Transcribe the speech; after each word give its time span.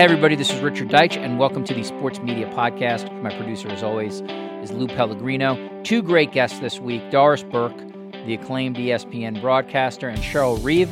Hey, 0.00 0.04
everybody, 0.04 0.34
this 0.34 0.50
is 0.50 0.58
Richard 0.60 0.88
Deitsch, 0.88 1.18
and 1.18 1.38
welcome 1.38 1.62
to 1.62 1.74
the 1.74 1.84
Sports 1.84 2.20
Media 2.20 2.46
Podcast. 2.54 3.12
My 3.20 3.28
producer, 3.36 3.68
as 3.68 3.82
always, 3.82 4.22
is 4.62 4.72
Lou 4.72 4.86
Pellegrino. 4.86 5.82
Two 5.82 6.00
great 6.00 6.32
guests 6.32 6.58
this 6.58 6.80
week 6.80 7.10
Doris 7.10 7.42
Burke, 7.42 7.76
the 8.24 8.32
acclaimed 8.32 8.76
ESPN 8.76 9.42
broadcaster, 9.42 10.08
and 10.08 10.18
Cheryl 10.20 10.58
Reeve, 10.64 10.88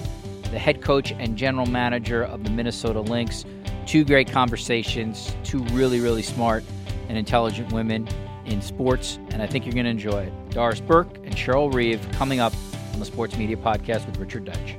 the 0.51 0.59
head 0.59 0.83
coach 0.83 1.13
and 1.13 1.39
general 1.39 1.65
manager 1.65 2.23
of 2.23 2.45
the 2.45 2.50
Minnesota 2.50 3.00
Lynx. 3.00 3.46
Two 3.86 4.05
great 4.05 4.30
conversations, 4.30 5.34
two 5.43 5.64
really, 5.68 6.00
really 6.00 6.20
smart 6.20 6.62
and 7.09 7.16
intelligent 7.16 7.72
women 7.72 8.06
in 8.45 8.61
sports, 8.61 9.18
and 9.30 9.40
I 9.40 9.46
think 9.46 9.64
you're 9.64 9.72
going 9.72 9.86
to 9.86 9.90
enjoy 9.90 10.25
it. 10.25 10.50
Doris 10.50 10.80
Burke 10.80 11.16
and 11.25 11.34
Cheryl 11.34 11.72
Reeve 11.72 12.06
coming 12.12 12.40
up 12.40 12.52
on 12.93 12.98
the 12.98 13.06
Sports 13.06 13.38
Media 13.38 13.56
Podcast 13.56 14.04
with 14.04 14.18
Richard 14.18 14.45
Deitsch. 14.45 14.77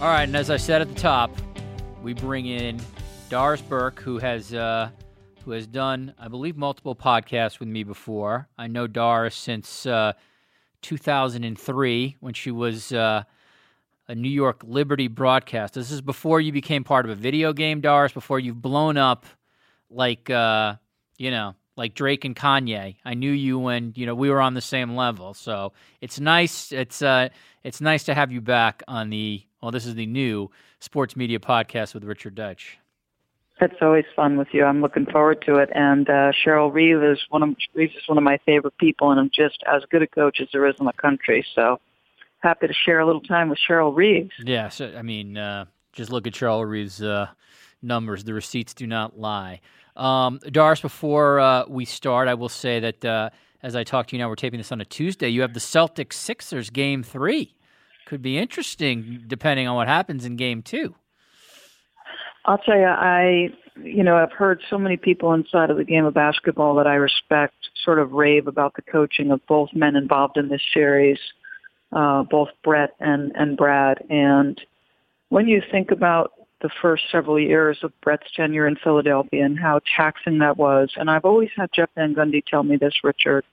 All 0.00 0.06
right, 0.06 0.22
and 0.22 0.36
as 0.36 0.50
I 0.50 0.56
said 0.56 0.80
at 0.80 0.88
the 0.88 1.00
top, 1.00 1.32
we 2.00 2.14
bring 2.14 2.46
in 2.46 2.80
Doris 3.30 3.62
Burke, 3.62 4.00
who 4.00 4.18
has 4.18 4.52
uh, 4.52 4.90
who 5.44 5.52
has 5.52 5.68
done, 5.68 6.12
I 6.18 6.26
believe, 6.26 6.56
multiple 6.56 6.96
podcasts 6.96 7.60
with 7.60 7.68
me 7.68 7.84
before. 7.84 8.48
I 8.58 8.66
know 8.66 8.88
Doris 8.88 9.36
since 9.36 9.86
uh, 9.86 10.14
2003 10.82 12.16
when 12.18 12.34
she 12.34 12.50
was 12.50 12.92
uh, 12.92 13.22
a 14.08 14.14
New 14.16 14.28
York 14.28 14.62
Liberty 14.66 15.06
broadcast. 15.06 15.74
This 15.74 15.92
is 15.92 16.00
before 16.00 16.40
you 16.40 16.50
became 16.50 16.82
part 16.82 17.04
of 17.04 17.12
a 17.12 17.14
video 17.14 17.52
game, 17.52 17.80
Doris. 17.80 18.10
Before 18.10 18.40
you've 18.40 18.60
blown 18.60 18.96
up 18.96 19.24
like 19.88 20.28
uh, 20.28 20.74
you 21.16 21.30
know 21.30 21.54
like 21.76 21.94
Drake 21.94 22.24
and 22.24 22.34
Kanye. 22.34 22.96
I 23.04 23.14
knew 23.14 23.30
you 23.30 23.60
when 23.60 23.92
you 23.94 24.06
know 24.06 24.14
we 24.16 24.28
were 24.28 24.40
on 24.40 24.54
the 24.54 24.60
same 24.60 24.96
level. 24.96 25.34
So 25.34 25.72
it's 26.00 26.18
nice. 26.18 26.72
It's 26.72 27.00
uh, 27.00 27.28
it's 27.62 27.80
nice 27.80 28.02
to 28.04 28.14
have 28.14 28.32
you 28.32 28.40
back 28.40 28.82
on 28.88 29.10
the. 29.10 29.44
Well, 29.62 29.70
this 29.70 29.86
is 29.86 29.94
the 29.94 30.06
new 30.06 30.50
sports 30.80 31.14
media 31.14 31.38
podcast 31.38 31.94
with 31.94 32.02
Richard 32.02 32.34
Deitsch. 32.34 32.79
It's 33.62 33.82
always 33.82 34.06
fun 34.16 34.38
with 34.38 34.48
you. 34.52 34.64
I'm 34.64 34.80
looking 34.80 35.06
forward 35.06 35.42
to 35.46 35.56
it. 35.56 35.68
And 35.74 36.08
uh, 36.08 36.32
Cheryl 36.32 36.72
Reeve 36.72 37.02
is 37.02 37.18
one 37.28 37.42
of 37.42 37.50
Reeve 37.74 37.90
is 37.90 38.08
one 38.08 38.16
of 38.16 38.24
my 38.24 38.38
favorite 38.46 38.76
people, 38.78 39.10
and 39.10 39.20
I'm 39.20 39.30
just 39.34 39.62
as 39.70 39.82
good 39.90 40.02
a 40.02 40.06
coach 40.06 40.40
as 40.40 40.48
there 40.52 40.66
is 40.66 40.76
in 40.80 40.86
the 40.86 40.92
country. 40.92 41.44
So 41.54 41.78
happy 42.40 42.68
to 42.68 42.72
share 42.72 43.00
a 43.00 43.06
little 43.06 43.20
time 43.20 43.50
with 43.50 43.58
Cheryl 43.58 43.94
Reeves. 43.94 44.32
Yeah, 44.38 44.68
so, 44.68 44.94
I 44.96 45.02
mean, 45.02 45.36
uh, 45.36 45.66
just 45.92 46.10
look 46.10 46.26
at 46.26 46.32
Cheryl 46.32 46.66
Reeves' 46.66 47.02
uh, 47.02 47.28
numbers. 47.82 48.24
The 48.24 48.34
receipts 48.34 48.72
do 48.72 48.86
not 48.86 49.18
lie. 49.18 49.60
Um, 49.96 50.40
Doris, 50.50 50.80
before 50.80 51.40
uh, 51.40 51.64
we 51.68 51.84
start, 51.84 52.28
I 52.28 52.34
will 52.34 52.48
say 52.48 52.80
that 52.80 53.04
uh, 53.04 53.30
as 53.62 53.76
I 53.76 53.84
talk 53.84 54.06
to 54.08 54.16
you 54.16 54.22
now, 54.22 54.28
we're 54.28 54.36
taping 54.36 54.58
this 54.58 54.72
on 54.72 54.80
a 54.80 54.84
Tuesday. 54.86 55.28
You 55.28 55.42
have 55.42 55.52
the 55.52 55.60
Celtics 55.60 56.14
Sixers 56.14 56.70
game 56.70 57.02
three. 57.02 57.54
Could 58.06 58.22
be 58.22 58.38
interesting 58.38 59.24
depending 59.26 59.68
on 59.68 59.76
what 59.76 59.86
happens 59.86 60.24
in 60.24 60.36
game 60.36 60.62
two. 60.62 60.94
I'll 62.44 62.58
tell 62.58 62.76
you, 62.76 62.84
I, 62.84 63.50
you 63.82 64.02
know, 64.02 64.16
I've 64.16 64.32
heard 64.32 64.60
so 64.70 64.78
many 64.78 64.96
people 64.96 65.32
inside 65.32 65.70
of 65.70 65.76
the 65.76 65.84
game 65.84 66.04
of 66.04 66.14
basketball 66.14 66.74
that 66.76 66.86
I 66.86 66.94
respect 66.94 67.54
sort 67.84 67.98
of 67.98 68.12
rave 68.12 68.46
about 68.46 68.74
the 68.74 68.82
coaching 68.82 69.30
of 69.30 69.46
both 69.46 69.70
men 69.74 69.96
involved 69.96 70.36
in 70.36 70.48
this 70.48 70.62
series, 70.72 71.18
uh, 71.92 72.22
both 72.24 72.48
Brett 72.64 72.94
and, 72.98 73.32
and 73.34 73.56
Brad. 73.56 74.04
And 74.08 74.60
when 75.28 75.48
you 75.48 75.62
think 75.70 75.90
about 75.90 76.32
the 76.60 76.70
first 76.82 77.04
several 77.10 77.38
years 77.40 77.78
of 77.82 77.92
Brett's 78.02 78.30
tenure 78.36 78.66
in 78.66 78.76
Philadelphia 78.76 79.44
and 79.44 79.58
how 79.58 79.80
taxing 79.96 80.38
that 80.38 80.56
was. 80.56 80.90
And 80.96 81.10
I've 81.10 81.24
always 81.24 81.48
had 81.56 81.70
Jeff 81.72 81.88
Van 81.94 82.14
Gundy 82.14 82.44
tell 82.44 82.62
me 82.62 82.76
this, 82.76 82.94
Richard. 83.02 83.44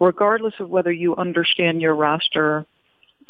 Regardless 0.00 0.54
of 0.58 0.68
whether 0.68 0.92
you 0.92 1.16
understand 1.16 1.80
your 1.80 1.94
roster 1.94 2.66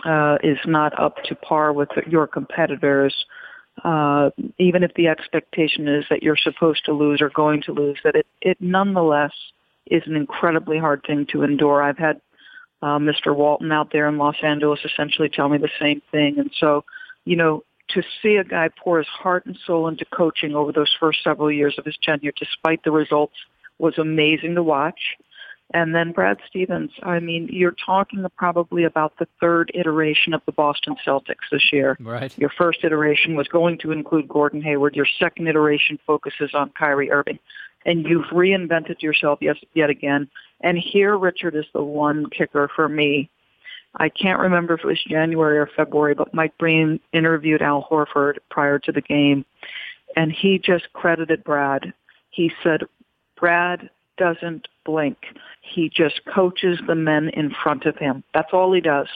uh, 0.05 0.39
is 0.43 0.59
not 0.67 0.99
up 0.99 1.23
to 1.25 1.35
par 1.37 1.73
with 1.73 1.91
your 2.09 2.27
competitors, 2.27 3.15
uh, 3.83 4.31
even 4.59 4.83
if 4.83 4.95
the 4.95 5.09
expectation 5.09 5.89
is 5.89 6.05
that 6.11 6.23
you're 6.23 6.37
supposed 6.37 6.85
to 6.85 6.93
lose 6.93 7.21
or 7.21 7.31
going 7.31 7.63
to 7.63 7.73
lose, 7.73 7.99
that 8.05 8.15
it, 8.15 8.27
it 8.41 8.57
nonetheless 8.61 9.33
is 9.87 10.03
an 10.07 10.17
incredibly 10.17 10.79
hard 10.79 11.03
thing 11.07 11.27
to 11.33 11.43
endure. 11.43 11.83
I've 11.83 11.99
had 11.99 12.21
uh, 12.83 12.99
Mr. 12.99 13.35
Walton 13.35 13.73
out 13.73 13.91
there 13.93 14.09
in 14.09 14.19
Los 14.19 14.37
Angeles 14.43 14.81
essentially 14.85 15.29
tell 15.29 15.49
me 15.49 15.59
the 15.59 15.71
same 15.81 16.03
thing. 16.13 16.39
And 16.39 16.51
so, 16.59 16.85
you 17.25 17.37
know, 17.37 17.65
to 17.91 18.03
see 18.23 18.37
a 18.37 18.45
guy 18.45 18.69
pour 18.83 18.99
his 18.99 19.07
heart 19.07 19.47
and 19.47 19.59
soul 19.67 19.89
into 19.89 20.05
coaching 20.07 20.55
over 20.55 20.73
those 20.73 20.95
first 20.99 21.23
several 21.23 21.51
years 21.51 21.75
of 21.79 21.85
his 21.85 21.97
tenure, 22.03 22.33
despite 22.39 22.83
the 22.85 22.91
results, 22.91 23.35
was 23.79 23.99
amazing 23.99 24.55
to 24.55 24.63
watch. 24.63 25.17
And 25.73 25.95
then 25.95 26.13
Brad 26.13 26.39
Stevens, 26.47 26.91
I 27.03 27.19
mean, 27.19 27.49
you're 27.51 27.75
talking 27.85 28.25
probably 28.37 28.85
about 28.85 29.15
the 29.19 29.27
third 29.41 29.73
iteration 29.75 30.35
of 30.35 30.43
the 30.47 30.53
Boston 30.53 30.95
Celtics 31.05 31.49
this 31.51 31.73
year. 31.73 31.97
Right. 32.01 32.37
Your 32.39 32.51
first 32.51 32.85
iteration 32.85 33.35
was 33.35 33.49
going 33.49 33.79
to 33.79 33.91
include 33.91 34.29
Gordon 34.29 34.63
Hayward. 34.63 34.95
Your 34.95 35.09
second 35.19 35.49
iteration 35.49 35.99
focuses 36.07 36.51
on 36.55 36.71
Kyrie 36.79 37.11
Irving. 37.11 37.39
And 37.87 38.05
you've 38.07 38.27
reinvented 38.27 39.03
yourself 39.03 39.41
yet, 39.43 39.57
yet 39.75 39.91
again. 39.91 40.29
And 40.61 40.79
here, 40.79 41.17
Richard, 41.17 41.55
is 41.55 41.67
the 41.73 41.83
one 41.83 42.31
kicker 42.31 42.71
for 42.75 42.89
me 42.89 43.31
I 43.97 44.09
can't 44.09 44.41
remember 44.41 44.75
if 44.75 44.81
it 44.81 44.87
was 44.87 45.03
January 45.05 45.59
or 45.59 45.69
February, 45.77 46.15
but 46.15 46.35
Mike 46.35 46.57
Breen 46.59 46.99
interviewed 47.13 47.63
Al 47.63 47.87
Horford 47.89 48.39
prior 48.51 48.79
to 48.81 48.93
the 48.93 49.01
game, 49.01 49.45
and 50.17 50.33
he 50.33 50.59
just 50.59 50.93
credited 50.93 51.45
Brad. 51.45 51.93
He 52.31 52.53
said, 52.63 52.83
Brad 53.37 53.91
doesn't 54.17 54.67
blink. 54.85 55.19
He 55.63 55.89
just 55.89 56.21
coaches 56.33 56.79
the 56.87 56.95
men 56.95 57.31
in 57.31 57.55
front 57.63 57.87
of 57.87 57.97
him. 57.97 58.23
That's 58.33 58.53
all 58.53 58.73
he 58.73 58.81
does. 58.81 59.09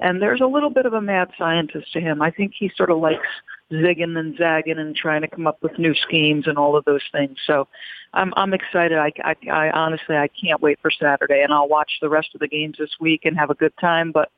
And 0.00 0.20
there's 0.22 0.40
a 0.40 0.46
little 0.46 0.70
bit 0.70 0.86
of 0.86 0.94
a 0.94 1.00
mad 1.00 1.30
scientist 1.36 1.92
to 1.92 2.00
him. 2.00 2.22
I 2.22 2.30
think 2.30 2.52
he 2.58 2.70
sort 2.74 2.90
of 2.90 2.98
likes 2.98 3.26
zigging 3.70 4.18
and 4.18 4.36
zagging 4.36 4.78
and 4.78 4.96
trying 4.96 5.20
to 5.20 5.28
come 5.28 5.46
up 5.46 5.58
with 5.62 5.78
new 5.78 5.94
schemes 5.94 6.46
and 6.46 6.58
all 6.58 6.76
of 6.76 6.84
those 6.84 7.02
things. 7.12 7.36
So 7.46 7.68
I'm 8.12 8.32
I'm 8.36 8.54
excited. 8.54 8.98
I, 8.98 9.12
I, 9.22 9.34
I 9.50 9.70
honestly 9.70 10.16
I 10.16 10.28
can't 10.28 10.60
wait 10.60 10.78
for 10.80 10.90
Saturday, 10.90 11.42
and 11.42 11.52
I'll 11.52 11.68
watch 11.68 11.92
the 12.00 12.08
rest 12.08 12.30
of 12.34 12.40
the 12.40 12.48
games 12.48 12.76
this 12.78 12.96
week 12.98 13.24
and 13.24 13.38
have 13.38 13.50
a 13.50 13.54
good 13.54 13.74
time. 13.80 14.10
But 14.10 14.30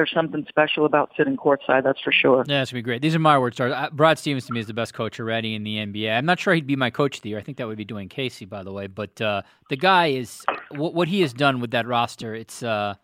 there's 0.00 0.12
something 0.14 0.46
special 0.48 0.86
about 0.86 1.10
sitting 1.14 1.36
courtside, 1.36 1.84
that's 1.84 2.00
for 2.00 2.10
sure. 2.10 2.42
Yeah, 2.48 2.62
it's 2.62 2.70
gonna 2.70 2.78
be 2.78 2.82
great. 2.82 3.02
These 3.02 3.14
are 3.14 3.18
my 3.18 3.38
words. 3.38 3.60
Brad 3.92 4.18
Stevens 4.18 4.46
to 4.46 4.52
me 4.54 4.60
is 4.60 4.66
the 4.66 4.72
best 4.72 4.94
coach 4.94 5.20
already 5.20 5.54
in 5.54 5.62
the 5.62 5.76
NBA. 5.76 6.16
I'm 6.16 6.24
not 6.24 6.40
sure 6.40 6.54
he'd 6.54 6.66
be 6.66 6.74
my 6.74 6.88
coach 6.88 7.18
of 7.18 7.22
the 7.22 7.28
year. 7.28 7.38
I 7.38 7.42
think 7.42 7.58
that 7.58 7.66
would 7.66 7.76
be 7.76 7.84
Dwane 7.84 8.08
Casey, 8.08 8.46
by 8.46 8.62
the 8.62 8.72
way. 8.72 8.86
But 8.86 9.20
uh, 9.20 9.42
the 9.68 9.76
guy 9.76 10.06
is 10.06 10.42
what, 10.70 10.94
what, 10.94 11.08
he 11.08 11.20
has 11.20 11.34
done 11.34 11.60
with 11.60 11.72
that 11.72 11.86
roster. 11.86 12.34
It's 12.34 12.62
uh, 12.62 12.94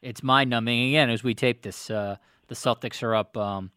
it's 0.00 0.22
mind 0.22 0.50
numbing. 0.50 0.90
Again, 0.90 1.10
as 1.10 1.24
we 1.24 1.34
tape 1.34 1.62
this, 1.62 1.90
uh, 1.90 2.18
the 2.46 2.54
Celtics 2.54 3.02
are 3.02 3.16
up. 3.16 3.36
Um, 3.36 3.72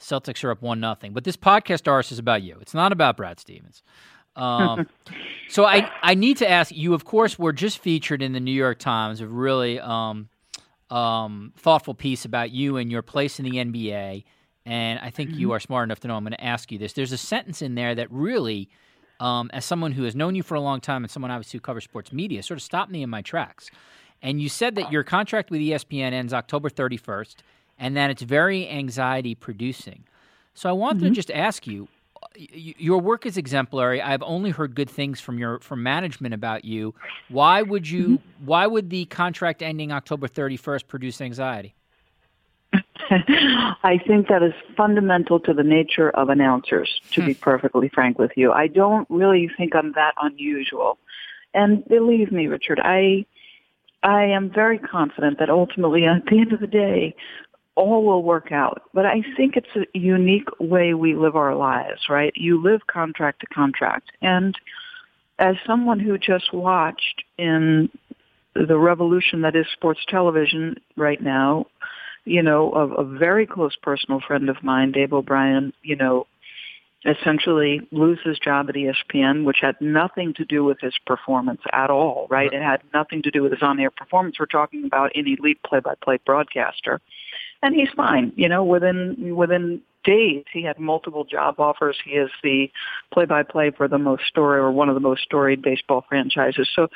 Celtics 0.00 0.44
are 0.44 0.52
up 0.52 0.62
one 0.62 0.78
nothing. 0.78 1.12
But 1.12 1.24
this 1.24 1.36
podcast, 1.36 1.82
Doris, 1.82 2.12
is 2.12 2.20
about 2.20 2.42
you. 2.42 2.56
It's 2.60 2.74
not 2.74 2.92
about 2.92 3.16
Brad 3.16 3.40
Stevens. 3.40 3.82
Um, 4.36 4.86
so 5.48 5.64
I 5.64 5.90
I 6.02 6.14
need 6.14 6.36
to 6.36 6.48
ask 6.48 6.70
you. 6.72 6.94
Of 6.94 7.04
course, 7.04 7.36
we're 7.36 7.50
just 7.50 7.80
featured 7.80 8.22
in 8.22 8.32
the 8.32 8.38
New 8.38 8.52
York 8.52 8.78
Times. 8.78 9.20
A 9.20 9.26
really 9.26 9.80
um, 9.80 10.28
um, 10.90 11.52
thoughtful 11.56 11.94
piece 11.94 12.24
about 12.24 12.50
you 12.50 12.76
and 12.76 12.90
your 12.90 13.02
place 13.02 13.38
in 13.38 13.44
the 13.44 13.52
NBA. 13.52 14.24
And 14.64 14.98
I 14.98 15.10
think 15.10 15.30
mm-hmm. 15.30 15.40
you 15.40 15.52
are 15.52 15.60
smart 15.60 15.84
enough 15.84 16.00
to 16.00 16.08
know 16.08 16.16
I'm 16.16 16.24
going 16.24 16.32
to 16.32 16.44
ask 16.44 16.72
you 16.72 16.78
this. 16.78 16.92
There's 16.92 17.12
a 17.12 17.18
sentence 17.18 17.62
in 17.62 17.74
there 17.74 17.94
that 17.94 18.10
really, 18.10 18.68
um, 19.20 19.50
as 19.52 19.64
someone 19.64 19.92
who 19.92 20.02
has 20.04 20.16
known 20.16 20.34
you 20.34 20.42
for 20.42 20.54
a 20.54 20.60
long 20.60 20.80
time 20.80 21.04
and 21.04 21.10
someone 21.10 21.30
obviously 21.30 21.58
who 21.58 21.62
covers 21.62 21.84
sports 21.84 22.12
media, 22.12 22.42
sort 22.42 22.58
of 22.58 22.62
stopped 22.62 22.90
me 22.90 23.02
in 23.02 23.10
my 23.10 23.22
tracks. 23.22 23.70
And 24.22 24.40
you 24.40 24.48
said 24.48 24.74
that 24.76 24.90
your 24.90 25.04
contract 25.04 25.50
with 25.50 25.60
ESPN 25.60 26.12
ends 26.12 26.32
October 26.32 26.68
31st 26.68 27.36
and 27.78 27.96
that 27.96 28.10
it's 28.10 28.22
very 28.22 28.68
anxiety 28.68 29.34
producing. 29.34 30.04
So 30.54 30.68
I 30.68 30.72
wanted 30.72 30.98
mm-hmm. 30.98 31.08
to 31.08 31.14
just 31.14 31.30
ask 31.30 31.66
you 31.66 31.88
your 32.38 33.00
work 33.00 33.26
is 33.26 33.36
exemplary. 33.36 34.00
I've 34.00 34.22
only 34.22 34.50
heard 34.50 34.74
good 34.74 34.90
things 34.90 35.20
from 35.20 35.38
your 35.38 35.60
from 35.60 35.82
management 35.82 36.34
about 36.34 36.64
you. 36.64 36.94
Why 37.28 37.62
would 37.62 37.88
you 37.88 38.18
mm-hmm. 38.18 38.46
why 38.46 38.66
would 38.66 38.90
the 38.90 39.06
contract 39.06 39.62
ending 39.62 39.92
October 39.92 40.28
31st 40.28 40.86
produce 40.86 41.20
anxiety? 41.20 41.74
I 43.10 44.00
think 44.06 44.28
that 44.28 44.42
is 44.42 44.52
fundamental 44.76 45.38
to 45.40 45.54
the 45.54 45.62
nature 45.62 46.10
of 46.10 46.28
announcers, 46.28 47.00
to 47.12 47.24
be 47.24 47.32
hmm. 47.32 47.40
perfectly 47.40 47.88
frank 47.88 48.18
with 48.18 48.32
you. 48.36 48.52
I 48.52 48.66
don't 48.66 49.08
really 49.08 49.48
think 49.56 49.76
I'm 49.76 49.92
that 49.92 50.14
unusual. 50.20 50.98
And 51.54 51.86
believe 51.86 52.32
me, 52.32 52.48
Richard, 52.48 52.80
I 52.82 53.26
I 54.02 54.24
am 54.24 54.50
very 54.50 54.78
confident 54.78 55.38
that 55.38 55.50
ultimately 55.50 56.04
at 56.04 56.26
the 56.26 56.38
end 56.38 56.52
of 56.52 56.60
the 56.60 56.66
day, 56.66 57.14
all 57.76 58.04
will 58.04 58.22
work 58.22 58.50
out. 58.50 58.82
But 58.92 59.06
I 59.06 59.20
mm-hmm. 59.20 59.36
think 59.36 59.56
it's 59.56 59.76
a 59.76 59.98
unique 59.98 60.48
way 60.58 60.94
we 60.94 61.14
live 61.14 61.36
our 61.36 61.54
lives, 61.54 62.06
right? 62.08 62.32
You 62.34 62.60
live 62.60 62.86
contract 62.86 63.40
to 63.40 63.46
contract. 63.46 64.10
And 64.20 64.58
as 65.38 65.56
someone 65.66 66.00
who 66.00 66.18
just 66.18 66.52
watched 66.52 67.22
in 67.38 67.90
the 68.54 68.78
revolution 68.78 69.42
that 69.42 69.54
is 69.54 69.66
sports 69.72 70.00
television 70.08 70.76
right 70.96 71.20
now, 71.20 71.66
you 72.24 72.42
know, 72.42 72.72
a, 72.72 73.02
a 73.02 73.04
very 73.04 73.46
close 73.46 73.76
personal 73.76 74.20
friend 74.26 74.48
of 74.48 74.62
mine, 74.62 74.92
Dave 74.92 75.12
O'Brien, 75.12 75.72
you 75.82 75.94
know, 75.94 76.26
essentially 77.04 77.86
lose 77.92 78.18
his 78.24 78.38
job 78.38 78.68
at 78.68 78.74
ESPN, 78.74 79.44
which 79.44 79.58
had 79.60 79.76
nothing 79.80 80.34
to 80.34 80.44
do 80.44 80.64
with 80.64 80.80
his 80.80 80.94
performance 81.06 81.60
at 81.72 81.90
all, 81.90 82.26
right? 82.30 82.52
It 82.52 82.62
had 82.62 82.82
nothing 82.92 83.22
to 83.22 83.30
do 83.30 83.42
with 83.42 83.52
his 83.52 83.62
on-air 83.62 83.90
performance. 83.90 84.36
We're 84.40 84.46
talking 84.46 84.84
about 84.84 85.14
an 85.14 85.26
elite 85.26 85.62
play-by-play 85.64 86.20
broadcaster 86.26 87.00
and 87.62 87.74
he's 87.74 87.90
fine. 87.96 88.32
You 88.36 88.48
know, 88.48 88.64
within 88.64 89.34
within 89.36 89.80
days 90.04 90.44
he 90.52 90.62
had 90.62 90.78
multiple 90.78 91.24
job 91.24 91.58
offers. 91.58 91.96
He 92.04 92.12
is 92.12 92.30
the 92.42 92.70
play-by-play 93.12 93.72
for 93.76 93.88
the 93.88 93.98
most 93.98 94.24
story 94.26 94.60
or 94.60 94.70
one 94.70 94.88
of 94.88 94.94
the 94.94 95.00
most 95.00 95.22
storied 95.22 95.62
baseball 95.62 96.04
franchises. 96.08 96.70
So 96.74 96.88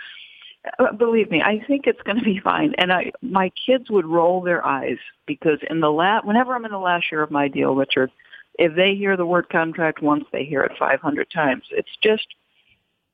uh, 0.78 0.92
believe 0.92 1.30
me, 1.30 1.42
I 1.42 1.62
think 1.66 1.86
it's 1.86 2.02
going 2.02 2.18
to 2.18 2.24
be 2.24 2.40
fine. 2.44 2.74
And 2.78 2.92
I, 2.92 3.12
my 3.20 3.50
kids 3.66 3.90
would 3.90 4.06
roll 4.06 4.40
their 4.40 4.64
eyes 4.64 4.98
because 5.26 5.58
in 5.68 5.80
the 5.80 5.90
last, 5.90 6.24
whenever 6.24 6.54
I'm 6.54 6.64
in 6.64 6.70
the 6.70 6.78
last 6.78 7.06
year 7.10 7.22
of 7.22 7.30
my 7.30 7.48
deal, 7.48 7.74
Richard, 7.74 8.10
if 8.58 8.74
they 8.76 8.94
hear 8.94 9.16
the 9.16 9.26
word 9.26 9.48
contract 9.48 10.02
once, 10.02 10.24
they 10.32 10.44
hear 10.44 10.62
it 10.62 10.72
500 10.78 11.30
times. 11.30 11.64
It's 11.70 11.96
just, 12.02 12.26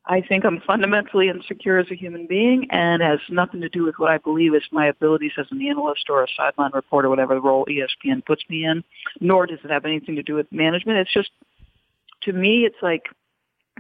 I 0.09 0.21
think 0.21 0.45
I'm 0.45 0.61
fundamentally 0.61 1.29
insecure 1.29 1.79
as 1.79 1.91
a 1.91 1.97
human 1.97 2.27
being 2.27 2.69
and 2.71 3.03
has 3.03 3.19
nothing 3.29 3.61
to 3.63 3.69
do 3.69 3.85
with 3.85 3.97
what 3.99 4.11
I 4.11 4.19
believe 4.19 4.55
is 4.55 4.63
my 4.71 4.87
abilities 4.87 5.33
as 5.37 5.47
an 5.51 5.61
analyst 5.61 6.09
or 6.09 6.23
a 6.23 6.29
sideline 6.37 6.71
reporter, 6.75 7.09
whatever 7.09 7.35
the 7.35 7.41
role 7.41 7.67
ESPN 7.67 8.25
puts 8.25 8.43
me 8.49 8.65
in, 8.65 8.85
nor 9.21 9.47
does 9.47 9.59
it 9.65 9.71
have 9.71 9.85
anything 9.85 10.15
to 10.15 10.23
do 10.23 10.35
with 10.35 10.51
management. 10.53 10.99
It's 10.99 11.13
just, 11.13 11.31
to 12.23 12.33
me, 12.33 12.65
it's 12.65 12.81
like, 12.83 13.07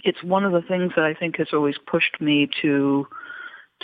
it's 0.03 0.23
one 0.23 0.45
of 0.45 0.53
the 0.53 0.63
things 0.63 0.93
that 0.97 1.05
I 1.05 1.15
think 1.15 1.37
has 1.39 1.49
always 1.53 1.77
pushed 1.87 2.21
me 2.21 2.51
to, 2.61 3.07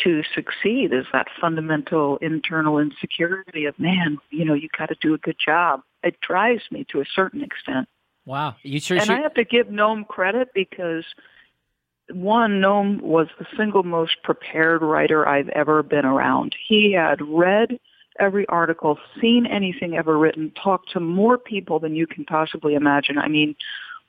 to 0.03 0.23
succeed 0.35 0.93
is 0.93 1.07
that 1.13 1.29
fundamental 1.41 2.17
internal 2.17 2.79
insecurity 2.79 3.67
of 3.67 3.79
man, 3.79 4.19
you 4.31 4.45
know, 4.45 4.55
you 4.55 4.69
got 4.77 4.89
to 4.89 4.97
do 5.01 5.15
a 5.15 5.19
good 5.19 5.37
job. 5.45 5.83
It 6.03 6.21
drives 6.21 6.63
me 6.73 6.85
to 6.91 7.01
a 7.01 7.05
certain 7.15 7.43
extent. 7.43 7.89
Wow, 8.25 8.57
you 8.63 8.81
sure? 8.81 8.97
And 8.97 9.07
should... 9.07 9.17
I 9.17 9.21
have 9.21 9.35
to 9.35 9.45
give 9.45 9.69
Noam 9.69 10.07
credit 10.07 10.49
because 10.55 11.05
one, 12.15 12.61
Noam 12.61 13.01
was 13.01 13.29
the 13.39 13.47
single 13.57 13.83
most 13.83 14.23
prepared 14.23 14.83
writer 14.83 15.27
I've 15.27 15.49
ever 15.51 15.83
been 15.83 16.05
around. 16.05 16.55
He 16.69 16.93
had 16.93 17.21
read 17.23 17.79
every 18.19 18.47
article, 18.49 18.99
seen 19.21 19.47
anything 19.47 19.97
ever 19.97 20.19
written, 20.19 20.53
talked 20.63 20.93
to 20.93 21.01
more 21.01 21.39
people 21.39 21.79
than 21.79 21.95
you 21.95 22.07
can 22.07 22.25
possibly 22.25 22.75
imagine. 22.75 23.19
I 23.19 23.29
mean, 23.29 23.57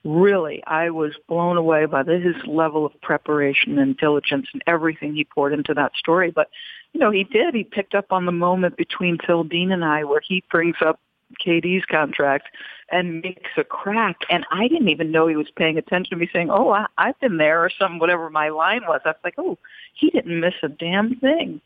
really, 0.04 0.64
I 0.66 0.90
was 0.90 1.14
blown 1.28 1.58
away 1.58 1.86
by 1.86 2.04
his 2.04 2.36
level 2.46 2.86
of 2.86 3.00
preparation 3.02 3.80
and 3.80 3.98
diligence 3.98 4.48
and 4.54 4.62
everything 4.68 5.16
he 5.16 5.24
poured 5.24 5.54
into 5.54 5.74
that 5.74 5.94
story. 5.96 6.32
But, 6.32 6.50
you 6.92 7.00
know, 7.00 7.12
he 7.12 7.24
did. 7.24 7.54
He 7.54 7.64
picked 7.64 7.96
up 7.96 8.12
on 8.12 8.26
the 8.26 8.32
moment 8.32 8.78
between 8.78 9.18
Phil 9.26 9.44
Dean 9.44 9.72
and 9.72 9.86
I 9.86 10.04
where 10.04 10.22
he 10.26 10.44
brings 10.52 10.76
up 10.86 11.00
KD's 11.46 11.86
contract 11.86 12.50
and 12.92 13.22
makes 13.22 13.50
a 13.58 13.64
crack. 13.64 14.18
And 14.30 14.46
I 14.52 14.68
didn't 14.68 14.90
even 14.90 15.12
know 15.12 15.28
he 15.28 15.36
was 15.36 15.50
paying 15.56 15.78
attention 15.78 16.12
to 16.12 16.16
me 16.16 16.30
saying, 16.32 16.50
oh, 16.50 16.72
I, 16.72 16.86
I've 16.98 17.20
been 17.20 17.38
there 17.38 17.64
or 17.64 17.70
something, 17.70 18.00
whatever 18.00 18.30
my 18.30 18.50
line 18.50 18.84
was. 18.88 19.02
I 19.06 19.10
was 19.10 19.18
like, 19.24 19.36
oh, 19.38 19.58
he 19.94 20.10
didn't 20.10 20.40
miss 20.40 20.54
a 20.62 20.70
damn 20.70 21.16
thing. 21.16 21.62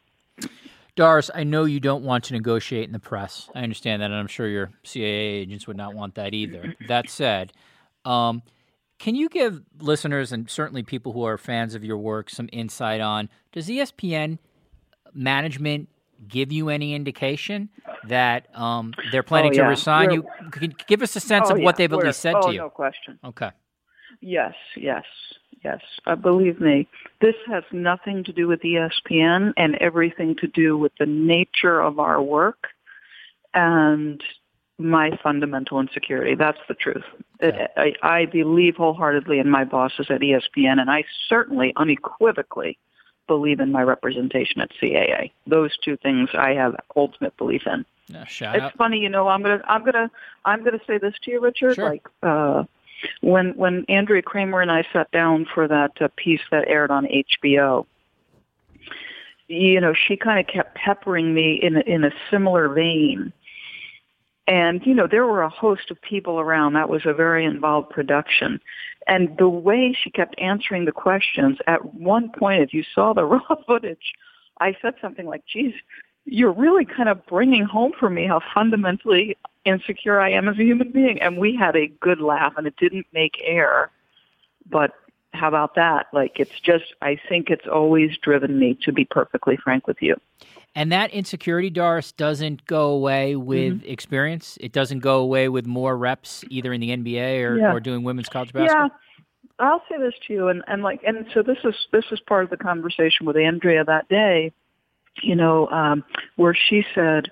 Doris, 0.95 1.29
I 1.33 1.43
know 1.43 1.65
you 1.65 1.79
don't 1.79 2.03
want 2.03 2.23
to 2.25 2.33
negotiate 2.33 2.85
in 2.85 2.91
the 2.91 2.99
press. 2.99 3.49
I 3.53 3.61
understand 3.61 4.01
that, 4.01 4.05
and 4.05 4.15
I'm 4.15 4.27
sure 4.27 4.47
your 4.47 4.71
CAA 4.83 5.41
agents 5.41 5.67
would 5.67 5.77
not 5.77 5.93
want 5.93 6.15
that 6.15 6.33
either. 6.33 6.73
that 6.87 7.09
said, 7.09 7.53
um, 8.03 8.41
can 8.97 9.13
you 9.13 9.29
give 9.29 9.61
listeners 9.79 10.31
and 10.31 10.49
certainly 10.49 10.81
people 10.81 11.13
who 11.13 11.23
are 11.23 11.37
fans 11.37 11.75
of 11.75 11.83
your 11.83 11.97
work 11.97 12.29
some 12.29 12.49
insight 12.51 12.99
on 12.99 13.29
does 13.51 13.67
ESPN 13.67 14.39
management 15.13 15.89
give 16.27 16.51
you 16.51 16.69
any 16.69 16.93
indication 16.93 17.69
that 18.07 18.47
um, 18.55 18.93
they're 19.11 19.23
planning 19.23 19.51
oh, 19.53 19.57
yeah. 19.57 19.63
to 19.63 19.69
resign 19.69 20.07
We're, 20.07 20.13
you? 20.61 20.67
Give 20.87 21.01
us 21.01 21.15
a 21.15 21.19
sense 21.19 21.47
oh, 21.49 21.53
of 21.53 21.59
yeah. 21.59 21.65
what 21.65 21.77
they've 21.77 21.91
We're, 21.91 21.99
at 21.99 22.07
least 22.07 22.19
said 22.19 22.35
oh, 22.35 22.47
to 22.47 22.53
you. 22.53 22.59
No 22.59 22.69
question. 22.69 23.19
Okay. 23.23 23.51
Yes, 24.21 24.53
yes, 24.75 25.03
yes. 25.63 25.79
Uh, 26.05 26.15
believe 26.15 26.59
me, 26.59 26.87
this 27.21 27.35
has 27.47 27.63
nothing 27.71 28.23
to 28.23 28.33
do 28.33 28.47
with 28.47 28.61
ESPN 28.61 29.53
and 29.57 29.75
everything 29.75 30.35
to 30.41 30.47
do 30.47 30.77
with 30.77 30.91
the 30.99 31.05
nature 31.05 31.79
of 31.79 31.99
our 31.99 32.21
work 32.21 32.67
and 33.53 34.21
my 34.79 35.11
fundamental 35.23 35.79
insecurity. 35.79 36.35
That's 36.35 36.59
the 36.67 36.75
truth. 36.75 37.03
Okay. 37.41 37.67
I, 37.75 37.93
I 38.03 38.25
believe 38.25 38.75
wholeheartedly 38.75 39.39
in 39.39 39.49
my 39.49 39.63
bosses 39.63 40.07
at 40.09 40.21
ESPN, 40.21 40.79
and 40.79 40.89
I 40.89 41.03
certainly 41.29 41.73
unequivocally 41.75 42.77
believe 43.27 43.59
in 43.59 43.71
my 43.71 43.81
representation 43.81 44.61
at 44.61 44.71
CAA. 44.81 45.31
Those 45.45 45.77
two 45.77 45.97
things 45.97 46.29
I 46.33 46.53
have 46.53 46.75
ultimate 46.95 47.35
belief 47.37 47.63
in. 47.65 47.85
Yeah, 48.07 48.25
shout 48.25 48.55
it's 48.55 48.63
out. 48.63 48.77
funny, 48.77 48.99
you 48.99 49.09
know. 49.09 49.27
I'm 49.27 49.41
gonna, 49.41 49.61
I'm 49.67 49.83
gonna, 49.83 50.09
I'm 50.45 50.63
gonna 50.63 50.79
say 50.87 50.97
this 50.97 51.13
to 51.23 51.31
you, 51.31 51.41
Richard. 51.41 51.75
Sure. 51.75 51.89
Like 51.89 52.07
uh, 52.23 52.63
when 53.21 53.51
when 53.57 53.85
Andrea 53.89 54.21
Kremer 54.21 54.61
and 54.61 54.71
I 54.71 54.85
sat 54.93 55.11
down 55.11 55.45
for 55.53 55.67
that 55.67 56.01
uh, 56.01 56.07
piece 56.15 56.41
that 56.51 56.67
aired 56.67 56.91
on 56.91 57.05
HBO. 57.05 57.85
You 59.49 59.79
know, 59.79 59.93
she 59.93 60.17
kind 60.17 60.39
of 60.39 60.47
kept 60.53 60.75
peppering 60.75 61.33
me 61.33 61.55
in 61.61 61.77
in 61.77 62.03
a 62.03 62.11
similar 62.31 62.69
vein. 62.69 63.33
And, 64.47 64.85
you 64.85 64.93
know, 64.93 65.07
there 65.07 65.25
were 65.25 65.41
a 65.41 65.49
host 65.49 65.91
of 65.91 66.01
people 66.01 66.39
around. 66.39 66.73
That 66.73 66.87
was 66.87 67.05
a 67.05 67.13
very 67.13 67.43
involved 67.43 67.89
production. 67.89 68.61
And 69.07 69.37
the 69.37 69.49
way 69.49 69.97
she 69.99 70.11
kept 70.11 70.35
answering 70.37 70.85
the 70.85 70.91
questions, 70.91 71.57
at 71.65 71.95
one 71.95 72.29
point, 72.29 72.61
if 72.61 72.73
you 72.73 72.83
saw 72.93 73.13
the 73.13 73.23
raw 73.25 73.55
footage, 73.65 74.13
I 74.59 74.75
said 74.81 74.95
something 75.01 75.25
like, 75.25 75.45
geez, 75.45 75.73
you're 76.25 76.51
really 76.51 76.85
kind 76.85 77.07
of 77.07 77.25
bringing 77.25 77.63
home 77.63 77.93
for 77.97 78.09
me 78.09 78.27
how 78.27 78.41
fundamentally 78.53 79.37
insecure 79.63 80.19
I 80.19 80.31
am 80.31 80.49
as 80.49 80.57
a 80.59 80.63
human 80.63 80.91
being. 80.91 81.21
And 81.21 81.37
we 81.37 81.55
had 81.55 81.75
a 81.75 81.87
good 81.87 82.19
laugh, 82.19 82.53
and 82.57 82.67
it 82.67 82.75
didn't 82.77 83.07
make 83.13 83.41
air. 83.43 83.91
But 84.69 84.91
how 85.33 85.47
about 85.47 85.75
that? 85.75 86.07
Like, 86.11 86.39
it's 86.39 86.59
just, 86.59 86.85
I 87.01 87.17
think 87.29 87.49
it's 87.49 87.67
always 87.67 88.17
driven 88.17 88.59
me, 88.59 88.77
to 88.83 88.91
be 88.91 89.05
perfectly 89.05 89.57
frank 89.57 89.87
with 89.87 90.01
you. 90.01 90.19
And 90.77 90.91
that 90.91 91.09
insecurity, 91.09 91.71
Doris, 91.71 92.11
doesn't 92.11 92.67
go 92.67 92.91
away 92.91 93.35
with 93.35 93.79
Mm-hmm. 93.79 93.89
experience. 93.91 94.59
It 94.61 94.71
doesn't 94.73 94.99
go 94.99 95.19
away 95.21 95.49
with 95.49 95.65
more 95.65 95.97
reps, 95.97 96.45
either 96.51 96.71
in 96.71 96.79
the 96.79 96.91
NBA 96.91 97.43
or, 97.43 97.57
Yeah. 97.57 97.73
or 97.73 97.79
doing 97.79 98.03
women's 98.03 98.29
college 98.29 98.53
basketball. 98.53 98.89
Yeah, 98.89 99.25
I'll 99.57 99.83
say 99.89 99.97
this 99.97 100.13
to 100.27 100.33
you, 100.33 100.49
and 100.49 100.63
and 100.67 100.83
like, 100.83 101.01
and 101.03 101.25
so 101.33 101.41
this 101.41 101.57
is 101.63 101.73
this 101.91 102.05
is 102.11 102.19
part 102.19 102.43
of 102.43 102.51
the 102.51 102.57
conversation 102.57 103.25
with 103.25 103.35
Andrea 103.37 103.83
that 103.85 104.07
day, 104.07 104.51
you 105.23 105.35
know, 105.35 105.67
um, 105.69 106.03
where 106.35 106.53
she 106.53 106.85
said, 106.93 107.31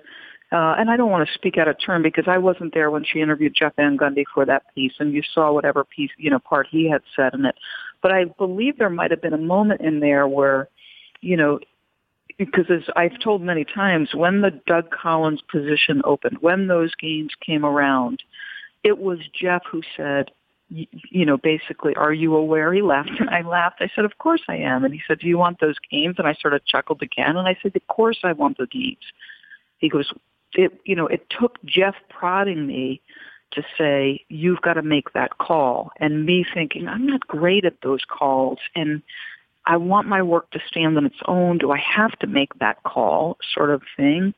uh, 0.50 0.74
and 0.76 0.90
I 0.90 0.96
don't 0.96 1.12
want 1.12 1.28
to 1.28 1.32
speak 1.32 1.56
out 1.56 1.68
of 1.68 1.76
turn 1.78 2.02
because 2.02 2.26
I 2.26 2.38
wasn't 2.38 2.74
there 2.74 2.90
when 2.90 3.04
she 3.04 3.20
interviewed 3.20 3.54
Jeff 3.54 3.76
Van 3.76 3.96
Gundy 3.96 4.24
for 4.34 4.44
that 4.44 4.64
piece, 4.74 4.94
and 4.98 5.12
you 5.12 5.22
saw 5.22 5.52
whatever 5.52 5.84
piece, 5.84 6.10
you 6.18 6.30
know, 6.30 6.40
part 6.40 6.66
he 6.68 6.90
had 6.90 7.02
said 7.14 7.32
in 7.32 7.44
it, 7.46 7.54
but 8.02 8.10
I 8.10 8.24
believe 8.24 8.76
there 8.76 8.90
might 8.90 9.12
have 9.12 9.22
been 9.22 9.34
a 9.34 9.38
moment 9.38 9.82
in 9.82 10.00
there 10.00 10.26
where, 10.26 10.68
you 11.20 11.36
know. 11.36 11.60
Because 12.38 12.66
as 12.70 12.82
I've 12.96 13.18
told 13.18 13.40
many 13.40 13.64
times, 13.64 14.14
when 14.14 14.42
the 14.42 14.50
Doug 14.66 14.90
Collins 14.90 15.40
position 15.50 16.02
opened, 16.04 16.38
when 16.40 16.66
those 16.66 16.94
games 16.94 17.32
came 17.44 17.64
around, 17.64 18.22
it 18.84 18.98
was 18.98 19.18
Jeff 19.32 19.62
who 19.70 19.82
said, 19.96 20.30
you, 20.68 21.24
know, 21.24 21.36
basically, 21.36 21.94
are 21.94 22.12
you 22.12 22.34
aware? 22.34 22.72
He 22.72 22.82
laughed 22.82 23.12
and 23.20 23.30
I 23.30 23.42
laughed. 23.42 23.76
I 23.80 23.88
said, 23.94 24.04
of 24.04 24.18
course 24.18 24.42
I 24.48 24.56
am. 24.56 24.84
And 24.84 24.92
he 24.92 25.00
said, 25.06 25.20
do 25.20 25.28
you 25.28 25.38
want 25.38 25.60
those 25.60 25.76
games? 25.90 26.16
And 26.18 26.26
I 26.26 26.34
sort 26.34 26.54
of 26.54 26.66
chuckled 26.66 27.02
again 27.02 27.36
and 27.36 27.46
I 27.46 27.56
said, 27.62 27.76
of 27.76 27.86
course 27.86 28.18
I 28.24 28.32
want 28.32 28.58
the 28.58 28.66
games. 28.66 29.04
He 29.78 29.88
goes, 29.88 30.12
it, 30.54 30.80
you 30.84 30.96
know, 30.96 31.06
it 31.06 31.26
took 31.30 31.62
Jeff 31.64 31.94
prodding 32.08 32.66
me 32.66 33.00
to 33.52 33.62
say, 33.78 34.24
you've 34.28 34.60
got 34.60 34.74
to 34.74 34.82
make 34.82 35.12
that 35.12 35.38
call. 35.38 35.92
And 35.98 36.26
me 36.26 36.44
thinking, 36.52 36.88
I'm 36.88 37.06
not 37.06 37.26
great 37.26 37.64
at 37.64 37.80
those 37.82 38.02
calls. 38.08 38.58
And 38.74 39.02
I 39.66 39.76
want 39.76 40.06
my 40.06 40.22
work 40.22 40.50
to 40.52 40.60
stand 40.68 40.96
on 40.96 41.06
its 41.06 41.20
own. 41.26 41.58
Do 41.58 41.72
I 41.72 41.78
have 41.78 42.12
to 42.20 42.26
make 42.26 42.58
that 42.60 42.82
call 42.84 43.36
sort 43.54 43.70
of 43.70 43.82
thing? 43.96 44.32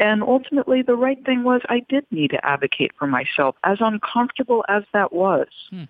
And 0.00 0.22
ultimately, 0.22 0.82
the 0.82 0.96
right 0.96 1.24
thing 1.24 1.44
was 1.44 1.60
I 1.68 1.80
did 1.88 2.04
need 2.10 2.30
to 2.30 2.44
advocate 2.44 2.92
for 2.98 3.06
myself, 3.06 3.54
as 3.62 3.78
uncomfortable 3.80 4.64
as 4.68 4.82
that 4.92 5.12
was. 5.12 5.46
Hmm. 5.70 5.84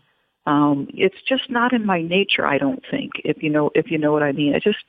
Um, 0.47 0.89
it's 0.93 1.23
just 1.27 1.49
not 1.49 1.73
in 1.73 1.87
my 1.87 2.03
nature, 2.03 2.47
I 2.47 2.59
don't 2.59 2.83
think. 2.91 3.13
If 3.25 3.43
you 3.43 3.49
know, 3.49 3.71
if 3.75 3.91
you 3.91 3.97
know 3.97 4.13
what 4.13 4.23
I 4.23 4.33
mean, 4.33 4.55
I 4.55 4.59
just 4.59 4.85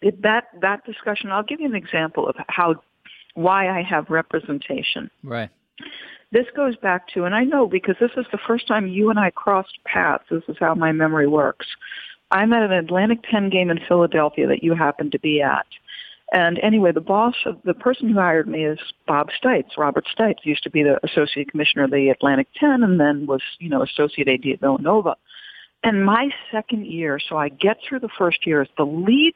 it, 0.00 0.22
that 0.22 0.44
that 0.62 0.84
discussion. 0.86 1.30
I'll 1.30 1.42
give 1.42 1.60
you 1.60 1.66
an 1.66 1.74
example 1.74 2.26
of 2.26 2.36
how 2.48 2.76
why 3.34 3.68
I 3.68 3.82
have 3.82 4.08
representation. 4.08 5.10
Right. 5.22 5.50
This 6.32 6.46
goes 6.54 6.76
back 6.76 7.08
to, 7.08 7.24
and 7.24 7.34
I 7.34 7.44
know 7.44 7.66
because 7.66 7.96
this 8.00 8.10
is 8.16 8.26
the 8.32 8.38
first 8.46 8.66
time 8.66 8.86
you 8.86 9.10
and 9.10 9.18
I 9.18 9.30
crossed 9.30 9.78
paths. 9.84 10.24
This 10.30 10.42
is 10.48 10.56
how 10.60 10.74
my 10.74 10.92
memory 10.92 11.26
works. 11.26 11.66
I'm 12.30 12.52
at 12.52 12.62
an 12.62 12.72
Atlantic 12.72 13.20
10 13.30 13.50
game 13.50 13.70
in 13.70 13.80
Philadelphia 13.86 14.46
that 14.48 14.62
you 14.62 14.74
happened 14.74 15.12
to 15.12 15.18
be 15.18 15.40
at. 15.40 15.66
And 16.32 16.58
anyway, 16.58 16.92
the 16.92 17.00
boss 17.00 17.34
of 17.46 17.58
the 17.64 17.72
person 17.72 18.10
who 18.10 18.18
hired 18.18 18.46
me 18.46 18.64
is 18.64 18.78
Bob 19.06 19.30
Stites. 19.42 19.78
Robert 19.78 20.06
Stites 20.14 20.44
used 20.44 20.62
to 20.64 20.70
be 20.70 20.82
the 20.82 21.00
associate 21.02 21.50
commissioner 21.50 21.84
of 21.84 21.90
the 21.90 22.10
Atlantic 22.10 22.48
10 22.60 22.82
and 22.82 23.00
then 23.00 23.26
was, 23.26 23.40
you 23.58 23.70
know, 23.70 23.82
associate 23.82 24.28
AD 24.28 24.46
at 24.52 24.60
Villanova. 24.60 25.16
And 25.82 26.04
my 26.04 26.28
second 26.52 26.86
year, 26.86 27.18
so 27.18 27.38
I 27.38 27.48
get 27.48 27.78
through 27.82 28.00
the 28.00 28.10
first 28.18 28.46
year 28.46 28.60
as 28.60 28.68
the 28.76 28.84
lead 28.84 29.34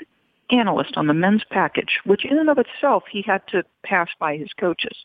analyst 0.51 0.97
on 0.97 1.07
the 1.07 1.15
men's 1.15 1.45
package, 1.51 2.01
which 2.05 2.27
in 2.27 2.39
and 2.39 2.51
of 2.51 2.59
itself 2.59 3.05
he 3.11 3.23
had 3.23 3.47
to 3.49 3.65
pass 3.85 4.09
by 4.19 4.37
his 4.37 4.53
coaches. 4.59 4.97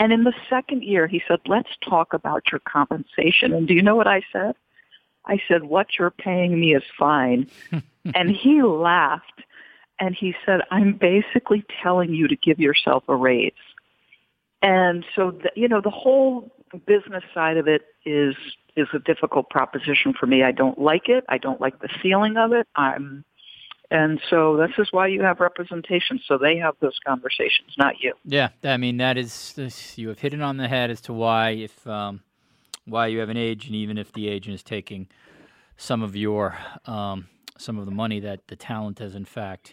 And 0.00 0.12
in 0.12 0.24
the 0.24 0.34
second 0.50 0.82
year, 0.82 1.06
he 1.06 1.22
said, 1.28 1.38
let's 1.46 1.70
talk 1.88 2.14
about 2.14 2.50
your 2.50 2.60
compensation. 2.60 3.52
And 3.52 3.68
do 3.68 3.74
you 3.74 3.82
know 3.82 3.96
what 3.96 4.06
I 4.08 4.22
said? 4.32 4.54
I 5.28 5.40
said, 5.46 5.64
what 5.64 5.88
you're 5.98 6.10
paying 6.10 6.58
me 6.58 6.74
is 6.74 6.82
fine. 6.98 7.48
and 8.14 8.30
he 8.30 8.62
laughed 8.62 9.42
and 10.00 10.14
he 10.14 10.34
said, 10.46 10.60
I'm 10.70 10.94
basically 10.94 11.64
telling 11.82 12.14
you 12.14 12.28
to 12.28 12.36
give 12.36 12.58
yourself 12.58 13.04
a 13.08 13.14
raise. 13.14 13.52
And 14.62 15.04
so, 15.14 15.30
the, 15.30 15.50
you 15.54 15.68
know, 15.68 15.80
the 15.80 15.90
whole 15.90 16.50
business 16.86 17.24
side 17.32 17.56
of 17.56 17.68
it 17.68 17.82
is 18.04 18.34
is 18.76 18.86
a 18.92 18.98
difficult 19.00 19.50
proposition 19.50 20.14
for 20.18 20.26
me. 20.26 20.44
I 20.44 20.52
don't 20.52 20.78
like 20.78 21.08
it. 21.08 21.24
I 21.28 21.38
don't 21.38 21.60
like 21.60 21.80
the 21.80 21.88
feeling 22.00 22.36
of 22.36 22.52
it. 22.52 22.66
I'm 22.76 23.24
and 23.90 24.20
so 24.28 24.56
this 24.56 24.72
is 24.78 24.88
why 24.90 25.06
you 25.06 25.22
have 25.22 25.40
representation. 25.40 26.20
So 26.26 26.36
they 26.36 26.58
have 26.58 26.74
those 26.80 26.98
conversations, 27.06 27.74
not 27.78 27.94
you. 28.00 28.14
Yeah, 28.24 28.50
I 28.64 28.76
mean 28.76 28.96
that 28.98 29.16
is 29.16 29.54
you 29.96 30.08
have 30.08 30.18
hit 30.18 30.34
it 30.34 30.42
on 30.42 30.56
the 30.56 30.68
head 30.68 30.90
as 30.90 31.00
to 31.02 31.12
why 31.12 31.50
if 31.50 31.86
um, 31.86 32.20
why 32.88 33.06
you 33.08 33.18
have 33.20 33.28
an 33.28 33.36
agent, 33.36 33.74
even 33.74 33.98
if 33.98 34.12
the 34.12 34.28
agent 34.28 34.54
is 34.54 34.62
taking 34.62 35.08
some 35.76 36.02
of 36.02 36.16
your 36.16 36.56
um, 36.86 37.28
some 37.56 37.78
of 37.78 37.84
the 37.84 37.90
money 37.90 38.20
that 38.20 38.48
the 38.48 38.56
talent 38.56 38.98
has 38.98 39.14
in 39.14 39.24
fact 39.24 39.72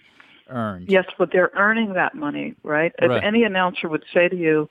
earned. 0.50 0.90
Yes, 0.90 1.06
but 1.18 1.32
they're 1.32 1.52
earning 1.56 1.94
that 1.94 2.16
money, 2.16 2.56
right? 2.64 2.94
right. 3.02 3.18
If 3.18 3.24
any 3.24 3.44
announcer 3.44 3.90
would 3.90 4.04
say 4.14 4.28
to 4.28 4.36
you, 4.36 4.70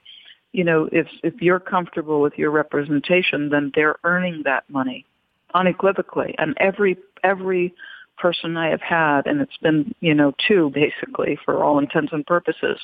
you 0.52 0.64
know, 0.64 0.88
if 0.92 1.08
if 1.22 1.34
you're 1.40 1.60
comfortable 1.60 2.20
with 2.20 2.38
your 2.38 2.50
representation, 2.50 3.48
then 3.50 3.72
they're 3.74 3.96
earning 4.04 4.42
that 4.44 4.64
money 4.68 5.04
unequivocally. 5.52 6.34
And 6.38 6.56
every 6.58 6.96
every 7.22 7.74
person 8.18 8.56
I 8.56 8.68
have 8.70 8.80
had, 8.80 9.26
and 9.26 9.40
it's 9.40 9.56
been, 9.56 9.94
you 10.00 10.14
know, 10.14 10.32
two 10.46 10.70
basically 10.70 11.38
for 11.44 11.62
all 11.62 11.78
intents 11.78 12.12
and 12.12 12.24
purposes, 12.24 12.78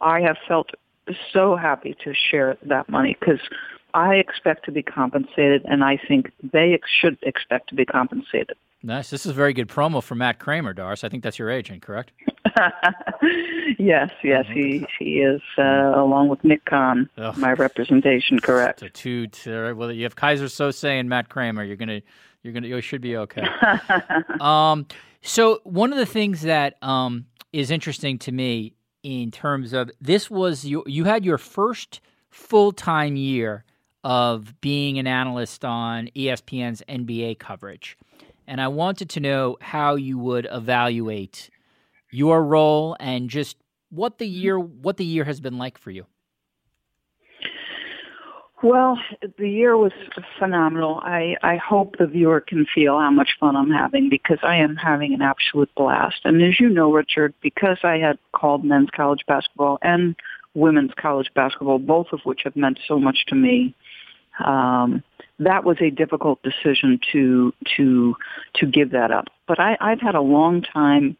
I 0.00 0.20
have 0.20 0.36
felt 0.46 0.70
so 1.32 1.56
happy 1.56 1.96
to 2.04 2.14
share 2.14 2.56
that 2.62 2.88
money 2.88 3.16
because 3.18 3.40
I 3.94 4.14
expect 4.16 4.64
to 4.66 4.72
be 4.72 4.82
compensated, 4.82 5.64
and 5.64 5.84
I 5.84 5.98
think 6.08 6.32
they 6.52 6.74
ex- 6.74 6.88
should 6.90 7.18
expect 7.22 7.68
to 7.70 7.74
be 7.74 7.84
compensated. 7.84 8.56
Nice. 8.82 9.10
This 9.10 9.26
is 9.26 9.30
a 9.30 9.34
very 9.34 9.52
good 9.52 9.68
promo 9.68 10.02
for 10.02 10.14
Matt 10.14 10.38
Kramer, 10.38 10.72
Doris. 10.72 11.04
I 11.04 11.10
think 11.10 11.22
that's 11.22 11.38
your 11.38 11.50
agent, 11.50 11.82
correct? 11.82 12.12
yes, 13.78 14.10
yes, 14.24 14.46
he 14.52 14.86
he 14.98 15.20
is 15.20 15.42
uh, 15.58 15.92
along 15.94 16.28
with 16.28 16.42
Nick 16.42 16.62
Ugh. 16.72 17.02
my 17.36 17.52
representation, 17.52 18.40
correct. 18.40 18.80
The 18.80 18.88
two, 18.88 19.26
uh, 19.46 19.74
well, 19.74 19.92
you 19.92 20.04
have 20.04 20.16
Kaiser 20.16 20.46
Söze 20.46 20.84
and 20.84 21.08
Matt 21.08 21.28
Kramer. 21.28 21.62
You're 21.62 21.76
gonna 21.76 22.00
you're 22.42 22.54
gonna 22.54 22.68
you 22.68 22.80
should 22.80 23.02
be 23.02 23.18
okay. 23.18 23.46
um, 24.40 24.86
so 25.20 25.60
one 25.64 25.92
of 25.92 25.98
the 25.98 26.06
things 26.06 26.42
that 26.42 26.82
um, 26.82 27.26
is 27.52 27.70
interesting 27.70 28.18
to 28.20 28.32
me 28.32 28.74
in 29.02 29.30
terms 29.30 29.74
of 29.74 29.90
this 30.00 30.30
was 30.30 30.64
you 30.64 30.82
you 30.86 31.04
had 31.04 31.24
your 31.24 31.38
first 31.38 32.00
full 32.30 32.72
time 32.72 33.16
year 33.16 33.64
of 34.02 34.60
being 34.60 34.98
an 34.98 35.06
analyst 35.06 35.64
on 35.64 36.08
ESPN's 36.16 36.82
NBA 36.88 37.38
coverage, 37.38 37.96
and 38.46 38.60
I 38.60 38.68
wanted 38.68 39.10
to 39.10 39.20
know 39.20 39.56
how 39.60 39.94
you 39.94 40.18
would 40.18 40.48
evaluate 40.50 41.50
your 42.10 42.42
role 42.42 42.96
and 42.98 43.30
just 43.30 43.56
what 43.90 44.18
the 44.18 44.26
year 44.26 44.58
what 44.58 44.96
the 44.96 45.04
year 45.04 45.24
has 45.24 45.40
been 45.40 45.58
like 45.58 45.78
for 45.78 45.90
you. 45.90 46.06
Well, 48.62 48.98
the 49.38 49.48
year 49.48 49.76
was 49.76 49.92
phenomenal. 50.38 51.00
I, 51.02 51.36
I 51.42 51.56
hope 51.56 51.96
the 51.96 52.06
viewer 52.06 52.42
can 52.42 52.66
feel 52.74 52.98
how 52.98 53.10
much 53.10 53.30
fun 53.40 53.56
I'm 53.56 53.70
having 53.70 54.10
because 54.10 54.38
I 54.42 54.56
am 54.56 54.76
having 54.76 55.14
an 55.14 55.22
absolute 55.22 55.74
blast. 55.74 56.20
And 56.24 56.42
as 56.42 56.60
you 56.60 56.68
know, 56.68 56.92
Richard, 56.92 57.32
because 57.40 57.78
I 57.82 57.96
had 57.96 58.18
called 58.32 58.62
men's 58.62 58.90
college 58.94 59.24
basketball 59.26 59.78
and 59.80 60.14
women's 60.52 60.92
college 61.00 61.30
basketball, 61.34 61.78
both 61.78 62.08
of 62.12 62.20
which 62.24 62.42
have 62.44 62.54
meant 62.54 62.78
so 62.86 62.98
much 62.98 63.24
to 63.28 63.34
me, 63.34 63.74
um, 64.44 65.02
that 65.38 65.64
was 65.64 65.78
a 65.80 65.90
difficult 65.90 66.40
decision 66.42 67.00
to 67.12 67.52
to 67.76 68.14
to 68.54 68.66
give 68.66 68.90
that 68.90 69.10
up. 69.10 69.26
But 69.46 69.58
I, 69.58 69.76
I've 69.80 70.00
had 70.00 70.14
a 70.14 70.20
long 70.20 70.62
time 70.62 71.16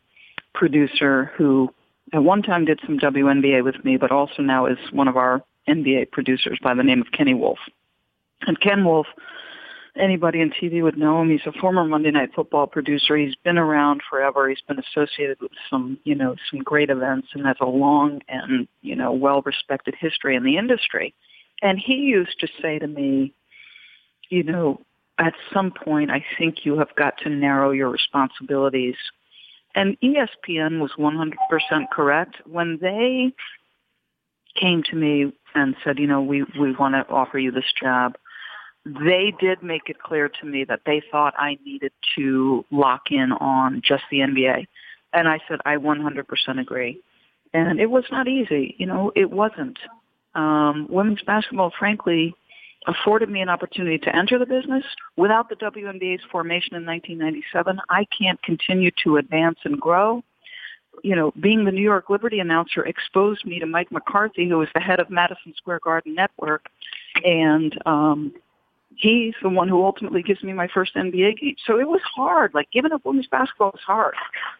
producer 0.54 1.32
who 1.36 1.72
at 2.12 2.22
one 2.22 2.42
time 2.42 2.64
did 2.64 2.80
some 2.84 2.98
WNBA 2.98 3.64
with 3.64 3.84
me, 3.84 3.96
but 3.96 4.10
also 4.10 4.42
now 4.42 4.66
is 4.66 4.78
one 4.92 5.08
of 5.08 5.16
our 5.16 5.42
NBA 5.68 6.10
producers 6.10 6.58
by 6.62 6.74
the 6.74 6.82
name 6.82 7.00
of 7.00 7.12
Kenny 7.12 7.34
Wolf. 7.34 7.58
And 8.46 8.60
Ken 8.60 8.84
Wolf, 8.84 9.06
anybody 9.96 10.40
in 10.40 10.50
TV 10.50 10.82
would 10.82 10.96
know 10.96 11.20
him. 11.20 11.30
He's 11.30 11.46
a 11.46 11.52
former 11.52 11.84
Monday 11.84 12.10
Night 12.10 12.30
Football 12.34 12.66
producer. 12.66 13.16
He's 13.16 13.36
been 13.44 13.58
around 13.58 14.00
forever. 14.08 14.48
He's 14.48 14.62
been 14.66 14.78
associated 14.78 15.40
with 15.40 15.52
some, 15.68 15.98
you 16.04 16.14
know, 16.14 16.34
some 16.50 16.60
great 16.60 16.90
events 16.90 17.28
and 17.34 17.46
has 17.46 17.56
a 17.60 17.66
long 17.66 18.20
and, 18.28 18.66
you 18.82 18.96
know, 18.96 19.12
well-respected 19.12 19.94
history 19.98 20.34
in 20.36 20.42
the 20.42 20.56
industry. 20.56 21.14
And 21.62 21.78
he 21.78 21.94
used 21.94 22.40
to 22.40 22.48
say 22.60 22.78
to 22.78 22.86
me, 22.86 23.34
you 24.28 24.42
know, 24.42 24.80
at 25.18 25.34
some 25.52 25.70
point, 25.70 26.10
I 26.10 26.24
think 26.38 26.64
you 26.64 26.78
have 26.78 26.94
got 26.96 27.18
to 27.18 27.28
narrow 27.28 27.72
your 27.72 27.90
responsibilities. 27.90 28.96
And 29.74 29.98
ESPN 30.00 30.80
was 30.80 30.92
100% 30.98 31.90
correct. 31.92 32.36
When 32.46 32.78
they 32.80 33.32
came 34.58 34.82
to 34.84 34.96
me 34.96 35.32
and 35.54 35.76
said, 35.84 35.98
you 35.98 36.06
know, 36.06 36.22
we, 36.22 36.44
we 36.58 36.74
want 36.74 36.94
to 36.94 37.12
offer 37.12 37.38
you 37.38 37.50
this 37.50 37.72
job, 37.80 38.16
they 38.84 39.32
did 39.38 39.62
make 39.62 39.88
it 39.88 40.00
clear 40.00 40.28
to 40.28 40.46
me 40.46 40.64
that 40.64 40.80
they 40.86 41.02
thought 41.10 41.34
I 41.36 41.58
needed 41.64 41.92
to 42.16 42.64
lock 42.70 43.10
in 43.10 43.32
on 43.32 43.82
just 43.84 44.04
the 44.10 44.18
NBA. 44.18 44.66
And 45.12 45.28
I 45.28 45.38
said, 45.48 45.58
I 45.66 45.76
100% 45.76 46.60
agree. 46.60 47.00
And 47.52 47.80
it 47.80 47.90
was 47.90 48.04
not 48.10 48.28
easy. 48.28 48.74
You 48.78 48.86
know, 48.86 49.12
it 49.14 49.30
wasn't. 49.30 49.78
Um, 50.34 50.86
women's 50.88 51.22
basketball, 51.22 51.72
frankly, 51.78 52.34
afforded 52.86 53.28
me 53.28 53.40
an 53.40 53.48
opportunity 53.48 53.98
to 53.98 54.14
enter 54.14 54.38
the 54.38 54.46
business. 54.46 54.84
Without 55.16 55.48
the 55.48 55.56
WNBA's 55.56 56.22
formation 56.30 56.74
in 56.76 56.86
1997, 56.86 57.78
I 57.90 58.06
can't 58.16 58.42
continue 58.42 58.90
to 59.04 59.16
advance 59.16 59.58
and 59.64 59.80
grow 59.80 60.22
you 61.02 61.16
know, 61.16 61.32
being 61.40 61.64
the 61.64 61.72
New 61.72 61.82
York 61.82 62.10
Liberty 62.10 62.40
announcer 62.40 62.84
exposed 62.84 63.44
me 63.44 63.58
to 63.58 63.66
Mike 63.66 63.90
McCarthy, 63.90 64.48
who 64.48 64.58
was 64.58 64.68
the 64.74 64.80
head 64.80 65.00
of 65.00 65.10
Madison 65.10 65.54
Square 65.56 65.80
Garden 65.84 66.14
Network, 66.14 66.66
and 67.24 67.76
um, 67.86 68.34
he's 68.96 69.34
the 69.42 69.48
one 69.48 69.68
who 69.68 69.84
ultimately 69.84 70.22
gives 70.22 70.42
me 70.42 70.52
my 70.52 70.68
first 70.68 70.94
NBA 70.94 71.40
game. 71.40 71.56
So 71.66 71.78
it 71.78 71.88
was 71.88 72.00
hard. 72.14 72.52
Like 72.54 72.70
giving 72.70 72.92
up 72.92 73.04
women's 73.04 73.28
basketball 73.28 73.70
was 73.70 73.82
hard, 73.86 74.14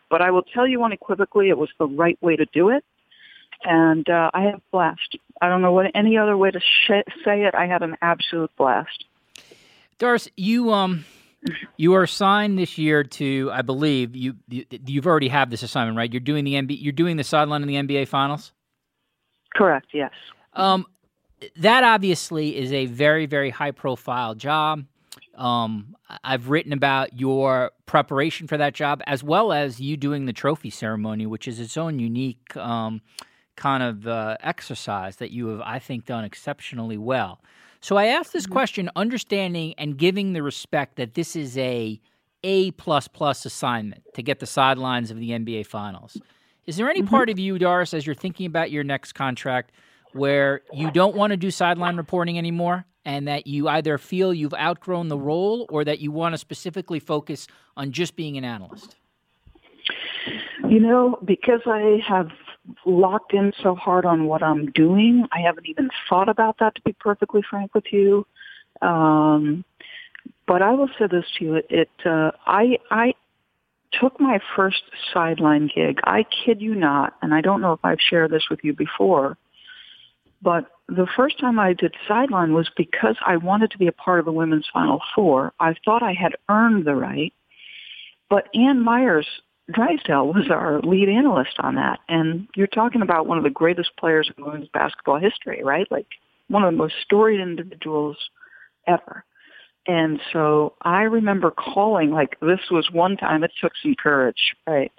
but 0.09 0.23
I 0.23 0.31
will 0.31 0.43
tell 0.43 0.67
you 0.67 0.83
unequivocally, 0.83 1.49
it 1.49 1.59
was 1.59 1.71
the 1.79 1.87
right 1.87 2.19
way 2.23 2.37
to 2.37 2.47
do 2.47 2.71
it, 2.71 2.85
and 3.65 4.09
uh, 4.09 4.31
I 4.33 4.43
had 4.43 4.55
a 4.55 4.63
blast. 4.73 5.17
I 5.41 5.49
don't 5.49 5.63
know 5.63 5.73
what 5.73 5.91
any 5.95 6.17
other 6.17 6.37
way 6.37 6.51
to 6.51 6.61
sh- 6.61 7.11
say 7.25 7.45
it. 7.45 7.55
I 7.55 7.67
had 7.67 7.83
an 7.83 7.97
absolute 8.03 8.51
blast. 8.57 9.05
Doris, 9.99 10.29
you 10.37 10.73
um 10.73 11.05
you 11.77 11.95
are 11.95 12.03
assigned 12.03 12.59
this 12.59 12.77
year 12.77 13.03
to, 13.03 13.51
I 13.53 13.63
believe 13.63 14.15
you, 14.15 14.37
you 14.49 14.65
you've 14.87 15.07
already 15.07 15.29
have 15.29 15.51
this 15.51 15.63
assignment, 15.63 15.97
right? 15.97 16.13
You're 16.13 16.21
doing 16.21 16.45
the 16.45 16.55
NBA, 16.55 16.83
you're 16.83 16.93
doing 16.93 17.17
the 17.17 17.25
sideline 17.25 17.63
in 17.63 17.69
the 17.69 17.77
NBA 17.77 18.09
Finals. 18.09 18.53
Correct. 19.55 19.89
Yes. 19.93 20.13
Um, 20.53 20.87
that 21.57 21.85
obviously 21.85 22.57
is 22.57 22.73
a 22.73 22.87
very 22.87 23.27
very 23.27 23.51
high 23.51 23.71
profile 23.71 24.35
job. 24.35 24.85
Um, 25.37 25.97
I've 26.23 26.51
written 26.51 26.73
about 26.73 27.19
your 27.19 27.71
preparation 27.87 28.47
for 28.47 28.59
that 28.59 28.75
job 28.75 29.01
as 29.07 29.25
well 29.25 29.53
as 29.53 29.81
you 29.81 29.97
doing 29.97 30.27
the 30.27 30.33
trophy 30.33 30.71
ceremony, 30.71 31.25
which 31.25 31.49
is 31.49 31.59
its 31.59 31.77
own 31.77 31.99
unique 31.99 32.55
um, 32.57 33.01
kind 33.61 33.83
of 33.83 34.09
uh, 34.09 34.37
exercise 34.41 35.17
that 35.17 35.31
you 35.31 35.49
have, 35.49 35.61
I 35.61 35.79
think, 35.79 36.07
done 36.07 36.25
exceptionally 36.25 36.97
well. 36.97 37.41
So 37.81 37.97
I 37.97 38.07
asked 38.07 38.33
this 38.33 38.45
mm-hmm. 38.45 38.53
question, 38.53 38.91
understanding 38.97 39.75
and 39.79 39.97
giving 39.97 40.33
the 40.33 40.43
respect 40.43 40.97
that 40.97 41.15
this 41.15 41.37
is 41.37 41.57
a 41.59 42.01
A 42.43 42.71
plus 42.73 43.07
plus 43.07 43.45
assignment 43.45 44.03
to 44.15 44.23
get 44.23 44.41
the 44.41 44.47
sidelines 44.47 45.11
of 45.11 45.19
the 45.19 45.31
NBA 45.31 45.67
Finals. 45.67 46.17
Is 46.67 46.77
there 46.77 46.89
any 46.89 47.01
mm-hmm. 47.01 47.11
part 47.11 47.31
of 47.31 47.39
you, 47.39 47.59
Doris, 47.59 47.95
as 47.95 48.07
you're 48.07 48.15
thinking 48.15 48.47
about 48.47 48.71
your 48.71 48.83
next 48.83 49.13
contract, 49.13 49.73
where 50.13 50.63
you 50.73 50.91
don't 50.91 51.15
want 51.15 51.31
to 51.33 51.37
do 51.37 51.51
sideline 51.51 51.97
reporting 51.97 52.39
anymore, 52.39 52.87
and 53.05 53.29
that 53.29 53.47
you 53.47 53.69
either 53.69 53.99
feel 53.99 54.35
you've 54.35 54.55
outgrown 54.55 55.09
the 55.09 55.19
role, 55.19 55.67
or 55.69 55.85
that 55.85 56.01
you 56.01 56.11
want 56.11 56.33
to 56.33 56.39
specifically 56.39 56.99
focus 56.99 57.47
on 57.77 57.93
just 57.93 58.17
being 58.17 58.37
an 58.37 58.45
analyst? 58.45 58.97
You 60.69 60.81
know, 60.81 61.19
because 61.25 61.61
I 61.67 62.01
have 62.07 62.29
locked 62.85 63.35
in 63.35 63.53
so 63.63 63.75
hard 63.75 64.05
on 64.05 64.27
what 64.27 64.43
I'm 64.43 64.71
doing. 64.73 65.27
I 65.33 65.41
haven't 65.41 65.69
even 65.69 65.91
thought 66.09 66.29
about 66.29 66.59
that, 66.59 66.75
to 66.75 66.83
be 66.83 66.93
perfectly 66.93 67.43
frank 67.49 67.75
with 67.75 67.85
you. 67.93 68.27
Um, 68.83 69.65
but 70.47 70.63
I 70.63 70.73
will 70.73 70.89
say 70.99 71.07
this 71.11 71.25
to 71.39 71.45
you: 71.45 71.55
it, 71.55 71.67
it 71.71 71.91
uh, 72.05 72.33
I 72.47 72.79
I 72.91 73.15
took 73.93 74.21
my 74.21 74.39
first 74.57 74.83
sideline 75.13 75.71
gig. 75.75 75.99
I 76.05 76.25
kid 76.45 76.61
you 76.61 76.75
not, 76.75 77.15
and 77.23 77.35
I 77.35 77.41
don't 77.41 77.61
know 77.61 77.73
if 77.73 77.81
I've 77.83 78.01
shared 78.01 78.31
this 78.31 78.45
with 78.51 78.61
you 78.63 78.73
before, 78.73 79.37
but 80.43 80.67
the 80.89 81.07
first 81.17 81.39
time 81.39 81.59
I 81.59 81.73
did 81.73 81.95
sideline 82.09 82.53
was 82.53 82.69
because 82.77 83.17
I 83.25 83.37
wanted 83.37 83.71
to 83.73 83.79
be 83.79 83.87
a 83.87 83.93
part 83.93 84.19
of 84.19 84.25
the 84.25 84.33
women's 84.33 84.69
Final 84.73 85.01
Four. 85.15 85.53
I 85.61 85.75
thought 85.85 86.03
I 86.03 86.13
had 86.13 86.33
earned 86.49 86.85
the 86.85 86.95
right, 86.95 87.33
but 88.29 88.49
Ann 88.55 88.81
Meyers 88.81 89.27
Drysdale 89.73 90.27
was 90.27 90.51
our 90.51 90.81
lead 90.81 91.09
analyst 91.09 91.59
on 91.59 91.75
that. 91.77 92.01
And 92.09 92.49
you're 92.55 92.67
talking 92.67 93.03
about 93.03 93.27
one 93.27 93.39
of 93.39 93.45
the 93.45 93.51
greatest 93.51 93.91
players 93.99 94.31
in 94.37 94.45
women's 94.45 94.69
basketball 94.69 95.19
history, 95.19 95.63
right? 95.63 95.87
Like 95.91 96.07
one 96.49 96.65
of 96.65 96.73
the 96.73 96.77
most 96.77 96.95
storied 97.03 97.41
individuals 97.41 98.17
ever. 98.87 99.25
And 99.87 100.21
so 100.33 100.75
I 100.83 101.03
remember 101.03 101.51
calling, 101.51 102.11
like 102.11 102.39
this 102.41 102.61
was 102.71 102.91
one 102.93 103.17
time, 103.17 103.43
it 103.45 103.53
took 103.61 103.73
some 103.83 103.95
courage, 103.95 104.55
right? 104.67 104.93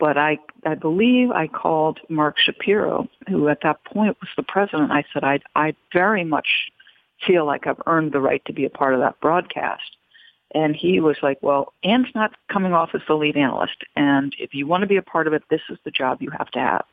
But 0.00 0.16
I, 0.16 0.38
I 0.66 0.74
believe 0.74 1.30
I 1.30 1.46
called 1.46 2.00
Mark 2.08 2.36
Shapiro, 2.38 3.08
who 3.28 3.48
at 3.48 3.60
that 3.62 3.84
point 3.84 4.16
was 4.20 4.30
the 4.36 4.42
president. 4.42 4.90
I 4.90 5.04
said, 5.12 5.24
I'd, 5.24 5.42
I'd 5.54 5.76
very 5.92 6.24
much 6.24 6.48
feel 7.26 7.46
like 7.46 7.66
I've 7.66 7.80
earned 7.86 8.12
the 8.12 8.20
right 8.20 8.44
to 8.46 8.52
be 8.52 8.64
a 8.64 8.70
part 8.70 8.94
of 8.94 9.00
that 9.00 9.20
broadcast. 9.20 9.82
And 10.54 10.76
he 10.76 11.00
was 11.00 11.16
like, 11.20 11.38
well, 11.42 11.72
Ann's 11.82 12.14
not 12.14 12.32
coming 12.48 12.72
off 12.72 12.90
as 12.94 13.00
the 13.08 13.14
lead 13.14 13.36
analyst. 13.36 13.84
And 13.96 14.34
if 14.38 14.54
you 14.54 14.66
want 14.66 14.82
to 14.82 14.86
be 14.86 14.96
a 14.96 15.02
part 15.02 15.26
of 15.26 15.32
it, 15.32 15.42
this 15.50 15.62
is 15.68 15.78
the 15.84 15.90
job 15.90 16.22
you 16.22 16.30
have 16.30 16.50
to 16.52 16.60
have. 16.60 16.84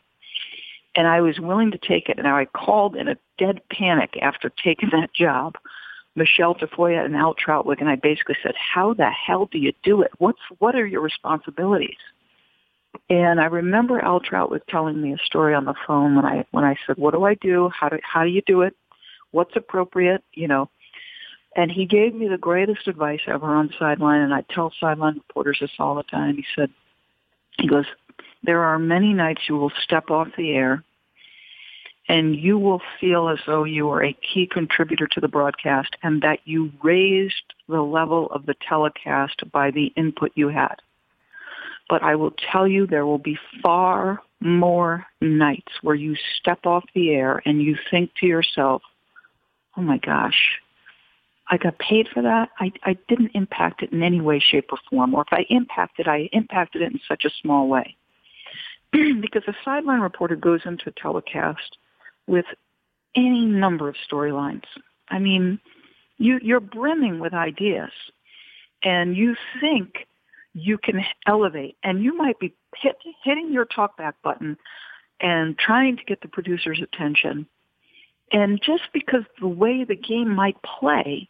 And 0.95 1.07
I 1.07 1.21
was 1.21 1.39
willing 1.39 1.71
to 1.71 1.77
take 1.77 2.09
it. 2.09 2.17
And 2.17 2.27
I 2.27 2.45
called 2.45 2.95
in 2.95 3.07
a 3.07 3.17
dead 3.37 3.61
panic 3.71 4.17
after 4.21 4.51
taking 4.63 4.89
that 4.91 5.13
job, 5.13 5.55
Michelle 6.15 6.55
Tafoya 6.55 7.05
and 7.05 7.15
Al 7.15 7.35
Trautwig. 7.35 7.79
And 7.79 7.89
I 7.89 7.95
basically 7.95 8.35
said, 8.41 8.55
how 8.55 8.95
the 8.95 9.09
hell 9.09 9.47
do 9.51 9.59
you 9.59 9.73
do 9.83 10.01
it? 10.01 10.11
What's, 10.17 10.41
what 10.57 10.75
are 10.75 10.85
your 10.85 11.01
responsibilities? 11.01 11.97
And 13.09 13.39
I 13.39 13.45
remember 13.45 13.99
Al 14.01 14.19
Trautwig 14.19 14.63
telling 14.67 15.01
me 15.01 15.13
a 15.13 15.17
story 15.23 15.53
on 15.53 15.65
the 15.65 15.75
phone 15.85 16.15
when 16.15 16.25
I, 16.25 16.45
when 16.51 16.65
I 16.65 16.75
said, 16.85 16.97
what 16.97 17.13
do 17.13 17.23
I 17.23 17.35
do? 17.35 17.69
How 17.69 17.89
do, 17.89 17.99
how 18.03 18.23
do 18.23 18.29
you 18.29 18.41
do 18.45 18.63
it? 18.63 18.75
What's 19.29 19.55
appropriate? 19.55 20.23
You 20.33 20.47
know, 20.47 20.69
and 21.55 21.71
he 21.71 21.85
gave 21.85 22.13
me 22.13 22.27
the 22.27 22.37
greatest 22.37 22.87
advice 22.87 23.21
ever 23.27 23.47
on 23.47 23.67
the 23.67 23.73
sideline, 23.77 24.21
and 24.21 24.33
I 24.33 24.43
tell 24.49 24.71
sideline 24.79 25.15
reporters 25.15 25.57
this 25.59 25.71
all 25.79 25.95
the 25.95 26.03
time. 26.03 26.35
He 26.35 26.45
said, 26.55 26.69
he 27.57 27.67
goes, 27.67 27.85
there 28.43 28.63
are 28.63 28.79
many 28.79 29.13
nights 29.13 29.41
you 29.47 29.57
will 29.57 29.71
step 29.83 30.09
off 30.09 30.29
the 30.37 30.51
air 30.51 30.83
and 32.07 32.35
you 32.35 32.57
will 32.57 32.81
feel 32.99 33.29
as 33.29 33.37
though 33.45 33.63
you 33.63 33.89
are 33.89 34.03
a 34.03 34.11
key 34.13 34.45
contributor 34.45 35.07
to 35.07 35.21
the 35.21 35.27
broadcast 35.27 35.95
and 36.03 36.21
that 36.21 36.39
you 36.45 36.71
raised 36.83 37.53
the 37.69 37.81
level 37.81 38.27
of 38.31 38.45
the 38.45 38.55
telecast 38.67 39.43
by 39.51 39.71
the 39.71 39.93
input 39.95 40.31
you 40.35 40.49
had. 40.49 40.75
But 41.87 42.03
I 42.03 42.15
will 42.15 42.33
tell 42.51 42.67
you 42.67 42.87
there 42.87 43.05
will 43.05 43.17
be 43.17 43.37
far 43.61 44.19
more 44.39 45.05
nights 45.21 45.71
where 45.83 45.95
you 45.95 46.15
step 46.39 46.65
off 46.65 46.83
the 46.95 47.11
air 47.11 47.41
and 47.45 47.61
you 47.61 47.77
think 47.89 48.11
to 48.19 48.25
yourself, 48.25 48.81
oh 49.77 49.81
my 49.81 49.97
gosh, 49.99 50.59
I 51.51 51.57
got 51.57 51.77
paid 51.79 52.07
for 52.11 52.23
that. 52.23 52.49
I, 52.59 52.71
I 52.83 52.97
didn't 53.09 53.31
impact 53.33 53.83
it 53.83 53.91
in 53.91 54.01
any 54.01 54.21
way, 54.21 54.39
shape, 54.39 54.69
or 54.71 54.77
form. 54.89 55.13
Or 55.13 55.21
if 55.21 55.33
I 55.33 55.45
impacted, 55.49 56.07
I 56.07 56.29
impacted 56.31 56.81
it 56.81 56.93
in 56.93 56.99
such 57.07 57.25
a 57.25 57.29
small 57.41 57.67
way. 57.67 57.97
because 58.91 59.43
a 59.47 59.55
sideline 59.63 59.99
reporter 59.99 60.37
goes 60.37 60.61
into 60.65 60.89
a 60.89 60.93
telecast 60.93 61.77
with 62.25 62.45
any 63.15 63.45
number 63.45 63.89
of 63.89 63.95
storylines. 64.09 64.63
I 65.09 65.19
mean, 65.19 65.59
you, 66.17 66.39
you're 66.41 66.61
brimming 66.61 67.19
with 67.19 67.33
ideas, 67.33 67.91
and 68.83 69.17
you 69.17 69.35
think 69.59 70.07
you 70.53 70.77
can 70.77 71.03
elevate, 71.27 71.75
and 71.83 72.01
you 72.01 72.15
might 72.15 72.39
be 72.39 72.53
hit, 72.77 72.95
hitting 73.23 73.51
your 73.51 73.65
talkback 73.65 74.13
button 74.23 74.57
and 75.19 75.57
trying 75.57 75.97
to 75.97 76.03
get 76.05 76.21
the 76.21 76.27
producer's 76.27 76.81
attention. 76.81 77.45
And 78.31 78.61
just 78.61 78.83
because 78.93 79.23
the 79.39 79.47
way 79.47 79.83
the 79.83 79.95
game 79.95 80.33
might 80.33 80.55
play, 80.63 81.29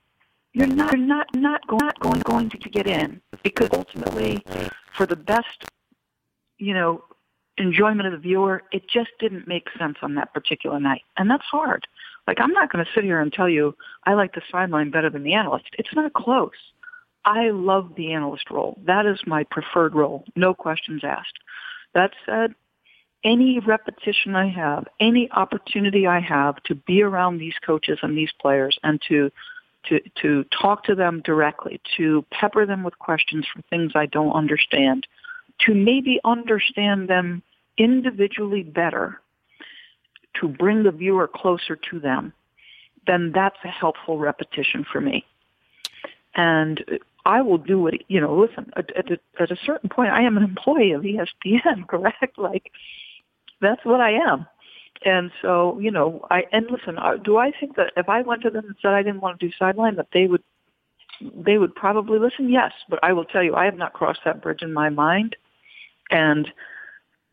you're 0.53 0.67
not 0.67 0.91
you're 0.91 1.05
not 1.05 1.27
not 1.35 1.65
going 1.67 1.79
not 1.81 1.99
going 1.99 2.21
going 2.21 2.49
to 2.49 2.57
get 2.69 2.87
in 2.87 3.21
because 3.43 3.69
ultimately, 3.73 4.43
for 4.95 5.05
the 5.05 5.15
best, 5.15 5.65
you 6.57 6.73
know, 6.73 7.03
enjoyment 7.57 8.07
of 8.07 8.13
the 8.13 8.17
viewer, 8.17 8.63
it 8.71 8.87
just 8.89 9.11
didn't 9.19 9.47
make 9.47 9.67
sense 9.77 9.97
on 10.01 10.15
that 10.15 10.33
particular 10.33 10.79
night, 10.79 11.03
and 11.17 11.29
that's 11.29 11.45
hard. 11.45 11.87
Like 12.27 12.39
I'm 12.39 12.51
not 12.51 12.71
going 12.71 12.83
to 12.85 12.91
sit 12.93 13.03
here 13.03 13.21
and 13.21 13.31
tell 13.31 13.49
you 13.49 13.75
I 14.05 14.13
like 14.13 14.33
the 14.33 14.41
sideline 14.51 14.91
better 14.91 15.09
than 15.09 15.23
the 15.23 15.33
analyst. 15.33 15.69
It's 15.77 15.93
not 15.93 16.13
close. 16.13 16.51
I 17.23 17.51
love 17.51 17.91
the 17.95 18.13
analyst 18.13 18.49
role. 18.49 18.79
That 18.85 19.05
is 19.05 19.19
my 19.27 19.43
preferred 19.43 19.93
role, 19.93 20.25
no 20.35 20.53
questions 20.53 21.03
asked. 21.03 21.37
That 21.93 22.11
said, 22.25 22.55
any 23.23 23.59
repetition 23.59 24.35
I 24.35 24.49
have, 24.49 24.87
any 24.99 25.29
opportunity 25.31 26.07
I 26.07 26.19
have 26.19 26.61
to 26.63 26.75
be 26.75 27.03
around 27.03 27.37
these 27.37 27.53
coaches 27.63 27.99
and 28.01 28.17
these 28.17 28.31
players 28.41 28.79
and 28.83 28.99
to 29.09 29.31
to, 29.85 29.99
to 30.21 30.43
talk 30.61 30.83
to 30.85 30.95
them 30.95 31.21
directly, 31.23 31.81
to 31.97 32.25
pepper 32.31 32.65
them 32.65 32.83
with 32.83 32.97
questions 32.99 33.45
for 33.51 33.61
things 33.63 33.93
I 33.95 34.05
don't 34.05 34.33
understand, 34.33 35.07
to 35.65 35.73
maybe 35.73 36.19
understand 36.23 37.07
them 37.07 37.43
individually 37.77 38.63
better, 38.63 39.21
to 40.39 40.47
bring 40.47 40.83
the 40.83 40.91
viewer 40.91 41.27
closer 41.27 41.75
to 41.75 41.99
them, 41.99 42.33
then 43.07 43.31
that's 43.33 43.57
a 43.63 43.67
helpful 43.67 44.17
repetition 44.17 44.85
for 44.89 45.01
me. 45.01 45.25
And 46.35 46.83
I 47.25 47.41
will 47.41 47.57
do 47.57 47.87
it, 47.87 48.03
you 48.07 48.21
know, 48.21 48.35
listen, 48.35 48.71
at, 48.75 48.95
at, 48.95 49.11
a, 49.11 49.19
at 49.39 49.51
a 49.51 49.57
certain 49.65 49.89
point, 49.89 50.11
I 50.11 50.23
am 50.23 50.37
an 50.37 50.43
employee 50.43 50.91
of 50.91 51.03
ESPN, 51.03 51.87
correct? 51.87 52.37
Like, 52.37 52.71
that's 53.59 53.83
what 53.85 54.01
I 54.01 54.11
am. 54.11 54.47
And 55.03 55.31
so, 55.41 55.79
you 55.79 55.89
know, 55.89 56.25
I 56.29 56.43
and 56.51 56.69
listen, 56.69 56.97
uh, 56.99 57.17
do 57.17 57.37
I 57.37 57.51
think 57.59 57.75
that 57.75 57.91
if 57.97 58.07
I 58.07 58.21
went 58.21 58.43
to 58.43 58.49
them 58.49 58.65
and 58.65 58.75
said 58.81 58.91
I 58.91 59.01
didn't 59.01 59.21
want 59.21 59.39
to 59.39 59.47
do 59.47 59.53
sideline, 59.57 59.95
that 59.95 60.09
they 60.13 60.27
would 60.27 60.43
they 61.35 61.57
would 61.57 61.75
probably 61.75 62.19
listen? 62.19 62.49
Yes, 62.49 62.71
but 62.89 62.99
I 63.03 63.13
will 63.13 63.25
tell 63.25 63.43
you, 63.43 63.55
I 63.55 63.65
have 63.65 63.77
not 63.77 63.93
crossed 63.93 64.21
that 64.25 64.41
bridge 64.41 64.61
in 64.61 64.73
my 64.73 64.89
mind. 64.89 65.35
And 66.11 66.47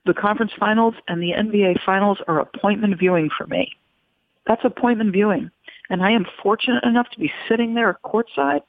the 0.07 0.15
conference 0.15 0.53
finals 0.59 0.95
and 1.09 1.23
the 1.23 1.33
NBA 1.33 1.85
finals 1.85 2.19
are 2.29 2.41
appointment 2.41 2.99
viewing 2.99 3.29
for 3.37 3.47
me. 3.47 3.71
That's 4.47 4.65
appointment 4.65 5.13
viewing. 5.13 5.51
And 5.91 6.03
I 6.03 6.13
am 6.13 6.27
fortunate 6.43 6.85
enough 6.85 7.09
to 7.11 7.21
be 7.21 7.31
sitting 7.49 7.75
there 7.75 7.99
courtside 8.05 8.63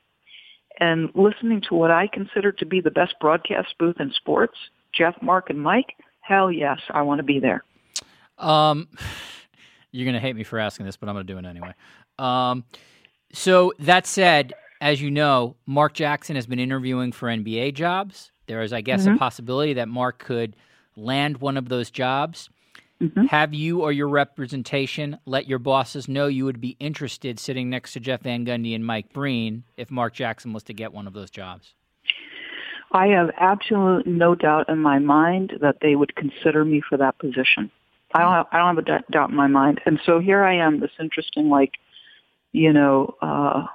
and 0.80 1.10
listening 1.16 1.62
to 1.70 1.76
what 1.76 1.92
I 1.92 2.08
consider 2.08 2.52
to 2.54 2.66
be 2.66 2.82
the 2.82 2.92
best 2.92 3.16
broadcast 3.20 3.76
booth 3.78 4.00
in 4.00 4.12
sports, 4.12 4.58
Jeff, 4.94 5.16
Mark, 5.22 5.50
and 5.50 5.62
Mike. 5.62 5.96
Hell 6.22 6.52
yes, 6.52 6.80
I 6.90 7.02
want 7.02 7.20
to 7.20 7.24
be 7.24 7.40
there. 7.40 7.64
Um, 8.40 8.88
you're 9.92 10.06
going 10.06 10.16
to 10.16 10.20
hate 10.20 10.36
me 10.36 10.44
for 10.44 10.60
asking 10.60 10.86
this, 10.86 10.98
but 10.98 11.10
I'm 11.10 11.16
going 11.16 11.28
to 11.28 11.34
do 11.34 11.38
it 11.38 11.46
anyway. 11.46 11.74
Um, 12.18 12.64
so 13.34 13.74
that 13.80 14.08
said, 14.08 14.54
as 14.82 15.02
you 15.02 15.12
know, 15.12 15.56
Mark 15.66 15.94
Jackson 15.94 16.36
has 16.36 16.48
been 16.48 16.60
interviewing 16.60 17.12
for 17.12 17.28
NBA 17.28 17.74
jobs. 17.74 18.32
There 18.48 18.62
is, 18.62 18.74
I 18.74 18.82
guess, 18.82 19.04
mm-hmm. 19.04 19.16
a 19.16 19.18
possibility 19.18 19.74
that 19.74 19.88
Mark 19.88 20.20
could 20.20 20.56
land 20.96 21.38
one 21.38 21.58
of 21.58 21.70
those 21.70 21.92
jobs. 21.92 22.50
Mm-hmm. 23.02 23.26
Have 23.26 23.54
you 23.54 23.82
or 23.82 23.92
your 23.94 24.10
representation 24.10 25.18
let 25.26 25.48
your 25.48 25.60
bosses 25.60 26.10
know 26.10 26.28
you 26.28 26.44
would 26.46 26.60
be 26.60 26.76
interested 26.80 27.40
sitting 27.40 27.70
next 27.70 27.94
to 27.94 28.00
Jeff 28.00 28.24
Van 28.24 28.46
Gundy 28.46 28.76
and 28.76 28.86
Mike 28.86 29.14
Breen 29.14 29.64
if 29.78 29.90
Mark 29.90 30.14
Jackson 30.14 30.52
was 30.52 30.64
to 30.64 30.74
get 30.74 30.92
one 30.92 31.08
of 31.08 31.14
those 31.14 31.30
jobs? 31.30 31.74
I 32.92 33.08
have 33.08 33.30
absolutely 33.40 34.12
no 34.12 34.36
doubt 34.36 34.68
in 34.68 34.80
my 34.80 35.00
mind 35.00 35.54
that 35.62 35.78
they 35.82 35.96
would 35.96 36.16
consider 36.16 36.66
me 36.66 36.82
for 36.88 36.98
that 36.98 37.18
position. 37.20 37.72
I 38.14 38.22
don't 38.22 38.32
have, 38.32 38.48
I 38.52 38.58
don't 38.58 38.76
have 38.76 38.86
a 38.86 39.12
doubt 39.12 39.30
in 39.30 39.36
my 39.36 39.48
mind. 39.48 39.82
And 39.86 40.00
so 40.06 40.20
here 40.20 40.44
I 40.44 40.56
am, 40.56 40.80
this 40.80 40.92
interesting, 41.00 41.50
like, 41.50 41.74
you 42.52 42.74
know, 42.74 43.16
uh, 43.22 43.66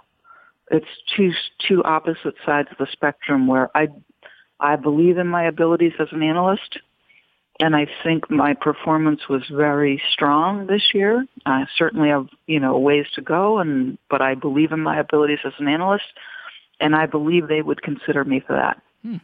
it's 0.70 0.86
two 1.16 1.32
two 1.68 1.82
opposite 1.84 2.34
sides 2.44 2.68
of 2.70 2.78
the 2.78 2.86
spectrum 2.90 3.46
where 3.46 3.70
I 3.76 3.88
I 4.60 4.76
believe 4.76 5.18
in 5.18 5.28
my 5.28 5.44
abilities 5.44 5.92
as 5.98 6.08
an 6.10 6.22
analyst, 6.22 6.78
and 7.60 7.76
I 7.76 7.86
think 8.02 8.30
my 8.30 8.54
performance 8.54 9.28
was 9.28 9.42
very 9.50 10.02
strong 10.12 10.66
this 10.66 10.82
year. 10.94 11.26
I 11.46 11.66
certainly 11.76 12.08
have 12.08 12.28
you 12.46 12.60
know 12.60 12.78
ways 12.78 13.06
to 13.14 13.22
go, 13.22 13.58
and 13.58 13.98
but 14.08 14.22
I 14.22 14.34
believe 14.34 14.72
in 14.72 14.80
my 14.80 14.98
abilities 14.98 15.40
as 15.44 15.52
an 15.58 15.68
analyst, 15.68 16.04
and 16.80 16.96
I 16.96 17.06
believe 17.06 17.46
they 17.46 17.62
would 17.62 17.82
consider 17.82 18.24
me 18.24 18.40
for 18.40 18.54
that. 18.54 18.82
Hmm. 19.02 19.16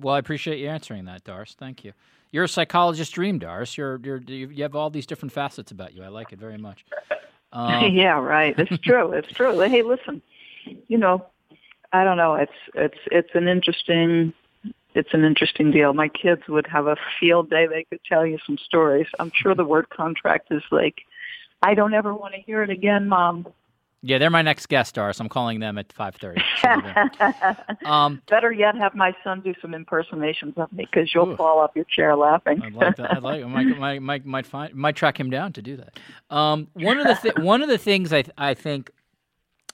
Well, 0.00 0.14
I 0.14 0.18
appreciate 0.18 0.58
you 0.58 0.68
answering 0.68 1.04
that, 1.06 1.24
Doris. 1.24 1.54
Thank 1.58 1.84
you. 1.84 1.92
You're 2.30 2.44
a 2.44 2.48
psychologist 2.48 3.12
dream, 3.12 3.38
Doris. 3.38 3.78
You're, 3.78 4.00
you're 4.02 4.18
you 4.18 4.62
have 4.62 4.74
all 4.74 4.90
these 4.90 5.06
different 5.06 5.32
facets 5.32 5.70
about 5.70 5.94
you. 5.94 6.02
I 6.02 6.08
like 6.08 6.32
it 6.32 6.38
very 6.38 6.58
much. 6.58 6.84
Um, 7.54 7.92
yeah, 7.92 8.18
right. 8.18 8.52
It's 8.58 8.82
true. 8.82 9.12
It's 9.12 9.28
true. 9.28 9.60
Hey, 9.60 9.82
listen, 9.82 10.20
you 10.88 10.98
know, 10.98 11.24
I 11.92 12.02
don't 12.02 12.16
know. 12.16 12.34
It's 12.34 12.52
it's 12.74 12.98
it's 13.12 13.30
an 13.34 13.46
interesting 13.46 14.32
it's 14.94 15.12
an 15.12 15.24
interesting 15.24 15.70
deal. 15.70 15.92
My 15.92 16.08
kids 16.08 16.42
would 16.48 16.66
have 16.66 16.86
a 16.86 16.96
field 17.18 17.50
day. 17.50 17.66
They 17.66 17.84
could 17.84 18.00
tell 18.04 18.24
you 18.26 18.38
some 18.46 18.58
stories. 18.58 19.06
I'm 19.18 19.32
sure 19.34 19.54
the 19.54 19.64
word 19.64 19.88
contract 19.90 20.48
is 20.50 20.62
like, 20.70 21.02
I 21.62 21.74
don't 21.74 21.94
ever 21.94 22.14
want 22.14 22.34
to 22.34 22.40
hear 22.40 22.62
it 22.62 22.70
again, 22.70 23.08
Mom. 23.08 23.46
Yeah, 24.06 24.18
they're 24.18 24.28
my 24.28 24.42
next 24.42 24.66
guest 24.66 24.90
stars. 24.90 25.18
I'm 25.18 25.30
calling 25.30 25.60
them 25.60 25.78
at 25.78 25.88
5:30. 25.88 27.86
um, 27.86 28.20
Better 28.28 28.52
yet, 28.52 28.74
have 28.76 28.94
my 28.94 29.16
son 29.24 29.40
do 29.40 29.54
some 29.62 29.72
impersonations 29.72 30.52
of 30.58 30.70
me 30.74 30.86
because 30.92 31.14
you'll 31.14 31.30
ooh. 31.30 31.36
fall 31.36 31.58
off 31.58 31.70
your 31.74 31.86
chair 31.86 32.14
laughing. 32.14 32.60
I'd 32.62 32.74
like 32.74 32.96
that. 32.96 33.16
I'd 33.16 33.22
like. 33.22 33.42
I 33.42 33.46
might, 33.46 33.78
might, 33.78 34.02
might, 34.02 34.26
might 34.26 34.46
find 34.46 34.74
might 34.74 34.94
track 34.94 35.18
him 35.18 35.30
down 35.30 35.54
to 35.54 35.62
do 35.62 35.78
that. 35.78 35.98
Um, 36.28 36.68
one 36.74 36.98
of 36.98 37.06
the 37.06 37.14
th- 37.14 37.36
one 37.36 37.62
of 37.62 37.70
the 37.70 37.78
things 37.78 38.12
I 38.12 38.20
th- 38.20 38.34
I 38.36 38.52
think 38.52 38.90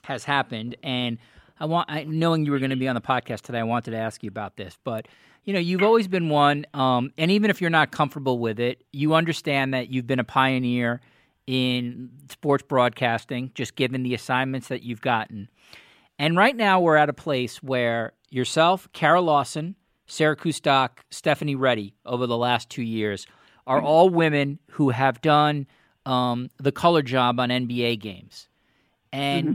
has 0.04 0.22
happened, 0.22 0.76
and 0.84 1.18
I 1.58 1.64
want 1.64 1.90
I, 1.90 2.04
knowing 2.04 2.46
you 2.46 2.52
were 2.52 2.60
going 2.60 2.70
to 2.70 2.76
be 2.76 2.86
on 2.86 2.94
the 2.94 3.00
podcast 3.00 3.40
today, 3.40 3.58
I 3.58 3.64
wanted 3.64 3.90
to 3.90 3.96
ask 3.96 4.22
you 4.22 4.28
about 4.28 4.56
this, 4.56 4.78
but 4.84 5.08
you 5.42 5.52
know, 5.54 5.58
you've 5.58 5.82
always 5.82 6.06
been 6.06 6.28
one, 6.28 6.66
um, 6.72 7.12
and 7.18 7.32
even 7.32 7.50
if 7.50 7.60
you're 7.60 7.68
not 7.68 7.90
comfortable 7.90 8.38
with 8.38 8.60
it, 8.60 8.84
you 8.92 9.14
understand 9.14 9.74
that 9.74 9.88
you've 9.88 10.06
been 10.06 10.20
a 10.20 10.24
pioneer 10.24 11.00
in 11.46 12.11
sports 12.31 12.62
broadcasting, 12.66 13.50
just 13.55 13.74
given 13.76 14.03
the 14.03 14.14
assignments 14.14 14.68
that 14.68 14.83
you've 14.83 15.00
gotten. 15.00 15.48
And 16.18 16.37
right 16.37 16.55
now, 16.55 16.81
we're 16.81 16.96
at 16.96 17.09
a 17.09 17.12
place 17.14 17.62
where 17.62 18.12
yourself, 18.31 18.88
Kara 18.92 19.20
Lawson, 19.20 19.74
Sarah 20.07 20.37
Kustok, 20.37 20.90
Stephanie 21.11 21.55
Ready, 21.55 21.94
over 22.05 22.26
the 22.26 22.37
last 22.37 22.68
two 22.68 22.83
years, 22.83 23.26
are 23.66 23.81
all 23.81 24.11
women 24.11 24.59
who 24.72 24.90
have 24.90 25.20
done 25.20 25.66
um, 26.07 26.50
the 26.59 26.72
color 26.72 27.03
job 27.03 27.38
on 27.40 27.48
NBA 27.50 28.00
games. 28.00 28.48
And 29.12 29.44
Mm-hmm. 29.46 29.55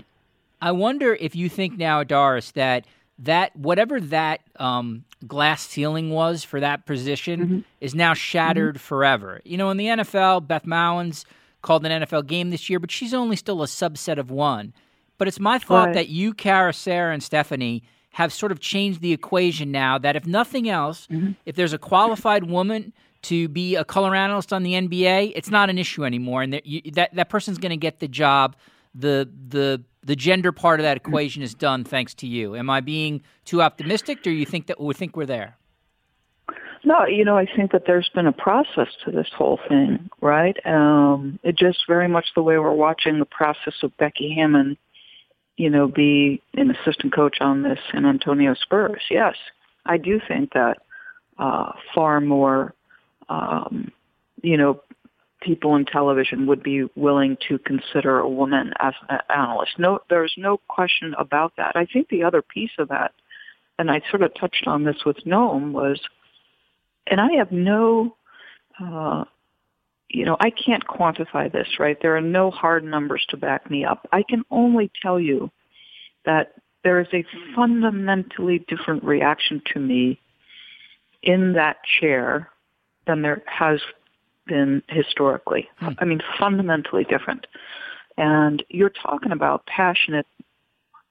I 0.62 0.72
wonder 0.72 1.14
if 1.20 1.36
you 1.36 1.50
think 1.50 1.78
now, 1.78 2.04
Doris, 2.04 2.52
that 2.52 2.86
that 3.20 3.56
whatever 3.56 4.00
that 4.02 4.42
um, 4.58 5.06
glass 5.28 5.62
ceiling 5.68 6.10
was 6.10 6.44
for 6.44 6.60
that 6.60 6.86
position 6.86 7.40
Mm-hmm. 7.40 7.60
is 7.82 7.94
now 7.94 8.14
shattered 8.14 8.82
forever. 8.82 9.42
You 9.46 9.58
know, 9.58 9.70
in 9.70 9.78
the 9.78 9.86
NFL, 9.88 10.48
Beth 10.48 10.66
Mowins 10.66 11.26
called 11.66 11.86
an 11.86 12.04
NFL 12.04 12.28
game 12.28 12.50
this 12.52 12.70
year, 12.70 12.80
but 12.80 12.92
she's 12.92 13.14
only 13.14 13.36
still 13.36 13.62
a 13.64 13.66
subset 13.68 14.18
of 14.18 14.30
one. 14.32 14.74
But 15.18 15.28
it's 15.28 15.40
my 15.40 15.58
thought 15.60 15.88
Right. 15.88 15.94
that 15.96 16.10
you, 16.10 16.34
Kara, 16.34 16.74
Sarah, 16.74 17.14
and 17.14 17.24
Stephanie 17.24 17.84
have 18.12 18.32
sort 18.32 18.52
of 18.52 18.60
changed 18.60 19.02
the 19.02 19.12
equation 19.14 19.72
now. 19.72 19.98
That 19.98 20.16
if 20.16 20.26
nothing 20.26 20.70
else, 20.70 21.08
Mm-hmm. 21.12 21.32
if 21.46 21.56
there's 21.56 21.74
a 21.74 21.78
qualified 21.78 22.44
woman 22.46 22.94
to 23.24 23.48
be 23.50 23.76
a 23.76 23.84
color 23.84 24.14
analyst 24.16 24.54
on 24.54 24.62
the 24.64 24.74
NBA, 24.74 25.32
it's 25.36 25.50
not 25.50 25.70
an 25.70 25.78
issue 25.80 26.06
anymore, 26.06 26.42
and 26.44 26.54
that 26.54 26.66
you, 26.66 26.82
that, 26.92 27.14
that 27.16 27.30
person's 27.30 27.58
going 27.58 27.72
to 27.72 27.78
get 27.78 28.00
the 28.00 28.08
job. 28.08 28.56
The 28.94 29.28
the 29.50 29.84
the 30.04 30.16
gender 30.16 30.52
part 30.52 30.80
of 30.80 30.84
that 30.84 30.96
equation 30.98 31.42
is 31.42 31.54
done 31.56 31.84
thanks 31.84 32.14
to 32.16 32.28
you. 32.28 32.56
Am 32.56 32.70
I 32.70 32.80
being 32.82 33.24
too 33.44 33.62
optimistic, 33.62 34.20
or 34.20 34.24
do 34.24 34.30
you 34.32 34.46
think 34.46 34.68
that 34.68 34.80
we 34.80 34.94
think 34.94 35.18
we're 35.18 35.26
there? 35.26 35.58
No, 36.86 37.08
you 37.08 37.26
know, 37.26 37.36
I 37.36 37.48
think 37.48 37.72
that 37.72 37.86
there's 37.88 38.10
been 38.14 38.28
a 38.28 38.32
process 38.32 38.90
to 39.04 39.12
this 39.12 39.28
whole 39.36 39.60
thing, 39.68 40.08
right? 40.22 40.56
Um, 40.66 41.40
it 41.42 41.58
just 41.58 41.80
very 41.88 42.08
much 42.08 42.28
the 42.36 42.44
way 42.44 42.60
we're 42.60 42.72
watching 42.72 43.18
the 43.18 43.26
process 43.26 43.74
of 43.82 43.98
Becky 43.98 44.36
Hammon, 44.36 44.78
you 45.58 45.72
know, 45.72 45.88
be 45.88 46.44
an 46.54 46.70
assistant 46.70 47.12
coach 47.12 47.38
on 47.42 47.64
this 47.64 47.80
San 47.92 48.06
Antonio 48.06 48.54
Spurs. 48.54 49.02
Yes, 49.10 49.34
I 49.84 49.98
do 49.98 50.22
think 50.28 50.54
that 50.54 50.78
uh, 51.40 51.72
far 51.96 52.22
more, 52.22 52.76
um, 53.30 53.92
you 54.44 54.56
know, 54.56 54.80
people 55.42 55.76
in 55.76 55.86
television 55.86 56.46
would 56.46 56.62
be 56.62 56.84
willing 56.96 57.36
to 57.50 57.58
consider 57.58 58.20
a 58.20 58.30
woman 58.30 58.74
as 58.80 58.94
an 59.10 59.20
analyst. 59.30 59.80
No, 59.80 60.00
there's 60.12 60.34
no 60.38 60.60
question 60.68 61.16
about 61.18 61.54
that. 61.58 61.76
I 61.76 61.86
think 61.86 62.10
the 62.10 62.24
other 62.24 62.44
piece 62.44 62.72
of 62.78 62.90
that, 62.90 63.12
and 63.80 63.90
I 63.90 64.04
sort 64.12 64.22
of 64.22 64.36
touched 64.36 64.68
on 64.68 64.84
this 64.84 65.04
with 65.04 65.18
Noam, 65.26 65.72
was 65.72 66.00
and 67.08 67.22
I 67.22 67.34
have 67.34 67.52
no, 67.52 68.16
uh, 68.80 69.26
you 70.10 70.26
know, 70.26 70.38
I 70.40 70.50
can't 70.50 70.86
quantify 70.88 71.52
this, 71.52 71.68
right? 71.80 71.98
There 72.02 72.16
are 72.16 72.22
no 72.22 72.52
hard 72.52 72.84
numbers 72.84 73.26
to 73.30 73.38
back 73.38 73.70
me 73.70 73.86
up. 73.86 74.08
I 74.12 74.24
can 74.24 74.44
only 74.52 74.92
tell 75.02 75.20
you 75.20 75.52
that 76.26 76.54
there 76.84 77.00
is 77.00 77.08
a 77.14 77.26
fundamentally 77.56 78.60
different 78.68 79.04
reaction 79.04 79.62
to 79.74 79.80
me 79.80 80.20
in 81.24 81.54
that 81.54 81.78
chair 82.00 82.50
than 83.08 83.22
there 83.22 83.42
has 83.48 83.80
been 84.46 84.84
historically. 84.88 85.68
I 86.00 86.06
mean, 86.06 86.22
fundamentally 86.40 87.04
different. 87.04 87.48
And 88.18 88.64
you're 88.70 88.92
talking 88.92 89.32
about 89.32 89.66
passionate, 89.66 90.28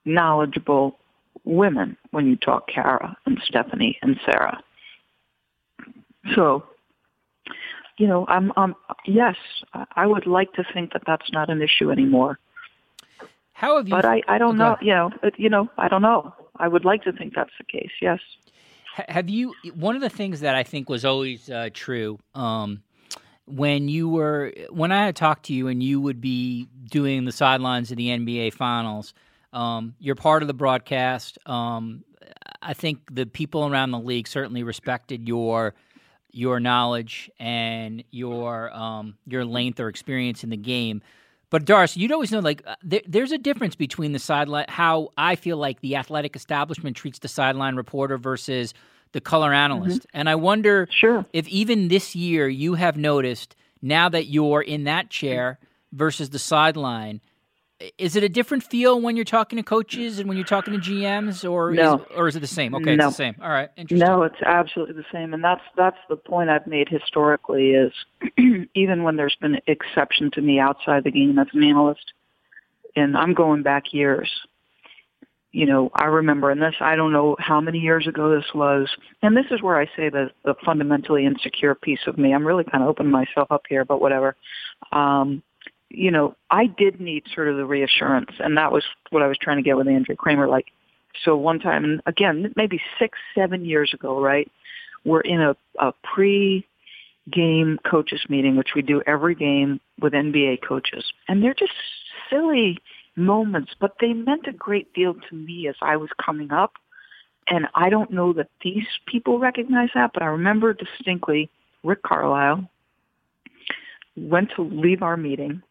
knowledgeable 0.05 0.97
women 1.43 1.97
when 2.11 2.27
you 2.27 2.35
talk 2.37 2.67
Kara 2.67 3.15
and 3.25 3.39
Stephanie 3.45 3.97
and 4.01 4.19
Sarah. 4.25 4.61
So, 6.33 6.63
you 7.97 8.07
know, 8.07 8.25
I'm, 8.27 8.51
um, 8.57 8.75
yes, 9.05 9.35
I- 9.95 10.07
would 10.07 10.25
like 10.25 10.53
to 10.53 10.65
think 10.73 10.93
that 10.93 11.03
that's 11.05 11.31
not 11.31 11.49
an 11.49 11.61
issue 11.61 11.91
anymore. 11.91 12.39
How 13.53 13.77
have 13.77 13.87
you? 13.87 13.95
But 13.95 14.05
I, 14.05 14.21
I 14.27 14.37
don't 14.37 14.57
know, 14.57 14.75
you 14.81 14.93
know, 14.93 15.11
you 15.37 15.49
know, 15.49 15.69
I 15.77 15.87
don't 15.87 16.01
know. 16.01 16.33
I 16.57 16.67
would 16.67 16.83
like 16.83 17.03
to 17.03 17.13
think 17.13 17.33
that's 17.35 17.51
the 17.57 17.63
case. 17.63 17.91
Yes. 18.01 18.19
Have 19.07 19.29
you? 19.29 19.53
One 19.73 19.95
of 19.95 20.01
the 20.01 20.09
things 20.09 20.41
that 20.41 20.55
I 20.55 20.63
think 20.63 20.89
was 20.89 21.05
always 21.05 21.49
uh, 21.49 21.69
true 21.73 22.19
um, 22.33 22.81
when 23.45 23.87
you 23.87 24.09
were 24.09 24.53
when 24.71 24.91
I 24.91 25.05
had 25.05 25.15
talked 25.15 25.45
to 25.45 25.53
you 25.53 25.67
and 25.67 25.81
you 25.81 26.01
would 26.01 26.21
be 26.21 26.67
doing 26.89 27.25
the 27.25 27.31
sidelines 27.31 27.91
of 27.91 27.97
the 27.97 28.07
NBA 28.09 28.53
Finals. 28.53 29.13
Um, 29.53 29.95
you're 29.99 30.15
part 30.15 30.43
of 30.43 30.47
the 30.47 30.53
broadcast. 30.53 31.37
Um, 31.45 32.03
I 32.61 32.73
think 32.73 32.99
the 33.11 33.25
people 33.25 33.67
around 33.67 33.91
the 33.91 33.99
league 33.99 34.27
certainly 34.27 34.63
respected 34.63 35.27
your 35.27 35.75
your 36.35 36.59
knowledge 36.59 37.31
and 37.39 38.03
your 38.11 38.71
um, 38.73 39.17
your 39.25 39.45
length 39.45 39.79
or 39.79 39.87
experience 39.87 40.43
in 40.43 40.49
the 40.49 40.57
game. 40.57 41.01
But 41.49 41.63
Doris, 41.63 41.95
you'd 41.95 42.11
always 42.11 42.31
know 42.31 42.39
like 42.39 42.61
uh, 42.65 42.75
there, 42.83 43.01
there's 43.07 43.31
a 43.31 43.37
difference 43.37 43.75
between 43.75 44.11
the 44.11 44.19
sideline 44.19 44.65
how 44.67 45.09
I 45.17 45.35
feel 45.35 45.57
like 45.57 45.79
the 45.79 45.95
athletic 45.95 46.35
establishment 46.35 46.97
treats 46.97 47.19
the 47.19 47.27
sideline 47.29 47.75
reporter 47.75 48.17
versus 48.17 48.73
the 49.13 49.21
color 49.21 49.53
analyst. 49.53 50.05
And 50.13 50.27
I 50.27 50.35
wonder 50.35 50.89
Sure. 50.91 51.25
if 51.31 51.47
even 51.47 51.87
this 51.87 52.15
year 52.15 52.49
you 52.49 52.73
have 52.73 52.97
noticed 52.97 53.55
now 53.81 54.09
that 54.09 54.25
you're 54.25 54.61
in 54.61 54.83
that 54.83 55.09
chair 55.09 55.57
versus 55.93 56.31
the 56.31 56.39
sideline, 56.39 57.21
is 57.97 58.15
it 58.15 58.23
a 58.23 58.29
different 58.29 58.63
feel 58.63 58.99
when 58.99 59.15
you're 59.15 59.25
talking 59.25 59.57
to 59.57 59.63
coaches 59.63 60.19
and 60.19 60.27
when 60.27 60.37
you're 60.37 60.45
talking 60.45 60.73
to 60.73 60.79
GMs, 60.79 61.49
or 61.49 61.71
No. 61.71 61.95
is, 61.95 62.01
or 62.15 62.27
is 62.27 62.35
it 62.35 62.39
the 62.41 62.47
same? 62.47 62.73
Okay, 62.75 62.95
No. 62.95 63.07
it's 63.07 63.17
the 63.17 63.23
same. 63.23 63.35
All 63.41 63.49
right, 63.49 63.69
interesting. 63.77 64.07
No, 64.07 64.23
it's 64.23 64.41
absolutely 64.41 64.95
the 64.95 65.05
same, 65.11 65.33
and 65.33 65.43
that's 65.43 65.61
that's 65.75 65.97
the 66.09 66.15
point 66.15 66.49
I've 66.49 66.67
made 66.67 66.89
historically. 66.89 67.71
Is 67.71 67.93
even 68.75 69.03
when 69.03 69.15
there's 69.15 69.35
been 69.41 69.59
exception 69.67 70.31
to 70.31 70.41
me 70.41 70.59
outside 70.59 71.03
the 71.03 71.11
game 71.11 71.37
as 71.39 71.47
an 71.53 71.63
analyst, 71.63 72.13
and 72.95 73.17
I'm 73.17 73.33
going 73.33 73.63
back 73.63 73.93
years. 73.93 74.29
You 75.51 75.65
know, 75.65 75.89
I 75.95 76.05
remember, 76.07 76.49
and 76.49 76.61
this 76.61 76.75
I 76.81 76.97
don't 76.97 77.13
know 77.13 77.37
how 77.39 77.61
many 77.61 77.79
years 77.79 78.07
ago 78.07 78.35
this 78.35 78.53
was, 78.53 78.89
and 79.21 79.37
this 79.37 79.45
is 79.51 79.61
where 79.61 79.77
I 79.79 79.85
say 79.95 80.09
the 80.09 80.31
the 80.43 80.53
fundamentally 80.65 81.25
insecure 81.25 81.75
piece 81.75 82.01
of 82.07 82.17
me. 82.17 82.33
I'm 82.33 82.45
really 82.45 82.65
kind 82.65 82.83
of 82.83 82.89
opening 82.89 83.13
myself 83.13 83.49
up 83.51 83.63
here, 83.69 83.85
but 83.85 84.01
whatever. 84.01 84.35
Um, 84.91 85.41
you 85.89 86.11
know, 86.11 86.35
I 86.49 86.67
did 86.67 86.99
need 86.99 87.23
sort 87.33 87.47
of 87.47 87.57
the 87.57 87.65
reassurance, 87.65 88.31
and 88.39 88.57
that 88.57 88.71
was 88.71 88.83
what 89.09 89.21
I 89.21 89.27
was 89.27 89.37
trying 89.37 89.57
to 89.57 89.63
get 89.63 89.77
with 89.77 89.87
Andrea 89.87 90.17
Kremer. 90.17 90.47
Like, 90.47 90.67
so 91.23 91.35
one 91.35 91.59
time, 91.59 91.83
and 91.83 92.01
again, 92.05 92.53
maybe 92.55 92.81
six, 92.99 93.17
seven 93.33 93.65
years 93.65 93.93
ago, 93.93 94.19
right? 94.19 94.51
We're 95.05 95.21
in 95.21 95.41
a, 95.41 95.55
a 95.79 95.93
pre-game 96.13 97.79
coaches 97.89 98.21
meeting, 98.27 98.57
which 98.57 98.69
we 98.75 98.81
do 98.81 99.01
every 99.05 99.35
game 99.35 99.79
with 100.01 100.13
NBA 100.13 100.67
coaches, 100.67 101.05
and 101.27 101.43
they're 101.43 101.53
just 101.53 101.73
silly 102.29 102.79
moments, 103.15 103.71
but 103.79 103.95
they 104.01 104.13
meant 104.13 104.47
a 104.47 104.51
great 104.51 104.93
deal 104.93 105.13
to 105.13 105.35
me 105.35 105.67
as 105.67 105.75
I 105.81 105.97
was 105.97 106.09
coming 106.23 106.51
up. 106.51 106.73
And 107.47 107.67
I 107.75 107.89
don't 107.89 108.11
know 108.11 108.33
that 108.33 108.49
these 108.63 108.87
people 109.05 109.39
recognize 109.39 109.89
that, 109.93 110.11
but 110.13 110.23
I 110.23 110.27
remember 110.27 110.73
distinctly 110.73 111.49
Rick 111.83 112.01
Carlisle 112.01 112.67
went 114.17 114.51
to 114.55 114.63
leave 114.63 115.03
our 115.03 115.15
meeting 115.15 115.61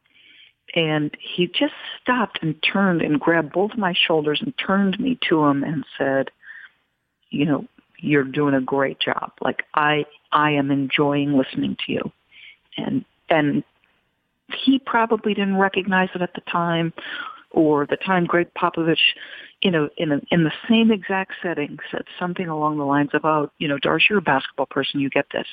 and 0.74 1.16
he 1.18 1.46
just 1.46 1.74
stopped 2.00 2.38
and 2.42 2.56
turned 2.62 3.02
and 3.02 3.20
grabbed 3.20 3.52
both 3.52 3.72
of 3.72 3.78
my 3.78 3.94
shoulders 4.06 4.40
and 4.42 4.54
turned 4.58 4.98
me 4.98 5.18
to 5.28 5.44
him 5.44 5.62
and 5.62 5.84
said, 5.98 6.30
you 7.30 7.44
know, 7.44 7.64
you're 7.98 8.24
doing 8.24 8.54
a 8.54 8.60
great 8.60 9.00
job. 9.00 9.32
Like 9.40 9.64
I, 9.74 10.04
I 10.32 10.52
am 10.52 10.70
enjoying 10.70 11.36
listening 11.36 11.76
to 11.86 11.92
you. 11.92 12.12
And, 12.76 13.04
and 13.30 13.64
he 14.64 14.78
probably 14.78 15.34
didn't 15.34 15.56
recognize 15.56 16.08
it 16.14 16.22
at 16.22 16.34
the 16.34 16.42
time 16.42 16.92
or 17.50 17.86
the 17.86 17.96
time 17.96 18.26
Gregg 18.26 18.48
Popovich, 18.54 18.98
you 19.62 19.70
know, 19.70 19.88
in 19.96 20.12
a, 20.12 20.20
in 20.30 20.44
the 20.44 20.52
same 20.68 20.90
exact 20.90 21.32
setting 21.42 21.78
said 21.90 22.02
something 22.18 22.48
along 22.48 22.78
the 22.78 22.84
lines 22.84 23.10
of, 23.14 23.24
oh, 23.24 23.50
you 23.58 23.68
know, 23.68 23.78
Darcy, 23.78 24.06
you're 24.10 24.18
a 24.18 24.22
basketball 24.22 24.66
person, 24.66 25.00
you 25.00 25.08
get 25.08 25.26
this. 25.32 25.46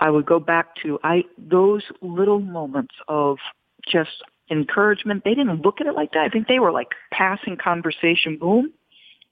I 0.00 0.10
would 0.10 0.26
go 0.26 0.38
back 0.38 0.76
to 0.82 0.98
I 1.02 1.24
those 1.38 1.82
little 2.00 2.40
moments 2.40 2.94
of 3.08 3.38
just 3.86 4.22
encouragement. 4.50 5.24
They 5.24 5.34
didn't 5.34 5.62
look 5.62 5.80
at 5.80 5.86
it 5.86 5.94
like 5.94 6.12
that. 6.12 6.24
I 6.24 6.28
think 6.28 6.48
they 6.48 6.58
were 6.58 6.72
like 6.72 6.88
passing 7.10 7.56
conversation, 7.56 8.38
boom. 8.38 8.72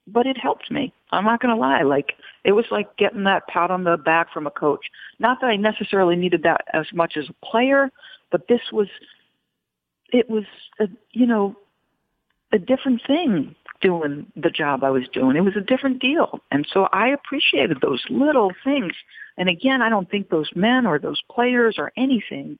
But 0.06 0.26
it 0.26 0.36
helped 0.36 0.70
me. 0.70 0.92
I'm 1.12 1.24
not 1.24 1.40
going 1.40 1.54
to 1.54 1.60
lie. 1.60 1.82
Like 1.82 2.14
it 2.44 2.52
was 2.52 2.66
like 2.70 2.96
getting 2.98 3.24
that 3.24 3.46
pat 3.48 3.70
on 3.70 3.84
the 3.84 3.96
back 3.96 4.32
from 4.32 4.46
a 4.46 4.50
coach. 4.50 4.86
Not 5.18 5.40
that 5.40 5.46
I 5.46 5.56
necessarily 5.56 6.16
needed 6.16 6.42
that 6.42 6.62
as 6.72 6.86
much 6.92 7.16
as 7.16 7.24
a 7.28 7.46
player, 7.46 7.90
but 8.30 8.48
this 8.48 8.60
was 8.70 8.88
it 10.12 10.28
was 10.28 10.44
a, 10.78 10.88
you 11.12 11.26
know 11.26 11.56
a 12.52 12.58
different 12.58 13.00
thing 13.06 13.54
doing 13.84 14.26
the 14.34 14.50
job 14.50 14.82
I 14.82 14.90
was 14.90 15.06
doing. 15.12 15.36
It 15.36 15.42
was 15.42 15.56
a 15.56 15.60
different 15.60 16.00
deal. 16.00 16.40
And 16.50 16.66
so 16.72 16.88
I 16.92 17.08
appreciated 17.08 17.78
those 17.82 18.02
little 18.08 18.50
things. 18.64 18.94
And 19.36 19.50
again, 19.50 19.82
I 19.82 19.90
don't 19.90 20.10
think 20.10 20.30
those 20.30 20.50
men 20.56 20.86
or 20.86 20.98
those 20.98 21.20
players 21.30 21.74
or 21.76 21.92
anything 21.96 22.58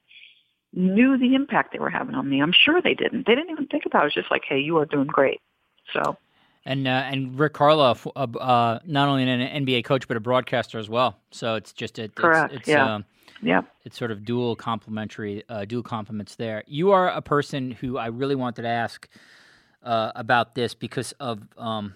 knew 0.75 1.17
the 1.17 1.35
impact 1.35 1.73
they 1.73 1.79
were 1.79 1.89
having 1.89 2.15
on 2.15 2.29
me. 2.29 2.43
I'm 2.43 2.53
sure 2.53 2.83
they 2.83 2.95
didn't. 2.95 3.27
They 3.27 3.35
didn't 3.35 3.51
even 3.51 3.67
think 3.69 3.87
about 3.87 4.01
it. 4.01 4.03
It 4.03 4.07
was 4.07 4.15
just 4.15 4.31
like, 4.31 4.43
hey, 4.47 4.59
you 4.59 4.77
are 4.79 4.85
doing 4.85 5.07
great. 5.07 5.41
So 5.95 6.19
And 6.67 6.87
uh, 6.87 6.91
and 6.91 7.39
Rick 7.39 7.55
Carlisle, 7.55 7.99
uh, 8.15 8.27
uh, 8.39 8.79
not 8.85 9.09
only 9.09 9.23
an 9.23 9.65
NBA 9.67 9.85
coach 9.87 10.07
but 10.07 10.19
a 10.19 10.21
broadcaster 10.21 10.79
as 10.79 10.91
well. 10.91 11.17
So 11.31 11.55
it's 11.55 11.73
just 11.73 11.99
it, 11.99 12.15
Correct, 12.15 12.53
It's, 12.53 12.61
it's, 12.61 12.69
yeah. 12.69 12.97
um, 12.97 13.05
yeah. 13.43 13.63
it's 13.85 13.97
sort 13.97 14.11
of 14.11 14.25
dual 14.27 14.57
complementary, 14.57 15.43
uh, 15.49 15.65
dual 15.65 15.83
compliments 15.83 16.37
there. 16.37 16.65
You 16.67 16.91
are 16.91 17.09
a 17.09 17.23
person 17.23 17.71
who 17.71 17.97
I 17.97 18.07
really 18.09 18.35
wanted 18.35 18.63
to 18.63 18.69
ask 18.69 19.09
uh, 19.85 20.13
about 20.15 20.55
this 20.55 20.75
because 20.75 21.13
of 21.21 21.41
um, 21.57 21.95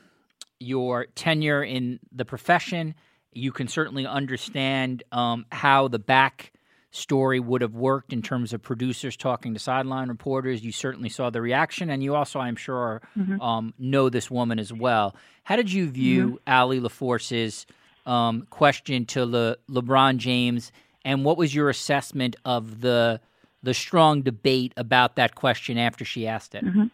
your 0.61 1.07
tenure 1.15 1.63
in 1.63 1.99
the 2.13 2.25
profession. 2.25 2.95
You 3.33 3.53
can 3.53 3.69
certainly 3.69 4.07
understand 4.07 5.03
um, 5.13 5.47
how 5.51 5.89
the 5.89 5.99
back 5.99 6.53
story 6.91 7.39
would 7.39 7.61
have 7.61 7.75
worked 7.75 8.13
in 8.13 8.23
terms 8.23 8.53
of 8.53 8.63
producers 8.63 9.17
talking 9.17 9.55
to 9.55 9.61
sideline 9.61 10.09
reporters. 10.09 10.65
You 10.65 10.73
certainly 10.73 11.09
saw 11.09 11.31
the 11.31 11.41
reaction, 11.41 11.91
and 11.91 12.03
you 12.03 12.15
also, 12.15 12.41
I'm 12.41 12.57
sure, 12.57 13.03
mm-hmm. 13.17 13.41
um, 13.41 13.75
know 13.79 14.09
this 14.09 14.31
woman 14.31 14.59
as 14.59 14.73
well. 14.73 15.15
How 15.45 15.57
did 15.57 15.71
you 15.71 15.91
view 15.91 16.27
mm-hmm. 16.27 16.37
Allie 16.47 16.81
LaForce's 16.81 17.67
um, 18.07 18.47
question 18.51 19.05
to 19.07 19.27
Le- 19.27 19.57
LeBron 19.71 20.17
James, 20.17 20.73
and 21.05 21.25
what 21.25 21.37
was 21.37 21.55
your 21.55 21.69
assessment 21.69 22.37
of 22.45 22.81
the 22.81 23.21
the 23.61 23.75
strong 23.75 24.23
debate 24.23 24.73
about 24.77 25.17
that 25.17 25.35
question 25.35 25.79
after 25.79 26.05
she 26.05 26.27
asked 26.27 26.55
it? 26.55 26.65
Mm-hmm. 26.65 26.85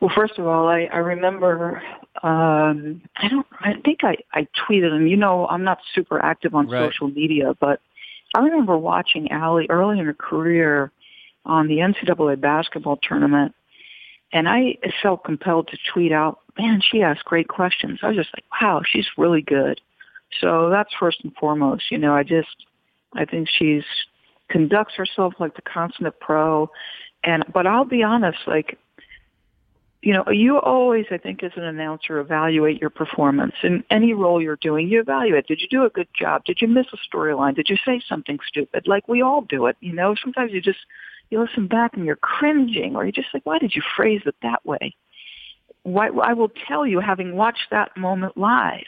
Well, 0.00 0.12
first 0.14 0.38
of 0.38 0.46
all, 0.46 0.68
I, 0.68 0.88
I 0.92 0.98
remember 0.98 1.82
um, 2.22 3.02
I 3.16 3.28
don't 3.28 3.46
I 3.60 3.74
think 3.84 4.04
I, 4.04 4.16
I 4.32 4.46
tweeted 4.68 4.96
him. 4.96 5.06
You 5.06 5.16
know, 5.16 5.46
I'm 5.48 5.64
not 5.64 5.78
super 5.94 6.22
active 6.22 6.54
on 6.54 6.68
right. 6.68 6.88
social 6.88 7.08
media, 7.08 7.54
but 7.58 7.80
I 8.34 8.40
remember 8.40 8.76
watching 8.76 9.30
Allie 9.30 9.66
early 9.70 9.98
in 9.98 10.06
her 10.06 10.14
career 10.14 10.92
on 11.44 11.66
the 11.66 11.78
NCAA 11.78 12.40
basketball 12.40 12.98
tournament, 13.02 13.54
and 14.32 14.48
I 14.48 14.78
felt 15.02 15.24
compelled 15.24 15.68
to 15.68 15.78
tweet 15.92 16.12
out, 16.12 16.40
"Man, 16.58 16.80
she 16.80 17.02
asked 17.02 17.24
great 17.24 17.48
questions." 17.48 18.00
I 18.02 18.08
was 18.08 18.16
just 18.16 18.30
like, 18.34 18.44
"Wow, 18.60 18.82
she's 18.84 19.06
really 19.16 19.42
good." 19.42 19.80
So 20.40 20.70
that's 20.70 20.94
first 20.94 21.24
and 21.24 21.34
foremost. 21.36 21.90
You 21.90 21.98
know, 21.98 22.14
I 22.14 22.22
just 22.22 22.66
I 23.14 23.24
think 23.24 23.48
she's 23.48 23.84
conducts 24.48 24.94
herself 24.94 25.34
like 25.40 25.56
the 25.56 25.62
consummate 25.62 26.20
pro, 26.20 26.70
and 27.24 27.44
but 27.52 27.66
I'll 27.66 27.84
be 27.84 28.02
honest, 28.02 28.38
like 28.46 28.78
you 30.02 30.12
know, 30.12 30.24
you 30.30 30.58
always, 30.58 31.06
I 31.10 31.18
think, 31.18 31.42
as 31.42 31.50
an 31.56 31.64
announcer, 31.64 32.20
evaluate 32.20 32.80
your 32.80 32.90
performance 32.90 33.54
in 33.64 33.82
any 33.90 34.12
role 34.12 34.40
you're 34.40 34.56
doing. 34.56 34.88
You 34.88 35.00
evaluate. 35.00 35.46
Did 35.46 35.60
you 35.60 35.68
do 35.68 35.84
a 35.84 35.90
good 35.90 36.08
job? 36.16 36.44
Did 36.44 36.58
you 36.60 36.68
miss 36.68 36.86
a 36.92 37.16
storyline? 37.16 37.56
Did 37.56 37.68
you 37.68 37.76
say 37.84 38.00
something 38.08 38.38
stupid? 38.46 38.86
Like 38.86 39.08
we 39.08 39.22
all 39.22 39.40
do 39.40 39.66
it, 39.66 39.76
you 39.80 39.92
know. 39.92 40.14
Sometimes 40.22 40.52
you 40.52 40.60
just 40.60 40.78
you 41.30 41.40
listen 41.40 41.66
back 41.66 41.94
and 41.94 42.06
you're 42.06 42.16
cringing, 42.16 42.94
or 42.94 43.04
you're 43.04 43.12
just 43.12 43.28
like, 43.34 43.44
why 43.44 43.58
did 43.58 43.74
you 43.74 43.82
phrase 43.96 44.22
it 44.24 44.36
that 44.42 44.64
way? 44.64 44.94
Why, 45.82 46.08
I 46.08 46.32
will 46.32 46.50
tell 46.68 46.86
you, 46.86 47.00
having 47.00 47.36
watched 47.36 47.66
that 47.70 47.96
moment 47.96 48.36
live, 48.36 48.86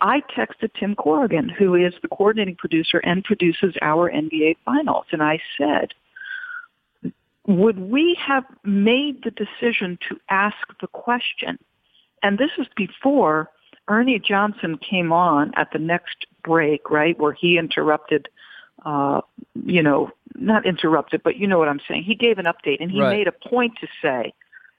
I 0.00 0.22
texted 0.36 0.70
Tim 0.78 0.94
Corrigan, 0.94 1.48
who 1.48 1.74
is 1.74 1.94
the 2.02 2.08
coordinating 2.08 2.56
producer 2.56 2.98
and 2.98 3.22
produces 3.22 3.74
our 3.80 4.10
NBA 4.10 4.56
finals, 4.64 5.06
and 5.12 5.22
I 5.22 5.40
said 5.56 5.92
would 7.46 7.78
we 7.78 8.16
have 8.20 8.44
made 8.64 9.22
the 9.24 9.30
decision 9.30 9.98
to 10.08 10.18
ask 10.28 10.56
the 10.80 10.86
question? 10.86 11.58
And 12.22 12.38
this 12.38 12.50
is 12.58 12.66
before 12.76 13.50
Ernie 13.88 14.18
Johnson 14.18 14.78
came 14.78 15.12
on 15.12 15.52
at 15.56 15.72
the 15.72 15.78
next 15.78 16.26
break, 16.44 16.90
right, 16.90 17.18
where 17.18 17.32
he 17.32 17.58
interrupted, 17.58 18.28
uh, 18.84 19.20
you 19.64 19.82
know, 19.82 20.10
not 20.34 20.66
interrupted, 20.66 21.22
but 21.22 21.36
you 21.36 21.46
know 21.46 21.58
what 21.58 21.68
I'm 21.68 21.80
saying. 21.88 22.04
He 22.04 22.14
gave 22.14 22.38
an 22.38 22.46
update 22.46 22.80
and 22.80 22.90
he 22.90 23.00
right. 23.00 23.16
made 23.16 23.26
a 23.26 23.48
point 23.48 23.72
to 23.80 23.88
say, 24.02 24.32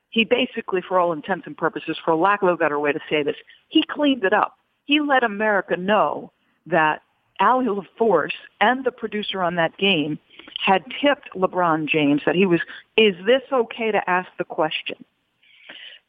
he 0.09 0.25
basically, 0.25 0.81
for 0.81 0.99
all 0.99 1.13
intents 1.13 1.47
and 1.47 1.57
purposes, 1.57 1.97
for 2.03 2.15
lack 2.15 2.41
of 2.41 2.49
a 2.49 2.57
better 2.57 2.79
way 2.79 2.91
to 2.91 2.99
say 3.09 3.23
this, 3.23 3.37
he 3.69 3.83
cleaned 3.89 4.23
it 4.23 4.33
up. 4.33 4.57
He 4.85 4.99
let 4.99 5.23
America 5.23 5.77
know 5.77 6.31
that 6.65 7.01
Allie 7.41 7.65
LaForce 7.65 8.31
and 8.61 8.85
the 8.85 8.91
producer 8.91 9.41
on 9.41 9.55
that 9.55 9.75
game 9.77 10.19
had 10.63 10.83
tipped 11.01 11.29
LeBron 11.35 11.87
James 11.89 12.21
that 12.25 12.35
he 12.35 12.45
was, 12.45 12.61
is 12.95 13.15
this 13.25 13.41
okay 13.51 13.91
to 13.91 14.09
ask 14.09 14.29
the 14.37 14.43
question? 14.45 15.03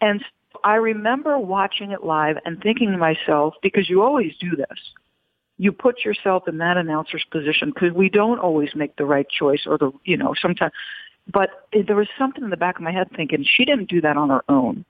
And 0.00 0.22
I 0.62 0.74
remember 0.74 1.38
watching 1.38 1.90
it 1.90 2.04
live 2.04 2.36
and 2.44 2.60
thinking 2.62 2.92
to 2.92 2.98
myself, 2.98 3.54
because 3.62 3.88
you 3.88 4.02
always 4.02 4.32
do 4.38 4.54
this, 4.54 4.78
you 5.58 5.72
put 5.72 6.04
yourself 6.04 6.46
in 6.46 6.58
that 6.58 6.76
announcer's 6.76 7.24
position 7.30 7.70
because 7.70 7.92
we 7.92 8.10
don't 8.10 8.38
always 8.38 8.74
make 8.74 8.96
the 8.96 9.04
right 9.04 9.28
choice 9.28 9.62
or 9.66 9.78
the, 9.78 9.90
you 10.04 10.16
know, 10.16 10.34
sometimes, 10.40 10.72
but 11.32 11.66
there 11.86 11.96
was 11.96 12.08
something 12.18 12.44
in 12.44 12.50
the 12.50 12.56
back 12.56 12.76
of 12.76 12.82
my 12.82 12.92
head 12.92 13.08
thinking 13.16 13.44
she 13.44 13.64
didn't 13.64 13.88
do 13.88 14.00
that 14.00 14.16
on 14.16 14.28
her 14.28 14.44
own, 14.48 14.84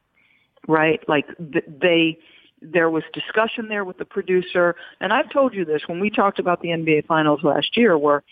right? 0.67 1.07
Like 1.09 1.27
they, 1.39 2.19
there 2.63 2.91
was 2.91 3.03
discussion 3.13 3.69
there 3.69 3.85
with 3.85 3.99
the 3.99 4.05
producer. 4.05 4.77
And 5.01 5.13
I've 5.13 5.31
told 5.31 5.55
you 5.55 5.65
this 5.65 5.83
when 5.87 6.01
we 6.01 6.11
talked 6.11 6.39
about 6.39 6.61
the 6.63 6.69
NBA 6.69 7.07
finals 7.07 7.41
last 7.43 7.77
year 7.77 7.99
where 7.99 8.23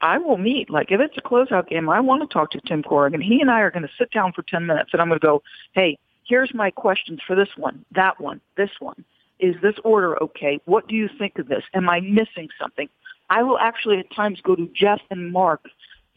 I 0.00 0.18
will 0.18 0.36
meet. 0.36 0.70
Like 0.70 0.90
if 0.90 1.00
it's 1.00 1.16
a 1.16 1.22
closeout 1.22 1.68
game, 1.68 1.88
I 1.88 2.00
want 2.00 2.28
to 2.28 2.32
talk 2.32 2.50
to 2.52 2.60
Tim 2.60 2.82
Corrigan. 2.82 3.20
He 3.20 3.40
and 3.40 3.50
I 3.50 3.60
are 3.60 3.70
going 3.70 3.82
to 3.82 3.92
sit 3.98 4.10
down 4.10 4.32
for 4.32 4.42
10 4.42 4.66
minutes 4.66 4.90
and 4.92 5.02
I'm 5.02 5.08
going 5.08 5.20
to 5.20 5.26
go, 5.26 5.42
hey, 5.72 5.98
here's 6.24 6.52
my 6.54 6.70
questions 6.70 7.20
for 7.26 7.34
this 7.34 7.48
one, 7.56 7.84
that 7.94 8.20
one, 8.20 8.40
this 8.56 8.70
one. 8.80 9.04
Is 9.40 9.54
this 9.62 9.74
order 9.84 10.20
okay? 10.22 10.60
What 10.64 10.88
do 10.88 10.96
you 10.96 11.08
think 11.18 11.38
of 11.38 11.48
this? 11.48 11.62
Am 11.74 11.88
I 11.88 12.00
missing 12.00 12.48
something? 12.60 12.88
I 13.30 13.42
will 13.42 13.58
actually 13.58 13.98
at 13.98 14.12
times 14.14 14.40
go 14.42 14.56
to 14.56 14.68
Jeff 14.74 15.00
and 15.10 15.32
Mark 15.32 15.60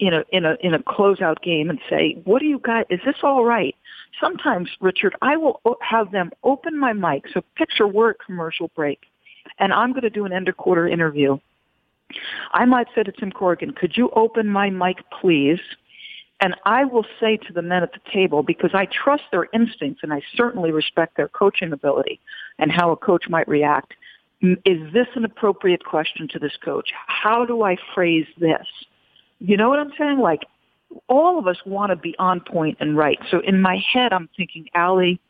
in 0.06 0.14
a 0.14 0.24
in 0.30 0.44
a 0.44 0.56
in 0.60 0.74
a 0.74 0.78
closeout 0.80 1.42
game 1.42 1.70
and 1.70 1.78
say, 1.88 2.16
"What 2.24 2.40
do 2.40 2.46
you 2.46 2.60
guys? 2.62 2.84
Is 2.90 3.00
this 3.04 3.16
all 3.22 3.44
right?" 3.44 3.74
Sometimes, 4.20 4.68
Richard, 4.80 5.14
I 5.22 5.36
will 5.36 5.60
have 5.80 6.10
them 6.10 6.30
open 6.44 6.78
my 6.78 6.92
mic. 6.92 7.24
So 7.32 7.42
picture 7.56 7.86
we're 7.86 8.10
at 8.10 8.16
commercial 8.24 8.70
break, 8.76 9.00
and 9.58 9.72
I'm 9.72 9.92
going 9.92 10.02
to 10.02 10.10
do 10.10 10.24
an 10.24 10.32
end 10.32 10.48
of 10.48 10.56
quarter 10.56 10.86
interview 10.86 11.38
I 12.52 12.64
might 12.64 12.88
say 12.94 13.02
to 13.02 13.12
Tim 13.12 13.32
Corrigan, 13.32 13.72
could 13.72 13.96
you 13.96 14.10
open 14.14 14.48
my 14.48 14.70
mic, 14.70 14.98
please? 15.20 15.60
And 16.40 16.56
I 16.64 16.84
will 16.84 17.06
say 17.20 17.36
to 17.36 17.52
the 17.52 17.62
men 17.62 17.82
at 17.82 17.92
the 17.92 18.00
table, 18.12 18.42
because 18.42 18.70
I 18.74 18.86
trust 18.86 19.24
their 19.30 19.48
instincts 19.52 20.00
and 20.02 20.12
I 20.12 20.22
certainly 20.34 20.72
respect 20.72 21.16
their 21.16 21.28
coaching 21.28 21.72
ability 21.72 22.20
and 22.58 22.72
how 22.72 22.90
a 22.90 22.96
coach 22.96 23.28
might 23.28 23.46
react, 23.46 23.94
is 24.42 24.92
this 24.92 25.06
an 25.14 25.24
appropriate 25.24 25.84
question 25.84 26.26
to 26.28 26.38
this 26.38 26.56
coach? 26.64 26.90
How 27.06 27.44
do 27.44 27.62
I 27.62 27.76
phrase 27.94 28.26
this? 28.38 28.66
You 29.44 29.56
know 29.56 29.68
what 29.68 29.80
I'm 29.80 29.92
saying? 29.98 30.18
Like, 30.18 30.42
all 31.08 31.38
of 31.38 31.46
us 31.46 31.56
want 31.66 31.90
to 31.90 31.96
be 31.96 32.14
on 32.18 32.40
point 32.40 32.76
and 32.80 32.96
right. 32.96 33.18
So 33.30 33.40
in 33.40 33.60
my 33.60 33.82
head, 33.92 34.12
I'm 34.12 34.28
thinking, 34.36 34.68
Allie, 34.74 35.20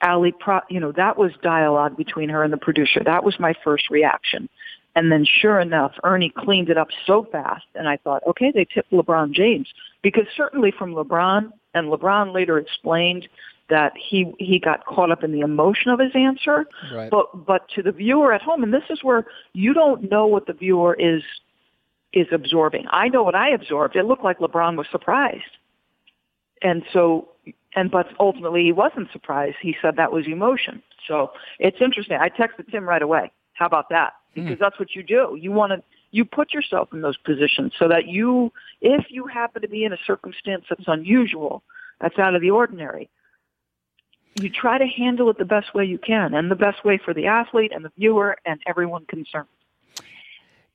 Allie, 0.00 0.32
pro- 0.32 0.60
you 0.68 0.80
know, 0.80 0.92
that 0.92 1.16
was 1.16 1.30
dialogue 1.42 1.96
between 1.96 2.30
her 2.30 2.42
and 2.42 2.52
the 2.52 2.58
producer. 2.58 3.00
That 3.04 3.22
was 3.22 3.38
my 3.38 3.54
first 3.62 3.90
reaction. 3.90 4.48
And 4.96 5.12
then 5.12 5.24
sure 5.24 5.60
enough, 5.60 5.92
Ernie 6.02 6.32
cleaned 6.36 6.70
it 6.70 6.78
up 6.78 6.88
so 7.06 7.26
fast. 7.30 7.66
And 7.74 7.88
I 7.88 7.98
thought, 7.98 8.26
okay, 8.26 8.50
they 8.52 8.64
tipped 8.64 8.90
LeBron 8.90 9.32
James. 9.32 9.68
Because 10.02 10.24
certainly 10.36 10.72
from 10.76 10.94
LeBron, 10.94 11.52
and 11.74 11.92
LeBron 11.92 12.34
later 12.34 12.58
explained 12.58 13.28
that 13.68 13.92
he 13.96 14.32
he 14.38 14.58
got 14.58 14.86
caught 14.86 15.10
up 15.10 15.22
in 15.22 15.30
the 15.30 15.40
emotion 15.40 15.90
of 15.90 16.00
his 16.00 16.12
answer. 16.14 16.66
Right. 16.92 17.10
But 17.10 17.46
but 17.46 17.68
to 17.74 17.82
the 17.82 17.92
viewer 17.92 18.32
at 18.32 18.42
home, 18.42 18.62
and 18.62 18.72
this 18.72 18.84
is 18.90 19.04
where 19.04 19.26
you 19.52 19.74
don't 19.74 20.10
know 20.10 20.26
what 20.26 20.46
the 20.46 20.54
viewer 20.54 20.96
is 20.98 21.22
is 22.12 22.26
absorbing. 22.32 22.86
I 22.90 23.08
know 23.08 23.22
what 23.22 23.34
I 23.34 23.50
absorbed. 23.50 23.96
It 23.96 24.04
looked 24.04 24.24
like 24.24 24.38
LeBron 24.38 24.76
was 24.76 24.86
surprised. 24.90 25.42
And 26.62 26.82
so 26.92 27.28
and 27.74 27.90
but 27.90 28.08
ultimately 28.18 28.64
he 28.64 28.72
wasn't 28.72 29.10
surprised. 29.12 29.56
He 29.60 29.76
said 29.80 29.96
that 29.96 30.12
was 30.12 30.26
emotion. 30.26 30.82
So 31.06 31.30
it's 31.58 31.78
interesting. 31.80 32.18
I 32.20 32.28
texted 32.28 32.70
Tim 32.70 32.88
right 32.88 33.02
away. 33.02 33.30
How 33.52 33.66
about 33.66 33.90
that? 33.90 34.14
Hmm. 34.34 34.42
Because 34.42 34.56
mm. 34.56 34.60
that's 34.60 34.78
what 34.78 34.94
you 34.94 35.02
do. 35.02 35.36
You 35.40 35.52
want 35.52 35.72
to 35.72 35.82
you 36.10 36.24
put 36.24 36.52
yourself 36.52 36.88
in 36.92 37.02
those 37.02 37.16
positions 37.18 37.72
so 37.78 37.88
that 37.88 38.06
you, 38.06 38.52
if 38.80 39.06
you 39.10 39.26
happen 39.26 39.62
to 39.62 39.68
be 39.68 39.84
in 39.84 39.92
a 39.92 39.98
circumstance 40.06 40.64
that's 40.68 40.84
unusual, 40.86 41.62
that's 42.00 42.18
out 42.18 42.34
of 42.34 42.40
the 42.40 42.50
ordinary, 42.50 43.10
you 44.40 44.48
try 44.48 44.78
to 44.78 44.86
handle 44.86 45.28
it 45.30 45.38
the 45.38 45.44
best 45.44 45.74
way 45.74 45.84
you 45.84 45.98
can 45.98 46.32
and 46.34 46.50
the 46.50 46.56
best 46.56 46.84
way 46.84 46.98
for 47.02 47.12
the 47.12 47.26
athlete 47.26 47.72
and 47.74 47.84
the 47.84 47.92
viewer 47.98 48.36
and 48.46 48.60
everyone 48.66 49.04
concerned. 49.06 49.48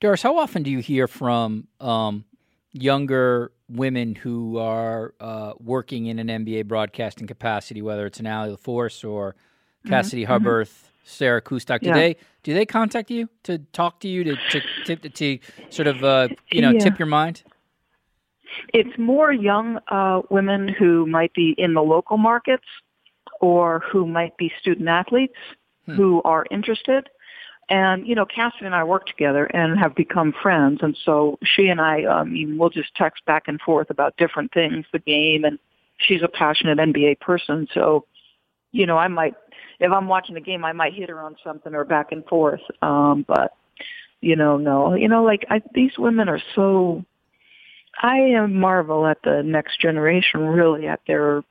Doris, 0.04 0.20
how 0.20 0.36
often 0.36 0.62
do 0.62 0.70
you 0.70 0.80
hear 0.80 1.08
from 1.08 1.66
um, 1.80 2.26
younger 2.74 3.52
women 3.70 4.14
who 4.14 4.58
are 4.58 5.14
uh, 5.18 5.54
working 5.58 6.04
in 6.04 6.18
an 6.18 6.28
NBA 6.44 6.66
broadcasting 6.66 7.26
capacity, 7.26 7.80
whether 7.80 8.04
it's 8.04 8.20
an 8.20 8.26
Allie 8.26 8.54
LaForce 8.54 9.02
or 9.10 9.34
Cassidy 9.88 10.26
mm-hmm. 10.26 10.70
Sarah 11.04 11.40
Kustok? 11.40 11.80
Do 11.80 11.86
yeah. 11.86 11.94
they 11.94 12.16
do 12.42 12.52
they 12.52 12.66
contact 12.66 13.10
you 13.10 13.30
to 13.44 13.56
talk 13.72 14.00
to 14.00 14.08
you 14.08 14.24
to 14.24 14.36
to, 14.84 14.96
to, 14.96 15.08
to 15.08 15.38
sort 15.70 15.86
of 15.86 16.04
uh, 16.04 16.28
you 16.52 16.60
know 16.60 16.72
yeah. 16.72 16.80
tip 16.80 16.98
your 16.98 17.06
mind? 17.06 17.42
It's 18.74 18.98
more 18.98 19.32
young 19.32 19.78
uh, 19.88 20.20
women 20.28 20.68
who 20.68 21.06
might 21.06 21.32
be 21.32 21.54
in 21.56 21.72
the 21.72 21.82
local 21.82 22.18
markets 22.18 22.66
or 23.40 23.82
who 23.90 24.06
might 24.06 24.36
be 24.36 24.52
student 24.60 24.86
athletes 24.86 25.38
hmm. 25.86 25.94
who 25.94 26.20
are 26.26 26.44
interested. 26.50 27.08
And 27.68 28.06
you 28.06 28.14
know, 28.14 28.26
Cassidy 28.26 28.66
and 28.66 28.74
I 28.74 28.84
work 28.84 29.06
together 29.06 29.46
and 29.46 29.78
have 29.78 29.94
become 29.94 30.34
friends, 30.42 30.80
and 30.82 30.96
so 31.04 31.38
she 31.42 31.68
and 31.68 31.80
I, 31.80 32.04
um, 32.04 32.58
we'll 32.58 32.70
just 32.70 32.94
text 32.94 33.24
back 33.24 33.44
and 33.46 33.60
forth 33.60 33.90
about 33.90 34.16
different 34.16 34.52
things, 34.52 34.84
the 34.92 34.98
game, 34.98 35.44
and 35.44 35.58
she's 35.98 36.22
a 36.22 36.28
passionate 36.28 36.78
NBA 36.78 37.20
person, 37.20 37.66
so 37.72 38.06
you 38.74 38.86
know, 38.86 38.98
I 38.98 39.08
might 39.08 39.34
if 39.80 39.92
I'm 39.92 40.08
watching 40.08 40.34
the 40.34 40.40
game, 40.40 40.64
I 40.64 40.72
might 40.72 40.94
hit 40.94 41.08
her 41.08 41.20
on 41.20 41.36
something 41.44 41.74
or 41.74 41.84
back 41.84 42.12
and 42.12 42.24
forth. 42.26 42.60
Um, 42.82 43.24
but 43.26 43.52
you 44.20 44.36
know, 44.36 44.56
no, 44.56 44.94
you 44.94 45.08
know, 45.08 45.22
like 45.22 45.46
I, 45.50 45.62
these 45.74 45.92
women 45.98 46.28
are 46.28 46.42
so. 46.54 47.04
I 48.02 48.16
am 48.16 48.58
marvel 48.58 49.06
at 49.06 49.22
the 49.22 49.42
next 49.44 49.80
generation, 49.80 50.40
really, 50.40 50.88
at 50.88 51.00
their 51.06 51.44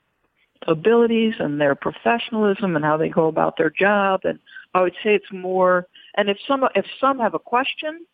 abilities 0.67 1.35
and 1.39 1.59
their 1.59 1.73
professionalism 1.73 2.75
and 2.75 2.83
how 2.83 2.97
they 2.97 3.07
go 3.07 3.27
about 3.27 3.57
their 3.57 3.69
job. 3.69 4.21
And 4.25 4.39
I 4.73 4.81
would 4.81 4.95
say 5.03 5.15
it's 5.15 5.31
more. 5.31 5.87
And 6.15 6.29
if 6.29 6.37
some 6.47 6.63
if 6.75 6.85
some 6.99 7.19
have 7.19 7.33
a 7.33 7.39
question, 7.39 8.05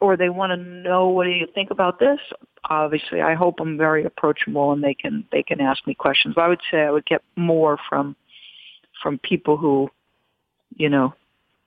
or 0.00 0.16
they 0.16 0.28
want 0.28 0.50
to 0.50 0.56
know 0.56 1.08
what 1.08 1.24
do 1.24 1.30
you 1.30 1.46
think 1.54 1.70
about 1.70 1.98
this, 1.98 2.18
obviously 2.64 3.20
I 3.22 3.34
hope 3.34 3.56
I'm 3.60 3.76
very 3.76 4.04
approachable 4.04 4.72
and 4.72 4.82
they 4.82 4.94
can 4.94 5.24
they 5.32 5.42
can 5.42 5.60
ask 5.60 5.86
me 5.86 5.94
questions. 5.94 6.34
But 6.34 6.42
I 6.42 6.48
would 6.48 6.60
say 6.70 6.78
I 6.78 6.90
would 6.90 7.06
get 7.06 7.22
more 7.36 7.78
from 7.88 8.16
from 9.02 9.18
people 9.18 9.56
who, 9.56 9.90
you 10.76 10.88
know, 10.88 11.14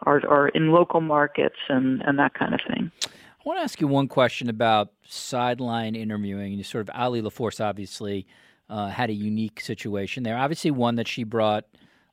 are 0.01 0.21
are 0.27 0.49
in 0.49 0.71
local 0.71 1.01
markets 1.01 1.58
and 1.67 2.01
and 2.01 2.19
that 2.19 2.34
kind 2.34 2.53
of 2.53 2.62
thing. 2.67 2.91
I 3.05 3.41
want 3.45 3.60
to 3.60 3.63
ask 3.63 3.79
you 3.79 3.88
one 3.88 4.08
question 4.08 4.49
about 4.49 4.91
sideline 5.08 5.95
interviewing. 5.95 6.53
You 6.53 6.63
sort 6.63 6.82
of 6.82 6.89
Allie 6.93 7.21
LaForce 7.21 7.63
obviously 7.63 8.27
uh, 8.69 8.89
had 8.89 9.10
a 9.10 9.13
unique 9.13 9.62
situation 9.62 10.23
there. 10.23 10.38
Obviously, 10.38 10.71
one 10.71 10.95
that 10.95 11.08
she 11.08 11.23
brought 11.23 11.65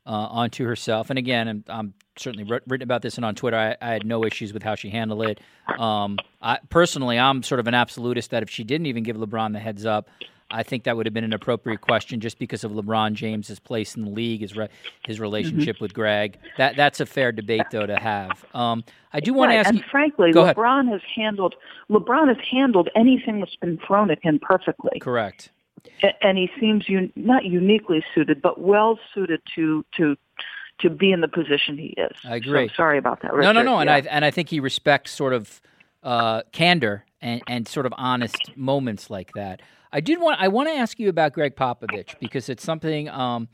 uh, 0.06 0.10
onto 0.10 0.64
herself. 0.64 1.10
And 1.10 1.18
again, 1.18 1.48
I'm, 1.48 1.64
I'm 1.68 1.94
certainly 2.16 2.44
written 2.44 2.82
about 2.82 3.02
this 3.02 3.16
and 3.16 3.24
on 3.24 3.34
Twitter. 3.34 3.56
I, 3.56 3.76
I, 3.84 3.92
had 3.92 4.06
no 4.06 4.24
issues 4.24 4.52
with 4.52 4.62
how 4.62 4.74
she 4.74 4.88
handled 4.88 5.22
it. 5.24 5.40
Um, 5.78 6.18
I, 6.40 6.58
personally, 6.70 7.18
I'm 7.18 7.42
sort 7.42 7.58
of 7.58 7.66
an 7.66 7.74
absolutist 7.74 8.30
that 8.30 8.42
if 8.42 8.50
she 8.50 8.64
didn't 8.64 8.86
even 8.86 9.02
give 9.02 9.16
LeBron 9.16 9.52
the 9.52 9.58
heads 9.58 9.84
up, 9.84 10.08
I 10.48 10.62
think 10.62 10.84
that 10.84 10.96
would 10.96 11.06
have 11.06 11.12
been 11.12 11.24
an 11.24 11.32
appropriate 11.32 11.80
question 11.80 12.20
just 12.20 12.38
because 12.38 12.62
of 12.62 12.70
LeBron 12.70 13.14
James's 13.14 13.58
place 13.58 13.96
in 13.96 14.04
the 14.04 14.10
league, 14.10 14.42
his 14.42 14.56
re- 14.56 14.68
his 15.04 15.18
relationship 15.18 15.76
mm-hmm. 15.76 15.84
with 15.84 15.92
Gregg. 15.92 16.38
That 16.56 16.76
that's 16.76 17.00
a 17.00 17.06
fair 17.06 17.32
debate 17.32 17.64
though 17.72 17.86
to 17.86 17.96
have. 17.96 18.44
Um, 18.54 18.84
I 19.12 19.18
do 19.18 19.34
want 19.34 19.48
right. 19.48 19.54
to 19.54 19.58
ask 19.60 19.68
and 19.70 19.78
you. 19.78 19.84
frankly, 19.90 20.30
LeBron 20.32 20.82
ahead. 20.82 20.92
has 20.92 21.00
handled 21.16 21.56
LeBron 21.90 22.28
has 22.28 22.36
handled 22.48 22.90
anything 22.94 23.40
that's 23.40 23.56
been 23.56 23.78
thrown 23.84 24.10
at 24.12 24.22
him 24.22 24.38
perfectly. 24.40 25.00
Correct. 25.00 25.50
And 26.22 26.38
he 26.38 26.51
seems 26.61 26.85
un- 26.88 27.12
not 27.16 27.44
uniquely 27.44 28.05
suited, 28.14 28.42
but 28.42 28.61
well 28.61 28.99
suited 29.14 29.40
to 29.55 29.85
to 29.96 30.16
to 30.81 30.90
be 30.90 31.11
in 31.11 31.20
the 31.20 31.29
position 31.29 31.79
he 31.79 31.94
is. 31.96 32.16
I 32.25 32.37
agree. 32.37 32.68
So 32.68 32.75
sorry 32.77 32.99
about 32.99 33.22
that. 33.22 33.33
Richard. 33.33 33.53
No, 33.55 33.62
no, 33.62 33.62
no. 33.62 33.75
Yeah. 33.77 33.81
And 33.81 33.90
I 33.90 33.99
and 34.11 34.25
I 34.25 34.31
think 34.31 34.49
he 34.49 34.61
respects 34.61 35.11
sort 35.11 35.33
of 35.33 35.61
uh, 36.03 36.42
candor 36.53 37.05
and, 37.20 37.42
and 37.49 37.66
sort 37.66 37.87
of 37.87 37.94
honest 37.96 38.57
moments 38.57 39.11
like 39.11 39.33
that. 39.35 39.62
I 39.92 40.01
did 40.01 40.20
want 40.20 40.40
I 40.40 40.49
want 40.49 40.68
to 40.68 40.75
ask 40.75 40.99
you 40.99 41.09
about 41.09 41.33
Gregg 41.33 41.57
Popovich 41.57 42.18
because 42.20 42.49
it's 42.49 42.62
something 42.62 43.09
um, 43.09 43.49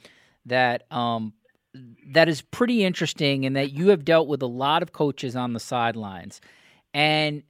that 0.46 0.90
um, 0.90 1.32
that 2.12 2.28
is 2.28 2.42
pretty 2.42 2.84
interesting 2.84 3.46
and 3.46 3.56
that 3.56 3.72
you 3.72 3.88
have 3.88 4.04
dealt 4.04 4.28
with 4.28 4.42
a 4.42 4.46
lot 4.46 4.82
of 4.82 4.92
coaches 4.92 5.36
on 5.36 5.52
the 5.52 5.60
sidelines 5.60 6.40
and 6.92 7.42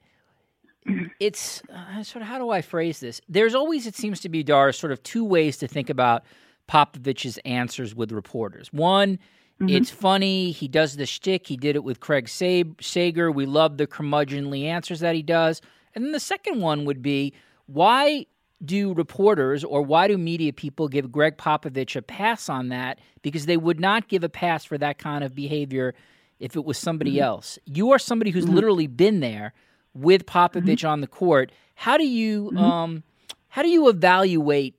it's 1.21 1.62
uh, 1.73 2.03
sort 2.03 2.23
of 2.23 2.29
how 2.29 2.38
do 2.38 2.51
I 2.51 2.62
phrase 2.62 3.01
this? 3.01 3.21
There's 3.29 3.55
always 3.55 3.87
it 3.87 3.95
seems 3.95 4.21
to 4.21 4.29
be 4.29 4.42
Dar 4.42 4.73
sort 4.73 4.92
of 4.92 5.03
two 5.03 5.25
ways 5.25 5.57
to 5.59 5.68
think 5.68 5.90
about 5.90 6.25
Popovich's 6.68 7.38
answers 7.45 7.95
with 7.95 8.12
reporters. 8.12 8.73
One 8.73 9.18
Mm-hmm. 9.62 9.77
It's 9.77 9.90
funny. 9.90 10.51
He 10.51 10.66
does 10.66 10.97
the 10.97 11.07
shtick. 11.07 11.47
He 11.47 11.57
did 11.57 11.77
it 11.77 11.85
with 11.85 12.01
Craig 12.01 12.29
Sager. 12.29 13.31
We 13.31 13.47
love 13.47 13.77
the 13.77 13.87
curmudgeonly 13.87 14.64
answers 14.64 15.01
that 15.01 15.14
he 15.14 15.23
does. 15.23 15.61
And 15.95 16.05
then 16.05 16.11
the 16.11 16.21
second 16.21 16.61
one 16.61 16.85
would 16.85 17.01
be 17.01 17.33
why 17.66 18.27
do 18.64 18.92
reporters 18.95 19.62
or 19.62 19.83
why 19.83 20.09
do 20.09 20.18
media 20.18 20.53
people 20.53 20.88
give 20.88 21.12
Gregg 21.12 21.37
Popovich 21.37 21.95
a 21.95 22.03
pass 22.03 22.49
on 22.49 22.71
that? 22.71 22.99
Because 23.23 23.47
they 23.47 23.57
would 23.57 23.79
not 23.79 24.09
give 24.09 24.25
a 24.25 24.29
pass 24.29 24.64
for 24.64 24.79
that 24.79 24.99
kind 24.99 25.23
of 25.23 25.33
behavior 25.35 25.95
if 26.40 26.57
it 26.57 26.64
was 26.64 26.77
somebody 26.77 27.14
mm-hmm. 27.14 27.25
else. 27.25 27.59
You 27.64 27.92
are 27.92 28.01
somebody 28.01 28.33
who's 28.33 28.47
mm-hmm. 28.47 28.55
literally 28.55 28.87
been 28.88 29.21
there 29.21 29.53
with 29.94 30.26
Popovich 30.26 30.64
mm-hmm. 30.64 30.88
on 30.88 31.00
the 31.00 31.07
court. 31.07 31.52
How 31.74 31.96
do 31.96 32.07
you 32.07 32.50
mm-hmm. 32.52 32.59
um, 32.59 33.02
how 33.48 33.62
do 33.62 33.68
you 33.68 33.88
evaluate 33.88 34.74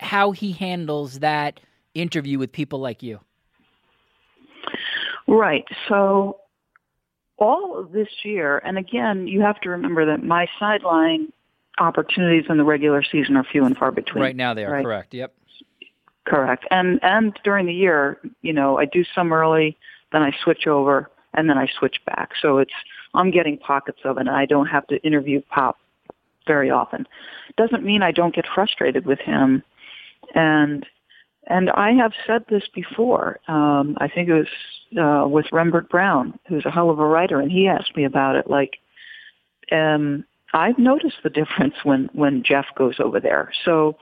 how 0.00 0.32
he 0.32 0.52
handles 0.52 1.20
that 1.20 1.60
interview 1.94 2.38
with 2.38 2.52
people 2.52 2.78
like 2.78 3.02
you? 3.02 3.20
Right. 5.26 5.64
So 5.88 6.40
all 7.38 7.78
of 7.78 7.92
this 7.92 8.08
year, 8.24 8.58
and 8.58 8.78
again, 8.78 9.26
you 9.26 9.40
have 9.40 9.60
to 9.62 9.70
remember 9.70 10.06
that 10.06 10.22
my 10.22 10.46
sideline 10.58 11.32
opportunities 11.78 12.44
in 12.48 12.58
the 12.58 12.64
regular 12.64 13.02
season 13.02 13.36
are 13.36 13.44
few 13.44 13.64
and 13.64 13.76
far 13.76 13.90
between. 13.90 14.22
Right 14.22 14.36
now, 14.36 14.54
they 14.54 14.64
are 14.64 14.72
right? 14.72 14.84
correct. 14.84 15.14
Yep. 15.14 15.34
Correct. 16.24 16.64
And 16.70 17.00
and 17.02 17.36
during 17.42 17.66
the 17.66 17.74
year, 17.74 18.20
you 18.42 18.52
know, 18.52 18.78
I 18.78 18.84
do 18.84 19.04
some 19.14 19.32
early, 19.32 19.76
then 20.12 20.22
I 20.22 20.32
switch 20.44 20.66
over, 20.66 21.10
and 21.34 21.50
then 21.50 21.58
I 21.58 21.66
switch 21.78 21.96
back. 22.06 22.30
So 22.40 22.58
it's 22.58 22.72
I'm 23.14 23.30
getting 23.30 23.58
pockets 23.58 24.00
of 24.04 24.16
it. 24.16 24.20
and 24.20 24.30
I 24.30 24.46
don't 24.46 24.66
have 24.66 24.86
to 24.88 25.02
interview 25.02 25.40
Pop 25.50 25.78
very 26.46 26.70
often. 26.70 27.06
Doesn't 27.56 27.84
mean 27.84 28.02
I 28.02 28.12
don't 28.12 28.34
get 28.34 28.46
frustrated 28.54 29.06
with 29.06 29.18
him, 29.20 29.62
and 30.34 30.86
and 31.48 31.70
I 31.70 31.92
have 31.92 32.12
said 32.26 32.44
this 32.48 32.64
before. 32.74 33.40
Um, 33.48 33.96
I 34.00 34.08
think 34.08 34.28
it 34.28 34.34
was 34.34 34.46
uh, 34.98 35.28
with 35.28 35.46
Rembert 35.52 35.88
Browne, 35.88 36.38
who's 36.48 36.64
a 36.64 36.70
hell 36.70 36.90
of 36.90 36.98
a 36.98 37.06
writer, 37.06 37.40
and 37.40 37.50
he 37.50 37.68
asked 37.68 37.96
me 37.96 38.04
about 38.04 38.36
it. 38.36 38.48
Like, 38.48 38.78
um, 39.70 40.24
I've 40.54 40.78
noticed 40.78 41.16
the 41.22 41.30
difference 41.30 41.74
when 41.82 42.08
when 42.12 42.42
Jeff 42.42 42.66
goes 42.76 42.96
over 42.98 43.20
there. 43.20 43.52
So 43.64 43.96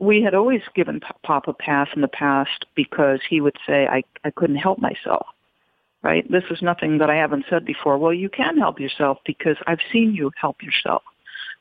we 0.00 0.22
had 0.22 0.34
always 0.34 0.62
given 0.74 1.00
Pop 1.22 1.48
a 1.48 1.52
pass 1.52 1.88
in 1.94 2.02
the 2.02 2.08
past 2.08 2.64
because 2.74 3.20
he 3.28 3.40
would 3.40 3.56
say 3.66 3.86
I 3.86 4.02
I 4.24 4.30
couldn't 4.30 4.56
help 4.56 4.78
myself. 4.78 5.26
Right? 6.04 6.30
This 6.30 6.44
is 6.50 6.60
nothing 6.60 6.98
that 6.98 7.08
I 7.08 7.16
haven't 7.16 7.46
said 7.48 7.64
before. 7.64 7.96
Well, 7.96 8.12
you 8.12 8.28
can 8.28 8.58
help 8.58 8.78
yourself 8.78 9.18
because 9.24 9.56
I've 9.66 9.78
seen 9.90 10.14
you 10.14 10.30
help 10.38 10.62
yourself. 10.62 11.02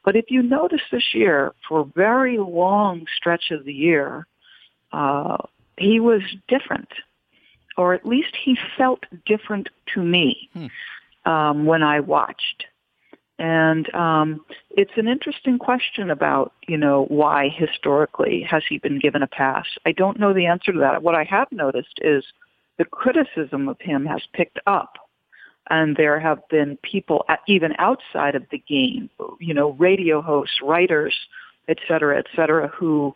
But 0.04 0.18
if 0.18 0.26
you 0.30 0.44
notice 0.44 0.82
this 0.92 1.14
year, 1.14 1.54
for 1.68 1.80
a 1.80 1.86
very 1.86 2.38
long 2.38 3.06
stretch 3.16 3.52
of 3.52 3.64
the 3.64 3.74
year, 3.74 4.28
uh, 4.92 5.38
he 5.78 6.02
was 6.02 6.22
different, 6.50 6.90
or 7.78 7.94
at 7.94 8.06
least 8.06 8.36
he 8.44 8.58
felt 8.78 9.06
different 9.26 9.70
to 9.94 10.04
me 10.04 10.50
hmm. 10.54 11.32
um, 11.32 11.66
when 11.66 11.82
I 11.82 12.02
watched. 12.02 12.66
And 13.40 13.94
um, 13.96 14.46
it's 14.72 14.92
an 14.98 15.08
interesting 15.08 15.58
question 15.58 16.12
about, 16.12 16.54
you 16.68 16.78
know, 16.78 17.06
why 17.08 17.50
historically 17.50 18.46
has 18.50 18.64
he 18.68 18.78
been 18.78 19.00
given 19.00 19.24
a 19.24 19.28
pass? 19.28 19.66
I 19.86 19.94
don't 19.94 20.20
know 20.20 20.34
the 20.34 20.46
answer 20.46 20.72
to 20.72 20.80
that. 20.80 21.02
What 21.02 21.16
I 21.16 21.24
have 21.24 21.48
noticed 21.52 22.00
is 22.02 22.24
the 22.78 22.86
criticism 22.86 23.70
of 23.70 23.80
him 23.80 24.06
has 24.06 24.22
picked 24.34 24.60
up. 24.66 24.98
And 25.70 25.96
there 25.96 26.20
have 26.20 26.48
been 26.50 26.78
people, 26.84 27.26
even 27.48 27.74
outside 27.80 28.36
of 28.36 28.44
the 28.52 28.58
game, 28.58 29.10
you 29.40 29.54
know, 29.54 29.72
radio 29.72 30.22
hosts, 30.22 30.60
writers, 30.62 31.16
et 31.70 31.78
cetera, 31.88 32.18
et 32.18 32.26
cetera, 32.36 32.68
who 32.68 33.16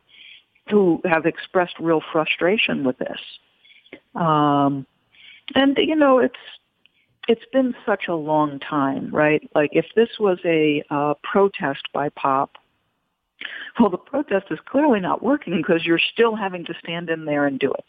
who 0.70 1.02
have 1.06 1.26
expressed 1.26 1.76
real 1.80 2.02
frustration 2.12 2.84
with 2.84 2.98
this. 2.98 3.20
Um, 4.16 4.86
and 5.56 5.78
you 5.78 5.96
know, 5.96 6.20
it's 6.20 6.40
it's 7.28 7.46
been 7.52 7.76
such 7.86 8.08
a 8.08 8.16
long 8.16 8.60
time, 8.60 9.14
right? 9.14 9.48
Like 9.54 9.72
if 9.74 9.86
this 9.96 10.10
was 10.20 10.40
a 10.46 10.84
uh, 10.90 11.16
protest 11.24 11.84
by 11.94 12.10
Pop, 12.10 12.58
well, 13.80 13.90
the 13.90 13.98
protest 13.98 14.48
is 14.50 14.60
clearly 14.66 15.00
not 15.00 15.22
working 15.22 15.58
because 15.58 15.86
you're 15.86 16.00
still 16.14 16.36
having 16.36 16.66
to 16.66 16.74
stand 16.82 17.10
in 17.10 17.26
there 17.26 17.46
and 17.46 17.60
do 17.60 17.72
it. 17.72 17.86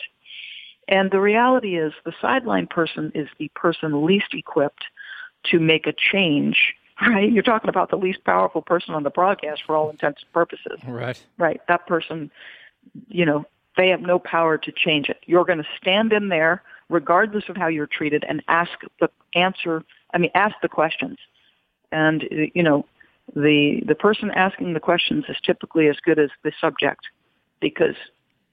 And 0.89 1.11
the 1.11 1.21
reality 1.21 1.77
is 1.77 1.93
the 2.05 2.15
sideline 2.21 2.67
person 2.67 3.13
is 3.15 3.29
the 3.39 3.51
person 3.55 4.07
least 4.07 4.33
equipped 4.33 4.85
to 5.51 5.59
make 5.59 5.87
a 5.87 5.93
change 5.93 6.75
right? 7.07 7.31
You're 7.31 7.45
talking 7.45 7.69
about 7.71 7.91
the 7.91 7.97
least 7.97 8.25
powerful 8.25 8.61
person 8.61 8.93
on 8.93 9.05
the 9.05 9.11
broadcast 9.11 9.63
for 9.65 9.77
all 9.77 9.89
intents 9.89 10.23
and 10.23 10.33
purposes. 10.33 10.81
Right. 10.85 11.23
Right. 11.39 11.61
That 11.69 11.87
person 11.87 12.33
you 13.09 13.25
know, 13.25 13.45
they 13.77 13.89
have 13.89 14.01
no 14.01 14.19
power 14.19 14.59
to 14.59 14.73
change 14.73 15.09
it. 15.09 15.19
You're 15.27 15.45
going 15.45 15.59
to 15.59 15.69
stand 15.81 16.13
in 16.13 16.29
there, 16.29 16.63
regardless 16.89 17.45
of 17.49 17.57
how 17.57 17.69
you're 17.69 17.87
treated, 17.87 18.25
and 18.29 18.43
ask 18.49 18.73
the 19.01 19.11
answer. 19.35 19.85
I 20.13 20.19
mean, 20.19 20.31
ask 20.35 20.55
the 20.63 20.69
questions. 20.69 21.19
And 21.93 22.25
you 22.55 22.63
know, 22.63 22.87
the 23.35 23.83
the 23.87 23.95
person 23.95 24.31
asking 24.31 24.75
the 24.75 24.81
questions 24.81 25.25
is 25.29 25.37
typically 25.45 25.89
as 25.89 25.97
good 26.05 26.19
as 26.19 26.31
the 26.43 26.53
subject, 26.61 27.07
because 27.61 27.95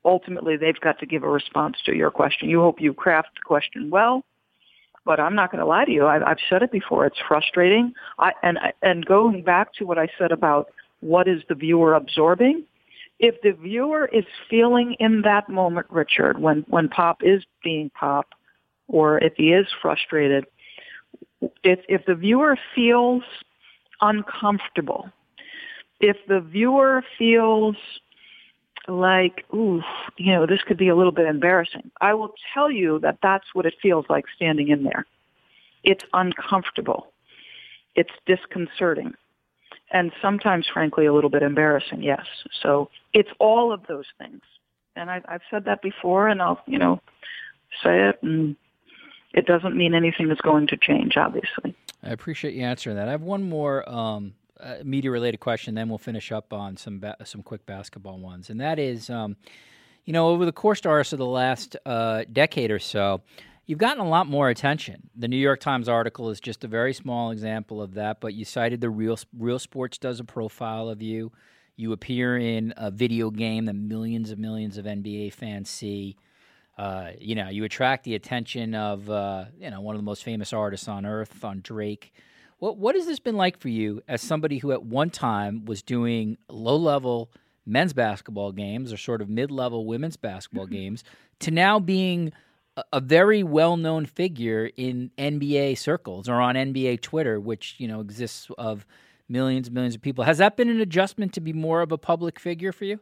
ultimately 0.06 0.56
they've 0.56 0.80
got 0.80 1.00
to 1.00 1.06
give 1.06 1.24
a 1.24 1.30
response 1.30 1.78
to 1.86 1.96
your 1.96 2.12
question. 2.12 2.50
You 2.50 2.62
hope 2.62 2.80
you 2.80 2.94
craft 2.94 3.30
the 3.36 3.42
question 3.46 3.90
well, 3.90 4.24
but 5.04 5.20
I'm 5.20 5.36
not 5.36 5.52
going 5.52 5.60
to 5.60 5.66
lie 5.66 5.86
to 5.86 5.92
you. 5.92 6.06
I've, 6.06 6.24
I've 6.24 6.38
said 6.50 6.62
it 6.62 6.72
before. 6.72 7.06
It's 7.06 7.20
frustrating. 7.28 7.94
I, 8.20 8.32
and 8.44 8.58
and 8.82 9.06
going 9.06 9.44
back 9.44 9.74
to 9.76 9.86
what 9.86 9.98
I 9.98 10.08
said 10.18 10.32
about 10.32 10.70
what 11.02 11.28
is 11.28 11.42
the 11.50 11.56
viewer 11.56 11.94
absorbing, 11.94 12.64
if 13.20 13.42
the 13.42 13.52
viewer 13.52 14.10
is 14.12 14.26
feeling 14.50 14.96
in 15.00 15.22
that 15.22 15.50
moment, 15.50 15.88
Richard, 15.90 16.40
when, 16.40 16.66
when 16.68 16.90
Pop 16.90 17.22
is 17.22 17.44
being 17.64 17.90
Pop, 17.92 18.28
or 18.88 19.20
if 19.20 19.34
he 19.36 19.54
is 19.54 19.68
frustrated, 19.82 20.46
if, 21.64 21.80
if 21.88 22.06
the 22.06 22.16
viewer 22.16 22.58
feels 22.74 23.24
uncomfortable, 24.02 25.10
if 26.00 26.18
the 26.28 26.42
viewer 26.42 27.04
feels 27.18 27.76
like, 28.88 29.46
ooh, 29.54 29.82
you 30.18 30.34
know, 30.34 30.46
this 30.46 30.62
could 30.68 30.78
be 30.78 30.90
a 30.90 30.96
little 30.96 31.12
bit 31.12 31.26
embarrassing, 31.26 31.92
I 32.02 32.14
will 32.14 32.34
tell 32.54 32.72
you 32.72 33.00
that 33.00 33.20
that's 33.22 33.46
what 33.54 33.66
it 33.66 33.74
feels 33.82 34.06
like 34.10 34.26
standing 34.36 34.70
in 34.70 34.84
there. 34.84 35.06
It's 35.84 36.04
uncomfortable. 36.14 37.08
It's 37.96 38.12
disconcerting 38.26 39.14
and 39.92 40.12
sometimes, 40.22 40.68
frankly, 40.72 41.06
a 41.06 41.14
little 41.14 41.30
bit 41.30 41.44
embarrassing. 41.44 42.02
Yes. 42.04 42.26
So 42.62 42.90
it's 43.14 43.30
all 43.40 43.72
of 43.72 43.82
those 43.88 44.06
things, 44.18 44.42
and 44.96 45.10
I, 45.10 45.22
I've 45.28 45.42
said 45.50 45.66
that 45.66 45.82
before, 45.82 46.28
and 46.28 46.42
I'll 46.42 46.62
you 46.66 46.80
know 46.80 47.00
say 47.84 48.10
it, 48.10 48.20
and 48.22 48.56
it 49.34 49.46
doesn't 49.46 49.76
mean 49.76 49.94
anything 49.94 50.32
is 50.32 50.40
going 50.42 50.68
to 50.68 50.78
change, 50.78 51.18
obviously. 51.18 51.76
I 52.04 52.10
appreciate 52.10 52.54
you 52.54 52.64
answering 52.64 52.96
that. 52.98 53.08
I 53.08 53.12
have 53.12 53.22
one 53.22 53.44
more 53.44 53.88
um, 53.90 54.34
uh, 54.60 54.76
media 54.84 55.12
related 55.12 55.40
question, 55.40 55.76
then 55.76 55.90
we'll 55.90 55.98
finish 55.98 56.32
up 56.32 56.54
on 56.54 56.78
some 56.78 57.00
ba- 57.00 57.18
some 57.24 57.42
quick 57.42 57.66
basketball 57.66 58.20
ones, 58.20 58.50
and 58.50 58.60
that 58.62 58.80
is, 58.80 59.10
um, 59.10 59.36
you 60.06 60.14
know, 60.14 60.30
over 60.30 60.46
the 60.46 60.52
course 60.52 60.82
of 60.86 61.20
the 61.20 61.26
last 61.26 61.76
uh, 61.86 62.24
decade 62.32 62.72
or 62.72 62.80
so. 62.80 63.22
You've 63.68 63.80
gotten 63.80 64.06
a 64.06 64.08
lot 64.08 64.28
more 64.28 64.50
attention. 64.50 65.10
The 65.16 65.28
New 65.28 65.38
York 65.38 65.60
Times 65.60 65.90
article 65.90 66.30
is 66.30 66.40
just 66.40 66.64
a 66.64 66.68
very 66.68 66.94
small 66.94 67.32
example 67.32 67.82
of 67.82 67.96
that, 67.96 68.22
but 68.22 68.36
you 68.36 68.46
cited 68.46 68.80
the 68.80 68.92
Real 68.92 69.18
Real 69.38 69.58
Sports 69.58 69.98
does 69.98 70.20
a 70.20 70.24
profile 70.24 70.88
of 70.88 71.02
you. 71.02 71.32
You 71.76 71.92
appear 71.92 72.38
in 72.38 72.74
a 72.78 72.92
video 72.92 73.32
game 73.32 73.66
that 73.66 73.74
millions 73.74 74.30
and 74.30 74.40
millions 74.40 74.78
of 74.78 74.86
NBA 74.86 75.34
fans 75.34 75.70
see. 75.70 76.16
Uh, 76.78 77.12
you 77.20 77.36
know, 77.36 77.50
you 77.50 77.64
attract 77.64 78.04
the 78.04 78.16
attention 78.16 78.76
of 78.76 79.10
uh, 79.10 79.46
you 79.60 79.72
know 79.72 79.82
one 79.82 79.96
of 79.96 80.00
the 80.00 80.06
most 80.06 80.24
famous 80.24 80.54
artists 80.54 80.88
on 80.88 81.06
earth, 81.06 81.44
on 81.44 81.62
Drake. 81.62 82.14
What 82.60 82.78
what 82.78 82.96
has 82.96 83.06
this 83.06 83.20
been 83.20 83.36
like 83.36 83.60
for 83.60 83.70
you 83.70 84.02
as 84.08 84.22
somebody 84.22 84.60
who 84.60 84.72
at 84.72 84.84
one 84.84 85.10
time 85.10 85.66
was 85.66 85.82
doing 85.82 86.38
low 86.50 86.78
level 86.78 87.30
men's 87.66 87.94
basketball 87.94 88.52
games 88.52 88.94
or 88.94 88.98
sort 88.98 89.22
of 89.22 89.30
mid 89.30 89.52
level 89.52 89.86
women's 89.86 90.18
basketball 90.18 90.66
mm-hmm. 90.66 90.76
games 90.76 91.04
to 91.40 91.52
now 91.52 91.80
being 91.80 92.32
a, 92.78 92.84
a 92.94 93.00
very 93.02 93.44
well 93.44 93.78
known 93.78 94.06
figure 94.06 94.70
in 94.78 95.12
NBA 95.18 95.78
circles 95.78 96.30
or 96.30 96.36
on 96.36 96.56
NBA 96.56 97.02
Twitter, 97.02 97.40
which 97.40 97.76
you 97.78 97.88
know 97.88 98.00
exists 98.00 98.50
of 98.58 98.86
millions 99.28 99.68
and 99.68 99.74
millions 99.74 99.96
of 99.96 100.02
people. 100.02 100.24
Has 100.24 100.38
that 100.38 100.56
been 100.56 100.70
an 100.70 100.82
adjustment 100.82 101.34
to 101.34 101.42
be 101.42 101.54
more 101.54 101.82
of 101.82 101.92
a 101.92 101.98
public 101.98 102.40
figure 102.40 102.72
for 102.72 102.86
you? 102.86 103.00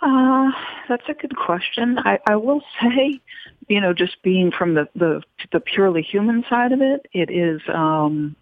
Uh, 0.00 0.50
that's 0.88 1.08
a 1.08 1.14
good 1.14 1.34
question. 1.36 1.98
I, 1.98 2.18
I 2.26 2.36
will 2.36 2.62
say, 2.80 3.20
you 3.68 3.80
know, 3.80 3.92
just 3.92 4.22
being 4.22 4.52
from 4.56 4.74
the, 4.74 4.88
the 4.94 5.22
the 5.52 5.60
purely 5.60 6.02
human 6.02 6.44
side 6.48 6.72
of 6.72 6.80
it, 6.80 7.06
it 7.12 7.30
is 7.30 7.60
um, 7.72 8.36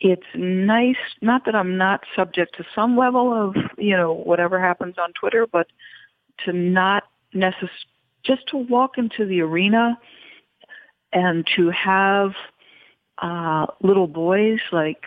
it's 0.00 0.26
nice. 0.34 0.96
Not 1.20 1.44
that 1.44 1.54
I'm 1.54 1.76
not 1.76 2.00
subject 2.16 2.56
to 2.56 2.64
some 2.74 2.96
level 2.96 3.32
of 3.32 3.54
you 3.76 3.96
know 3.96 4.12
whatever 4.12 4.60
happens 4.60 4.96
on 4.98 5.12
Twitter, 5.12 5.46
but 5.50 5.66
to 6.44 6.52
not 6.52 7.04
necessarily 7.34 7.70
just 8.24 8.46
to 8.48 8.56
walk 8.56 8.98
into 8.98 9.26
the 9.26 9.40
arena 9.40 9.98
and 11.12 11.46
to 11.56 11.70
have 11.70 12.32
uh, 13.18 13.66
little 13.82 14.06
boys 14.06 14.60
like 14.72 15.04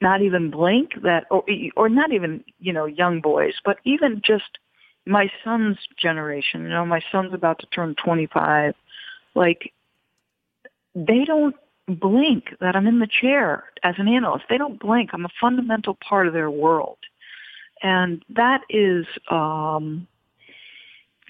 not 0.00 0.20
even 0.20 0.50
blink 0.50 0.90
that 1.02 1.24
or 1.30 1.44
or 1.76 1.88
not 1.88 2.12
even 2.12 2.44
you 2.58 2.72
know 2.72 2.86
young 2.86 3.20
boys 3.20 3.54
but 3.64 3.78
even 3.84 4.20
just 4.24 4.58
my 5.06 5.30
son's 5.44 5.78
generation 5.96 6.62
you 6.62 6.68
know 6.68 6.86
my 6.86 7.00
son's 7.10 7.34
about 7.34 7.58
to 7.58 7.66
turn 7.66 7.94
25 8.04 8.74
like 9.34 9.72
they 10.94 11.24
don't 11.24 11.56
blink 11.88 12.44
that 12.60 12.76
I'm 12.76 12.86
in 12.86 13.00
the 13.00 13.08
chair 13.20 13.64
as 13.82 13.94
an 13.98 14.08
analyst 14.08 14.44
they 14.48 14.58
don't 14.58 14.78
blink 14.78 15.10
I'm 15.12 15.24
a 15.24 15.32
fundamental 15.40 15.96
part 16.08 16.26
of 16.26 16.32
their 16.32 16.50
world 16.50 16.98
and 17.82 18.24
that 18.30 18.60
is 18.70 19.06
um 19.30 20.06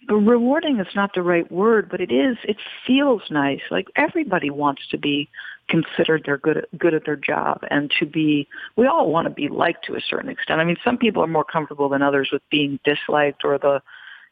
rewarding 0.09 0.81
is 0.81 0.95
not 0.95 1.15
the 1.15 1.23
right 1.23 1.51
word, 1.51 1.89
but 1.91 2.01
it 2.01 2.13
is. 2.13 2.37
It 2.45 2.57
feels 2.87 3.23
nice. 3.31 3.61
Like 3.71 3.89
everybody 3.97 4.51
wants 4.51 4.83
to 4.91 4.99
be 4.99 5.29
considered 5.69 6.23
they're 6.25 6.39
good 6.39 6.59
at, 6.59 6.79
good 6.79 6.95
at 6.95 7.05
their 7.05 7.17
job 7.17 7.61
and 7.71 7.91
to 7.99 8.07
be. 8.07 8.49
We 8.77 8.87
all 8.87 9.11
want 9.11 9.27
to 9.27 9.35
be 9.35 9.49
liked 9.49 9.87
to 9.87 9.95
a 9.95 10.01
certain 10.01 10.31
extent. 10.31 10.61
I 10.61 10.65
mean, 10.65 10.77
some 10.85 10.99
people 10.99 11.23
are 11.23 11.29
more 11.29 11.45
comfortable 11.45 11.89
than 11.89 12.03
others 12.03 12.31
with 12.33 12.43
being 12.51 12.79
disliked 12.85 13.43
or 13.45 13.59
the. 13.59 13.81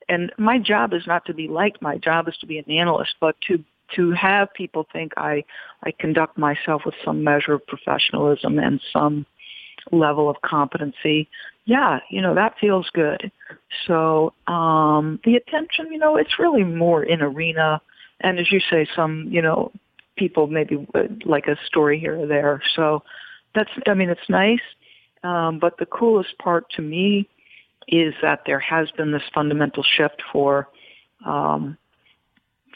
And 0.09 0.33
my 0.39 0.59
job 0.59 0.93
is 0.93 1.07
not 1.07 1.25
to 1.27 1.35
be 1.35 1.47
liked. 1.47 1.81
My 1.81 1.97
job 1.97 2.29
is 2.29 2.37
to 2.39 2.47
be 2.47 2.59
an 2.59 2.71
analyst, 2.71 3.15
but 3.21 3.37
to 3.49 3.63
to 3.97 4.13
have 4.13 4.53
people 4.55 4.87
think 4.93 5.13
I 5.17 5.45
I 5.83 5.93
conduct 5.93 6.39
myself 6.39 6.83
with 6.85 6.95
some 7.05 7.25
measure 7.25 7.55
of 7.55 7.67
professionalism 7.67 8.59
and 8.59 8.81
some 8.93 9.27
level 9.93 10.29
of 10.29 10.37
competency 10.43 11.29
yeah, 11.71 12.01
you 12.09 12.21
know, 12.21 12.35
that 12.35 12.57
feels 12.61 12.91
good. 12.93 13.31
So 13.87 14.33
um, 14.49 15.21
the 15.25 15.37
attention, 15.37 15.93
you 15.93 15.99
know, 15.99 16.17
it's 16.17 16.37
really 16.37 16.65
more 16.65 17.05
in 17.05 17.23
arena. 17.23 17.81
And 18.21 18.41
as 18.41 18.51
you 18.51 18.59
say, 18.71 18.89
some, 18.97 19.29
you 19.31 19.41
know, 19.41 19.71
people 20.17 20.47
maybe 20.47 20.87
like 21.25 21.47
a 21.47 21.57
story 21.67 21.99
here 21.99 22.21
or 22.21 22.27
there. 22.27 22.63
So 22.77 23.03
that's, 23.55 23.71
I 23.87 23.95
mean, 23.95 24.11
it's 24.11 24.29
nice. 24.29 24.61
Um, 25.23 25.59
but 25.59 25.79
the 25.79 25.87
coolest 25.87 26.39
part 26.39 26.71
to 26.77 26.83
me 26.83 27.29
is 27.89 28.15
that 28.23 28.43
there 28.47 28.61
has 28.61 28.91
been 28.93 29.13
this 29.13 29.23
fundamental 29.35 29.83
shift 29.97 30.23
for, 30.33 30.69
um, 31.27 31.77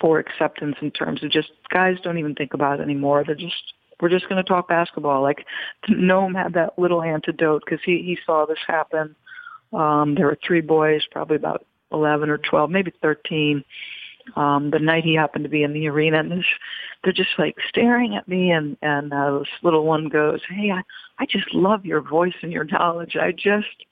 for 0.00 0.18
acceptance 0.18 0.76
in 0.82 0.90
terms 0.90 1.22
of 1.22 1.30
just 1.30 1.50
guys 1.70 1.96
don't 2.02 2.18
even 2.18 2.34
think 2.34 2.54
about 2.54 2.80
it 2.80 2.82
anymore. 2.82 3.24
They're 3.24 3.34
just 3.34 3.74
we're 4.00 4.08
just 4.08 4.28
going 4.28 4.42
to 4.42 4.48
talk 4.48 4.68
basketball. 4.68 5.22
Like 5.22 5.46
Noam 5.88 6.34
had 6.34 6.54
that 6.54 6.78
little 6.78 7.02
antidote 7.02 7.62
because 7.64 7.80
he 7.84 8.02
he 8.02 8.18
saw 8.26 8.46
this 8.46 8.58
happen. 8.66 9.14
Um, 9.72 10.14
there 10.14 10.26
were 10.26 10.38
three 10.46 10.60
boys, 10.60 11.02
probably 11.10 11.36
about 11.36 11.64
eleven 11.92 12.28
or 12.30 12.38
twelve, 12.38 12.70
maybe 12.70 12.92
thirteen. 13.02 13.64
Um, 14.36 14.70
the 14.70 14.78
night 14.78 15.04
he 15.04 15.14
happened 15.14 15.44
to 15.44 15.50
be 15.50 15.62
in 15.62 15.72
the 15.72 15.88
arena, 15.88 16.20
and 16.20 16.44
they're 17.02 17.12
just 17.12 17.38
like 17.38 17.56
staring 17.68 18.16
at 18.16 18.28
me, 18.28 18.50
and 18.50 18.76
and 18.82 19.12
uh, 19.12 19.38
this 19.40 19.48
little 19.62 19.84
one 19.84 20.08
goes, 20.08 20.40
"Hey, 20.48 20.70
I 20.70 20.82
I 21.18 21.26
just 21.26 21.52
love 21.54 21.84
your 21.84 22.00
voice 22.00 22.34
and 22.42 22.52
your 22.52 22.64
knowledge. 22.64 23.16
I 23.16 23.32
just 23.32 23.84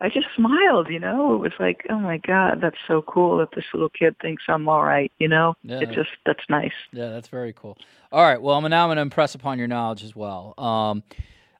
I 0.00 0.10
just 0.10 0.26
smiled, 0.36 0.88
you 0.90 1.00
know. 1.00 1.34
It 1.34 1.38
was 1.38 1.52
like, 1.58 1.86
oh 1.88 1.98
my 1.98 2.18
god, 2.18 2.60
that's 2.60 2.76
so 2.86 3.00
cool 3.02 3.38
that 3.38 3.48
this 3.54 3.64
little 3.72 3.88
kid 3.88 4.14
thinks 4.20 4.42
I'm 4.46 4.68
all 4.68 4.84
right, 4.84 5.10
you 5.18 5.28
know. 5.28 5.54
Yeah. 5.62 5.80
It 5.80 5.92
just 5.92 6.10
that's 6.26 6.44
nice. 6.50 6.74
Yeah, 6.92 7.08
that's 7.08 7.28
very 7.28 7.54
cool. 7.54 7.78
All 8.12 8.22
right, 8.22 8.40
well, 8.40 8.56
I'm 8.56 8.70
now 8.70 8.84
I'm 8.84 8.88
going 8.88 8.96
to 8.96 9.02
impress 9.02 9.34
upon 9.34 9.58
your 9.58 9.68
knowledge 9.68 10.04
as 10.04 10.14
well. 10.14 10.54
Um, 10.58 11.02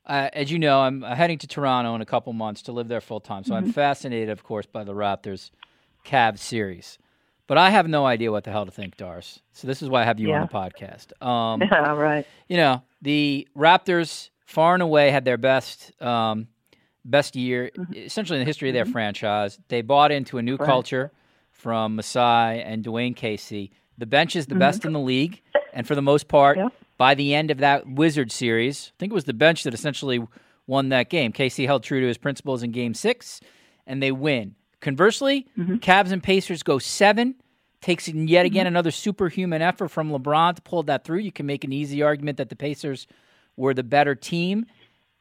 uh, 0.05 0.28
as 0.34 0.53
you 0.53 0.59
know, 0.59 0.80
I'm 0.80 1.03
heading 1.03 1.38
to 1.38 1.47
Toronto 1.47 1.94
in 1.94 2.03
a 2.03 2.07
couple 2.07 2.32
months 2.32 2.62
to 2.62 2.72
live 2.72 2.88
there 2.88 3.01
full 3.01 3.20
time. 3.20 3.42
So 3.42 3.55
mm-hmm. 3.55 3.66
I'm 3.66 3.72
fascinated, 3.72 4.28
of 4.28 4.44
course, 4.44 4.66
by 4.66 4.84
the 4.84 4.92
Raptors 4.92 5.51
Cavs 6.05 6.38
series. 6.38 6.99
But 7.47 7.59
I 7.59 7.70
have 7.70 7.88
no 7.88 8.05
idea 8.07 8.32
what 8.32 8.44
the 8.44 8.51
hell 8.51 8.64
to 8.64 8.72
think, 8.72 8.97
Doris. 8.97 9.40
So 9.53 9.68
this 9.68 9.80
is 9.80 9.88
why 9.88 10.03
I 10.03 10.05
have 10.05 10.18
you 10.18 10.28
yeah. 10.28 10.40
on 10.40 10.49
the 10.51 10.53
podcast. 10.53 11.24
Um, 11.24 11.61
yeah, 11.70 11.92
right. 11.92 12.26
You 12.49 12.57
know, 12.57 12.82
the 13.03 13.47
Raptors 13.57 14.30
far 14.47 14.74
and 14.74 14.82
away 14.82 15.11
had 15.11 15.24
their 15.24 15.36
best 15.36 15.92
um, 16.03 16.49
best 17.05 17.36
year 17.36 17.70
mm-hmm. 17.76 17.92
essentially 17.94 18.38
in 18.38 18.40
the 18.40 18.49
history 18.49 18.68
of 18.68 18.74
their 18.74 18.84
mm-hmm. 18.84 18.92
franchise. 18.92 19.59
They 19.68 19.82
bought 19.82 20.12
into 20.12 20.38
a 20.38 20.42
new 20.42 20.57
right. 20.57 20.66
culture 20.66 21.12
from 21.53 21.97
Masai 21.97 22.62
and 22.62 22.84
Dwane 22.84 23.14
Casey. 23.14 23.72
The 23.99 24.07
bench 24.07 24.36
is 24.36 24.47
the 24.47 24.53
mm-hmm. 24.53 24.61
best 24.61 24.84
in 24.84 24.92
the 24.92 25.01
league, 25.01 25.40
and 25.72 25.86
for 25.86 25.94
the 25.94 26.03
most 26.03 26.28
part, 26.28 26.59
yep. 26.59 26.72
by 26.99 27.14
the 27.14 27.34
end 27.34 27.51
of 27.51 27.59
that 27.59 27.88
Wizard 27.88 28.30
series, 28.30 28.92
I 28.94 28.97
think 28.99 29.12
it 29.12 29.14
was 29.14 29.24
the 29.24 29.32
bench 29.32 29.62
that 29.62 29.72
essentially 29.72 30.26
won 30.66 30.90
that 30.90 31.09
game. 31.09 31.32
Casey 31.32 31.64
held 31.64 31.82
true 31.82 32.01
to 32.01 32.07
his 32.07 32.18
principles 32.18 32.62
in 32.62 32.72
Game 32.72 32.92
Six, 32.92 33.40
and 33.86 34.03
they 34.03 34.12
win. 34.12 34.55
Conversely, 34.87 35.49
mm-hmm. 35.59 35.74
Cavs 35.78 36.12
and 36.12 36.22
Pacers 36.22 36.62
go 36.62 36.78
seven. 36.78 37.34
Takes 37.80 38.07
yet 38.07 38.47
again 38.47 38.61
mm-hmm. 38.61 38.68
another 38.68 38.93
superhuman 38.93 39.61
effort 39.61 39.89
from 39.89 40.12
LeBron 40.12 40.55
to 40.55 40.62
pull 40.62 40.84
that 40.84 41.03
through. 41.03 41.18
You 41.18 41.32
can 41.32 41.45
make 41.45 41.64
an 41.64 41.72
easy 41.72 42.05
argument 42.05 42.39
that 42.39 42.51
the 42.51 42.55
Pacers 42.55 43.09
were 43.57 43.74
the 43.74 43.82
better 43.82 44.14
team. 44.14 44.64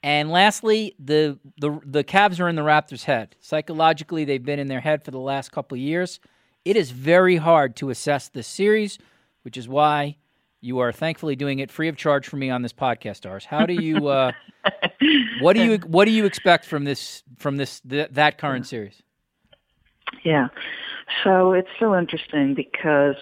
And 0.04 0.30
lastly, 0.30 0.94
the, 1.00 1.40
the 1.58 1.80
the 1.84 2.04
Cavs 2.04 2.40
are 2.40 2.48
in 2.48 2.56
the 2.56 2.62
Raptors' 2.62 3.06
head. 3.06 3.36
Psychologically, 3.40 4.24
they've 4.24 4.46
been 4.46 4.60
in 4.60 4.68
their 4.68 4.82
head 4.82 5.04
for 5.04 5.10
the 5.10 5.18
last 5.18 5.52
couple 5.52 5.76
of 5.76 5.82
years. 5.82 6.20
It 6.64 6.76
is 6.76 6.92
very 6.92 7.38
hard 7.38 7.76
to 7.78 7.90
assess 7.90 8.30
this 8.30 8.46
series, 8.46 9.00
which 9.42 9.58
is 9.58 9.68
why 9.68 10.18
you 10.62 10.78
are 10.78 10.92
thankfully 10.92 11.36
doing 11.36 11.58
it 11.58 11.72
free 11.72 11.88
of 11.88 11.98
charge 11.98 12.28
for 12.28 12.38
me 12.38 12.52
on 12.52 12.62
this 12.62 12.74
podcast, 12.74 13.28
Ars. 13.28 13.46
How 13.46 13.66
do 13.66 13.74
you 13.74 14.10
uh, 14.10 14.32
what 15.42 15.54
do 15.54 15.64
you 15.64 15.78
what 15.88 16.06
do 16.06 16.12
you 16.12 16.26
expect 16.26 16.66
from 16.66 16.84
this 16.84 17.24
from 17.40 17.58
this 17.58 17.80
th- 17.80 18.10
that 18.12 18.38
current 18.38 18.68
series? 18.68 19.02
Yeah. 20.24 20.48
So 21.24 21.54
it's 21.54 21.70
so 21.80 21.96
interesting 21.98 22.54
because 22.56 23.16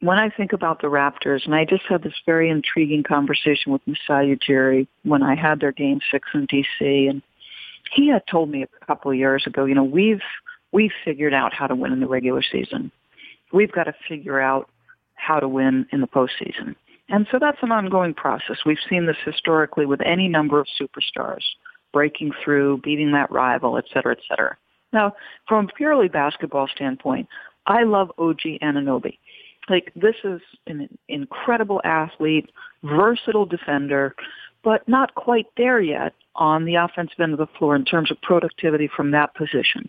when 0.00 0.18
I 0.18 0.30
think 0.30 0.52
about 0.52 0.80
the 0.80 0.88
Raptors, 0.88 1.44
and 1.44 1.54
I 1.54 1.64
just 1.64 1.82
had 1.88 2.02
this 2.02 2.14
very 2.24 2.50
intriguing 2.50 3.02
conversation 3.02 3.72
with 3.72 3.82
Masai 3.86 4.36
Ujiri 4.36 4.86
when 5.02 5.22
I 5.22 5.34
had 5.34 5.60
their 5.60 5.72
game 5.72 6.00
six 6.10 6.28
in 6.34 6.46
DC, 6.46 7.10
and 7.10 7.22
he 7.92 8.08
had 8.08 8.26
told 8.26 8.50
me 8.50 8.62
a 8.62 8.86
couple 8.86 9.10
of 9.10 9.16
years 9.16 9.44
ago, 9.46 9.64
you 9.64 9.74
know, 9.74 9.84
we've 9.84 10.22
we've 10.72 10.92
figured 11.04 11.34
out 11.34 11.54
how 11.54 11.66
to 11.66 11.74
win 11.74 11.92
in 11.92 12.00
the 12.00 12.06
regular 12.06 12.42
season. 12.42 12.92
We've 13.52 13.72
got 13.72 13.84
to 13.84 13.94
figure 14.08 14.38
out 14.38 14.68
how 15.14 15.40
to 15.40 15.48
win 15.48 15.86
in 15.92 16.00
the 16.00 16.06
postseason. 16.06 16.76
And 17.08 17.26
so 17.30 17.38
that's 17.40 17.58
an 17.62 17.72
ongoing 17.72 18.12
process. 18.12 18.58
We've 18.66 18.76
seen 18.88 19.06
this 19.06 19.16
historically 19.24 19.86
with 19.86 20.00
any 20.02 20.28
number 20.28 20.60
of 20.60 20.66
superstars 20.80 21.42
breaking 21.92 22.32
through, 22.44 22.78
beating 22.84 23.12
that 23.12 23.32
rival, 23.32 23.78
et 23.78 23.86
cetera, 23.92 24.12
et 24.12 24.22
cetera. 24.28 24.56
Now, 24.92 25.14
from 25.46 25.66
a 25.66 25.72
purely 25.76 26.08
basketball 26.08 26.68
standpoint, 26.74 27.28
I 27.66 27.82
love 27.82 28.10
OG 28.18 28.40
Anunoby. 28.62 29.18
Like 29.68 29.92
this 29.94 30.14
is 30.24 30.40
an 30.66 30.88
incredible 31.08 31.80
athlete, 31.84 32.50
versatile 32.82 33.44
defender, 33.44 34.14
but 34.64 34.88
not 34.88 35.14
quite 35.14 35.46
there 35.56 35.80
yet 35.80 36.14
on 36.34 36.64
the 36.64 36.76
offensive 36.76 37.20
end 37.20 37.32
of 37.32 37.38
the 37.38 37.58
floor 37.58 37.76
in 37.76 37.84
terms 37.84 38.10
of 38.10 38.20
productivity 38.22 38.88
from 38.94 39.10
that 39.10 39.34
position. 39.34 39.88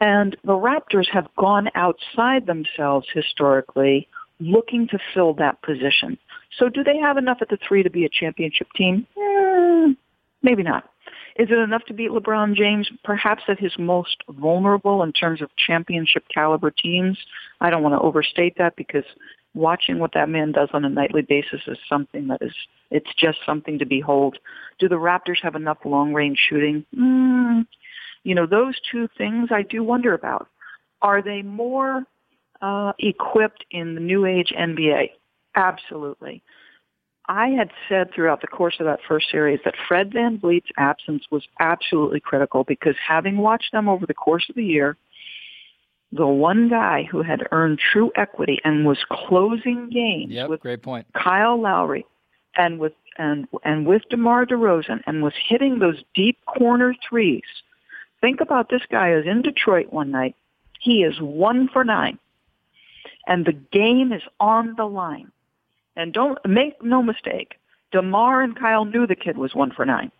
And 0.00 0.36
the 0.42 0.54
Raptors 0.54 1.08
have 1.12 1.28
gone 1.36 1.68
outside 1.76 2.46
themselves 2.46 3.06
historically 3.14 4.08
looking 4.40 4.88
to 4.88 4.98
fill 5.14 5.34
that 5.34 5.62
position. 5.62 6.18
So 6.58 6.68
do 6.68 6.82
they 6.82 6.98
have 6.98 7.16
enough 7.16 7.38
at 7.40 7.48
the 7.48 7.58
three 7.68 7.84
to 7.84 7.90
be 7.90 8.04
a 8.04 8.08
championship 8.08 8.66
team? 8.74 9.06
Eh, 9.16 9.94
maybe 10.42 10.64
not. 10.64 10.91
Is 11.36 11.48
it 11.50 11.58
enough 11.58 11.84
to 11.86 11.94
beat 11.94 12.10
LeBron 12.10 12.54
James? 12.54 12.90
Perhaps 13.04 13.44
at 13.48 13.58
his 13.58 13.72
most 13.78 14.16
vulnerable 14.28 15.02
in 15.02 15.12
terms 15.12 15.40
of 15.40 15.50
championship 15.56 16.24
caliber 16.32 16.70
teams. 16.70 17.18
I 17.60 17.70
don't 17.70 17.82
want 17.82 17.94
to 17.94 18.00
overstate 18.00 18.56
that 18.58 18.76
because 18.76 19.04
watching 19.54 19.98
what 19.98 20.12
that 20.14 20.28
man 20.28 20.52
does 20.52 20.68
on 20.72 20.84
a 20.84 20.88
nightly 20.88 21.22
basis 21.22 21.60
is 21.66 21.78
something 21.88 22.28
that 22.28 22.42
is, 22.42 22.54
it's 22.90 23.10
just 23.18 23.38
something 23.46 23.78
to 23.78 23.86
behold. 23.86 24.38
Do 24.78 24.88
the 24.88 24.96
Raptors 24.96 25.42
have 25.42 25.54
enough 25.54 25.78
long 25.84 26.12
range 26.12 26.38
shooting? 26.48 26.84
Mm, 26.96 27.66
you 28.24 28.34
know, 28.34 28.46
those 28.46 28.74
two 28.90 29.08
things 29.18 29.48
I 29.50 29.62
do 29.62 29.82
wonder 29.82 30.14
about. 30.14 30.48
Are 31.00 31.22
they 31.22 31.42
more 31.42 32.04
uh, 32.60 32.92
equipped 32.98 33.64
in 33.70 33.94
the 33.94 34.00
new 34.00 34.24
age 34.26 34.52
NBA? 34.58 35.10
Absolutely. 35.54 36.42
I 37.32 37.48
had 37.48 37.70
said 37.88 38.12
throughout 38.12 38.42
the 38.42 38.46
course 38.46 38.76
of 38.78 38.84
that 38.84 39.00
first 39.08 39.30
series 39.30 39.58
that 39.64 39.74
Fred 39.88 40.12
Van 40.12 40.38
VanVleet's 40.38 40.68
absence 40.76 41.24
was 41.30 41.42
absolutely 41.58 42.20
critical 42.20 42.62
because 42.62 42.94
having 43.08 43.38
watched 43.38 43.72
them 43.72 43.88
over 43.88 44.04
the 44.04 44.12
course 44.12 44.44
of 44.50 44.54
the 44.54 44.64
year, 44.64 44.98
the 46.12 46.26
one 46.26 46.68
guy 46.68 47.08
who 47.10 47.22
had 47.22 47.48
earned 47.50 47.78
true 47.78 48.12
equity 48.16 48.58
and 48.66 48.84
was 48.84 48.98
closing 49.10 49.88
games 49.88 50.30
yep, 50.30 50.50
with 50.50 50.60
great 50.60 50.82
point. 50.82 51.06
Kyle 51.14 51.58
Lowry 51.58 52.04
and 52.54 52.78
with 52.78 52.92
and 53.16 53.48
and 53.64 53.86
with 53.86 54.02
DeMar 54.10 54.44
DeRozan 54.44 55.00
and 55.06 55.22
was 55.22 55.32
hitting 55.48 55.78
those 55.78 56.02
deep 56.14 56.36
corner 56.44 56.94
threes. 57.08 57.40
Think 58.20 58.42
about 58.42 58.68
this 58.68 58.82
guy 58.90 59.14
is 59.14 59.24
in 59.24 59.40
Detroit 59.40 59.90
one 59.90 60.10
night. 60.10 60.36
He 60.80 61.02
is 61.02 61.18
one 61.18 61.70
for 61.72 61.82
nine. 61.82 62.18
And 63.26 63.46
the 63.46 63.58
game 63.72 64.12
is 64.12 64.22
on 64.38 64.74
the 64.76 64.84
line. 64.84 65.31
And 65.96 66.12
don't 66.12 66.38
make 66.46 66.82
no 66.82 67.02
mistake, 67.02 67.54
DeMar 67.92 68.42
and 68.42 68.58
Kyle 68.58 68.84
knew 68.84 69.06
the 69.06 69.14
kid 69.14 69.36
was 69.36 69.54
one 69.54 69.70
for 69.70 69.84
nine. 69.84 70.10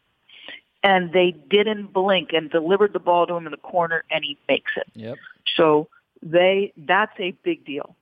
And 0.84 1.12
they 1.12 1.34
didn't 1.48 1.92
blink 1.92 2.30
and 2.32 2.50
delivered 2.50 2.92
the 2.92 2.98
ball 2.98 3.26
to 3.26 3.34
him 3.34 3.46
in 3.46 3.52
the 3.52 3.56
corner 3.56 4.04
and 4.10 4.24
he 4.24 4.36
makes 4.48 4.72
it. 4.76 4.86
Yep. 4.94 5.16
So 5.56 5.88
they 6.22 6.72
that's 6.76 7.12
a 7.18 7.32
big 7.44 7.64
deal. 7.64 7.94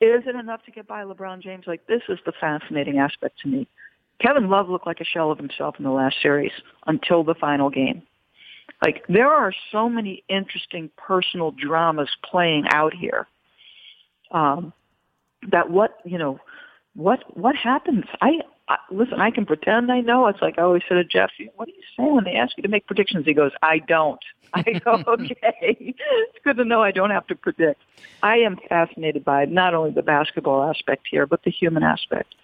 Is 0.00 0.24
it 0.26 0.34
enough 0.34 0.64
to 0.64 0.72
get 0.72 0.88
by 0.88 1.04
LeBron 1.04 1.42
James? 1.42 1.64
Like 1.66 1.86
this 1.86 2.02
is 2.08 2.18
the 2.26 2.32
fascinating 2.40 2.98
aspect 2.98 3.38
to 3.40 3.48
me. 3.48 3.68
Kevin 4.20 4.48
Love 4.48 4.68
looked 4.68 4.86
like 4.86 5.00
a 5.00 5.04
shell 5.04 5.30
of 5.30 5.38
himself 5.38 5.76
in 5.78 5.84
the 5.84 5.90
last 5.90 6.16
series 6.20 6.52
until 6.86 7.24
the 7.24 7.34
final 7.34 7.70
game. 7.70 8.02
Like 8.84 9.04
there 9.08 9.30
are 9.30 9.52
so 9.70 9.88
many 9.88 10.24
interesting 10.28 10.90
personal 10.96 11.52
dramas 11.52 12.10
playing 12.28 12.64
out 12.70 12.94
here. 12.94 13.26
Um, 14.32 14.72
that 15.50 15.70
what 15.70 15.98
you 16.04 16.18
know 16.18 16.40
what 16.94 17.24
what 17.36 17.56
happens? 17.56 18.04
I, 18.20 18.40
I 18.68 18.76
listen. 18.90 19.20
I 19.20 19.30
can 19.30 19.46
pretend 19.46 19.90
I 19.90 20.00
know. 20.00 20.26
It's 20.28 20.42
like 20.42 20.58
I 20.58 20.62
always 20.62 20.82
said 20.88 20.94
to 20.94 21.04
Jeff. 21.04 21.30
What 21.56 21.66
do 21.66 21.72
you 21.72 21.82
say 21.96 22.10
when 22.10 22.24
they 22.24 22.34
ask 22.34 22.56
you 22.56 22.62
to 22.62 22.68
make 22.68 22.86
predictions? 22.86 23.24
He 23.24 23.34
goes, 23.34 23.52
I 23.62 23.78
don't. 23.78 24.20
I 24.54 24.80
go, 24.84 25.02
okay. 25.08 25.76
it's 25.78 26.44
good 26.44 26.58
to 26.58 26.64
know 26.64 26.82
I 26.82 26.90
don't 26.90 27.10
have 27.10 27.26
to 27.28 27.34
predict. 27.34 27.80
I 28.22 28.38
am 28.38 28.58
fascinated 28.68 29.24
by 29.24 29.46
not 29.46 29.72
only 29.72 29.92
the 29.92 30.02
basketball 30.02 30.62
aspect 30.68 31.06
here, 31.10 31.26
but 31.26 31.42
the 31.42 31.50
human 31.50 31.82
aspect. 31.82 32.34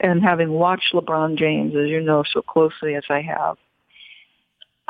And 0.00 0.22
having 0.22 0.52
watched 0.52 0.94
LeBron 0.94 1.36
James, 1.36 1.74
as 1.76 1.88
you 1.88 2.00
know, 2.00 2.22
so 2.32 2.40
closely 2.40 2.94
as 2.94 3.04
I 3.10 3.20
have, 3.20 3.58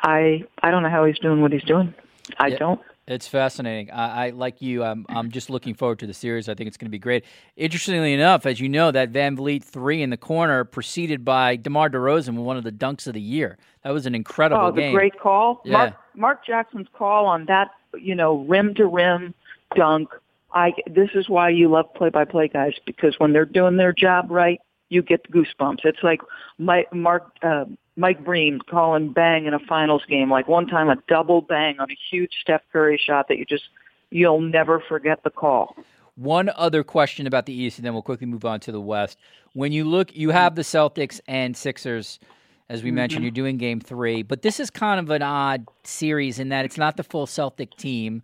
I 0.01 0.45
I 0.63 0.71
don't 0.71 0.85
know 0.85 0.91
how 0.91 1.05
he's 1.05 1.19
doing 1.19 1.43
what 1.43 1.53
he's 1.53 1.65
doing. 1.65 1.95
I 2.39 2.49
yeah. 2.49 2.59
don't. 2.59 2.81
It's 3.09 3.27
fascinating. 3.27 3.91
I, 3.91 4.27
I, 4.27 4.31
like 4.31 4.61
you. 4.61 4.85
I'm 4.85 5.07
I'm 5.09 5.31
just 5.31 5.49
looking 5.49 5.73
forward 5.73 5.99
to 6.01 6.07
the 6.07 6.13
series. 6.13 6.47
I 6.47 6.55
think 6.55 6.69
it's 6.69 6.77
going 6.77 6.89
to 6.89 6.91
be 6.91 6.99
great. 6.99 7.25
Interestingly 7.57 8.13
enough, 8.13 8.45
as 8.45 8.61
you 8.61 8.69
know, 8.69 8.91
that 8.91 9.13
VanVleet 9.13 9.65
three 9.65 10.03
in 10.03 10.11
the 10.11 10.19
corner, 10.19 10.63
preceded 10.65 11.25
by 11.25 11.57
DeMar 11.57 11.89
DeRozan 11.89 12.35
with 12.35 12.45
one 12.45 12.59
of 12.59 12.65
the 12.65 12.73
dunks 12.73 13.07
of 13.07 13.15
the 13.15 13.21
year. 13.21 13.57
That 13.83 13.93
was 13.93 14.05
an 14.05 14.15
incredible 14.15 14.67
oh, 14.67 14.73
the 14.73 14.83
game. 14.83 14.95
great 14.95 15.19
call. 15.19 15.63
Yeah. 15.65 15.73
Mark, 15.73 15.95
Mark 16.15 16.47
Jackson's 16.47 16.89
call 16.93 17.25
on 17.25 17.47
that, 17.47 17.71
you 17.99 18.15
know, 18.15 18.41
rim 18.41 18.75
to 18.75 18.87
rim 18.87 19.33
dunk. 19.75 20.11
I 20.53 20.75
this 20.87 21.09
is 21.15 21.31
why 21.31 21.49
you 21.49 21.71
love 21.71 21.93
play 21.95 22.11
by 22.11 22.27
play 22.27 22.49
guys 22.49 22.75
because 22.85 23.19
when 23.19 23.33
they're 23.33 23.47
doing 23.47 23.79
their 23.79 23.95
job 23.95 24.31
right, 24.31 24.61
you 24.91 25.01
get 25.01 25.31
goosebumps. 25.31 25.85
It's 25.85 26.03
like 26.03 26.21
Mike, 26.59 26.93
Mark 26.93 27.31
uh, 27.43 27.65
Mike 27.99 28.25
Breen 28.25 28.61
calling 28.71 29.13
bang 29.13 29.47
in 29.47 29.55
a 29.55 29.59
finals 29.59 30.05
game. 30.09 30.31
Like 30.31 30.47
one 30.47 30.69
time, 30.69 30.89
a 30.89 30.97
double 31.09 31.43
bang 31.43 31.81
on 31.81 31.91
a 31.91 31.97
huge 32.11 32.33
Steph 32.41 32.63
Curry 32.73 32.97
shot 32.97 33.27
that 33.27 33.39
you 33.39 33.45
just 33.45 33.65
you'll 34.11 34.41
never 34.41 34.81
forget 34.89 35.25
the 35.25 35.31
call. 35.31 35.75
One 36.15 36.49
other 36.55 36.85
question 36.85 37.27
about 37.27 37.47
the 37.47 37.53
East, 37.53 37.79
and 37.79 37.85
then 37.85 37.93
we'll 37.93 38.03
quickly 38.03 38.27
move 38.27 38.45
on 38.45 38.61
to 38.61 38.73
the 38.73 38.81
West. 38.81 39.19
When 39.53 39.73
you 39.73 39.85
look, 39.85 40.15
you 40.17 40.31
have 40.31 40.55
the 40.55 40.63
Celtics 40.63 41.21
and 41.27 41.57
Sixers. 41.57 42.21
As 42.69 42.83
we 42.83 42.91
mm-hmm. 42.91 42.97
mentioned, 42.97 43.25
you're 43.25 43.31
doing 43.31 43.57
game 43.57 43.81
three, 43.81 44.23
but 44.23 44.43
this 44.43 44.61
is 44.61 44.71
kind 44.71 45.01
of 45.01 45.11
an 45.11 45.23
odd 45.23 45.67
series 45.85 46.39
in 46.39 46.51
that 46.51 46.65
it's 46.65 46.77
not 46.77 46.97
the 46.97 47.03
full 47.03 47.27
Celtic 47.27 47.75
team. 47.77 48.23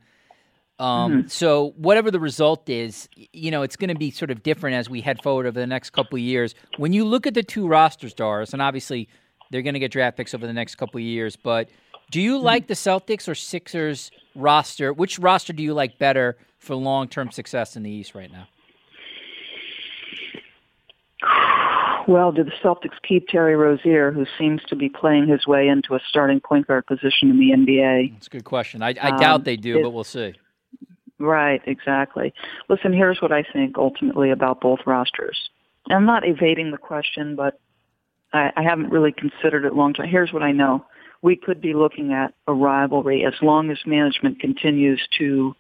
Um, 0.79 1.13
mm-hmm. 1.13 1.29
So 1.29 1.73
whatever 1.77 2.11
the 2.11 2.21
result 2.21 2.69
is, 2.69 3.09
you 3.33 3.51
know, 3.51 3.63
it's 3.63 3.77
going 3.77 3.89
to 3.89 3.95
be 3.95 4.11
sort 4.11 4.31
of 4.31 4.43
different 4.43 4.77
as 4.77 4.91
we 4.91 5.01
head 5.01 5.23
forward 5.23 5.47
over 5.47 5.59
the 5.59 5.67
next 5.67 5.91
couple 5.91 6.17
of 6.17 6.21
years. 6.21 6.55
When 6.77 6.93
you 6.93 7.05
look 7.05 7.27
at 7.27 7.35
the 7.35 7.43
two 7.43 7.67
roster 7.67 8.09
stars, 8.09 8.53
and 8.53 8.61
obviously 8.61 9.09
they're 9.51 9.63
going 9.63 9.75
to 9.75 9.81
get 9.81 9.93
draft 9.93 10.17
picks 10.17 10.35
over 10.35 10.47
the 10.47 10.53
next 10.53 10.77
couple 10.77 10.99
of 10.99 11.05
years, 11.05 11.37
but 11.37 11.69
do 12.11 12.21
you 12.21 12.37
mm-hmm. 12.37 12.45
like 12.45 12.67
the 12.67 12.75
Celtics 12.75 13.29
or 13.29 13.35
Sixers 13.35 14.11
roster? 14.35 14.93
Which 14.93 15.19
roster 15.19 15.53
do 15.53 15.63
you 15.63 15.75
like 15.75 15.99
better 15.99 16.37
for 16.59 16.75
long 16.75 17.09
term 17.09 17.31
success 17.31 17.77
in 17.77 17.83
the 17.83 17.91
East 17.91 18.15
right 18.15 18.31
now? 18.31 18.49
Well, 22.07 22.33
do 22.33 22.45
the 22.45 22.53
Celtics 22.63 22.97
keep 23.07 23.29
Terry 23.29 23.57
Rozier, 23.57 24.13
who 24.13 24.27
seems 24.39 24.63
to 24.65 24.77
be 24.77 24.91
playing 24.91 25.27
his 25.27 25.47
way 25.47 25.69
into 25.69 25.95
a 25.95 26.01
starting 26.07 26.39
point 26.39 26.67
guard 26.67 26.87
position 26.87 27.31
in 27.31 27.39
the 27.39 27.51
NBA? 27.51 28.13
That's 28.13 28.27
a 28.27 28.31
good 28.31 28.45
question. 28.45 28.83
I, 28.83 28.95
I 29.01 29.11
um, 29.11 29.19
doubt 29.19 29.45
they 29.45 29.57
do, 29.57 29.83
but 29.83 29.91
we'll 29.91 30.05
see. 30.05 30.35
Right, 31.19 31.63
exactly. 31.67 32.35
Listen, 32.69 32.93
here's 32.93 33.23
what 33.23 33.33
I 33.33 33.43
think 33.43 33.79
ultimately 33.79 34.31
about 34.31 34.61
both 34.61 34.81
rosters. 34.85 35.49
I'm 35.91 36.05
not 36.05 36.27
evading 36.27 36.71
the 36.71 36.79
question, 36.79 37.37
but 37.37 37.59
I, 38.35 38.53
I 38.57 38.63
haven't 38.63 38.91
really 38.91 39.13
considered 39.13 39.65
it 39.65 39.75
long 39.75 39.95
term. 39.95 40.09
Here's 40.09 40.33
what 40.33 40.43
I 40.43 40.53
know. 40.53 40.85
We 41.23 41.37
could 41.37 41.61
be 41.61 41.73
looking 41.73 42.13
at 42.13 42.35
a 42.47 42.53
rivalry 42.53 43.25
as 43.25 43.35
long 43.41 43.71
as 43.71 43.79
management 43.87 44.41
continues 44.41 45.01
to 45.19 45.55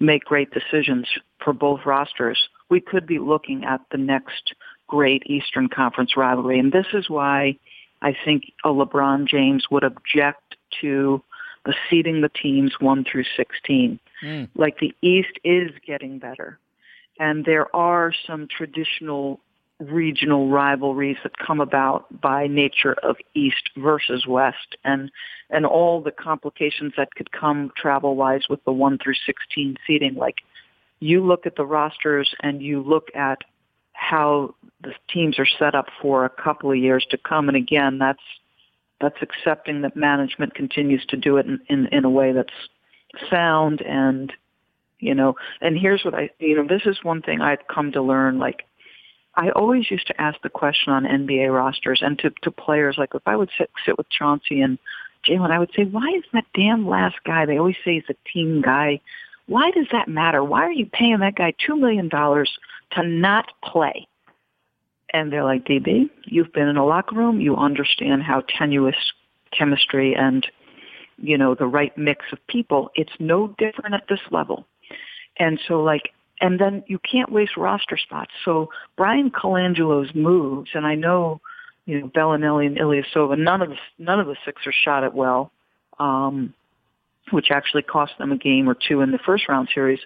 make 0.00 0.24
great 0.24 0.50
decisions 0.50 1.06
for 1.42 1.54
both 1.54 1.80
rosters. 1.86 2.48
We 2.68 2.80
could 2.80 3.06
be 3.06 3.18
looking 3.18 3.64
at 3.64 3.80
the 3.90 3.98
next 3.98 4.52
great 4.88 5.22
Eastern 5.26 5.68
Conference 5.68 6.16
rivalry. 6.16 6.58
And 6.58 6.72
this 6.72 6.86
is 6.92 7.08
why 7.08 7.56
I 8.02 8.14
think 8.24 8.44
a 8.64 8.68
LeBron 8.68 9.26
James 9.26 9.64
would 9.70 9.84
object 9.84 10.56
to 10.82 11.22
the 11.64 11.74
seeding 11.88 12.20
the 12.20 12.28
teams 12.28 12.74
1 12.80 13.04
through 13.10 13.24
16. 13.36 13.98
Mm. 14.24 14.48
Like 14.56 14.78
the 14.78 14.94
East 15.00 15.38
is 15.44 15.70
getting 15.86 16.18
better. 16.18 16.58
And 17.18 17.44
there 17.44 17.74
are 17.74 18.12
some 18.26 18.48
traditional 18.48 19.40
regional 19.90 20.48
rivalries 20.48 21.16
that 21.22 21.36
come 21.38 21.60
about 21.60 22.20
by 22.20 22.46
nature 22.46 22.94
of 23.02 23.16
East 23.34 23.70
versus 23.76 24.26
West 24.26 24.76
and 24.84 25.10
and 25.50 25.66
all 25.66 26.00
the 26.00 26.10
complications 26.10 26.94
that 26.96 27.14
could 27.14 27.30
come 27.30 27.70
travel 27.76 28.16
wise 28.16 28.42
with 28.48 28.64
the 28.64 28.72
1 28.72 28.98
through 28.98 29.14
16 29.26 29.76
seeding. 29.86 30.14
Like 30.14 30.36
you 31.00 31.24
look 31.24 31.46
at 31.46 31.56
the 31.56 31.66
rosters 31.66 32.34
and 32.42 32.62
you 32.62 32.82
look 32.82 33.08
at 33.14 33.42
how 33.92 34.54
the 34.82 34.94
teams 35.12 35.38
are 35.38 35.46
set 35.58 35.74
up 35.74 35.86
for 36.00 36.24
a 36.24 36.30
couple 36.30 36.70
of 36.70 36.78
years 36.78 37.06
to 37.10 37.18
come 37.18 37.48
and 37.48 37.56
again 37.56 37.98
that's 37.98 38.22
that's 39.00 39.16
accepting 39.20 39.82
that 39.82 39.96
management 39.96 40.54
continues 40.54 41.04
to 41.06 41.16
do 41.16 41.36
it 41.36 41.46
in, 41.46 41.60
in, 41.68 41.86
in 41.88 42.04
a 42.04 42.10
way 42.10 42.32
that's 42.32 43.28
sound 43.30 43.82
and 43.82 44.32
you 44.98 45.14
know 45.14 45.34
and 45.60 45.78
here's 45.78 46.04
what 46.04 46.14
i 46.14 46.30
you 46.38 46.56
know 46.56 46.66
this 46.66 46.82
is 46.86 46.98
one 47.02 47.20
thing 47.20 47.40
i've 47.40 47.66
come 47.68 47.92
to 47.92 48.02
learn 48.02 48.38
like 48.38 48.64
i 49.34 49.50
always 49.50 49.90
used 49.90 50.06
to 50.06 50.20
ask 50.20 50.40
the 50.42 50.48
question 50.48 50.92
on 50.92 51.04
nba 51.04 51.52
rosters 51.52 52.00
and 52.02 52.18
to 52.18 52.30
to 52.42 52.50
players 52.50 52.96
like 52.98 53.14
if 53.14 53.22
i 53.26 53.36
would 53.36 53.50
sit 53.56 53.70
sit 53.84 53.96
with 53.96 54.08
chauncey 54.10 54.60
and 54.60 54.78
jalen 55.26 55.50
i 55.50 55.58
would 55.58 55.70
say 55.76 55.84
why 55.84 56.08
is 56.16 56.24
that 56.32 56.44
damn 56.54 56.86
last 56.86 57.16
guy 57.24 57.46
they 57.46 57.58
always 57.58 57.76
say 57.84 57.94
he's 57.94 58.04
a 58.08 58.28
team 58.32 58.60
guy 58.60 59.00
why 59.46 59.70
does 59.70 59.86
that 59.92 60.08
matter 60.08 60.42
why 60.42 60.62
are 60.62 60.72
you 60.72 60.86
paying 60.86 61.18
that 61.20 61.34
guy 61.34 61.52
two 61.64 61.76
million 61.76 62.08
dollars 62.08 62.50
to 62.90 63.02
not 63.02 63.46
play 63.64 64.06
and 65.12 65.32
they're 65.32 65.44
like 65.44 65.64
db 65.64 66.08
you've 66.24 66.52
been 66.52 66.68
in 66.68 66.76
a 66.76 66.86
locker 66.86 67.16
room 67.16 67.40
you 67.40 67.56
understand 67.56 68.22
how 68.22 68.42
tenuous 68.58 68.96
chemistry 69.52 70.14
and 70.14 70.46
you 71.22 71.38
know, 71.38 71.54
the 71.54 71.66
right 71.66 71.96
mix 71.96 72.26
of 72.32 72.38
people. 72.48 72.90
It's 72.94 73.12
no 73.18 73.54
different 73.58 73.94
at 73.94 74.04
this 74.08 74.20
level. 74.30 74.66
And 75.38 75.58
so 75.66 75.82
like, 75.82 76.10
and 76.42 76.58
then 76.58 76.82
you 76.88 76.98
can't 76.98 77.30
waste 77.30 77.56
roster 77.56 77.96
spots. 77.96 78.32
So 78.44 78.68
Bryan 78.96 79.30
Colangelo's 79.30 80.12
moves, 80.14 80.70
and 80.74 80.84
I 80.84 80.96
know, 80.96 81.40
you 81.86 82.00
know, 82.00 82.08
Belinelli 82.08 82.66
and 82.66 82.76
Ilyasova, 82.76 83.38
none 83.38 83.62
of 83.62 83.70
the, 83.70 83.76
none 83.98 84.18
of 84.18 84.26
the 84.26 84.36
Sixers 84.44 84.74
shot 84.84 85.04
it 85.04 85.14
well, 85.14 85.52
um, 86.00 86.52
which 87.30 87.52
actually 87.52 87.82
cost 87.82 88.12
them 88.18 88.32
a 88.32 88.36
game 88.36 88.68
or 88.68 88.74
two 88.74 89.00
in 89.02 89.12
the 89.12 89.18
first 89.24 89.48
round 89.48 89.68
series. 89.72 90.00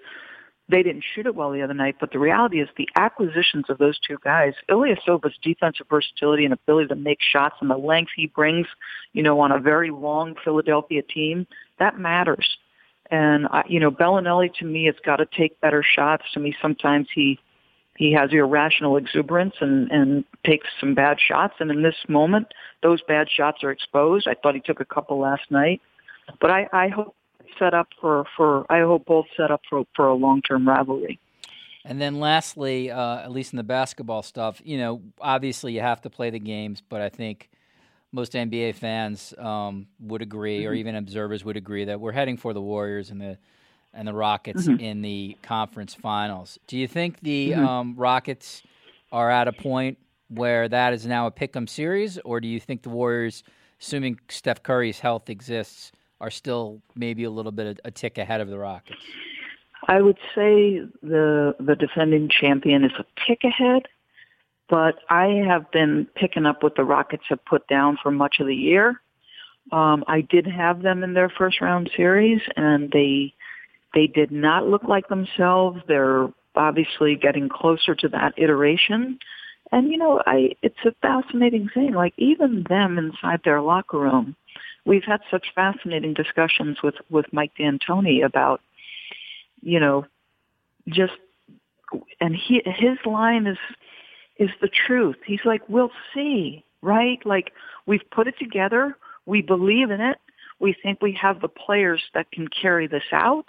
they 0.68 0.82
didn't 0.82 1.04
shoot 1.14 1.26
it 1.26 1.34
well 1.34 1.52
the 1.52 1.62
other 1.62 1.74
night, 1.74 1.96
but 1.98 2.12
the 2.12 2.18
reality 2.18 2.60
is 2.60 2.68
the 2.76 2.88
acquisitions 2.96 3.64
of 3.70 3.78
those 3.78 3.98
two 4.06 4.18
guys, 4.22 4.52
Ilyasova's 4.68 5.34
defensive 5.42 5.86
versatility 5.88 6.44
and 6.44 6.52
ability 6.52 6.88
to 6.88 6.96
make 6.96 7.18
shots 7.22 7.56
and 7.60 7.70
the 7.70 7.78
length 7.78 8.10
he 8.14 8.26
brings, 8.26 8.66
you 9.14 9.22
know, 9.22 9.40
on 9.40 9.52
a 9.52 9.58
very 9.58 9.90
long 9.90 10.34
Philadelphia 10.44 11.02
team, 11.02 11.46
that 11.78 11.98
matters. 11.98 12.58
And, 13.10 13.46
I, 13.50 13.64
you 13.68 13.80
know, 13.80 13.90
Belinelli 13.90 14.52
to 14.54 14.64
me 14.64 14.86
has 14.86 14.96
got 15.04 15.16
to 15.16 15.26
take 15.26 15.60
better 15.60 15.82
shots. 15.82 16.24
To 16.34 16.40
me, 16.40 16.54
sometimes 16.60 17.08
he, 17.14 17.38
he 17.96 18.12
has 18.12 18.30
irrational 18.32 18.96
exuberance 18.96 19.54
and, 19.60 19.90
and 19.90 20.24
takes 20.44 20.66
some 20.80 20.94
bad 20.94 21.18
shots. 21.20 21.54
And 21.60 21.70
in 21.70 21.82
this 21.82 21.96
moment, 22.08 22.48
those 22.82 23.00
bad 23.02 23.28
shots 23.30 23.62
are 23.62 23.70
exposed. 23.70 24.26
I 24.26 24.34
thought 24.34 24.54
he 24.54 24.60
took 24.60 24.80
a 24.80 24.84
couple 24.84 25.18
last 25.18 25.50
night. 25.50 25.80
But 26.40 26.50
I, 26.50 26.68
I 26.72 26.88
hope 26.88 27.14
set 27.58 27.74
up 27.74 27.88
for, 28.00 28.24
for 28.36 28.70
I 28.70 28.80
hope 28.80 29.06
both 29.06 29.26
set 29.36 29.50
up 29.50 29.62
for, 29.68 29.84
for 29.94 30.08
a 30.08 30.14
long 30.14 30.42
term 30.42 30.68
rivalry. 30.68 31.18
And 31.84 32.00
then 32.00 32.18
lastly, 32.18 32.90
uh, 32.90 33.20
at 33.20 33.30
least 33.30 33.52
in 33.52 33.56
the 33.58 33.62
basketball 33.62 34.22
stuff, 34.22 34.60
you 34.64 34.76
know, 34.76 35.02
obviously 35.20 35.72
you 35.72 35.80
have 35.80 36.00
to 36.02 36.10
play 36.10 36.30
the 36.30 36.40
games, 36.40 36.82
but 36.86 37.00
I 37.00 37.08
think 37.08 37.48
most 38.16 38.32
NBA 38.32 38.74
fans 38.74 39.32
um, 39.38 39.86
would 40.00 40.22
agree, 40.22 40.60
mm-hmm. 40.60 40.70
or 40.70 40.74
even 40.74 40.96
observers 40.96 41.44
would 41.44 41.56
agree, 41.56 41.84
that 41.84 42.00
we're 42.00 42.12
heading 42.12 42.36
for 42.36 42.52
the 42.52 42.60
Warriors 42.60 43.10
and 43.10 43.20
the 43.20 43.38
and 43.94 44.08
the 44.08 44.12
Rockets 44.12 44.66
mm-hmm. 44.66 44.80
in 44.80 45.02
the 45.02 45.36
conference 45.42 45.94
finals. 45.94 46.58
Do 46.66 46.76
you 46.76 46.88
think 46.88 47.20
the 47.20 47.52
mm-hmm. 47.52 47.66
um, 47.66 47.94
Rockets 47.96 48.62
are 49.12 49.30
at 49.30 49.48
a 49.48 49.52
point 49.52 49.98
where 50.28 50.68
that 50.68 50.92
is 50.92 51.06
now 51.06 51.26
a 51.26 51.30
pick'em 51.30 51.68
series, 51.68 52.18
or 52.18 52.40
do 52.40 52.48
you 52.48 52.58
think 52.58 52.82
the 52.82 52.88
Warriors, 52.88 53.44
assuming 53.80 54.18
Steph 54.28 54.62
Curry's 54.62 54.98
health 54.98 55.30
exists, 55.30 55.92
are 56.20 56.30
still 56.30 56.82
maybe 56.94 57.24
a 57.24 57.30
little 57.30 57.52
bit 57.52 57.78
a, 57.84 57.88
a 57.88 57.90
tick 57.90 58.18
ahead 58.18 58.40
of 58.40 58.48
the 58.48 58.58
Rockets? 58.58 59.00
I 59.88 60.00
would 60.02 60.18
say 60.34 60.80
the 61.02 61.54
the 61.60 61.76
defending 61.76 62.28
champion 62.28 62.84
is 62.84 62.92
a 62.98 63.04
tick 63.26 63.44
ahead, 63.44 63.82
but 64.68 64.96
I 65.08 65.42
have 65.46 65.70
been 65.70 66.06
picking 66.14 66.46
up 66.46 66.62
what 66.62 66.76
the 66.76 66.84
Rockets 66.84 67.24
have 67.28 67.44
put 67.44 67.66
down 67.68 67.98
for 68.02 68.10
much 68.10 68.36
of 68.40 68.46
the 68.46 68.54
year. 68.54 69.00
Um, 69.72 70.04
I 70.06 70.20
did 70.20 70.46
have 70.46 70.82
them 70.82 71.02
in 71.02 71.14
their 71.14 71.28
first 71.28 71.60
round 71.60 71.90
series, 71.96 72.40
and 72.56 72.90
they 72.90 73.34
they 73.94 74.06
did 74.06 74.30
not 74.30 74.66
look 74.66 74.84
like 74.84 75.08
themselves. 75.08 75.80
They're 75.88 76.28
obviously 76.54 77.16
getting 77.16 77.48
closer 77.48 77.94
to 77.94 78.08
that 78.08 78.34
iteration. 78.36 79.18
And 79.72 79.90
you 79.90 79.98
know, 79.98 80.22
I 80.26 80.52
it's 80.62 80.84
a 80.84 80.94
fascinating 81.02 81.68
thing. 81.72 81.92
Like 81.94 82.14
even 82.16 82.64
them 82.68 82.98
inside 82.98 83.40
their 83.44 83.60
locker 83.60 83.98
room, 83.98 84.36
we've 84.84 85.04
had 85.04 85.20
such 85.30 85.46
fascinating 85.54 86.14
discussions 86.14 86.78
with 86.82 86.94
with 87.10 87.26
Mike 87.32 87.52
D'Antoni 87.58 88.24
about, 88.24 88.60
you 89.62 89.80
know, 89.80 90.06
just 90.88 91.14
and 92.20 92.36
he 92.36 92.62
his 92.64 92.98
line 93.04 93.46
is 93.46 93.58
is 94.38 94.50
the 94.60 94.68
truth. 94.68 95.16
He's 95.24 95.44
like, 95.44 95.62
we'll 95.68 95.92
see, 96.14 96.64
right? 96.82 97.18
Like 97.24 97.52
we've 97.86 98.08
put 98.10 98.28
it 98.28 98.38
together, 98.38 98.96
we 99.24 99.42
believe 99.42 99.90
in 99.90 100.00
it, 100.00 100.18
we 100.58 100.74
think 100.82 101.02
we 101.02 101.12
have 101.20 101.40
the 101.40 101.48
players 101.48 102.02
that 102.14 102.30
can 102.30 102.48
carry 102.48 102.86
this 102.86 103.04
out, 103.12 103.46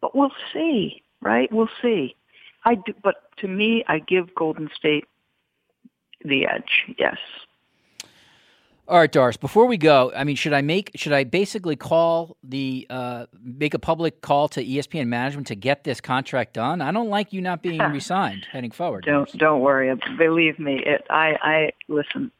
but 0.00 0.14
we'll 0.14 0.32
see, 0.52 1.02
right? 1.20 1.50
We'll 1.52 1.70
see. 1.82 2.14
I 2.64 2.76
do, 2.76 2.94
but 3.02 3.16
to 3.38 3.48
me, 3.48 3.84
I 3.86 3.98
give 4.00 4.34
Golden 4.34 4.70
State 4.76 5.04
the 6.24 6.46
edge. 6.46 6.94
Yes. 6.98 7.16
All 8.88 8.98
right, 8.98 9.10
Doris. 9.10 9.36
Before 9.36 9.66
we 9.66 9.76
go, 9.76 10.12
I 10.14 10.22
mean, 10.22 10.36
should 10.36 10.52
I 10.52 10.62
make 10.62 10.92
should 10.94 11.12
I 11.12 11.24
basically 11.24 11.74
call 11.74 12.36
the 12.44 12.86
uh, 12.88 13.26
make 13.42 13.74
a 13.74 13.80
public 13.80 14.20
call 14.20 14.48
to 14.50 14.64
ESPN 14.64 15.08
management 15.08 15.48
to 15.48 15.56
get 15.56 15.82
this 15.82 16.00
contract 16.00 16.54
done? 16.54 16.80
I 16.80 16.92
don't 16.92 17.08
like 17.08 17.32
you 17.32 17.40
not 17.40 17.62
being 17.62 17.80
resigned 17.80 18.46
heading 18.50 18.70
forward. 18.70 19.04
Don't 19.04 19.26
Doris. 19.26 19.32
don't 19.32 19.60
worry. 19.60 19.92
Believe 20.16 20.60
me, 20.60 20.82
it, 20.86 21.04
I 21.10 21.36
I 21.42 21.70
listen. 21.88 22.30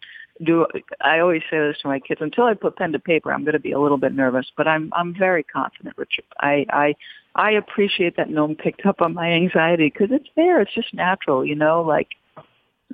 Do 0.45 0.67
I 1.01 1.19
always 1.19 1.43
say 1.51 1.59
this 1.59 1.79
to 1.81 1.89
my 1.89 1.99
kids? 1.99 2.21
Until 2.21 2.45
I 2.45 2.55
put 2.55 2.77
pen 2.77 2.93
to 2.93 3.01
paper, 3.01 3.33
I'm 3.33 3.43
going 3.43 3.55
to 3.55 3.59
be 3.59 3.73
a 3.73 3.81
little 3.81 3.99
bit 3.99 4.15
nervous, 4.15 4.47
but 4.57 4.69
I'm 4.69 4.93
I'm 4.95 5.15
very 5.19 5.43
confident, 5.43 5.99
Richard. 5.99 6.27
I 6.39 6.65
I 6.71 6.95
I 7.35 7.51
appreciate 7.53 8.17
that 8.19 8.31
no 8.31 8.45
one 8.45 8.55
picked 8.55 8.87
up 8.87 9.01
on 9.01 9.15
my 9.15 9.33
anxiety 9.33 9.91
because 9.91 10.13
it's 10.13 10.29
there. 10.37 10.61
It's 10.61 10.75
just 10.75 10.95
natural, 10.95 11.45
you 11.45 11.57
know. 11.57 11.83
Like 11.83 12.11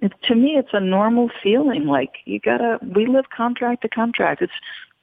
it, 0.01 0.13
to 0.25 0.35
me, 0.35 0.57
it's 0.57 0.73
a 0.73 0.81
normal 0.81 1.31
feeling. 1.43 1.87
Like 1.87 2.15
you 2.25 2.41
gotta, 2.41 2.79
we 2.83 3.07
live 3.07 3.27
contract 3.35 3.83
to 3.83 3.89
contract. 3.89 4.43
It's, 4.43 4.53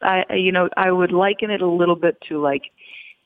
I, 0.02 0.24
you 0.34 0.52
know, 0.52 0.70
I 0.78 0.92
would 0.92 1.12
liken 1.12 1.52
it 1.52 1.62
a 1.62 1.70
little 1.70 1.96
bit 1.96 2.18
to 2.30 2.42
like, 2.42 2.64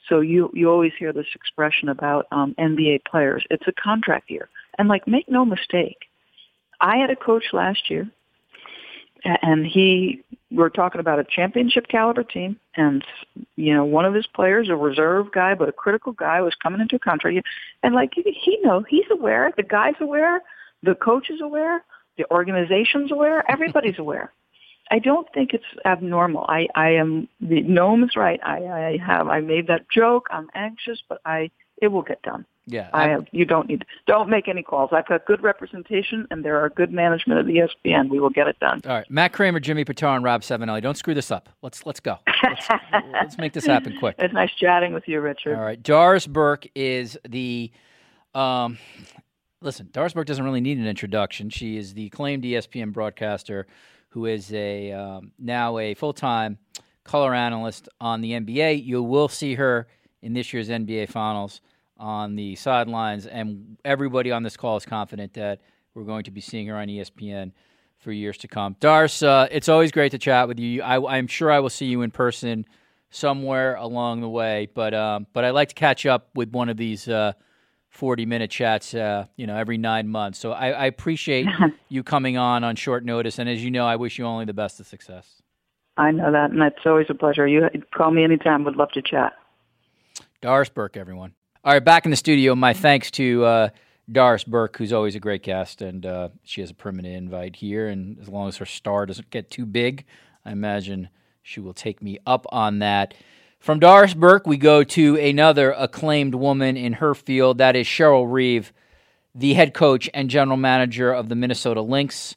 so 0.09 0.19
you 0.19 0.51
you 0.53 0.69
always 0.69 0.91
hear 0.99 1.13
this 1.13 1.27
expression 1.33 1.87
about 1.89 2.27
um, 2.31 2.55
NBA 2.59 3.05
players. 3.05 3.45
It's 3.49 3.67
a 3.67 3.71
contract 3.71 4.29
year, 4.29 4.49
and 4.77 4.89
like, 4.89 5.07
make 5.07 5.29
no 5.29 5.45
mistake, 5.45 5.97
I 6.81 6.97
had 6.97 7.09
a 7.09 7.15
coach 7.15 7.45
last 7.53 7.89
year, 7.89 8.09
and 9.23 9.65
he. 9.65 10.23
We're 10.51 10.69
talking 10.69 11.01
about 11.01 11.17
a 11.17 11.23
championship 11.23 11.87
caliber 11.87 12.23
team, 12.23 12.59
and 12.75 13.03
you 13.55 13.73
know, 13.73 13.85
one 13.85 14.05
of 14.05 14.13
his 14.13 14.27
players, 14.27 14.69
a 14.69 14.75
reserve 14.75 15.31
guy 15.31 15.55
but 15.55 15.69
a 15.69 15.71
critical 15.71 16.11
guy, 16.11 16.41
was 16.41 16.53
coming 16.61 16.81
into 16.81 16.97
a 16.97 16.99
contract, 16.99 17.33
year, 17.33 17.43
and 17.81 17.95
like 17.95 18.11
he 18.13 18.59
know 18.61 18.83
he's 18.87 19.05
aware, 19.09 19.51
the 19.55 19.63
guy's 19.63 19.95
aware 19.99 20.41
the 20.83 20.95
coach 20.95 21.29
is 21.29 21.41
aware. 21.41 21.83
The 22.17 22.29
organization's 22.29 23.11
aware. 23.11 23.49
Everybody's 23.49 23.97
aware. 23.99 24.31
I 24.91 24.99
don't 24.99 25.27
think 25.33 25.53
it's 25.53 25.63
abnormal. 25.85 26.45
I, 26.47 26.67
I 26.75 26.89
am, 26.89 27.27
the 27.39 27.63
Noam 27.63 28.03
is 28.03 28.15
right. 28.15 28.39
I, 28.43 28.57
I 28.65 28.97
have, 29.03 29.27
I 29.27 29.39
made 29.39 29.67
that 29.67 29.89
joke. 29.89 30.27
I'm 30.29 30.49
anxious, 30.53 31.01
but 31.07 31.19
I, 31.25 31.49
it 31.81 31.87
will 31.87 32.01
get 32.01 32.21
done. 32.21 32.45
Yeah. 32.65 32.89
I 32.93 33.09
have, 33.09 33.25
you 33.31 33.45
don't 33.45 33.67
need, 33.67 33.85
don't 34.07 34.29
make 34.29 34.47
any 34.47 34.61
calls. 34.61 34.91
I've 34.93 35.07
got 35.07 35.25
good 35.25 35.41
representation 35.41 36.27
and 36.31 36.45
there 36.45 36.59
are 36.59 36.69
good 36.69 36.93
management 36.93 37.39
at 37.39 37.45
ESPN. 37.45 38.09
We 38.09 38.19
will 38.19 38.29
get 38.29 38.47
it 38.47 38.59
done. 38.59 38.81
All 38.85 38.93
right. 38.93 39.09
Matt 39.09 39.33
Kramer, 39.33 39.59
Jimmy 39.59 39.83
Pitaro, 39.83 40.15
and 40.15 40.23
Rob 40.23 40.41
Savinelli. 40.41 40.81
Don't 40.81 40.97
screw 40.97 41.13
this 41.13 41.31
up. 41.31 41.49
Let's, 41.61 41.85
let's 41.85 41.99
go. 41.99 42.19
Let's, 42.43 42.67
let's 43.13 43.37
make 43.37 43.53
this 43.53 43.65
happen 43.65 43.97
quick. 43.99 44.15
It's 44.19 44.33
nice 44.33 44.51
chatting 44.59 44.93
with 44.93 45.07
you, 45.07 45.19
Richard. 45.21 45.55
All 45.55 45.63
right. 45.63 45.81
Doris 45.81 46.27
Burke 46.27 46.67
is 46.75 47.17
the, 47.27 47.71
um, 48.35 48.77
listen, 49.63 49.89
Doris 49.91 50.13
Burke 50.13 50.27
doesn't 50.27 50.43
really 50.43 50.61
need 50.61 50.77
an 50.77 50.87
introduction. 50.87 51.49
She 51.49 51.77
is 51.77 51.93
the 51.93 52.07
acclaimed 52.07 52.43
ESPN 52.43 52.91
broadcaster 52.91 53.65
who 54.09 54.27
is 54.27 54.53
a 54.53 54.91
um, 54.91 55.31
now 55.39 55.79
a 55.79 55.95
full 55.95 56.13
time 56.13 56.59
color 57.03 57.33
analyst 57.33 57.89
on 57.99 58.21
the 58.21 58.31
NBA. 58.31 58.85
You 58.85 59.01
will 59.01 59.27
see 59.27 59.55
her 59.55 59.87
in 60.21 60.33
this 60.33 60.53
year's 60.53 60.69
NBA 60.69 61.09
Finals 61.09 61.61
on 61.97 62.35
the 62.35 62.55
sidelines, 62.55 63.25
and 63.25 63.77
everybody 63.83 64.31
on 64.31 64.43
this 64.43 64.57
call 64.57 64.77
is 64.77 64.85
confident 64.85 65.33
that 65.33 65.61
we're 65.93 66.03
going 66.03 66.23
to 66.25 66.31
be 66.31 66.41
seeing 66.41 66.67
her 66.67 66.75
on 66.75 66.87
ESPN 66.87 67.51
for 67.97 68.11
years 68.11 68.37
to 68.39 68.47
come. 68.47 68.75
Doris, 68.79 69.23
uh, 69.23 69.47
it's 69.49 69.69
always 69.69 69.91
great 69.91 70.11
to 70.11 70.17
chat 70.17 70.47
with 70.47 70.59
you. 70.59 70.81
I, 70.81 71.17
am 71.17 71.27
sure 71.27 71.51
I 71.51 71.59
will 71.59 71.69
see 71.69 71.85
you 71.85 72.01
in 72.01 72.11
person 72.11 72.65
somewhere 73.09 73.75
along 73.75 74.21
the 74.21 74.29
way, 74.29 74.67
but 74.73 74.93
um, 74.93 75.27
but 75.33 75.43
I 75.43 75.51
like 75.51 75.69
to 75.69 75.75
catch 75.75 76.05
up 76.05 76.29
with 76.35 76.51
one 76.51 76.69
of 76.69 76.77
these. 76.77 77.07
Uh, 77.07 77.33
40 77.93 78.25
minute 78.25 78.49
chats, 78.49 78.93
uh, 78.95 79.27
you 79.35 79.45
know, 79.45 79.55
every 79.55 79.77
nine 79.77 80.07
months. 80.07 80.39
So 80.39 80.51
I, 80.51 80.69
I 80.71 80.85
appreciate 80.85 81.47
you 81.89 82.03
coming 82.03 82.37
on 82.37 82.63
on 82.63 82.75
short 82.75 83.05
notice. 83.05 83.37
And 83.37 83.47
as 83.47 83.63
you 83.63 83.69
know, 83.69 83.85
I 83.85 83.95
wish 83.95 84.17
you 84.17 84.25
only 84.25 84.45
the 84.45 84.53
best 84.53 84.79
of 84.79 84.87
success. 84.87 85.41
I 85.95 86.09
know 86.09 86.31
that. 86.31 86.49
And 86.49 86.61
it's 86.63 86.85
always 86.85 87.05
a 87.09 87.13
pleasure. 87.13 87.47
You 87.47 87.69
call 87.95 88.09
me 88.09 88.23
anytime. 88.23 88.63
Would 88.63 88.75
love 88.75 88.91
to 88.93 89.01
chat. 89.01 89.33
Doris 90.41 90.69
Burke, 90.69 90.97
everyone. 90.97 91.33
All 91.63 91.71
right, 91.71 91.85
back 91.85 92.05
in 92.05 92.11
the 92.11 92.17
studio. 92.17 92.55
My 92.55 92.73
thanks 92.73 93.11
to 93.11 93.45
uh, 93.45 93.69
Doris 94.11 94.43
Burke, 94.43 94.75
who's 94.77 94.91
always 94.91 95.15
a 95.15 95.19
great 95.19 95.43
guest, 95.43 95.81
and 95.81 96.05
uh, 96.05 96.29
she 96.43 96.61
has 96.61 96.71
a 96.71 96.73
permanent 96.73 97.15
invite 97.15 97.55
here. 97.57 97.87
And 97.87 98.19
as 98.19 98.27
long 98.27 98.47
as 98.47 98.57
her 98.57 98.65
star 98.65 99.05
doesn't 99.05 99.29
get 99.29 99.51
too 99.51 99.67
big, 99.67 100.03
I 100.43 100.51
imagine 100.51 101.09
she 101.43 101.59
will 101.59 101.73
take 101.73 102.01
me 102.01 102.17
up 102.25 102.47
on 102.49 102.79
that. 102.79 103.13
From 103.63 103.79
Doris 103.79 104.13
Burke, 104.13 104.45
we 104.45 104.57
go 104.57 104.83
to 104.83 105.15
another 105.15 105.71
acclaimed 105.71 106.35
woman 106.35 106.75
in 106.75 106.91
her 106.91 107.15
field. 107.15 107.59
That 107.59 107.77
is 107.77 107.87
Cheryl 107.87 108.29
Reeve, 108.29 108.73
the 109.33 109.53
head 109.53 109.73
coach 109.73 110.09
and 110.13 110.29
general 110.29 110.57
manager 110.57 111.13
of 111.13 111.29
the 111.29 111.35
Minnesota 111.35 111.81
Lynx. 111.81 112.35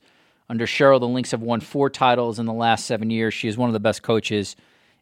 Under 0.48 0.66
Cheryl, 0.66 1.00
the 1.00 1.08
Lynx 1.08 1.32
have 1.32 1.42
won 1.42 1.58
four 1.58 1.90
titles 1.90 2.38
in 2.38 2.46
the 2.46 2.52
last 2.52 2.86
seven 2.86 3.10
years. 3.10 3.34
She 3.34 3.48
is 3.48 3.58
one 3.58 3.68
of 3.68 3.72
the 3.72 3.80
best 3.80 4.04
coaches 4.04 4.54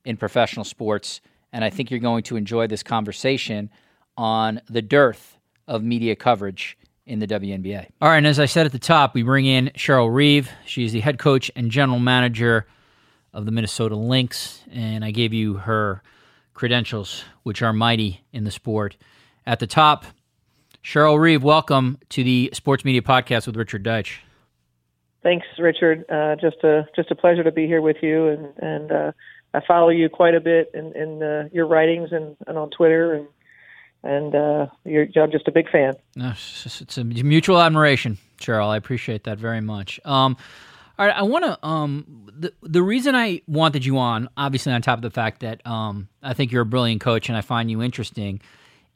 in 0.06 0.16
professional 0.16 0.64
sports. 0.64 1.20
And 1.52 1.62
I 1.62 1.68
think 1.68 1.90
you're 1.90 2.00
going 2.00 2.22
to 2.22 2.36
enjoy 2.36 2.68
this 2.68 2.82
conversation 2.82 3.68
on 4.16 4.62
the 4.70 4.80
dearth 4.80 5.36
of 5.68 5.82
media 5.82 6.16
coverage 6.16 6.78
in 7.04 7.18
the 7.18 7.26
WNBA. 7.26 7.86
All 8.00 8.08
right, 8.08 8.16
and 8.16 8.26
as 8.26 8.40
I 8.40 8.46
said 8.46 8.64
at 8.64 8.72
the 8.72 8.78
top, 8.78 9.12
we 9.12 9.22
bring 9.22 9.44
in 9.44 9.72
Cheryl 9.76 10.10
Reeve. 10.10 10.48
She's 10.64 10.94
the 10.94 11.00
head 11.00 11.18
coach 11.18 11.50
and 11.54 11.70
general 11.70 11.98
manager 11.98 12.66
of 13.34 13.44
the 13.44 13.52
Minnesota 13.52 13.96
Lynx, 13.96 14.62
and 14.72 15.04
I 15.04 15.10
gave 15.10 15.34
you 15.34 15.54
her 15.58 16.02
credentials, 16.54 17.24
which 17.42 17.60
are 17.60 17.72
mighty 17.72 18.24
in 18.32 18.44
the 18.44 18.50
sport. 18.50 18.96
At 19.46 19.58
the 19.58 19.66
top, 19.66 20.06
Cheryl 20.82 21.20
Reeve, 21.20 21.42
welcome 21.42 21.98
to 22.10 22.24
the 22.24 22.50
Sports 22.52 22.84
Media 22.84 23.02
Podcast 23.02 23.46
with 23.46 23.56
Richard 23.56 23.84
Deitsch. 23.84 24.18
Thanks, 25.22 25.46
Richard. 25.58 26.04
Uh, 26.10 26.36
just 26.36 26.62
a 26.64 26.86
just 26.94 27.10
a 27.10 27.14
pleasure 27.14 27.42
to 27.42 27.52
be 27.52 27.66
here 27.66 27.80
with 27.80 27.96
you, 28.02 28.28
and 28.28 28.52
and 28.58 28.92
uh, 28.92 29.12
I 29.54 29.60
follow 29.66 29.88
you 29.88 30.08
quite 30.08 30.34
a 30.34 30.40
bit 30.40 30.70
in, 30.74 30.94
in 30.94 31.22
uh, 31.22 31.48
your 31.52 31.66
writings 31.66 32.10
and, 32.12 32.36
and 32.46 32.58
on 32.58 32.70
Twitter, 32.70 33.14
and 33.14 33.26
and 34.02 34.34
uh, 34.34 34.66
you're, 34.84 35.06
I'm 35.16 35.30
just 35.30 35.48
a 35.48 35.52
big 35.52 35.70
fan. 35.70 35.94
It's 36.16 36.98
a 36.98 37.04
mutual 37.04 37.58
admiration, 37.60 38.18
Cheryl. 38.38 38.68
I 38.68 38.76
appreciate 38.76 39.24
that 39.24 39.38
very 39.38 39.62
much. 39.62 39.98
Um, 40.04 40.36
all 40.98 41.06
right, 41.06 41.16
I 41.16 41.22
want 41.22 41.44
to. 41.44 41.66
Um, 41.66 42.28
the 42.38 42.52
the 42.62 42.82
reason 42.82 43.14
I 43.14 43.42
wanted 43.46 43.84
you 43.84 43.98
on, 43.98 44.28
obviously, 44.36 44.72
on 44.72 44.80
top 44.82 44.98
of 44.98 45.02
the 45.02 45.10
fact 45.10 45.40
that 45.40 45.66
um, 45.66 46.08
I 46.22 46.34
think 46.34 46.52
you're 46.52 46.62
a 46.62 46.66
brilliant 46.66 47.00
coach 47.00 47.28
and 47.28 47.36
I 47.36 47.40
find 47.40 47.70
you 47.70 47.82
interesting, 47.82 48.40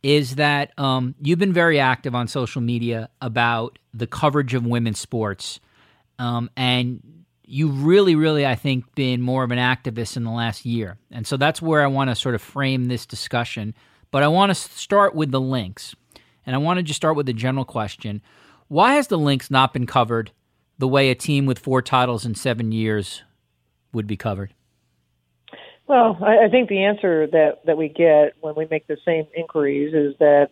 is 0.02 0.36
that 0.36 0.78
um, 0.78 1.14
you've 1.20 1.40
been 1.40 1.52
very 1.52 1.80
active 1.80 2.14
on 2.14 2.28
social 2.28 2.60
media 2.60 3.08
about 3.20 3.78
the 3.92 4.06
coverage 4.06 4.54
of 4.54 4.64
women's 4.64 5.00
sports, 5.00 5.58
um, 6.20 6.50
and 6.56 7.02
you've 7.44 7.84
really, 7.84 8.14
really, 8.14 8.46
I 8.46 8.54
think, 8.54 8.94
been 8.94 9.20
more 9.20 9.42
of 9.42 9.50
an 9.50 9.58
activist 9.58 10.16
in 10.16 10.22
the 10.22 10.30
last 10.30 10.64
year, 10.64 10.98
and 11.10 11.26
so 11.26 11.36
that's 11.36 11.60
where 11.60 11.82
I 11.82 11.88
want 11.88 12.10
to 12.10 12.14
sort 12.14 12.36
of 12.36 12.42
frame 12.42 12.86
this 12.86 13.06
discussion. 13.06 13.74
But 14.12 14.22
I 14.22 14.28
want 14.28 14.50
to 14.50 14.54
start 14.54 15.16
with 15.16 15.32
the 15.32 15.40
Lynx, 15.40 15.96
and 16.46 16.54
I 16.54 16.58
want 16.58 16.78
to 16.78 16.84
just 16.84 16.96
start 16.96 17.16
with 17.16 17.28
a 17.28 17.32
general 17.32 17.64
question: 17.64 18.22
Why 18.68 18.94
has 18.94 19.08
the 19.08 19.18
Lynx 19.18 19.50
not 19.50 19.72
been 19.72 19.86
covered? 19.86 20.30
The 20.78 20.88
way 20.88 21.10
a 21.10 21.14
team 21.14 21.46
with 21.46 21.58
four 21.58 21.82
titles 21.82 22.24
in 22.24 22.34
seven 22.34 22.72
years 22.72 23.22
would 23.92 24.06
be 24.06 24.16
covered? 24.16 24.54
Well, 25.86 26.18
I, 26.22 26.44
I 26.44 26.48
think 26.50 26.68
the 26.68 26.84
answer 26.84 27.26
that, 27.26 27.64
that 27.64 27.76
we 27.76 27.88
get 27.88 28.34
when 28.40 28.54
we 28.54 28.66
make 28.70 28.86
the 28.86 28.98
same 29.04 29.26
inquiries 29.34 29.94
is 29.94 30.14
that 30.18 30.50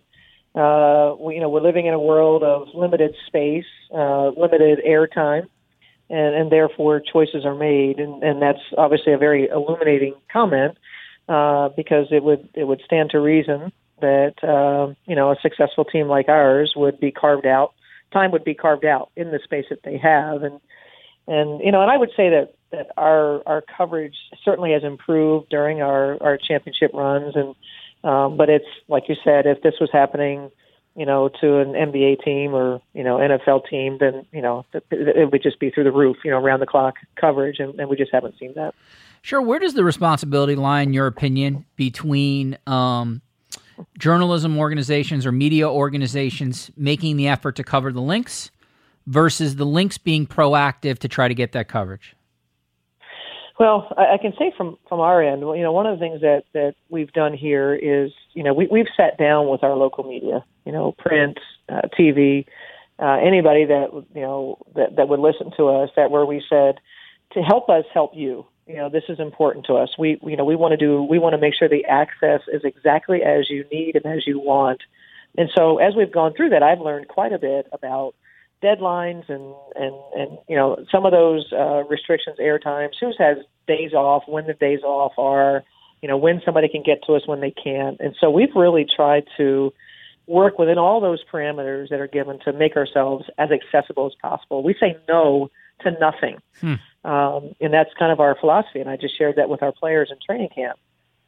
uh, 0.58 1.14
we, 1.20 1.34
you 1.34 1.40
know 1.40 1.50
we're 1.50 1.60
living 1.60 1.86
in 1.86 1.92
a 1.92 2.00
world 2.00 2.42
of 2.42 2.68
limited 2.74 3.14
space, 3.26 3.66
uh, 3.94 4.28
limited 4.28 4.80
airtime, 4.86 5.46
and, 6.08 6.34
and 6.34 6.50
therefore 6.50 7.00
choices 7.00 7.44
are 7.44 7.54
made, 7.54 7.98
and, 7.98 8.22
and 8.22 8.40
that's 8.40 8.60
obviously 8.78 9.12
a 9.12 9.18
very 9.18 9.48
illuminating 9.48 10.14
comment 10.32 10.78
uh, 11.28 11.68
because 11.76 12.06
it 12.10 12.24
would 12.24 12.48
it 12.54 12.64
would 12.64 12.80
stand 12.86 13.10
to 13.10 13.20
reason 13.20 13.70
that 14.00 14.34
uh, 14.42 14.94
you 15.04 15.14
know 15.14 15.30
a 15.30 15.36
successful 15.42 15.84
team 15.84 16.08
like 16.08 16.30
ours 16.30 16.72
would 16.74 16.98
be 16.98 17.12
carved 17.12 17.46
out 17.46 17.74
time 18.12 18.30
would 18.32 18.44
be 18.44 18.54
carved 18.54 18.84
out 18.84 19.10
in 19.16 19.30
the 19.30 19.40
space 19.42 19.66
that 19.70 19.82
they 19.82 19.98
have 19.98 20.42
and 20.42 20.60
and 21.26 21.60
you 21.60 21.72
know 21.72 21.82
and 21.82 21.90
I 21.90 21.96
would 21.96 22.10
say 22.16 22.30
that 22.30 22.54
that 22.72 22.88
our 22.96 23.42
our 23.46 23.62
coverage 23.76 24.16
certainly 24.44 24.72
has 24.72 24.84
improved 24.84 25.48
during 25.48 25.82
our 25.82 26.22
our 26.22 26.36
championship 26.36 26.92
runs 26.94 27.34
and 27.36 27.54
um, 28.04 28.36
but 28.36 28.48
it's 28.48 28.66
like 28.88 29.04
you 29.08 29.16
said 29.24 29.46
if 29.46 29.62
this 29.62 29.74
was 29.80 29.90
happening 29.92 30.50
you 30.94 31.06
know 31.06 31.28
to 31.40 31.58
an 31.58 31.72
NBA 31.72 32.22
team 32.24 32.54
or 32.54 32.80
you 32.94 33.02
know 33.02 33.16
NFL 33.16 33.68
team 33.68 33.98
then 33.98 34.26
you 34.32 34.42
know 34.42 34.64
it, 34.72 35.30
would 35.32 35.42
just 35.42 35.58
be 35.58 35.70
through 35.70 35.84
the 35.84 35.92
roof 35.92 36.16
you 36.24 36.30
know 36.30 36.38
around 36.38 36.60
the 36.60 36.66
clock 36.66 36.96
coverage 37.20 37.58
and, 37.58 37.78
and 37.80 37.88
we 37.88 37.96
just 37.96 38.12
haven't 38.12 38.38
seen 38.38 38.52
that. 38.54 38.74
Sure. 39.26 39.42
Where 39.42 39.58
does 39.58 39.74
the 39.74 39.82
responsibility 39.82 40.54
lie, 40.54 40.82
in 40.82 40.92
your 40.92 41.08
opinion, 41.08 41.64
between 41.74 42.56
um, 42.64 43.22
journalism 43.98 44.58
organizations 44.58 45.26
or 45.26 45.32
media 45.32 45.68
organizations 45.68 46.70
making 46.76 47.16
the 47.16 47.28
effort 47.28 47.56
to 47.56 47.64
cover 47.64 47.92
the 47.92 48.00
Lynx 48.00 48.50
versus 49.06 49.56
the 49.56 49.66
Lynx 49.66 49.98
being 49.98 50.26
proactive 50.26 50.98
to 50.98 51.08
try 51.08 51.28
to 51.28 51.34
get 51.34 51.52
that 51.52 51.68
coverage? 51.68 52.16
Well, 53.58 53.90
I, 53.96 54.18
can 54.18 54.34
say 54.38 54.52
from 54.54 54.76
from 54.86 55.00
our 55.00 55.22
end, 55.22 55.40
you 55.40 55.62
know, 55.62 55.72
one 55.72 55.86
of 55.86 55.98
the 55.98 56.04
things 56.04 56.20
that 56.20 56.44
that 56.52 56.74
we've 56.90 57.12
done 57.12 57.32
here 57.32 57.74
is, 57.74 58.12
you 58.34 58.42
know, 58.42 58.52
we 58.52 58.66
we've 58.70 58.88
sat 58.96 59.16
down 59.16 59.48
with 59.48 59.64
our 59.64 59.74
local 59.74 60.04
media, 60.04 60.44
you 60.66 60.72
know, 60.72 60.92
print, 60.98 61.38
uh, 61.70 61.82
TV, 61.98 62.44
uh, 62.98 63.16
anybody 63.16 63.64
that 63.64 63.92
you 64.14 64.20
know 64.20 64.58
that 64.74 64.96
that 64.96 65.08
would 65.08 65.20
listen 65.20 65.52
to 65.56 65.68
us, 65.68 65.88
that 65.96 66.10
where 66.10 66.26
we 66.26 66.42
said 66.50 66.80
to 67.32 67.40
help 67.40 67.70
us 67.70 67.84
help 67.94 68.12
you, 68.14 68.44
you 68.66 68.76
know 68.76 68.88
this 68.88 69.04
is 69.08 69.20
important 69.20 69.66
to 69.66 69.74
us 69.74 69.90
we 69.98 70.18
you 70.22 70.36
know 70.36 70.44
we 70.44 70.56
want 70.56 70.72
to 70.72 70.76
do 70.76 71.02
we 71.02 71.18
want 71.18 71.32
to 71.34 71.38
make 71.38 71.54
sure 71.54 71.68
the 71.68 71.84
access 71.84 72.40
is 72.52 72.62
exactly 72.64 73.22
as 73.22 73.48
you 73.48 73.64
need 73.70 73.96
and 73.96 74.06
as 74.06 74.26
you 74.26 74.38
want 74.38 74.82
and 75.38 75.48
so 75.56 75.78
as 75.78 75.94
we've 75.94 76.12
gone 76.12 76.32
through 76.34 76.48
that 76.48 76.62
i've 76.62 76.80
learned 76.80 77.08
quite 77.08 77.32
a 77.32 77.38
bit 77.38 77.66
about 77.72 78.14
deadlines 78.62 79.28
and 79.28 79.54
and 79.74 79.94
and 80.14 80.38
you 80.48 80.56
know 80.56 80.84
some 80.90 81.04
of 81.04 81.12
those 81.12 81.52
uh, 81.52 81.84
restrictions 81.84 82.36
air 82.40 82.58
times 82.58 82.96
who 82.98 83.12
has 83.18 83.38
days 83.66 83.92
off 83.92 84.22
when 84.26 84.46
the 84.46 84.54
days 84.54 84.80
off 84.82 85.12
are 85.18 85.62
you 86.02 86.08
know 86.08 86.16
when 86.16 86.40
somebody 86.44 86.68
can 86.68 86.82
get 86.82 87.02
to 87.06 87.14
us 87.14 87.22
when 87.26 87.40
they 87.40 87.50
can't. 87.50 88.00
and 88.00 88.16
so 88.20 88.30
we've 88.30 88.54
really 88.54 88.86
tried 88.96 89.24
to 89.36 89.72
work 90.26 90.58
within 90.58 90.78
all 90.78 91.00
those 91.00 91.22
parameters 91.32 91.88
that 91.90 92.00
are 92.00 92.08
given 92.08 92.38
to 92.40 92.52
make 92.52 92.76
ourselves 92.76 93.26
as 93.38 93.50
accessible 93.50 94.06
as 94.06 94.12
possible 94.20 94.62
we 94.62 94.74
say 94.80 94.96
no 95.08 95.50
to 95.80 95.90
nothing 96.00 96.38
hmm. 96.60 96.74
Um, 97.06 97.54
and 97.60 97.72
that's 97.72 97.90
kind 97.96 98.10
of 98.10 98.18
our 98.18 98.34
philosophy. 98.34 98.80
And 98.80 98.90
I 98.90 98.96
just 98.96 99.16
shared 99.16 99.36
that 99.36 99.48
with 99.48 99.62
our 99.62 99.70
players 99.70 100.10
in 100.10 100.16
training 100.26 100.48
camp. 100.52 100.76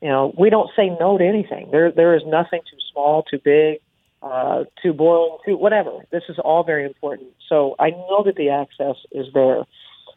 You 0.03 0.09
know, 0.09 0.35
we 0.37 0.51
don't 0.51 0.71
say 0.75 0.89
no 0.89 1.17
to 1.17 1.25
anything. 1.25 1.71
There, 1.71 1.93
there 1.93 2.17
is 2.17 2.23
nothing 2.27 2.61
too 2.69 2.79
small, 2.93 3.23
too 3.23 3.39
big, 3.39 3.79
uh, 4.21 4.65
too 4.83 4.93
boring, 4.93 5.39
too 5.45 5.57
whatever. 5.57 6.05
This 6.11 6.25
is 6.29 6.39
all 6.41 6.65
very 6.65 6.85
important. 6.85 7.31
So 7.49 7.77
I 7.79 7.91
know 7.91 8.25
that 8.25 8.35
the 8.35 8.51
access 8.51 8.97
is 9.13 9.27
there. 9.33 9.65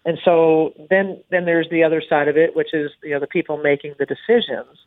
And 0.04 0.18
so 0.26 0.74
then, 0.90 1.22
then 1.30 1.46
there's 1.46 1.70
the 1.70 1.84
other 1.84 2.02
side 2.02 2.28
of 2.28 2.38
it, 2.38 2.56
which 2.56 2.74
is 2.74 2.90
you 3.04 3.12
know 3.12 3.20
the 3.20 3.28
people 3.28 3.58
making 3.58 3.94
the 4.00 4.08
decisions 4.08 4.80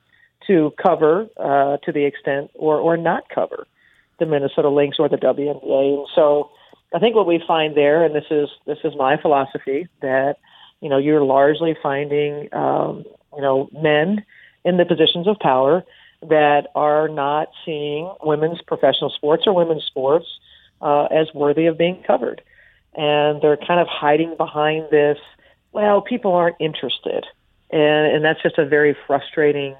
to 0.48 0.72
cover 0.82 1.28
uh, 1.36 1.76
to 1.84 1.92
the 1.92 2.04
extent 2.04 2.50
or 2.54 2.78
or 2.78 2.96
not 2.96 3.28
cover 3.28 3.68
the 4.18 4.26
Minnesota 4.26 4.68
Lynx 4.68 4.98
or 4.98 5.08
the 5.08 5.16
WNBA. 5.16 5.98
And 5.98 6.08
so 6.16 6.50
I 6.92 6.98
think 6.98 7.14
what 7.14 7.28
we 7.28 7.42
find 7.46 7.76
there, 7.76 8.04
and 8.04 8.12
this 8.12 8.24
is 8.30 8.48
this 8.66 8.78
is 8.82 8.94
my 8.96 9.16
philosophy, 9.16 9.86
that 10.02 10.38
you 10.84 10.90
know, 10.90 10.98
you're 10.98 11.24
largely 11.24 11.74
finding, 11.82 12.52
um, 12.52 13.04
you 13.34 13.40
know, 13.40 13.70
men 13.72 14.22
in 14.66 14.76
the 14.76 14.84
positions 14.84 15.26
of 15.26 15.38
power 15.38 15.82
that 16.20 16.66
are 16.74 17.08
not 17.08 17.48
seeing 17.64 18.12
women's 18.22 18.60
professional 18.60 19.08
sports 19.08 19.44
or 19.46 19.54
women's 19.54 19.82
sports 19.84 20.26
uh, 20.82 21.04
as 21.04 21.28
worthy 21.34 21.64
of 21.64 21.78
being 21.78 22.02
covered. 22.06 22.42
And 22.94 23.40
they're 23.40 23.56
kind 23.56 23.80
of 23.80 23.86
hiding 23.88 24.36
behind 24.36 24.90
this, 24.90 25.16
well, 25.72 26.02
people 26.02 26.34
aren't 26.34 26.56
interested. 26.60 27.24
And, 27.70 28.14
and 28.14 28.22
that's 28.22 28.42
just 28.42 28.58
a 28.58 28.66
very 28.66 28.94
frustrating 29.06 29.74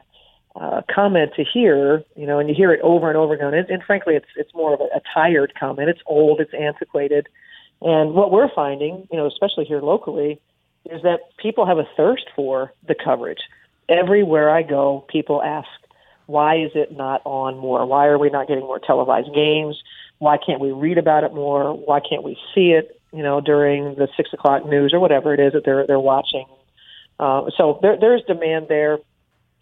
uh, 0.57 0.81
comment 0.91 1.33
to 1.37 1.45
hear, 1.45 2.03
you 2.17 2.27
know, 2.27 2.39
and 2.39 2.49
you 2.49 2.55
hear 2.55 2.73
it 2.73 2.81
over 2.81 3.09
and 3.11 3.19
over 3.19 3.35
again. 3.35 3.53
And, 3.53 3.69
and 3.69 3.83
frankly, 3.83 4.15
it's, 4.15 4.33
it's 4.37 4.55
more 4.55 4.73
of 4.73 4.81
a, 4.81 4.85
a 4.85 5.03
tired 5.13 5.53
comment. 5.61 5.91
It's 5.91 6.01
old, 6.07 6.41
it's 6.41 6.55
antiquated. 6.55 7.29
And 7.83 8.15
what 8.15 8.33
we're 8.33 8.49
finding, 8.55 9.07
you 9.13 9.19
know, 9.19 9.27
especially 9.27 9.67
here 9.67 9.83
locally, 9.83 10.41
is 10.91 11.03
that 11.03 11.20
people 11.39 11.66
have 11.66 11.78
a 11.78 11.89
thirst 11.97 12.24
for 12.37 12.72
the 12.87 12.95
coverage. 12.95 13.41
Everywhere 13.89 14.51
I 14.51 14.62
go, 14.62 15.05
people 15.09 15.43
ask, 15.43 15.68
why 16.26 16.57
is 16.57 16.70
it 16.74 16.93
not 16.93 17.22
on 17.24 17.59
more? 17.59 17.85
Why 17.87 18.07
are 18.07 18.18
we 18.18 18.30
not 18.30 18.49
getting 18.49 18.64
more 18.64 18.78
televised 18.78 19.35
games? 19.35 19.82
Why 20.18 20.39
can't 20.39 20.61
we 20.61 20.72
read 20.72 20.99
about 20.99 21.24
it 21.24 21.35
more? 21.35 21.74
Why 21.74 22.01
can't 22.01 22.22
we 22.22 22.39
see 22.55 22.70
it, 22.70 22.99
you 23.12 23.22
know, 23.22 23.41
during 23.41 23.95
the 23.97 24.09
six 24.16 24.32
o'clock 24.32 24.66
news 24.66 24.95
or 24.95 25.01
whatever 25.01 25.35
it 25.35 25.41
is 25.41 25.53
that 25.53 25.64
they're 25.64 25.87
they're 25.87 26.01
watching? 26.01 26.47
Uh, 27.20 27.51
so 27.57 27.78
there 27.82 27.99
there's 28.01 28.22
demand 28.22 28.68
there. 28.68 28.99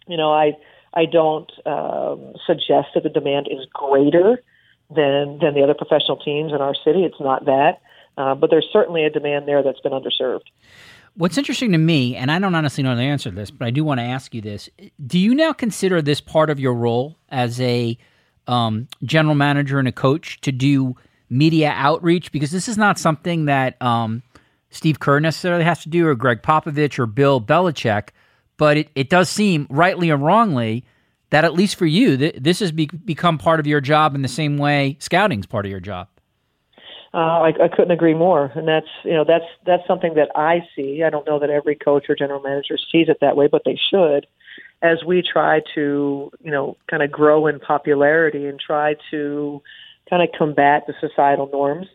You 0.07 0.17
know, 0.17 0.31
I 0.31 0.53
I 0.93 1.05
don't 1.05 1.51
um, 1.65 2.33
suggest 2.45 2.89
that 2.93 3.03
the 3.03 3.09
demand 3.09 3.47
is 3.51 3.65
greater 3.73 4.41
than 4.89 5.39
than 5.39 5.53
the 5.53 5.63
other 5.63 5.73
professional 5.73 6.17
teams 6.17 6.53
in 6.53 6.61
our 6.61 6.75
city. 6.75 7.03
It's 7.03 7.19
not 7.19 7.45
that, 7.45 7.81
uh, 8.17 8.35
but 8.35 8.49
there's 8.49 8.67
certainly 8.71 9.03
a 9.03 9.09
demand 9.09 9.47
there 9.47 9.63
that's 9.63 9.81
been 9.81 9.91
underserved. 9.91 10.47
What's 11.15 11.37
interesting 11.37 11.71
to 11.73 11.77
me, 11.77 12.15
and 12.15 12.31
I 12.31 12.39
don't 12.39 12.55
honestly 12.55 12.83
know 12.83 12.95
the 12.95 13.03
answer 13.03 13.29
to 13.29 13.35
this, 13.35 13.51
but 13.51 13.67
I 13.67 13.71
do 13.71 13.83
want 13.83 13.99
to 13.99 14.03
ask 14.03 14.33
you 14.33 14.41
this: 14.41 14.67
Do 15.05 15.19
you 15.19 15.35
now 15.35 15.53
consider 15.53 16.01
this 16.01 16.19
part 16.19 16.49
of 16.49 16.59
your 16.59 16.73
role 16.73 17.17
as 17.29 17.61
a 17.61 17.97
um, 18.47 18.87
general 19.03 19.35
manager 19.35 19.77
and 19.77 19.87
a 19.87 19.91
coach 19.91 20.41
to 20.41 20.51
do 20.51 20.95
media 21.29 21.71
outreach? 21.75 22.31
Because 22.31 22.49
this 22.49 22.67
is 22.67 22.79
not 22.79 22.97
something 22.97 23.45
that 23.45 23.79
um, 23.79 24.23
Steve 24.71 24.99
Kerr 24.99 25.19
necessarily 25.19 25.63
has 25.63 25.83
to 25.83 25.89
do, 25.89 26.07
or 26.07 26.15
Gregg 26.15 26.41
Popovich, 26.41 26.97
or 26.97 27.05
Bill 27.05 27.39
Belichick. 27.39 28.09
But 28.57 28.77
it, 28.77 28.89
it 28.95 29.09
does 29.09 29.29
seem, 29.29 29.67
rightly 29.69 30.09
or 30.09 30.17
wrongly, 30.17 30.83
that 31.29 31.45
at 31.45 31.53
least 31.53 31.75
for 31.75 31.85
you, 31.85 32.17
th- 32.17 32.35
this 32.39 32.59
has 32.59 32.71
be- 32.71 32.85
become 32.85 33.37
part 33.37 33.59
of 33.59 33.67
your 33.67 33.81
job 33.81 34.15
in 34.15 34.23
the 34.23 34.27
same 34.27 34.57
way 34.57 34.97
scouting's 34.99 35.45
part 35.45 35.65
of 35.65 35.69
your 35.69 35.79
job. 35.79 36.07
Uh, 37.13 37.17
I, 37.41 37.53
I 37.65 37.67
couldn't 37.67 37.91
agree 37.91 38.15
more, 38.15 38.51
and 38.55 38.67
that's 38.67 38.87
you 39.03 39.13
know 39.13 39.23
that's 39.23 39.45
that's 39.65 39.85
something 39.87 40.15
that 40.15 40.29
I 40.35 40.61
see. 40.75 41.03
I 41.03 41.11
don't 41.11 41.27
know 41.27 41.39
that 41.39 41.51
every 41.51 41.75
coach 41.75 42.05
or 42.09 42.15
general 42.15 42.41
manager 42.41 42.75
sees 42.91 43.07
it 43.07 43.17
that 43.21 43.37
way, 43.37 43.47
but 43.47 43.61
they 43.65 43.79
should. 43.89 44.25
As 44.81 45.03
we 45.05 45.21
try 45.21 45.61
to 45.75 46.31
you 46.41 46.51
know 46.51 46.75
kind 46.89 47.03
of 47.03 47.11
grow 47.11 47.45
in 47.45 47.59
popularity 47.59 48.47
and 48.47 48.59
try 48.59 48.95
to 49.11 49.61
kind 50.09 50.23
of 50.23 50.29
combat 50.37 50.83
the 50.87 50.93
societal 50.99 51.49
norms. 51.51 51.87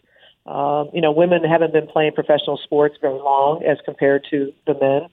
Um, 0.46 0.88
you 0.94 1.02
know, 1.02 1.12
women 1.12 1.44
haven't 1.44 1.74
been 1.74 1.86
playing 1.86 2.12
professional 2.12 2.56
sports 2.56 2.96
very 3.00 3.18
long 3.18 3.62
as 3.64 3.76
compared 3.84 4.26
to 4.30 4.52
the 4.66 4.74
men. 4.80 5.08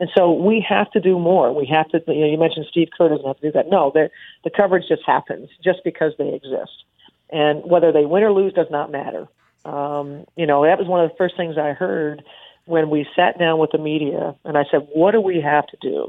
And 0.00 0.08
so 0.16 0.32
we 0.32 0.64
have 0.66 0.90
to 0.92 1.00
do 1.00 1.18
more. 1.18 1.52
We 1.52 1.66
have 1.66 1.88
to, 1.90 2.00
you 2.06 2.20
know, 2.20 2.26
you 2.26 2.38
mentioned 2.38 2.66
Steve 2.70 2.88
Kerr 2.96 3.10
doesn't 3.10 3.26
have 3.26 3.38
to 3.40 3.48
do 3.48 3.52
that. 3.52 3.68
No, 3.68 3.90
the, 3.92 4.08
the 4.44 4.50
coverage 4.50 4.84
just 4.88 5.02
happens 5.04 5.50
just 5.62 5.80
because 5.84 6.12
they 6.16 6.32
exist. 6.32 6.84
And 7.30 7.62
whether 7.64 7.92
they 7.92 8.06
win 8.06 8.22
or 8.22 8.32
lose 8.32 8.54
does 8.54 8.68
not 8.70 8.90
matter. 8.90 9.28
Um, 9.64 10.24
you 10.36 10.46
know, 10.46 10.64
that 10.64 10.78
was 10.78 10.86
one 10.86 11.04
of 11.04 11.10
the 11.10 11.16
first 11.16 11.36
things 11.36 11.56
I 11.58 11.72
heard 11.72 12.22
when 12.66 12.90
we 12.90 13.06
sat 13.16 13.38
down 13.38 13.58
with 13.58 13.70
the 13.72 13.78
media, 13.78 14.34
and 14.44 14.56
I 14.56 14.64
said, 14.70 14.88
"What 14.92 15.12
do 15.12 15.20
we 15.20 15.40
have 15.40 15.66
to 15.68 15.76
do?" 15.80 16.08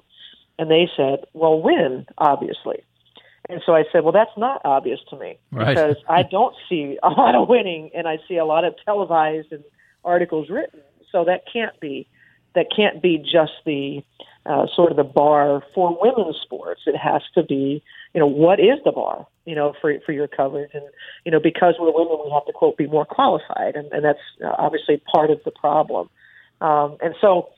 And 0.57 0.69
they 0.69 0.89
said, 0.95 1.25
"Well, 1.33 1.61
win, 1.61 2.05
obviously." 2.17 2.83
And 3.49 3.61
so 3.65 3.73
I 3.73 3.83
said, 3.91 4.03
well, 4.03 4.13
that's 4.13 4.37
not 4.37 4.61
obvious 4.63 4.99
to 5.09 5.17
me 5.17 5.39
right. 5.51 5.69
because 5.69 5.95
I 6.07 6.21
don't 6.21 6.55
see 6.69 6.99
a 7.03 7.09
lot 7.09 7.35
of 7.35 7.49
winning 7.49 7.89
and 7.95 8.07
I 8.07 8.19
see 8.27 8.37
a 8.37 8.45
lot 8.45 8.63
of 8.63 8.75
televised 8.85 9.51
and 9.51 9.63
articles 10.05 10.49
written. 10.49 10.81
So 11.11 11.25
that 11.25 11.43
can't 11.51 11.77
be 11.79 12.07
that 12.55 12.67
can't 12.75 13.01
be 13.01 13.17
just 13.17 13.53
the 13.65 14.03
uh, 14.45 14.65
sort 14.75 14.91
of 14.91 14.97
the 14.97 15.03
bar 15.03 15.63
for 15.75 15.97
women's 16.01 16.37
sports. 16.41 16.81
It 16.87 16.97
has 16.97 17.21
to 17.35 17.43
be, 17.43 17.83
you 18.13 18.19
know, 18.19 18.27
what 18.27 18.59
is 18.59 18.79
the 18.83 18.91
bar, 18.91 19.27
you 19.49 19.55
know, 19.55 19.73
for 19.81 19.91
for 20.05 20.11
your 20.11 20.27
coverage, 20.27 20.69
and 20.75 20.83
you 21.25 21.31
know, 21.31 21.39
because 21.39 21.73
we're 21.79 21.91
women, 21.91 22.19
we 22.23 22.29
have 22.31 22.45
to 22.45 22.53
quote 22.53 22.77
be 22.77 22.85
more 22.85 23.03
qualified, 23.03 23.75
and, 23.75 23.91
and 23.91 24.05
that's 24.05 24.19
uh, 24.45 24.53
obviously 24.59 25.01
part 25.11 25.31
of 25.31 25.39
the 25.43 25.49
problem. 25.49 26.07
Um, 26.61 26.97
and 27.01 27.15
so, 27.19 27.49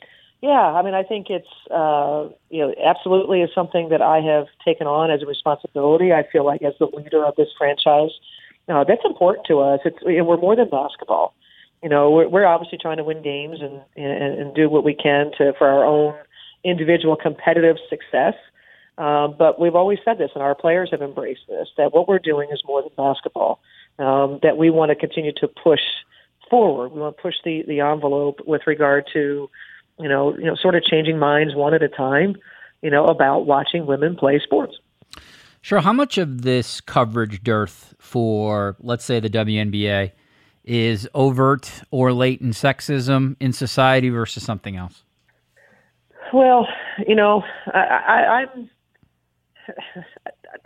yeah, 0.42 0.72
I 0.72 0.84
mean, 0.84 0.94
I 0.94 1.04
think 1.04 1.28
it's 1.30 1.54
uh, 1.70 2.30
you 2.50 2.62
know 2.62 2.74
absolutely 2.82 3.42
is 3.42 3.50
something 3.54 3.90
that 3.90 4.02
I 4.02 4.22
have 4.22 4.46
taken 4.64 4.88
on 4.88 5.12
as 5.12 5.22
a 5.22 5.26
responsibility. 5.26 6.14
I 6.14 6.24
feel 6.32 6.46
like 6.46 6.62
as 6.62 6.76
the 6.80 6.86
leader 6.86 7.26
of 7.26 7.36
this 7.36 7.50
franchise, 7.58 8.12
uh, 8.70 8.86
that's 8.86 9.04
important 9.04 9.46
to 9.48 9.60
us. 9.60 9.82
It's 9.84 9.98
we're 10.02 10.38
more 10.38 10.56
than 10.56 10.70
basketball. 10.70 11.34
You 11.84 11.90
know, 11.90 12.10
we're, 12.10 12.30
we're 12.30 12.46
obviously 12.46 12.78
trying 12.78 12.98
to 12.98 13.04
win 13.04 13.22
games 13.22 13.58
and, 13.60 13.82
and 13.98 14.40
and 14.40 14.56
do 14.56 14.70
what 14.70 14.86
we 14.86 14.94
can 14.94 15.32
to 15.40 15.52
for 15.58 15.68
our 15.68 15.84
own 15.84 16.16
individual 16.64 17.18
competitive 17.18 17.76
success. 17.90 18.36
Um, 19.02 19.34
but 19.36 19.60
we've 19.60 19.74
always 19.74 19.98
said 20.06 20.20
this, 20.20 20.30
and 20.36 20.44
our 20.44 20.54
players 20.54 20.90
have 20.92 21.02
embraced 21.02 21.48
this: 21.48 21.68
that 21.76 21.92
what 21.92 22.08
we're 22.08 22.20
doing 22.20 22.50
is 22.52 22.62
more 22.66 22.84
than 22.84 22.92
basketball. 22.96 23.60
Um, 23.98 24.40
that 24.44 24.58
we 24.58 24.70
want 24.70 24.90
to 24.90 24.96
continue 24.96 25.34
to 25.34 25.48
push 25.48 25.82
forward. 26.52 26.90
We 26.92 27.02
want 27.02 27.18
to 27.18 27.22
push 27.22 27.34
the 27.44 27.64
the 27.68 27.80
envelope 27.80 28.42
with 28.46 28.62
regard 28.68 29.10
to, 29.14 29.50
you 30.00 30.08
know, 30.08 30.38
you 30.38 30.46
know, 30.46 30.56
sort 30.56 30.76
of 30.76 30.84
changing 30.84 31.18
minds 31.18 31.56
one 31.56 31.74
at 31.74 31.82
a 31.82 31.90
time. 31.90 32.36
You 32.84 32.92
know, 32.92 33.06
about 33.06 33.48
watching 33.48 33.88
women 33.88 34.16
play 34.16 34.40
sports. 34.40 34.78
Sure. 35.62 35.82
How 35.82 35.94
much 35.94 36.20
of 36.20 36.44
this 36.44 36.80
coverage 36.80 37.44
dearth 37.44 37.96
for, 37.98 38.76
let's 38.80 39.04
say, 39.04 39.20
the 39.20 39.30
WNBA 39.30 40.12
is 40.64 41.10
overt 41.16 41.82
or 41.90 42.14
latent 42.14 42.54
sexism 42.54 43.36
in 43.40 43.52
society 43.52 44.10
versus 44.10 44.44
something 44.44 44.76
else? 44.76 45.04
Well, 46.34 46.68
you 47.08 47.16
know, 47.16 47.44
I, 47.74 47.80
I, 47.80 48.14
I'm. 48.42 48.70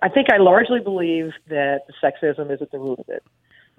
I 0.02 0.10
think 0.10 0.32
I 0.32 0.38
largely 0.38 0.80
believe 0.80 1.32
that 1.50 1.82
sexism 2.04 2.52
is 2.52 2.62
at 2.62 2.72
the 2.72 2.80
root 2.80 3.00
of 3.00 3.10
it, 3.10 3.24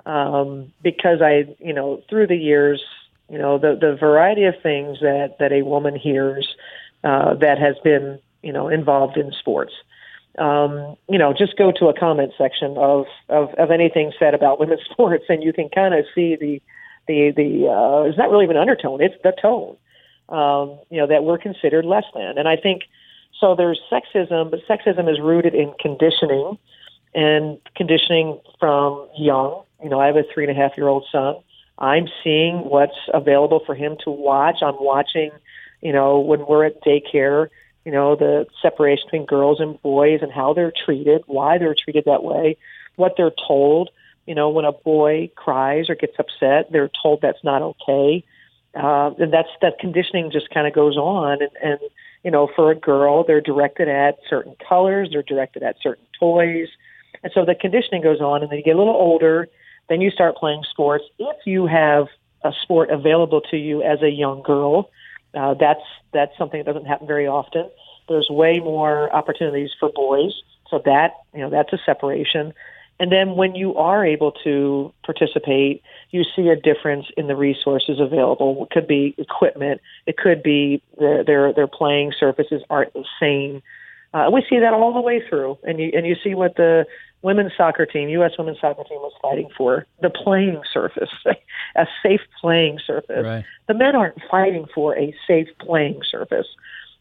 um, 0.05 0.72
because 0.83 1.20
I, 1.22 1.55
you 1.59 1.72
know, 1.72 2.03
through 2.09 2.29
the 2.29 2.37
years, 2.37 2.83
you 3.29 3.39
know, 3.39 3.59
the 3.59 3.77
the 3.81 3.97
variety 3.99 4.45
of 4.45 4.55
things 4.62 4.99
that 5.01 5.37
that 5.39 5.53
a 5.53 5.62
woman 5.62 5.97
hears 5.97 6.49
uh, 7.05 7.35
that 7.35 7.59
has 7.59 7.77
been, 7.83 8.18
you 8.43 8.53
know, 8.53 8.68
involved 8.68 9.16
in 9.16 9.33
sports. 9.33 9.72
Um, 10.39 10.97
you 11.09 11.18
know, 11.18 11.33
just 11.33 11.57
go 11.57 11.72
to 11.72 11.87
a 11.87 11.99
comment 11.99 12.33
section 12.37 12.77
of, 12.77 13.07
of 13.29 13.55
of 13.55 13.70
anything 13.70 14.12
said 14.18 14.35
about 14.35 14.61
women's 14.61 14.85
sports, 14.91 15.24
and 15.29 15.43
you 15.43 15.53
can 15.53 15.68
kind 15.68 15.95
of 15.95 16.05
see 16.14 16.37
the 16.37 16.62
the 17.09 17.33
the 17.37 17.68
uh, 17.68 18.03
it's 18.03 18.18
not 18.18 18.31
really 18.31 18.45
even 18.45 18.57
undertone; 18.57 19.01
it's 19.01 19.20
the 19.22 19.33
tone 19.41 19.77
um, 20.29 20.79
you 20.91 20.99
know, 20.99 21.07
that 21.07 21.24
we're 21.24 21.39
considered 21.39 21.85
less 21.85 22.05
than. 22.14 22.39
And 22.39 22.49
I 22.49 22.57
think 22.57 22.83
so. 23.41 23.55
There's 23.55 23.80
sexism, 23.91 24.51
but 24.51 24.61
sexism 24.68 25.11
is 25.11 25.20
rooted 25.20 25.55
in 25.55 25.72
conditioning 25.80 26.59
and 27.14 27.59
conditioning 27.74 28.41
from 28.59 29.09
young. 29.16 29.62
You 29.82 29.91
know, 29.91 30.01
I 30.01 30.07
have 30.07 30.16
a 30.16 30.22
three 30.32 30.45
and 30.47 30.57
a 30.57 30.61
half 30.61 30.72
year 30.76 30.89
old 30.89 31.07
son. 31.11 31.37
I'm 31.78 32.09
seeing 32.24 32.59
what's 32.59 32.97
available 33.12 33.61
for 33.64 33.74
him 33.74 33.97
to 34.05 34.11
watch. 34.11 34.57
I'm 34.62 34.76
watching, 34.80 35.30
you 35.82 35.93
know, 35.93 36.20
when 36.20 36.47
we're 36.47 36.64
at 36.64 36.82
daycare, 36.82 37.49
you 37.84 37.93
know, 37.93 38.16
the 38.16 38.47
separation 38.62 39.05
between 39.07 39.26
girls 39.26 39.61
and 39.61 39.80
boys 39.82 40.20
and 40.22 40.32
how 40.32 40.55
they're 40.55 40.72
treated, 40.84 41.22
why 41.26 41.59
they're 41.59 41.74
treated 41.74 42.05
that 42.07 42.22
way, 42.22 42.57
what 42.97 43.14
they're 43.16 43.32
told. 43.47 43.91
You 44.26 44.34
know, 44.34 44.49
when 44.49 44.64
a 44.64 44.72
boy 44.72 45.30
cries 45.37 45.89
or 45.89 45.95
gets 45.95 46.16
upset, 46.18 46.72
they're 46.72 46.91
told 47.03 47.20
that's 47.20 47.45
not 47.45 47.62
okay 47.62 48.24
uh, 48.76 49.11
and 49.18 49.32
that's 49.32 49.49
that 49.62 49.78
conditioning 49.78 50.30
just 50.30 50.51
kind 50.51 50.66
of 50.66 50.74
goes 50.74 50.97
on 50.97 51.41
and, 51.41 51.51
and 51.62 51.80
you 52.27 52.31
know 52.33 52.51
for 52.55 52.70
a 52.70 52.74
girl 52.74 53.24
they're 53.24 53.41
directed 53.41 53.89
at 53.89 54.18
certain 54.29 54.55
colors 54.68 55.09
they're 55.12 55.22
directed 55.22 55.62
at 55.62 55.77
certain 55.81 56.05
toys. 56.20 56.68
And 57.22 57.33
so 57.35 57.47
the 57.47 57.55
conditioning 57.55 58.03
goes 58.03 58.20
on 58.20 58.43
and 58.43 58.51
then 58.51 58.59
you 58.59 58.64
get 58.64 58.74
a 58.74 58.79
little 58.79 58.93
older 58.95 59.49
then 59.89 60.01
you 60.01 60.11
start 60.11 60.37
playing 60.37 60.64
sports. 60.68 61.05
If 61.18 61.47
you 61.47 61.66
have 61.66 62.09
a 62.43 62.51
sport 62.62 62.91
available 62.91 63.41
to 63.53 63.57
you 63.57 63.83
as 63.83 64.03
a 64.03 64.11
young 64.11 64.43
girl 64.43 64.91
uh, 65.35 65.55
that's 65.55 65.87
that's 66.12 66.37
something 66.39 66.59
that 66.59 66.66
doesn't 66.66 66.87
happen 66.87 67.07
very 67.07 67.27
often. 67.27 67.70
There's 68.09 68.29
way 68.31 68.59
more 68.59 69.14
opportunities 69.14 69.70
for 69.79 69.91
boys. 69.95 70.33
So 70.70 70.83
that 70.85 71.12
you 71.35 71.41
know 71.41 71.51
that's 71.51 71.72
a 71.72 71.79
separation 71.87 72.53
and 72.99 73.12
then 73.12 73.36
when 73.36 73.55
you 73.55 73.74
are 73.76 74.05
able 74.07 74.32
to 74.44 74.92
participate, 75.05 75.82
you 76.11 76.24
see 76.34 76.49
a 76.49 76.57
difference 76.57 77.07
in 77.16 77.26
the 77.26 77.36
resources 77.36 78.01
available. 78.01 78.64
It 78.64 78.70
could 78.72 78.88
be 78.88 79.14
equipment. 79.18 79.80
It 80.07 80.16
could 80.16 80.42
be 80.42 80.82
their 80.99 81.22
their, 81.22 81.53
their 81.53 81.66
playing 81.66 82.12
surfaces 82.18 82.62
aren't 82.70 82.94
the 82.94 83.05
same. 83.20 83.62
Uh, 84.14 84.30
we 84.32 84.44
see 84.49 84.59
that 84.59 84.72
all 84.72 84.94
the 84.94 85.01
way 85.01 85.22
through, 85.28 85.59
and 85.62 85.78
you 85.78 85.90
and 85.94 86.07
you 86.07 86.16
see 86.24 86.34
what 86.34 86.57
the 86.57 86.86
women's 87.20 87.53
soccer 87.55 87.84
team, 87.84 88.09
U.S. 88.09 88.32
women's 88.38 88.61
soccer 88.61 88.84
team, 88.84 88.99
was 88.99 89.12
fighting 89.20 89.51
for 89.57 89.84
the 90.01 90.09
playing 90.09 90.62
surface, 90.72 91.11
a 91.76 91.86
safe 92.03 92.20
playing 92.40 92.78
surface. 92.86 93.24
Right. 93.24 93.44
The 93.68 93.74
men 93.74 93.94
aren't 93.94 94.16
fighting 94.30 94.66
for 94.74 94.97
a 94.97 95.14
safe 95.26 95.49
playing 95.61 96.01
surface, 96.11 96.47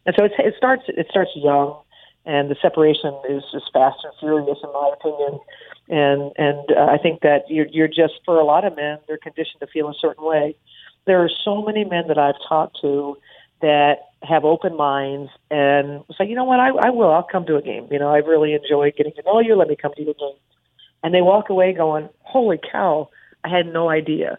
and 0.04 0.14
so 0.18 0.26
it, 0.26 0.32
it 0.38 0.54
starts 0.58 0.82
it 0.88 1.06
starts 1.08 1.30
young, 1.36 1.80
and 2.26 2.50
the 2.50 2.56
separation 2.60 3.18
is 3.30 3.44
just 3.50 3.72
fast 3.72 3.96
and 4.04 4.12
furious, 4.20 4.58
in 4.62 4.70
my 4.74 4.92
opinion 4.92 5.40
and 5.88 6.32
and 6.36 6.70
uh, 6.76 6.86
I 6.86 6.98
think 6.98 7.20
that 7.20 7.44
you're 7.48 7.66
you're 7.66 7.88
just 7.88 8.14
for 8.24 8.38
a 8.38 8.44
lot 8.44 8.64
of 8.64 8.74
men 8.76 8.98
they're 9.06 9.18
conditioned 9.18 9.60
to 9.60 9.66
feel 9.66 9.88
a 9.88 9.94
certain 9.94 10.24
way. 10.24 10.56
There 11.06 11.22
are 11.22 11.30
so 11.44 11.62
many 11.62 11.84
men 11.84 12.08
that 12.08 12.18
I've 12.18 12.34
talked 12.48 12.80
to 12.80 13.16
that 13.62 14.08
have 14.22 14.44
open 14.44 14.76
minds 14.76 15.30
and 15.50 16.02
say, 16.18 16.26
you 16.26 16.34
know 16.34 16.44
what, 16.44 16.58
I, 16.58 16.68
I 16.68 16.90
will, 16.90 17.10
I'll 17.12 17.22
come 17.22 17.46
to 17.46 17.56
a 17.56 17.62
game. 17.62 17.86
You 17.90 17.98
know, 17.98 18.12
I've 18.12 18.26
really 18.26 18.54
enjoyed 18.54 18.96
getting 18.96 19.12
to 19.14 19.22
know 19.22 19.40
you. 19.40 19.54
Let 19.54 19.68
me 19.68 19.76
come 19.80 19.92
to 19.94 20.02
your 20.02 20.14
game, 20.14 20.34
and 21.02 21.14
they 21.14 21.22
walk 21.22 21.48
away 21.48 21.72
going, 21.72 22.08
holy 22.22 22.58
cow, 22.58 23.08
I 23.44 23.48
had 23.48 23.66
no 23.66 23.88
idea. 23.88 24.38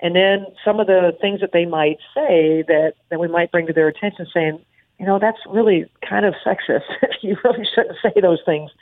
And 0.00 0.16
then 0.16 0.46
some 0.64 0.80
of 0.80 0.88
the 0.88 1.16
things 1.20 1.40
that 1.40 1.52
they 1.52 1.64
might 1.64 1.98
say 2.12 2.64
that 2.66 2.94
that 3.10 3.20
we 3.20 3.28
might 3.28 3.52
bring 3.52 3.68
to 3.68 3.72
their 3.72 3.86
attention, 3.86 4.26
saying, 4.34 4.58
you 4.98 5.06
know, 5.06 5.20
that's 5.20 5.38
really 5.48 5.86
kind 6.08 6.26
of 6.26 6.34
sexist. 6.44 6.82
you 7.22 7.36
really 7.44 7.64
shouldn't 7.72 7.98
say 8.02 8.20
those 8.20 8.40
things 8.44 8.72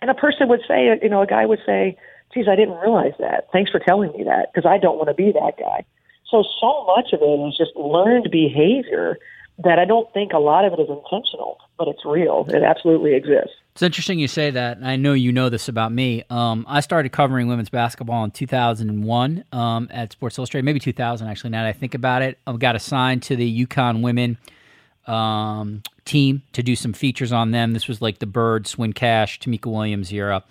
and 0.00 0.10
a 0.10 0.14
person 0.14 0.48
would 0.48 0.62
say, 0.66 0.98
you 1.02 1.08
know, 1.08 1.22
a 1.22 1.26
guy 1.26 1.46
would 1.46 1.60
say, 1.66 1.96
geez, 2.32 2.46
I 2.48 2.56
didn't 2.56 2.78
realize 2.78 3.12
that. 3.18 3.48
Thanks 3.52 3.70
for 3.70 3.78
telling 3.78 4.12
me 4.12 4.24
that 4.24 4.52
because 4.52 4.68
I 4.68 4.78
don't 4.78 4.96
want 4.96 5.08
to 5.08 5.14
be 5.14 5.32
that 5.32 5.54
guy. 5.58 5.84
So, 6.30 6.44
so 6.60 6.84
much 6.86 7.12
of 7.12 7.20
it 7.20 7.48
is 7.48 7.56
just 7.56 7.76
learned 7.76 8.30
behavior 8.30 9.18
that 9.58 9.78
I 9.78 9.84
don't 9.84 10.12
think 10.14 10.32
a 10.32 10.38
lot 10.38 10.64
of 10.64 10.72
it 10.72 10.80
is 10.80 10.88
intentional, 10.88 11.58
but 11.76 11.88
it's 11.88 12.04
real. 12.04 12.46
It 12.48 12.62
absolutely 12.62 13.14
exists. 13.14 13.52
It's 13.72 13.82
interesting 13.82 14.18
you 14.18 14.28
say 14.28 14.50
that. 14.50 14.78
I 14.82 14.96
know 14.96 15.12
you 15.12 15.30
know 15.30 15.48
this 15.48 15.68
about 15.68 15.92
me. 15.92 16.24
Um, 16.30 16.64
I 16.68 16.80
started 16.80 17.10
covering 17.10 17.48
women's 17.48 17.70
basketball 17.70 18.24
in 18.24 18.30
2001 18.30 19.44
um, 19.52 19.88
at 19.90 20.12
Sports 20.12 20.38
Illustrated, 20.38 20.64
maybe 20.64 20.80
2000 20.80 21.28
actually. 21.28 21.50
Now 21.50 21.62
that 21.62 21.68
I 21.68 21.72
think 21.72 21.94
about 21.94 22.22
it, 22.22 22.38
I 22.46 22.56
got 22.56 22.76
assigned 22.76 23.22
to 23.24 23.36
the 23.36 23.66
UConn 23.66 24.02
women 24.02 24.38
um, 25.06 25.82
team 26.04 26.42
to 26.52 26.62
do 26.62 26.76
some 26.76 26.92
features 26.92 27.32
on 27.32 27.50
them. 27.50 27.72
This 27.72 27.88
was 27.88 28.02
like 28.02 28.18
the 28.18 28.26
Bird, 28.26 28.66
Swin 28.66 28.92
Cash, 28.92 29.40
Tamika 29.40 29.70
Williams 29.70 30.12
era. 30.12 30.44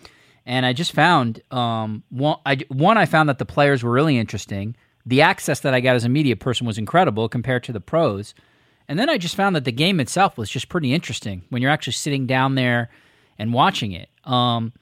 And 0.45 0.65
I 0.65 0.73
just 0.73 0.91
found 0.91 1.41
um, 1.51 2.03
one, 2.09 2.37
I, 2.45 2.57
one, 2.69 2.97
I 2.97 3.05
found 3.05 3.29
that 3.29 3.37
the 3.37 3.45
players 3.45 3.83
were 3.83 3.91
really 3.91 4.17
interesting. 4.17 4.75
The 5.05 5.21
access 5.21 5.59
that 5.61 5.73
I 5.73 5.81
got 5.81 5.95
as 5.95 6.05
a 6.05 6.09
media 6.09 6.35
person 6.35 6.65
was 6.65 6.77
incredible 6.77 7.29
compared 7.29 7.63
to 7.65 7.71
the 7.71 7.79
pros. 7.79 8.33
And 8.87 8.97
then 8.97 9.09
I 9.09 9.17
just 9.17 9.35
found 9.35 9.55
that 9.55 9.65
the 9.65 9.71
game 9.71 9.99
itself 9.99 10.37
was 10.37 10.49
just 10.49 10.69
pretty 10.69 10.93
interesting 10.93 11.43
when 11.49 11.61
you're 11.61 11.71
actually 11.71 11.93
sitting 11.93 12.25
down 12.25 12.55
there 12.55 12.89
and 13.37 13.53
watching 13.53 13.91
it. 13.91 14.09
Um, 14.25 14.73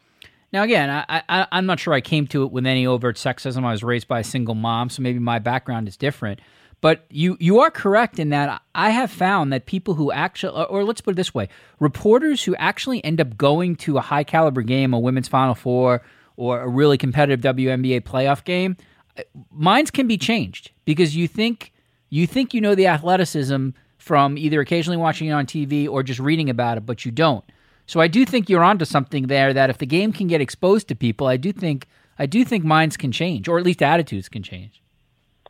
now, 0.51 0.63
again, 0.63 0.89
I, 0.89 1.22
I, 1.30 1.47
I'm 1.51 1.65
not 1.65 1.80
sure 1.80 1.93
I 1.93 2.01
came 2.01 2.26
to 2.28 2.43
it 2.43 2.51
with 2.51 2.65
any 2.65 2.88
overt 2.88 3.17
sexism. 3.17 3.63
I 3.63 3.72
was 3.72 3.84
raised 3.84 4.07
by 4.07 4.20
a 4.20 4.24
single 4.24 4.55
mom, 4.55 4.89
so 4.89 5.01
maybe 5.01 5.20
my 5.20 5.39
background 5.39 5.88
is 5.88 5.95
different. 5.95 6.39
But 6.82 7.05
you 7.09 7.36
you 7.39 7.59
are 7.59 7.69
correct 7.69 8.19
in 8.19 8.30
that 8.30 8.61
I 8.73 8.91
have 8.91 9.11
found 9.11 9.51
that 9.51 9.65
people 9.65 9.95
who 9.95 10.11
actually, 10.11 10.63
or 10.65 10.84
let's 10.86 11.01
put 11.01 11.11
it 11.11 11.17
this 11.17 11.34
way, 11.34 11.49
reporters 11.80 12.43
who 12.43 12.55
actually 12.55 13.03
end 13.03 13.19
up 13.19 13.38
going 13.38 13.75
to 13.77 13.97
a 13.97 14.01
high 14.01 14.23
caliber 14.23 14.61
game, 14.61 14.93
a 14.93 14.99
women's 14.99 15.27
Final 15.27 15.55
Four, 15.55 16.01
or 16.38 16.61
a 16.61 16.69
really 16.69 16.97
competitive 16.97 17.41
WNBA 17.41 18.01
playoff 18.01 18.45
game, 18.45 18.77
uh, 19.17 19.23
minds 19.51 19.91
can 19.91 20.07
be 20.07 20.17
changed 20.17 20.71
because 20.86 21.15
you 21.15 21.27
think 21.27 21.73
you 22.09 22.25
think 22.25 22.53
you 22.53 22.61
know 22.61 22.75
the 22.75 22.88
athleticism 22.88 23.69
from 23.97 24.38
either 24.38 24.61
occasionally 24.61 24.97
watching 24.97 25.27
it 25.27 25.32
on 25.32 25.45
TV 25.45 25.88
or 25.88 26.01
just 26.01 26.19
reading 26.19 26.49
about 26.49 26.77
it, 26.77 26.86
but 26.86 27.03
you 27.03 27.11
don't. 27.11 27.43
So 27.88 27.99
I 27.99 28.07
do 28.07 28.25
think 28.25 28.49
you're 28.49 28.63
onto 28.63 28.86
something 28.86 29.27
there. 29.27 29.53
That 29.53 29.69
if 29.69 29.80
the 29.80 29.86
game 29.86 30.13
can 30.13 30.27
get 30.27 30.39
exposed 30.39 30.88
to 30.88 30.95
people, 30.95 31.27
I 31.27 31.36
do 31.36 31.51
think 31.51 31.88
I 32.17 32.25
do 32.25 32.45
think 32.45 32.63
minds 32.63 32.95
can 32.95 33.11
change, 33.11 33.49
or 33.49 33.59
at 33.59 33.65
least 33.65 33.84
attitudes 33.84 34.30
can 34.30 34.43
change. 34.43 34.82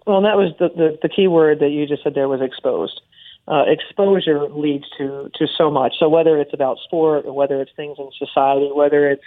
Well, 0.07 0.21
that 0.21 0.37
was 0.37 0.53
the, 0.59 0.69
the, 0.69 0.99
the 1.01 1.09
key 1.09 1.27
word 1.27 1.59
that 1.59 1.69
you 1.69 1.85
just 1.87 2.03
said 2.03 2.15
there 2.15 2.27
was 2.27 2.41
exposed. 2.41 3.01
uh, 3.49 3.63
exposure 3.67 4.47
leads 4.49 4.85
to 4.97 5.29
to 5.35 5.47
so 5.57 5.71
much. 5.71 5.95
So 5.99 6.07
whether 6.07 6.37
it's 6.39 6.53
about 6.53 6.77
sport 6.79 7.25
or 7.25 7.33
whether 7.33 7.61
it's 7.61 7.71
things 7.75 7.97
in 7.99 8.09
society, 8.17 8.69
whether 8.73 9.09
it's 9.09 9.23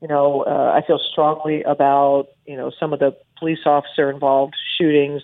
you 0.00 0.08
know, 0.08 0.42
uh, 0.46 0.72
I 0.74 0.86
feel 0.86 0.98
strongly 1.12 1.62
about 1.64 2.28
you 2.46 2.56
know 2.56 2.70
some 2.80 2.92
of 2.92 2.98
the 2.98 3.16
police 3.38 3.60
officer 3.66 4.10
involved 4.10 4.54
shootings. 4.78 5.22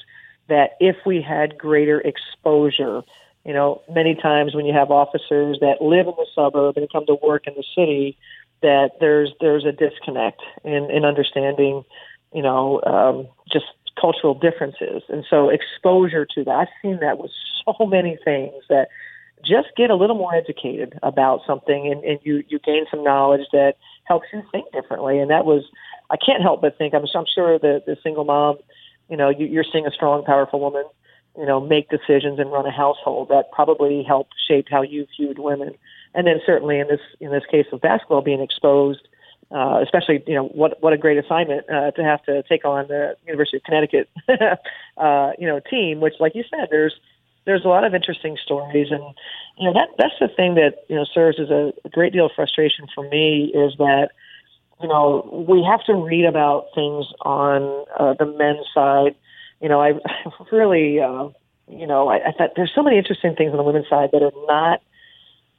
That 0.49 0.73
if 0.79 0.97
we 1.07 1.23
had 1.23 1.57
greater 1.57 2.03
exposure, 2.03 3.01
you 3.47 3.55
know, 3.55 3.81
many 3.91 4.15
times 4.15 4.55
when 4.55 4.67
you 4.67 4.75
have 4.75 4.91
officers 4.91 5.57
that 5.61 5.81
live 5.81 6.07
in 6.07 6.13
the 6.19 6.27
suburb 6.35 6.77
and 6.77 6.91
come 6.93 7.07
to 7.07 7.17
work 7.23 7.47
in 7.47 7.55
the 7.55 7.65
city, 7.75 8.19
that 8.61 8.91
there's 9.01 9.33
there's 9.41 9.65
a 9.65 9.73
disconnect 9.73 10.43
in, 10.65 10.91
in 10.91 11.07
understanding, 11.07 11.83
you 12.35 12.43
know, 12.43 12.83
um, 12.83 13.27
just 13.51 13.65
cultural 14.01 14.35
differences. 14.35 15.03
And 15.09 15.25
so 15.29 15.49
exposure 15.49 16.27
to 16.35 16.45
that, 16.45 16.51
I've 16.53 16.69
seen 16.83 17.01
that 17.01 17.19
with 17.19 17.31
so 17.65 17.87
many 17.87 18.19
things 18.25 18.55
that 18.69 18.89
just 19.45 19.69
get 19.77 19.91
a 19.91 19.95
little 19.95 20.17
more 20.17 20.35
educated 20.35 20.99
about 21.03 21.41
something 21.47 21.91
and, 21.91 22.03
and 22.05 22.19
you, 22.23 22.43
you 22.49 22.59
gain 22.59 22.87
some 22.91 23.05
knowledge 23.05 23.47
that 23.53 23.75
helps 24.05 24.27
you 24.33 24.43
think 24.51 24.73
differently. 24.73 25.19
And 25.19 25.31
that 25.31 25.45
was, 25.45 25.65
I 26.11 26.17
can't 26.17 26.43
help 26.43 26.63
but 26.63 26.79
think, 26.79 26.95
I'm, 26.95 27.05
I'm 27.15 27.27
sure 27.33 27.59
the, 27.59 27.83
the 27.87 27.97
single 28.03 28.25
mom, 28.25 28.57
you 29.09 29.17
know, 29.17 29.29
you, 29.29 29.47
you're 29.47 29.65
seeing 29.71 29.87
a 29.87 29.91
strong, 29.91 30.25
powerful 30.25 30.61
woman, 30.61 30.85
you 31.37 31.47
know, 31.47 31.61
make 31.61 31.91
decisions 31.91 32.39
and 32.39 32.51
run 32.51 32.67
a 32.67 32.71
household 32.71 33.29
that 33.29 33.51
probably 33.53 34.03
helped 34.03 34.35
shape 34.49 34.67
how 34.71 34.83
you 34.83 35.07
viewed 35.17 35.39
women. 35.39 35.75
And 36.15 36.27
then 36.27 36.41
certainly 36.47 36.79
in 36.79 36.89
this, 36.89 37.01
in 37.21 37.31
this 37.31 37.45
case 37.51 37.67
of 37.73 37.81
basketball 37.81 38.23
being 38.23 38.41
exposed, 38.41 39.09
uh, 39.51 39.81
especially 39.83 40.23
you 40.27 40.35
know 40.35 40.45
what 40.45 40.83
what 40.83 40.93
a 40.93 40.99
great 40.99 41.19
assignment 41.19 41.69
uh, 41.71 41.91
to 41.93 42.03
have 42.03 42.23
to 42.25 42.43
take 42.45 42.65
on 42.65 42.87
the 42.89 43.17
University 43.27 43.57
of 43.59 43.63
Connecticut 43.65 44.09
uh, 44.97 45.33
you 45.39 45.47
know 45.47 45.61
team, 45.71 46.01
which 46.01 46.15
like 46.21 46.35
you 46.35 46.45
said, 46.51 46.69
there's 46.71 46.95
there's 47.45 47.65
a 47.65 47.69
lot 47.69 47.85
of 47.85 47.95
interesting 47.95 48.37
stories, 48.43 48.89
and 48.91 49.03
you 49.59 49.67
know 49.67 49.73
that 49.75 49.89
that's 49.99 50.15
the 50.21 50.29
thing 50.29 50.55
that 50.55 50.85
you 50.89 50.97
know 50.97 51.05
serves 51.05 51.39
as 51.39 51.51
a, 51.51 51.73
great 51.91 52.13
deal 52.13 52.27
of 52.27 52.33
frustration 52.35 52.87
for 52.95 53.09
me 53.09 53.53
is 53.55 53.75
that 53.79 54.11
you 54.83 54.89
know 54.89 55.45
we 55.49 55.63
have 55.63 55.85
to 55.85 55.95
read 55.95 56.25
about 56.25 56.67
things 56.75 57.07
on 57.23 57.85
uh, 57.99 58.15
the 58.19 58.27
men's 58.27 58.67
side. 58.75 59.15
You 59.61 59.69
know, 59.69 59.81
I 59.81 59.93
really 60.53 61.01
uh, 61.01 61.29
you 61.69 61.87
know 61.87 62.09
I, 62.09 62.29
I 62.29 62.33
thought 62.33 62.51
there's 62.57 62.73
so 62.75 62.83
many 62.83 62.99
interesting 62.99 63.35
things 63.35 63.51
on 63.51 63.57
the 63.57 63.63
women's 63.63 63.89
side 63.89 64.11
that 64.13 64.23
are 64.23 64.33
not 64.47 64.81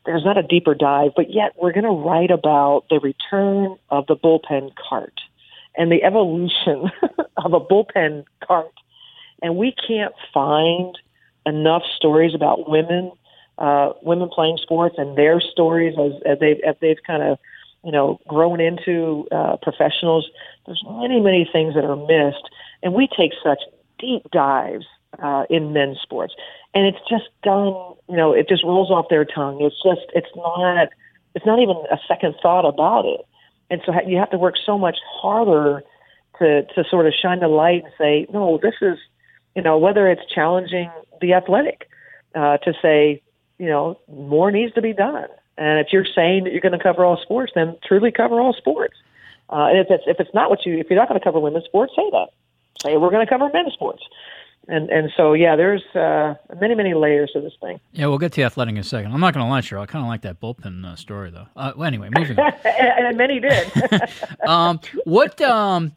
there's 0.06 0.24
not 0.24 0.38
a 0.38 0.44
deeper 0.44 0.76
dive, 0.76 1.12
but 1.16 1.34
yet 1.34 1.54
we're 1.58 1.74
going 1.74 1.84
to 1.86 1.90
write 1.90 2.32
about 2.32 2.86
the 2.90 3.00
return 3.00 3.76
of 3.90 4.06
the 4.08 4.16
bullpen 4.16 4.72
cart 4.76 5.20
and 5.78 5.92
the 5.92 6.04
evolution 6.04 6.92
of 7.38 7.54
a 7.54 7.60
bullpen 7.60 8.26
cart. 8.46 8.72
And 9.42 9.58
we 9.58 9.74
can't 9.88 10.14
find 10.34 10.98
enough 11.46 11.84
stories 11.96 12.34
about 12.34 12.70
women, 12.70 13.12
uh, 13.58 13.94
women 14.02 14.30
playing 14.30 14.58
sports 14.62 14.96
and 14.98 15.18
their 15.18 15.40
stories 15.42 15.96
as, 16.00 16.14
as 16.26 16.40
they've, 16.40 16.60
as 16.66 16.76
they've 16.82 17.04
kind 17.06 17.24
of, 17.24 17.38
you 17.84 17.92
know, 17.92 18.20
grown 18.28 18.60
into 18.60 19.28
uh, 19.32 19.58
professionals. 19.62 20.28
There's 20.66 20.84
many, 20.90 21.20
many 21.20 21.48
things 21.52 21.76
that 21.76 21.84
are 21.84 21.96
missed. 21.96 22.50
And 22.82 22.94
we 22.94 23.08
take 23.08 23.32
such 23.44 23.60
deep 24.00 24.24
dives 24.32 24.86
uh, 25.22 25.46
in 25.50 25.74
men's 25.74 26.00
sports 26.02 26.34
and 26.76 26.86
it's 26.86 27.00
just 27.10 27.30
done. 27.42 27.74
You 28.08 28.18
know, 28.18 28.34
it 28.34 28.48
just 28.48 28.64
rolls 28.64 28.92
off 28.92 29.08
their 29.10 29.26
tongue. 29.26 29.62
It's 29.62 29.82
just, 29.82 30.12
it's 30.14 30.30
not, 30.36 30.90
it's 31.34 31.46
not 31.46 31.60
even 31.60 31.78
a 31.90 31.98
second 32.08 32.36
thought 32.44 32.68
about 32.68 33.06
it. 33.06 33.22
And 33.72 33.82
so 33.86 33.94
you 34.06 34.18
have 34.18 34.30
to 34.32 34.38
work 34.38 34.56
so 34.64 34.78
much 34.78 34.98
harder 35.22 35.84
to 36.38 36.64
to 36.64 36.84
sort 36.90 37.08
of 37.08 37.14
shine 37.20 37.40
the 37.40 37.48
light 37.48 37.86
and 37.86 37.94
say, 37.98 38.28
no, 38.32 38.60
this 38.62 38.76
is, 38.82 38.98
you 39.56 39.64
know, 39.64 39.78
whether 39.78 40.08
it's 40.08 40.22
challenging 40.32 40.92
the 41.22 41.34
athletic 41.34 41.90
uh, 42.36 42.58
to 42.58 42.74
say, 42.82 43.24
you 43.58 43.68
know, 43.68 43.98
more 44.08 44.52
needs 44.52 44.74
to 44.74 44.82
be 44.82 44.94
done. 44.94 45.28
And 45.58 45.80
if 45.80 45.88
you're 45.94 46.06
saying 46.06 46.44
that 46.44 46.52
you're 46.52 46.62
going 46.62 46.78
to 46.78 46.84
cover 46.84 47.06
all 47.06 47.18
sports, 47.18 47.54
then 47.56 47.78
truly 47.88 48.12
cover 48.12 48.40
all 48.40 48.54
sports. 48.54 48.98
Uh, 49.50 49.68
and 49.70 49.80
if 49.80 49.88
it's 49.90 50.04
if 50.06 50.20
it's 50.20 50.34
not 50.34 50.50
what 50.50 50.66
you 50.66 50.78
if 50.78 50.88
you're 50.90 51.00
not 51.00 51.08
going 51.08 51.20
to 51.20 51.24
cover 51.24 51.40
women's 51.40 51.66
sports, 51.66 51.94
say 51.96 52.08
that. 52.12 52.28
Say 52.84 52.98
we're 52.98 53.10
going 53.10 53.26
to 53.26 53.30
cover 53.30 53.50
men's 53.52 53.74
sports 53.74 54.04
and 54.68 54.90
and 54.90 55.12
so 55.16 55.34
yeah, 55.34 55.56
there's 55.56 55.84
uh, 55.96 56.36
many 56.60 56.76
many 56.76 56.94
layers 56.94 57.32
to 57.34 57.42
this 57.42 57.54
thing. 57.62 57.80
Yeah, 57.94 58.08
we'll 58.08 58.18
get 58.18 58.32
to 58.34 58.44
athletic 58.44 58.74
in 58.74 58.80
a 58.80 58.84
second. 58.84 59.12
I'm 59.12 59.20
not 59.20 59.34
going 59.34 59.46
to 59.46 59.50
lie, 59.50 59.62
Cheryl. 59.62 59.82
I 59.82 59.86
kind 59.86 60.04
of 60.04 60.10
like 60.10 60.22
that 60.22 60.40
bullpen 60.40 60.86
uh, 60.86 60.96
story 60.96 61.32
though. 61.32 61.48
Uh, 61.56 61.74
well, 61.76 61.88
anyway, 61.88 62.10
moving 62.16 62.40
on. 62.40 62.54
and 62.66 63.18
many 63.18 63.40
did. 63.40 63.72
um, 64.48 64.80
what? 65.06 65.40
Um, 65.42 65.94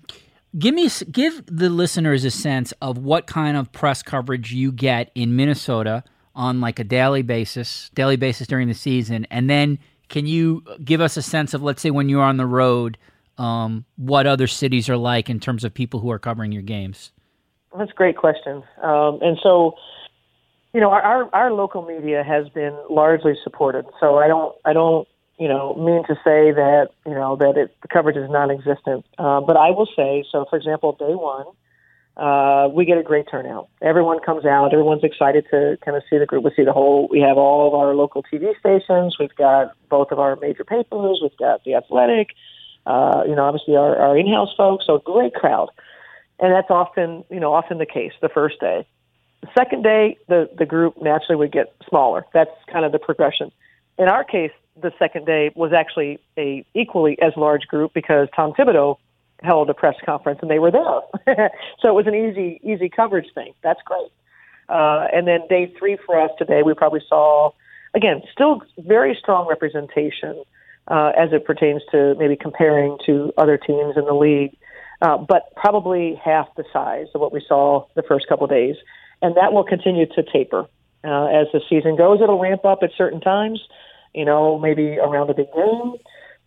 give 0.58 0.74
me 0.74 0.88
give 1.10 1.44
the 1.46 1.70
listeners 1.70 2.24
a 2.24 2.30
sense 2.30 2.72
of 2.82 2.98
what 2.98 3.26
kind 3.26 3.56
of 3.56 3.72
press 3.72 4.02
coverage 4.02 4.52
you 4.52 4.72
get 4.72 5.10
in 5.14 5.36
Minnesota 5.36 6.04
on 6.34 6.60
like 6.60 6.78
a 6.78 6.84
daily 6.84 7.22
basis, 7.22 7.90
daily 7.94 8.16
basis 8.16 8.46
during 8.46 8.68
the 8.68 8.74
season, 8.74 9.26
and 9.30 9.48
then 9.48 9.78
can 10.08 10.26
you 10.26 10.62
give 10.84 11.00
us 11.00 11.16
a 11.16 11.22
sense 11.22 11.54
of 11.54 11.62
let's 11.62 11.82
say 11.82 11.90
when 11.90 12.08
you're 12.08 12.22
on 12.22 12.36
the 12.36 12.46
road, 12.46 12.98
um, 13.38 13.84
what 13.96 14.26
other 14.26 14.46
cities 14.46 14.88
are 14.88 14.96
like 14.96 15.30
in 15.30 15.40
terms 15.40 15.64
of 15.64 15.74
people 15.74 16.00
who 16.00 16.10
are 16.10 16.18
covering 16.18 16.52
your 16.52 16.62
games? 16.62 17.12
That's 17.76 17.90
a 17.90 17.94
great 17.94 18.16
question. 18.16 18.62
Um, 18.82 19.18
and 19.20 19.38
so, 19.42 19.74
you 20.72 20.80
know, 20.80 20.90
our, 20.90 21.02
our, 21.02 21.34
our 21.34 21.52
local 21.52 21.82
media 21.82 22.24
has 22.24 22.48
been 22.50 22.76
largely 22.88 23.34
supported. 23.44 23.84
So 24.00 24.16
I 24.16 24.28
don't 24.28 24.54
I 24.64 24.72
don't 24.72 25.06
you 25.38 25.48
know 25.48 25.74
mean 25.74 26.02
to 26.06 26.14
say 26.24 26.50
that 26.52 26.88
you 27.06 27.14
know 27.14 27.36
that 27.36 27.56
it, 27.56 27.76
the 27.82 27.88
coverage 27.88 28.16
is 28.16 28.30
non-existent. 28.30 29.04
Uh, 29.18 29.40
but 29.40 29.56
I 29.56 29.70
will 29.70 29.88
say 29.94 30.24
so. 30.30 30.46
For 30.48 30.56
example, 30.56 30.92
day 30.92 31.14
one. 31.14 31.46
Uh, 32.16 32.68
we 32.74 32.84
get 32.84 32.98
a 32.98 33.02
great 33.04 33.26
turnout. 33.30 33.68
Everyone 33.80 34.18
comes 34.18 34.44
out. 34.44 34.72
Everyone's 34.72 35.04
excited 35.04 35.46
to 35.52 35.78
kind 35.84 35.96
of 35.96 36.02
see 36.10 36.18
the 36.18 36.26
group. 36.26 36.42
We 36.42 36.50
see 36.56 36.64
the 36.64 36.72
whole. 36.72 37.06
We 37.08 37.20
have 37.20 37.38
all 37.38 37.68
of 37.68 37.74
our 37.74 37.94
local 37.94 38.24
TV 38.24 38.58
stations. 38.58 39.16
We've 39.20 39.34
got 39.36 39.70
both 39.88 40.10
of 40.10 40.18
our 40.18 40.34
major 40.34 40.64
papers. 40.64 41.20
We've 41.22 41.36
got 41.38 41.62
the 41.62 41.76
Athletic. 41.76 42.30
Uh, 42.84 43.22
you 43.24 43.36
know, 43.36 43.44
obviously 43.44 43.76
our, 43.76 43.94
our 43.96 44.18
in-house 44.18 44.48
folks. 44.56 44.86
So 44.86 44.98
great 44.98 45.34
crowd 45.34 45.68
and 46.41 46.53
that's 46.53 46.70
often 46.70 47.24
you 47.30 47.41
know 47.41 47.53
often 47.53 47.78
the 47.78 47.86
case 47.86 48.12
the 48.20 48.28
first 48.28 48.61
day. 48.61 48.86
The 49.43 49.49
second 49.57 49.82
day, 49.82 50.16
the 50.28 50.49
the 50.57 50.66
group 50.66 51.01
naturally 51.01 51.36
would 51.36 51.53
get 51.53 51.74
smaller. 51.89 52.26
That's 52.32 52.51
kind 52.72 52.84
of 52.84 52.93
the 52.93 52.99
progression. 52.99 53.53
In 53.99 54.09
our 54.09 54.24
case, 54.24 54.53
the 54.80 54.93
second 54.99 55.26
day 55.26 55.51
was 55.55 55.72
actually 55.72 56.18
a 56.36 56.64
equally 56.74 57.20
as 57.20 57.32
large 57.36 57.66
group 57.66 57.93
because 57.95 58.28
Tom 58.34 58.53
Thibodeau 58.53 58.97
held 59.43 59.70
a 59.70 59.74
press 59.74 59.95
conference 60.05 60.41
and 60.43 60.51
they 60.51 60.59
were 60.59 60.70
there. 60.72 61.51
so 61.80 61.89
it 61.89 61.95
was 61.95 62.07
an 62.07 62.14
easy 62.14 62.61
easy 62.62 62.89
coverage 62.89 63.28
thing. 63.34 63.53
That's 63.62 63.80
great. 63.84 64.11
Uh, 64.68 65.07
and 65.12 65.26
then 65.26 65.41
day 65.49 65.72
three 65.78 65.97
for 66.05 66.20
us 66.20 66.30
today, 66.39 66.62
we 66.62 66.74
probably 66.74 67.03
saw 67.09 67.53
again 67.95 68.22
still 68.32 68.62
very 68.78 69.16
strong 69.18 69.49
representation 69.49 70.43
uh, 70.89 71.12
as 71.16 71.32
it 71.32 71.45
pertains 71.45 71.82
to 71.91 72.14
maybe 72.18 72.36
comparing 72.36 72.99
to 73.07 73.32
other 73.36 73.57
teams 73.57 73.97
in 73.97 74.05
the 74.05 74.14
league 74.14 74.57
uh, 75.01 75.18
but 75.18 75.55
probably 75.57 76.20
half 76.22 76.49
the 76.57 76.64
size 76.72 77.07
of 77.14 77.20
what 77.20 77.32
we 77.32 77.44
saw 77.46 77.86
the 77.94 78.03
first 78.03 78.28
couple 78.28 78.44
of 78.44 78.51
days. 78.51 78.76
And 79.22 79.36
that 79.36 79.53
will 79.53 79.64
continue 79.64 80.07
to 80.07 80.22
taper 80.22 80.66
uh, 81.05 81.26
as 81.26 81.46
the 81.53 81.61
season 81.68 81.96
goes. 81.96 82.20
It'll 82.20 82.40
ramp 82.40 82.64
up 82.64 82.80
at 82.82 82.90
certain 82.96 83.20
times, 83.20 83.61
you 84.14 84.24
know, 84.24 84.59
maybe 84.59 84.99
around 84.99 85.30
a 85.30 85.34
big 85.34 85.53
game, 85.53 85.94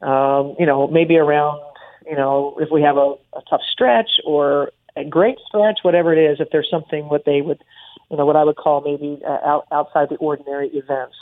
um, 0.07 0.55
you 0.59 0.65
know, 0.65 0.87
maybe 0.87 1.17
around, 1.17 1.61
you 2.05 2.15
know, 2.15 2.57
if 2.59 2.69
we 2.71 2.81
have 2.81 2.97
a, 2.97 3.15
a 3.35 3.41
tough 3.49 3.61
stretch 3.71 4.19
or 4.25 4.71
a 4.95 5.03
great 5.05 5.37
stretch, 5.47 5.79
whatever 5.83 6.13
it 6.13 6.31
is, 6.31 6.39
if 6.39 6.49
there's 6.51 6.69
something 6.69 7.07
what 7.07 7.23
they 7.25 7.41
would, 7.41 7.63
you 8.09 8.17
know, 8.17 8.25
what 8.25 8.35
I 8.35 8.43
would 8.43 8.57
call 8.57 8.81
maybe 8.81 9.21
uh, 9.25 9.37
out, 9.45 9.67
outside 9.71 10.09
the 10.09 10.15
ordinary 10.15 10.67
events. 10.69 11.15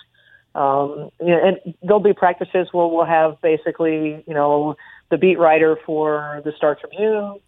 Um, 0.55 1.11
you 1.19 1.27
know, 1.27 1.39
and 1.43 1.75
there'll 1.83 1.99
be 1.99 2.13
practices 2.13 2.69
where 2.71 2.87
we'll 2.87 3.05
have 3.05 3.39
basically, 3.41 4.23
you 4.27 4.33
know, 4.33 4.75
the 5.09 5.17
beat 5.17 5.39
writer 5.39 5.77
for 5.85 6.41
the 6.45 6.51
Star 6.55 6.75
Tribune, 6.75 7.39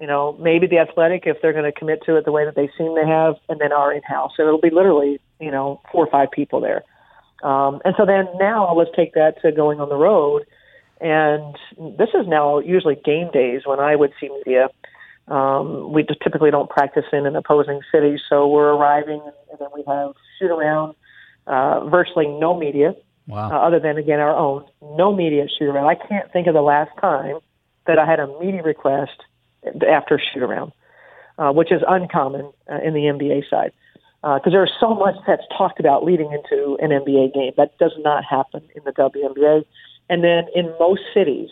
you 0.00 0.06
know, 0.06 0.36
maybe 0.40 0.66
the 0.66 0.78
Athletic 0.78 1.24
if 1.26 1.38
they're 1.42 1.52
going 1.52 1.64
to 1.64 1.76
commit 1.76 2.02
to 2.06 2.16
it 2.16 2.24
the 2.24 2.32
way 2.32 2.44
that 2.44 2.54
they 2.54 2.70
seem 2.78 2.94
to 2.94 3.04
have, 3.04 3.34
and 3.48 3.60
then 3.60 3.72
our 3.72 3.92
in-house. 3.92 4.32
So 4.36 4.46
it'll 4.46 4.60
be 4.60 4.70
literally, 4.70 5.20
you 5.40 5.50
know, 5.50 5.80
four 5.90 6.06
or 6.06 6.10
five 6.10 6.30
people 6.30 6.60
there. 6.60 6.84
Um, 7.42 7.80
and 7.84 7.94
so 7.96 8.06
then 8.06 8.26
now 8.38 8.72
let's 8.74 8.90
take 8.94 9.14
that 9.14 9.40
to 9.42 9.52
going 9.52 9.80
on 9.80 9.88
the 9.88 9.96
road. 9.96 10.42
And 11.00 11.56
this 11.98 12.08
is 12.14 12.26
now 12.26 12.58
usually 12.58 12.96
game 12.96 13.30
days 13.32 13.62
when 13.64 13.80
I 13.80 13.94
would 13.96 14.12
see 14.20 14.28
media. 14.28 14.68
Um, 15.28 15.92
we 15.92 16.02
just 16.02 16.20
typically 16.22 16.50
don't 16.50 16.70
practice 16.70 17.04
in 17.12 17.26
an 17.26 17.36
opposing 17.36 17.80
city, 17.92 18.18
so 18.28 18.48
we're 18.48 18.72
arriving 18.72 19.20
and 19.50 19.58
then 19.60 19.68
we 19.74 19.84
have 19.86 20.12
shoot 20.38 20.50
around, 20.50 20.94
uh, 21.46 21.86
virtually 21.88 22.26
no 22.26 22.58
media. 22.58 22.94
Wow. 23.28 23.50
Uh, 23.50 23.66
other 23.66 23.78
than 23.78 23.98
again 23.98 24.20
our 24.20 24.34
own, 24.34 24.64
no 24.80 25.14
media 25.14 25.46
shoot 25.58 25.66
around. 25.66 25.86
I 25.86 25.94
can't 25.94 26.32
think 26.32 26.46
of 26.46 26.54
the 26.54 26.62
last 26.62 26.90
time 27.00 27.38
that 27.86 27.98
I 27.98 28.06
had 28.06 28.20
a 28.20 28.26
media 28.40 28.62
request 28.62 29.22
after 29.86 30.18
shoot 30.32 30.42
around, 30.42 30.72
uh, 31.36 31.52
which 31.52 31.70
is 31.70 31.82
uncommon 31.86 32.50
uh, 32.70 32.78
in 32.82 32.94
the 32.94 33.00
NBA 33.00 33.48
side 33.50 33.72
because 34.20 34.42
uh, 34.46 34.50
there's 34.50 34.72
so 34.80 34.94
much 34.94 35.14
that's 35.26 35.44
talked 35.56 35.78
about 35.78 36.04
leading 36.04 36.32
into 36.32 36.76
an 36.80 36.90
NBA 36.90 37.34
game 37.34 37.52
that 37.56 37.78
does 37.78 37.92
not 37.98 38.24
happen 38.24 38.62
in 38.74 38.82
the 38.84 38.90
WNBA. 38.90 39.64
And 40.10 40.24
then 40.24 40.46
in 40.56 40.74
most 40.80 41.02
cities, 41.14 41.50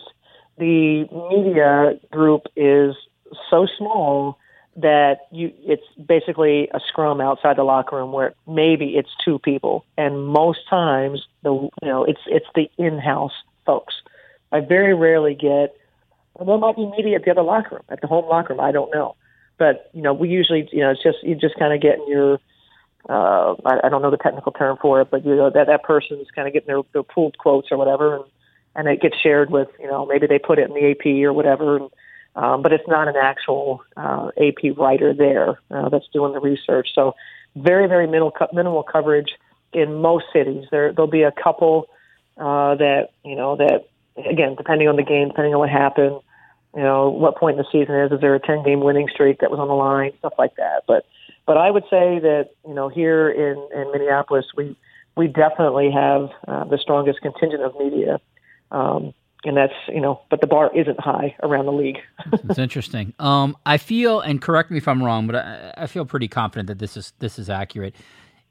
the 0.57 1.05
media 1.31 1.97
group 2.11 2.47
is 2.57 2.95
so 3.49 3.67
small 3.77 4.37
that 4.77 5.27
you 5.31 5.51
it's 5.65 5.83
basically 6.05 6.69
a 6.73 6.79
scrum 6.87 7.19
outside 7.19 7.57
the 7.57 7.63
locker 7.63 7.95
room 7.95 8.11
where 8.11 8.33
maybe 8.47 8.95
it's 8.95 9.09
two 9.25 9.39
people. 9.39 9.83
And 9.97 10.27
most 10.27 10.59
times 10.69 11.23
the 11.43 11.51
you 11.51 11.71
know 11.87 12.03
it's 12.05 12.21
it's 12.27 12.45
the 12.55 12.69
in-house 12.77 13.33
folks. 13.65 13.95
I 14.51 14.61
very 14.61 14.93
rarely 14.93 15.33
get 15.33 15.75
well, 16.35 16.45
there 16.45 16.57
might 16.59 16.75
be 16.75 16.85
media 16.85 17.15
at 17.15 17.25
the 17.25 17.31
other 17.31 17.41
locker 17.41 17.75
room 17.75 17.83
at 17.89 18.01
the 18.01 18.07
home 18.07 18.29
locker 18.29 18.53
room. 18.53 18.59
I 18.59 18.71
don't 18.71 18.93
know. 18.93 19.15
But 19.57 19.89
you 19.93 20.03
know 20.03 20.13
we 20.13 20.29
usually 20.29 20.69
you 20.71 20.81
know 20.81 20.91
it's 20.91 21.03
just 21.03 21.23
you 21.23 21.35
just 21.35 21.57
kind 21.57 21.73
of 21.73 21.81
getting 21.81 22.05
your 22.07 22.39
uh 23.09 23.55
I, 23.65 23.79
I 23.85 23.89
don't 23.89 24.03
know 24.03 24.11
the 24.11 24.17
technical 24.17 24.51
term 24.51 24.77
for 24.79 25.01
it 25.01 25.09
but 25.09 25.25
you 25.25 25.35
know 25.35 25.49
that 25.49 25.67
that 25.67 25.83
person 25.83 26.19
is 26.19 26.27
kind 26.35 26.47
of 26.47 26.53
getting 26.53 26.67
their, 26.67 26.81
their 26.93 27.03
pooled 27.03 27.37
quotes 27.39 27.71
or 27.71 27.77
whatever 27.77 28.17
and 28.17 28.25
and 28.75 28.87
it 28.87 29.01
gets 29.01 29.17
shared 29.17 29.49
with 29.49 29.69
you 29.79 29.87
know 29.87 30.05
maybe 30.05 30.27
they 30.27 30.37
put 30.37 30.59
it 30.59 30.69
in 30.69 30.75
the 30.75 30.91
ap 30.91 31.05
or 31.25 31.33
whatever 31.33 31.77
and 31.77 31.89
um, 32.37 32.61
but 32.61 32.71
it's 32.71 32.87
not 32.87 33.07
an 33.07 33.15
actual 33.15 33.83
uh, 33.97 34.29
AP 34.37 34.77
writer 34.77 35.13
there 35.13 35.59
uh, 35.71 35.89
that's 35.89 36.07
doing 36.13 36.33
the 36.33 36.39
research. 36.39 36.89
So 36.93 37.15
very, 37.55 37.87
very 37.87 38.05
minimal, 38.05 38.31
minimal 38.53 38.83
coverage 38.83 39.29
in 39.73 39.95
most 39.95 40.25
cities. 40.31 40.65
There, 40.71 40.93
there'll 40.93 41.11
be 41.11 41.23
a 41.23 41.33
couple 41.33 41.87
uh, 42.37 42.75
that 42.75 43.09
you 43.25 43.35
know 43.35 43.57
that 43.57 43.87
again, 44.17 44.55
depending 44.55 44.87
on 44.87 44.95
the 44.95 45.03
game, 45.03 45.27
depending 45.27 45.53
on 45.53 45.59
what 45.59 45.69
happened, 45.69 46.21
you 46.75 46.83
know, 46.83 47.09
what 47.09 47.37
point 47.37 47.57
in 47.57 47.63
the 47.63 47.71
season 47.71 47.95
is, 47.95 48.11
is 48.11 48.21
there 48.21 48.35
a 48.35 48.39
10 48.39 48.63
game 48.63 48.81
winning 48.81 49.07
streak 49.11 49.39
that 49.39 49.51
was 49.51 49.59
on 49.59 49.67
the 49.67 49.73
line, 49.73 50.11
stuff 50.19 50.33
like 50.37 50.55
that. 50.57 50.83
But, 50.87 51.05
but 51.45 51.57
I 51.57 51.71
would 51.71 51.83
say 51.83 52.19
that, 52.19 52.49
you 52.67 52.73
know, 52.73 52.89
here 52.89 53.29
in, 53.29 53.57
in 53.73 53.91
Minneapolis, 53.91 54.45
we, 54.55 54.75
we 55.15 55.27
definitely 55.27 55.91
have 55.91 56.29
uh, 56.47 56.65
the 56.65 56.77
strongest 56.77 57.21
contingent 57.21 57.63
of 57.63 57.73
media. 57.79 58.19
Um, 58.71 59.13
and 59.45 59.55
that's 59.55 59.73
you 59.87 60.01
know, 60.01 60.21
but 60.29 60.41
the 60.41 60.47
bar 60.47 60.71
isn't 60.75 60.99
high 60.99 61.35
around 61.43 61.65
the 61.65 61.71
league. 61.71 61.99
It's 62.33 62.59
interesting. 62.59 63.13
Um, 63.19 63.55
I 63.65 63.77
feel, 63.77 64.19
and 64.19 64.41
correct 64.41 64.71
me 64.71 64.77
if 64.77 64.87
I'm 64.87 65.01
wrong, 65.03 65.27
but 65.27 65.35
I, 65.37 65.73
I, 65.77 65.87
feel 65.87 66.05
pretty 66.05 66.27
confident 66.27 66.67
that 66.67 66.79
this 66.79 66.97
is 66.97 67.13
this 67.19 67.39
is 67.39 67.49
accurate. 67.49 67.95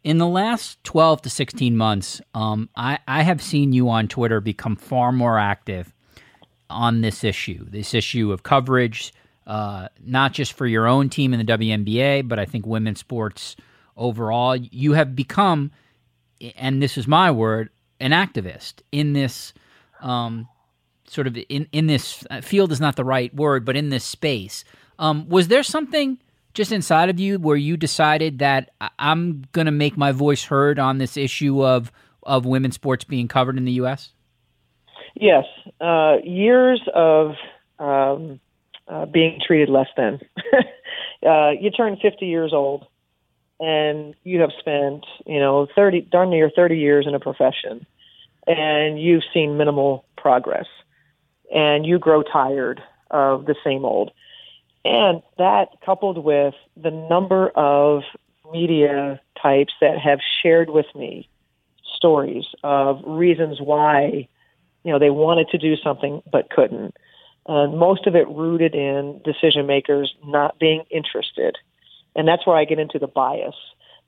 In 0.05 0.19
the 0.19 0.27
last 0.27 0.83
12 0.85 1.23
to 1.23 1.31
16 1.31 1.77
months, 1.77 2.21
um, 2.35 2.69
I, 2.77 3.01
I 3.09 3.23
have 3.23 3.43
seen 3.43 3.73
you 3.73 3.89
on 3.89 4.07
Twitter 4.07 4.41
become 4.41 4.77
far 4.77 5.11
more 5.11 5.39
active 5.39 5.93
on 6.71 7.01
this 7.01 7.25
issue, 7.25 7.67
this 7.69 7.93
issue 7.93 8.31
of 8.31 8.45
coverage, 8.45 9.13
uh, 9.47 9.89
not 10.05 10.33
just 10.33 10.53
for 10.53 10.67
your 10.67 10.87
own 10.87 11.09
team 11.09 11.35
in 11.35 11.45
the 11.45 11.53
WNBA, 11.53 12.29
but 12.29 12.39
I 12.39 12.45
think 12.45 12.67
women's 12.67 13.01
sports 13.01 13.57
overall. 13.97 14.55
You 14.55 14.93
have 14.93 15.17
become, 15.17 15.73
and 16.57 16.81
this 16.81 16.97
is 16.97 17.09
my 17.09 17.31
word, 17.31 17.71
an 17.99 18.13
activist 18.13 18.83
in 18.93 19.13
this 19.13 19.53
um, 20.01 20.49
sort 21.09 21.27
of 21.27 21.37
in 21.49 21.69
in 21.73 21.87
this 21.87 22.25
uh, 22.31 22.41
field 22.41 22.73
is 22.73 22.81
not 22.81 22.97
the 22.97 23.05
right 23.05 23.35
word, 23.35 23.65
but 23.65 23.77
in 23.77 23.91
this 23.91 24.05
space. 24.05 24.65
Um, 24.99 25.29
was 25.29 25.49
there 25.49 25.63
something 25.63 26.19
just 26.55 26.73
inside 26.73 27.11
of 27.11 27.21
you 27.21 27.39
where 27.39 27.57
you 27.57 27.77
decided 27.77 28.39
that 28.39 28.71
I'm 28.99 29.45
going 29.53 29.67
to 29.67 29.73
make 29.73 29.97
my 29.97 30.13
voice 30.13 30.45
heard 30.45 30.79
on 30.79 30.99
this 30.99 31.17
issue 31.17 31.65
of 31.65 31.93
of 32.23 32.45
women's 32.45 32.75
sports 32.75 33.05
being 33.05 33.29
covered 33.29 33.57
in 33.57 33.65
the 33.65 33.73
U.S.? 33.73 34.13
Yes, 35.15 35.45
uh, 35.81 36.17
years 36.25 36.81
of 36.95 37.35
um, 37.79 38.41
uh, 38.89 39.07
being 39.07 39.39
treated 39.47 39.69
less 39.69 39.89
than. 39.97 40.19
uh, 41.27 41.51
you 41.51 41.71
turn 41.71 41.97
50 42.01 42.27
years 42.27 42.53
old, 42.53 42.87
and 43.61 44.15
you 44.25 44.41
have 44.41 44.51
spent, 44.59 45.05
you 45.27 45.39
know, 45.39 45.67
30 45.75 46.09
darn 46.11 46.31
near 46.31 46.51
30 46.55 46.77
years 46.79 47.07
in 47.07 47.15
a 47.15 47.21
profession, 47.21 47.87
and 48.47 49.01
you've 49.01 49.23
seen 49.33 49.57
minimal 49.57 50.05
progress 50.17 50.67
and 51.55 51.87
you 51.87 51.99
grow 51.99 52.23
tired 52.23 52.83
of 53.11 53.47
the 53.47 53.57
same 53.65 53.85
old. 53.85 54.11
And 54.85 55.23
that 55.39 55.69
coupled 55.85 56.19
with 56.19 56.55
the 56.77 56.91
number 56.91 57.49
of 57.51 58.03
media 58.53 59.21
types 59.41 59.75
that 59.81 59.99
have 59.99 60.21
shared 60.43 60.71
with 60.71 60.87
me 60.95 61.29
stories 61.97 62.45
of 62.63 63.03
reasons 63.05 63.61
why, 63.61 64.29
you 64.85 64.93
know, 64.93 64.99
they 64.99 65.11
wanted 65.11 65.49
to 65.49 65.59
do 65.59 65.77
something 65.77 66.23
but 66.31 66.51
couldn't. 66.51 66.95
And 67.49 67.79
most 67.79 68.07
of 68.07 68.15
it 68.15 68.29
rooted 68.29 68.75
in 68.75 69.21
decision 69.25 69.67
makers 69.67 70.15
not 70.25 70.59
being 70.59 70.85
interested. 70.91 71.57
And 72.15 72.27
that's 72.27 72.47
where 72.47 72.57
I 72.57 72.65
get 72.65 72.79
into 72.79 72.99
the 72.99 73.07
bias. 73.07 73.55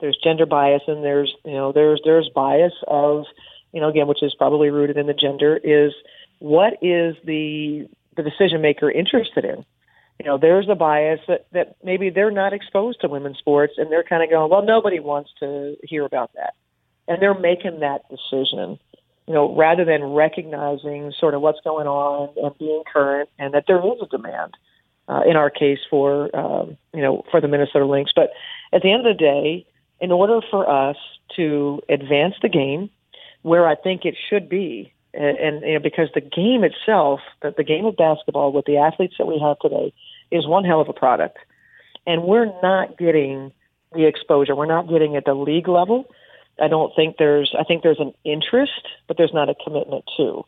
There's 0.01 0.17
gender 0.17 0.47
bias 0.47 0.83
and 0.87 1.05
there's, 1.05 1.35
you 1.45 1.53
know, 1.53 1.73
there's 1.73 2.01
there's 2.05 2.29
bias 2.29 2.73
of, 2.87 3.25
you 3.73 3.81
know, 3.81 3.89
again, 3.89 4.07
which 4.07 4.23
is 4.23 4.35
probably 4.35 4.71
rooted 4.71 4.97
in 4.97 5.07
the 5.07 5.15
gender 5.15 5.59
is 5.63 5.93
what 6.39 6.75
is 6.83 7.17
the 7.25 7.89
the 8.17 8.23
decision 8.23 8.61
maker 8.61 8.91
interested 8.91 9.45
in? 9.45 9.65
You 10.19 10.27
know, 10.27 10.39
there's 10.39 10.69
a 10.69 10.75
bias 10.75 11.21
that, 11.29 11.47
that 11.53 11.77
maybe 11.85 12.11
they're 12.11 12.33
not 12.33 12.53
exposed 12.53 13.01
to 13.03 13.09
women's 13.09 13.39
sports 13.39 13.75
and 13.77 13.91
they're 13.91 14.03
kind 14.03 14.23
of 14.23 14.31
going, 14.31 14.51
well, 14.51 14.65
nobody 14.65 14.99
wants 14.99 15.31
to 15.39 15.77
hear 15.85 16.05
about 16.05 16.33
that. 16.35 16.55
And 17.07 17.23
they're 17.23 17.39
making 17.39 17.81
that 17.81 18.03
decision, 18.11 18.81
you 19.29 19.35
know, 19.35 19.57
rather 19.57 19.85
than 19.85 20.03
recognizing 20.03 21.13
sort 21.21 21.35
of 21.35 21.41
what's 21.41 21.61
going 21.63 21.87
on 21.87 22.31
and 22.37 22.59
being 22.59 22.83
current 22.93 23.29
and 23.39 23.55
that 23.55 23.65
there 23.69 23.79
is 23.79 24.03
a 24.03 24.07
demand. 24.07 24.55
Uh, 25.11 25.23
in 25.27 25.37
our 25.37 25.49
case 25.49 25.79
for 25.89 26.29
um, 26.37 26.77
you 26.93 27.01
know 27.01 27.25
for 27.31 27.41
the 27.41 27.49
Minnesota 27.49 27.87
Lynx. 27.87 28.13
But 28.15 28.29
at 28.75 28.83
the 28.83 28.93
end 28.93 29.07
of 29.07 29.17
the 29.17 29.19
day, 29.19 29.67
in 30.03 30.13
order 30.13 30.41
for 30.51 30.69
us 30.69 30.97
to 31.37 31.81
advance 31.89 32.35
the 32.43 32.51
game 32.51 32.91
where 33.41 33.67
I 33.67 33.75
think 33.75 34.05
it 34.05 34.17
should 34.29 34.49
be, 34.51 34.93
and, 35.15 35.39
and 35.39 35.63
you 35.63 35.75
know, 35.75 35.81
because 35.81 36.09
the 36.15 36.21
game 36.21 36.65
itself, 36.65 37.21
the, 37.43 37.55
the 37.57 37.65
game 37.65 37.85
of 37.87 37.97
basketball 37.97 38.53
with 38.53 38.67
the 38.67 38.77
athletes 38.77 39.15
that 39.19 39.27
we 39.27 39.39
have 39.39 39.59
today, 39.59 39.93
is 40.31 40.47
one 40.47 40.65
hell 40.65 40.81
of 40.81 40.89
a 40.89 40.93
product, 40.93 41.39
and 42.07 42.25
we're 42.25 42.53
not 42.63 42.99
getting 42.99 43.53
the 43.93 44.07
exposure. 44.07 44.55
We're 44.55 44.67
not 44.67 44.89
getting 44.89 45.17
at 45.17 45.25
the 45.25 45.35
league 45.35 45.69
level. 45.69 46.05
I 46.61 46.69
don't 46.69 46.95
think 46.95 47.17
there's. 47.19 47.55
I 47.59 47.65
think 47.65 47.83
there's 47.83 48.01
an 48.01 48.13
interest, 48.25 48.87
but 49.07 49.17
there's 49.17 49.35
not 49.35 49.49
a 49.49 49.55
commitment 49.55 50.05
to. 50.17 50.45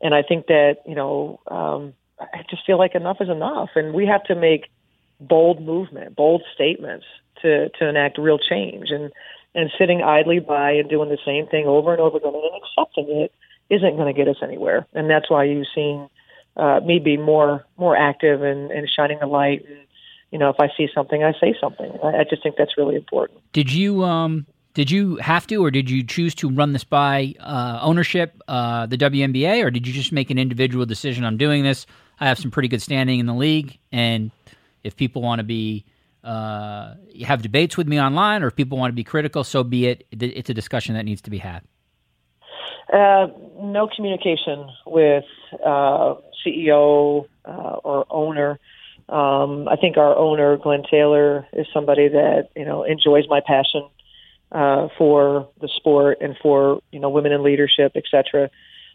And 0.00 0.14
I 0.14 0.22
think 0.22 0.46
that 0.46 0.78
you 0.86 0.94
know, 0.94 1.40
um, 1.48 1.94
I 2.18 2.42
just 2.50 2.66
feel 2.66 2.78
like 2.78 2.94
enough 2.94 3.18
is 3.20 3.28
enough, 3.28 3.70
and 3.74 3.94
we 3.94 4.06
have 4.06 4.24
to 4.24 4.34
make 4.34 4.70
bold 5.20 5.62
movement, 5.62 6.16
bold 6.16 6.42
statements 6.54 7.06
to 7.42 7.70
to 7.70 7.88
enact 7.88 8.18
real 8.18 8.38
change. 8.38 8.90
And 8.90 9.12
and 9.54 9.70
sitting 9.78 10.02
idly 10.02 10.40
by 10.40 10.72
and 10.72 10.90
doing 10.90 11.08
the 11.08 11.18
same 11.24 11.46
thing 11.46 11.66
over 11.66 11.92
and 11.92 12.00
over 12.00 12.16
again 12.16 12.34
and 12.34 12.62
accepting 12.62 13.06
it 13.08 13.32
isn't 13.70 13.96
going 13.96 14.12
to 14.12 14.16
get 14.16 14.28
us 14.28 14.36
anywhere. 14.42 14.86
And 14.92 15.08
that's 15.08 15.30
why 15.30 15.44
you've 15.44 15.66
seen 15.74 16.08
uh, 16.56 16.80
me 16.80 16.98
be 16.98 17.16
more 17.16 17.64
more 17.76 17.96
active 17.96 18.42
and, 18.42 18.70
and 18.70 18.88
shining 18.88 19.18
the 19.20 19.26
light. 19.26 19.64
And 19.68 19.78
you 20.30 20.38
know, 20.38 20.50
if 20.50 20.56
I 20.58 20.68
see 20.76 20.88
something, 20.94 21.22
I 21.22 21.32
say 21.40 21.54
something. 21.60 21.92
I, 22.02 22.18
I 22.18 22.24
just 22.28 22.42
think 22.42 22.56
that's 22.56 22.76
really 22.76 22.96
important. 22.96 23.40
Did 23.52 23.72
you 23.72 24.04
um 24.04 24.46
did 24.74 24.90
you 24.90 25.16
have 25.16 25.46
to, 25.46 25.64
or 25.64 25.70
did 25.70 25.88
you 25.88 26.02
choose 26.02 26.34
to 26.36 26.50
run 26.50 26.72
this 26.72 26.82
by 26.82 27.34
uh, 27.38 27.78
ownership, 27.80 28.42
uh, 28.48 28.86
the 28.86 28.98
WNBA, 28.98 29.64
or 29.64 29.70
did 29.70 29.86
you 29.86 29.92
just 29.92 30.10
make 30.10 30.30
an 30.30 30.38
individual 30.38 30.84
decision? 30.84 31.24
I'm 31.24 31.36
doing 31.36 31.62
this. 31.62 31.86
I 32.18 32.26
have 32.26 32.40
some 32.40 32.50
pretty 32.50 32.66
good 32.66 32.82
standing 32.82 33.20
in 33.20 33.26
the 33.26 33.34
league, 33.34 33.78
and 33.92 34.32
if 34.82 34.96
people 34.96 35.22
want 35.22 35.38
to 35.38 35.44
be 35.44 35.84
uh, 36.24 36.94
have 37.24 37.42
debates 37.42 37.76
with 37.76 37.86
me 37.86 38.00
online, 38.00 38.42
or 38.42 38.48
if 38.48 38.56
people 38.56 38.78
want 38.78 38.90
to 38.90 38.94
be 38.94 39.04
critical, 39.04 39.44
so 39.44 39.62
be 39.62 39.86
it. 39.86 40.06
It's 40.10 40.50
a 40.50 40.54
discussion 40.54 40.94
that 40.94 41.04
needs 41.04 41.20
to 41.22 41.30
be 41.30 41.38
had. 41.38 41.62
Uh, 42.92 43.28
no 43.60 43.88
communication 43.94 44.68
with 44.86 45.24
uh, 45.64 46.14
CEO 46.44 47.26
uh, 47.44 47.48
or 47.48 48.06
owner. 48.10 48.58
Um, 49.08 49.68
I 49.68 49.76
think 49.76 49.96
our 49.96 50.16
owner, 50.16 50.56
Glenn 50.56 50.82
Taylor, 50.90 51.46
is 51.52 51.66
somebody 51.72 52.08
that 52.08 52.48
you 52.56 52.64
know 52.64 52.84
enjoys 52.84 53.24
my 53.28 53.40
passion 53.46 53.88
uh, 54.52 54.88
for 54.96 55.48
the 55.60 55.68
sport 55.68 56.18
and 56.20 56.36
for 56.42 56.80
you 56.90 57.00
know 57.00 57.10
women 57.10 57.32
in 57.32 57.42
leadership, 57.42 57.92
etc. 57.96 58.50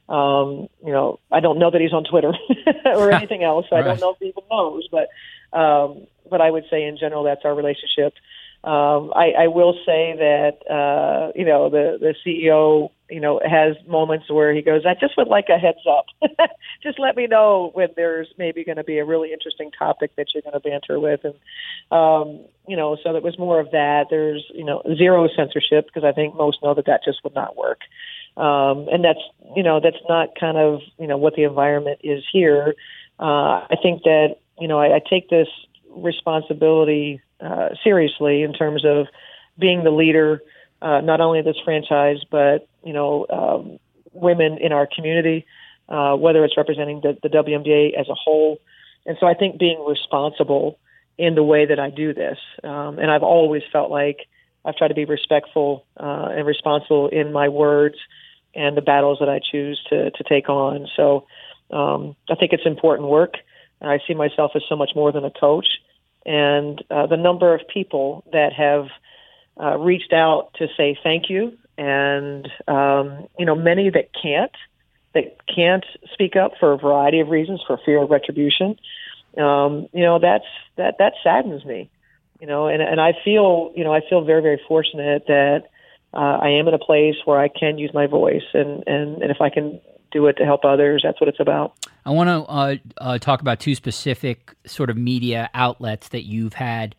Um, 0.07 0.67
you 0.83 0.91
know, 0.91 1.19
I 1.31 1.39
don't 1.39 1.59
know 1.59 1.69
that 1.69 1.81
he's 1.81 1.93
on 1.93 2.03
Twitter 2.03 2.33
or 2.85 3.11
anything 3.11 3.43
else. 3.43 3.67
I 3.71 3.81
don't 3.81 3.99
know 3.99 4.11
if 4.11 4.17
he 4.19 4.27
even 4.27 4.43
knows, 4.49 4.87
but 4.91 5.09
um, 5.57 6.07
but 6.29 6.41
I 6.41 6.49
would 6.49 6.65
say 6.69 6.85
in 6.85 6.97
general 6.97 7.23
that's 7.23 7.45
our 7.45 7.53
relationship. 7.53 8.13
Um, 8.63 9.13
I, 9.15 9.33
I 9.37 9.47
will 9.47 9.73
say 9.85 10.15
that 10.17 10.71
uh, 10.71 11.31
you 11.35 11.45
know 11.45 11.69
the 11.69 11.97
the 11.99 12.15
CEO 12.25 12.91
you 13.09 13.19
know 13.19 13.39
has 13.43 13.75
moments 13.87 14.29
where 14.29 14.53
he 14.53 14.61
goes, 14.61 14.83
I 14.85 14.93
just 14.93 15.17
would 15.17 15.27
like 15.27 15.47
a 15.49 15.57
heads 15.57 15.85
up. 15.89 16.05
just 16.83 16.99
let 16.99 17.15
me 17.15 17.27
know 17.27 17.71
when 17.73 17.89
there's 17.95 18.27
maybe 18.37 18.63
going 18.63 18.77
to 18.77 18.83
be 18.83 18.99
a 18.99 19.05
really 19.05 19.33
interesting 19.33 19.71
topic 19.77 20.11
that 20.15 20.27
you're 20.33 20.41
going 20.41 20.53
to 20.53 20.59
banter 20.59 20.99
with, 20.99 21.21
and 21.23 21.35
um, 21.91 22.45
you 22.67 22.77
know 22.77 22.97
so 23.03 23.15
it 23.15 23.23
was 23.23 23.37
more 23.37 23.59
of 23.59 23.71
that. 23.71 24.05
There's 24.09 24.45
you 24.53 24.63
know 24.63 24.81
zero 24.97 25.27
censorship 25.35 25.87
because 25.87 26.03
I 26.03 26.11
think 26.11 26.35
most 26.35 26.63
know 26.63 26.73
that 26.73 26.85
that 26.85 27.03
just 27.03 27.23
would 27.23 27.35
not 27.35 27.57
work. 27.57 27.81
Um, 28.37 28.87
and 28.91 29.03
that's 29.03 29.19
you 29.55 29.63
know 29.63 29.79
that's 29.81 29.97
not 30.07 30.29
kind 30.39 30.57
of 30.57 30.79
you 30.97 31.07
know 31.07 31.17
what 31.17 31.35
the 31.35 31.43
environment 31.43 31.99
is 32.03 32.23
here. 32.31 32.75
Uh, 33.19 33.65
I 33.69 33.75
think 33.81 34.03
that 34.03 34.37
you 34.59 34.67
know 34.67 34.79
I, 34.79 34.95
I 34.95 35.01
take 35.09 35.29
this 35.29 35.49
responsibility 35.89 37.21
uh, 37.41 37.69
seriously 37.83 38.43
in 38.43 38.53
terms 38.53 38.85
of 38.85 39.07
being 39.57 39.83
the 39.83 39.91
leader, 39.91 40.41
uh, 40.81 41.01
not 41.01 41.19
only 41.19 41.41
this 41.41 41.57
franchise, 41.63 42.19
but 42.31 42.68
you 42.83 42.93
know, 42.93 43.25
um, 43.29 43.79
women 44.13 44.57
in 44.59 44.71
our 44.71 44.87
community, 44.87 45.45
uh, 45.87 46.15
whether 46.15 46.43
it's 46.43 46.57
representing 46.57 47.01
the, 47.01 47.17
the 47.21 47.29
WNBA 47.29 47.99
as 47.99 48.07
a 48.09 48.15
whole. 48.15 48.59
And 49.05 49.17
so 49.19 49.27
I 49.27 49.33
think 49.33 49.59
being 49.59 49.83
responsible 49.87 50.79
in 51.17 51.35
the 51.35 51.43
way 51.43 51.65
that 51.65 51.79
I 51.79 51.89
do 51.89 52.13
this. 52.13 52.37
Um, 52.63 52.99
and 52.99 53.11
I've 53.11 53.23
always 53.23 53.63
felt 53.71 53.91
like 53.91 54.27
I've 54.63 54.75
tried 54.75 54.89
to 54.89 54.93
be 54.93 55.05
respectful 55.05 55.85
uh, 55.97 56.29
and 56.31 56.45
responsible 56.45 57.09
in 57.09 57.31
my 57.33 57.49
words 57.49 57.95
and 58.55 58.75
the 58.75 58.81
battles 58.81 59.19
that 59.19 59.29
I 59.29 59.39
choose 59.39 59.79
to 59.89 60.11
to 60.11 60.23
take 60.23 60.49
on. 60.49 60.87
So 60.95 61.27
um, 61.71 62.15
I 62.29 62.35
think 62.35 62.53
it's 62.53 62.65
important 62.65 63.09
work. 63.09 63.35
I 63.81 63.99
see 64.07 64.13
myself 64.13 64.51
as 64.55 64.63
so 64.67 64.75
much 64.75 64.91
more 64.95 65.11
than 65.11 65.23
a 65.23 65.31
coach, 65.31 65.67
and 66.25 66.83
uh, 66.91 67.07
the 67.07 67.15
number 67.15 67.53
of 67.53 67.61
people 67.73 68.25
that 68.33 68.51
have 68.53 68.87
uh, 69.59 69.77
reached 69.77 70.11
out 70.11 70.49
to 70.55 70.67
say 70.75 70.97
thank 71.01 71.29
you, 71.29 71.57
and 71.79 72.49
um, 72.67 73.27
you 73.39 73.45
know 73.45 73.55
many 73.55 73.89
that 73.89 74.09
can't 74.21 74.51
that 75.13 75.37
can't 75.47 75.85
speak 76.13 76.35
up 76.35 76.51
for 76.59 76.73
a 76.73 76.77
variety 76.77 77.21
of 77.21 77.29
reasons, 77.29 77.61
for 77.65 77.79
fear 77.85 78.03
of 78.03 78.11
retribution. 78.11 78.77
Um, 79.37 79.87
you 79.93 80.03
know 80.03 80.19
that's 80.19 80.45
that 80.75 80.97
that 80.99 81.13
saddens 81.23 81.63
me. 81.63 81.89
You 82.41 82.47
know, 82.47 82.67
and 82.67 82.81
and 82.81 82.99
I 82.99 83.13
feel 83.23 83.71
you 83.75 83.85
know 83.85 83.93
I 83.93 84.01
feel 84.07 84.23
very 84.25 84.41
very 84.41 84.61
fortunate 84.67 85.23
that 85.27 85.63
uh, 86.13 86.17
I 86.41 86.49
am 86.49 86.67
in 86.67 86.73
a 86.73 86.79
place 86.79 87.15
where 87.23 87.39
I 87.39 87.47
can 87.47 87.77
use 87.77 87.91
my 87.93 88.07
voice, 88.07 88.43
and 88.53 88.83
and 88.85 89.21
and 89.21 89.31
if 89.31 89.39
I 89.39 89.49
can 89.49 89.79
do 90.11 90.27
it 90.27 90.33
to 90.33 90.43
help 90.43 90.65
others, 90.65 91.01
that's 91.05 91.21
what 91.21 91.29
it's 91.29 91.39
about. 91.39 91.73
I 92.05 92.09
want 92.09 92.27
to 92.27 92.51
uh, 92.51 92.75
uh, 92.97 93.17
talk 93.19 93.39
about 93.41 93.59
two 93.59 93.75
specific 93.75 94.53
sort 94.65 94.89
of 94.89 94.97
media 94.97 95.49
outlets 95.53 96.09
that 96.09 96.23
you've 96.23 96.53
had 96.53 96.95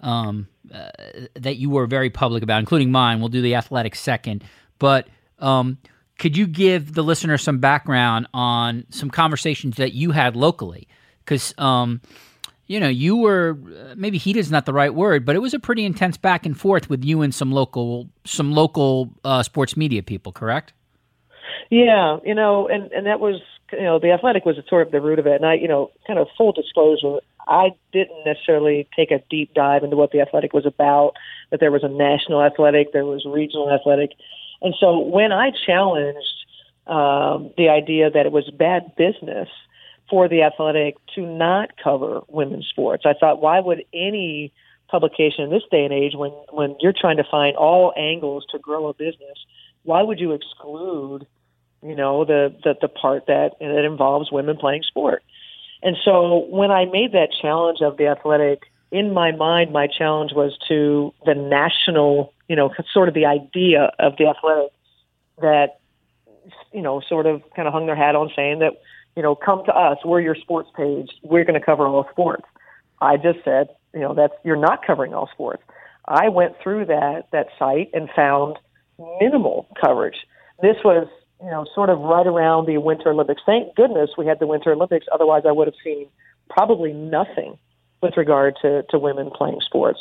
um, 0.00 0.48
uh, 0.72 0.90
that 1.34 1.56
you 1.56 1.70
were 1.70 1.86
very 1.86 2.10
public 2.10 2.42
about, 2.42 2.60
including 2.60 2.90
mine. 2.90 3.20
We'll 3.20 3.28
do 3.28 3.42
the 3.42 3.54
athletic 3.54 3.94
second, 3.94 4.44
but 4.78 5.08
um, 5.38 5.78
could 6.18 6.36
you 6.36 6.46
give 6.46 6.94
the 6.94 7.02
listener 7.02 7.38
some 7.38 7.58
background 7.58 8.28
on 8.32 8.86
some 8.90 9.10
conversations 9.10 9.76
that 9.76 9.92
you 9.92 10.12
had 10.12 10.36
locally? 10.36 10.86
Because 11.24 11.54
um, 11.58 12.00
you 12.66 12.78
know 12.78 12.88
you 12.88 13.16
were 13.16 13.58
maybe 13.96 14.18
heat 14.18 14.36
is 14.36 14.50
not 14.50 14.66
the 14.66 14.72
right 14.72 14.94
word, 14.94 15.24
but 15.24 15.36
it 15.36 15.40
was 15.40 15.54
a 15.54 15.58
pretty 15.58 15.84
intense 15.84 16.16
back 16.16 16.46
and 16.46 16.58
forth 16.58 16.88
with 16.88 17.04
you 17.04 17.22
and 17.22 17.34
some 17.34 17.50
local 17.50 18.08
some 18.24 18.52
local 18.52 19.10
uh, 19.24 19.42
sports 19.42 19.76
media 19.76 20.02
people, 20.02 20.32
correct? 20.32 20.72
Yeah, 21.70 22.18
you 22.24 22.34
know, 22.34 22.68
and 22.68 22.92
and 22.92 23.06
that 23.06 23.18
was 23.18 23.40
you 23.72 23.82
know 23.82 23.98
the 23.98 24.10
athletic 24.10 24.44
was 24.44 24.56
sort 24.68 24.86
of 24.86 24.92
the 24.92 25.00
root 25.00 25.18
of 25.18 25.26
it, 25.26 25.36
and 25.36 25.46
I 25.46 25.54
you 25.54 25.68
know 25.68 25.90
kind 26.06 26.18
of 26.18 26.28
full 26.36 26.52
disclosure, 26.52 27.18
I 27.46 27.70
didn't 27.92 28.24
necessarily 28.24 28.88
take 28.94 29.10
a 29.10 29.22
deep 29.30 29.54
dive 29.54 29.82
into 29.82 29.96
what 29.96 30.12
the 30.12 30.20
athletic 30.20 30.52
was 30.52 30.66
about. 30.66 31.14
That 31.50 31.60
there 31.60 31.70
was 31.70 31.84
a 31.84 31.88
national 31.88 32.42
athletic, 32.42 32.92
there 32.92 33.04
was 33.04 33.24
regional 33.26 33.70
athletic, 33.70 34.12
and 34.60 34.74
so 34.78 34.98
when 34.98 35.32
I 35.32 35.50
challenged 35.66 36.18
um, 36.86 37.50
the 37.56 37.68
idea 37.68 38.10
that 38.10 38.26
it 38.26 38.32
was 38.32 38.50
bad 38.50 38.94
business 38.96 39.48
for 40.10 40.28
the 40.28 40.42
athletic 40.42 40.96
to 41.14 41.22
not 41.22 41.70
cover 41.82 42.20
women's 42.28 42.66
sports, 42.68 43.04
I 43.06 43.14
thought, 43.14 43.40
why 43.40 43.60
would 43.60 43.84
any 43.94 44.52
publication 44.92 45.44
in 45.44 45.50
this 45.50 45.62
day 45.70 45.84
and 45.84 45.92
age, 45.92 46.12
when 46.14 46.30
when 46.52 46.76
you're 46.78 46.92
trying 46.92 47.16
to 47.16 47.24
find 47.28 47.56
all 47.56 47.92
angles 47.96 48.44
to 48.52 48.58
grow 48.58 48.86
a 48.88 48.94
business, 48.94 49.38
why 49.82 50.02
would 50.02 50.20
you 50.20 50.32
exclude 50.32 51.26
you 51.82 51.94
know, 51.94 52.24
the, 52.24 52.54
the, 52.62 52.74
the 52.80 52.88
part 52.88 53.26
that, 53.26 53.52
that 53.60 53.84
involves 53.84 54.30
women 54.30 54.56
playing 54.56 54.82
sport. 54.82 55.22
And 55.82 55.96
so 56.04 56.46
when 56.48 56.70
I 56.70 56.84
made 56.84 57.12
that 57.12 57.28
challenge 57.40 57.80
of 57.80 57.96
the 57.96 58.06
athletic, 58.06 58.62
in 58.92 59.12
my 59.12 59.32
mind, 59.32 59.72
my 59.72 59.86
challenge 59.86 60.32
was 60.34 60.56
to 60.68 61.12
the 61.24 61.34
national, 61.34 62.32
you 62.48 62.54
know, 62.54 62.70
sort 62.92 63.08
of 63.08 63.14
the 63.14 63.26
idea 63.26 63.90
of 63.98 64.16
the 64.18 64.28
athletic 64.28 64.70
that, 65.40 65.80
you 66.72 66.82
know, 66.82 67.00
sort 67.08 67.26
of 67.26 67.42
kind 67.56 67.66
of 67.66 67.74
hung 67.74 67.86
their 67.86 67.96
hat 67.96 68.14
on 68.14 68.30
saying 68.36 68.60
that, 68.60 68.74
you 69.16 69.22
know, 69.22 69.34
come 69.34 69.64
to 69.64 69.74
us, 69.74 69.98
we're 70.04 70.20
your 70.20 70.36
sports 70.36 70.70
page, 70.76 71.10
we're 71.22 71.44
going 71.44 71.58
to 71.58 71.64
cover 71.64 71.86
all 71.86 72.06
sports. 72.10 72.44
I 73.00 73.16
just 73.16 73.38
said, 73.44 73.68
you 73.92 74.00
know, 74.00 74.14
that's, 74.14 74.34
you're 74.44 74.56
not 74.56 74.86
covering 74.86 75.14
all 75.14 75.28
sports. 75.32 75.62
I 76.06 76.28
went 76.28 76.54
through 76.62 76.86
that, 76.86 77.28
that 77.32 77.48
site 77.58 77.90
and 77.92 78.08
found 78.14 78.58
minimal 79.20 79.66
coverage. 79.80 80.16
This 80.60 80.76
was 80.84 81.08
you 81.42 81.50
know, 81.50 81.66
sort 81.74 81.90
of 81.90 81.98
right 82.00 82.26
around 82.26 82.66
the 82.66 82.78
Winter 82.78 83.10
Olympics. 83.10 83.42
Thank 83.44 83.74
goodness 83.74 84.10
we 84.16 84.26
had 84.26 84.38
the 84.38 84.46
Winter 84.46 84.72
Olympics. 84.72 85.06
Otherwise, 85.12 85.42
I 85.46 85.52
would 85.52 85.66
have 85.66 85.74
seen 85.82 86.06
probably 86.48 86.92
nothing 86.92 87.58
with 88.00 88.16
regard 88.16 88.56
to, 88.62 88.82
to 88.90 88.98
women 88.98 89.30
playing 89.34 89.60
sports. 89.64 90.00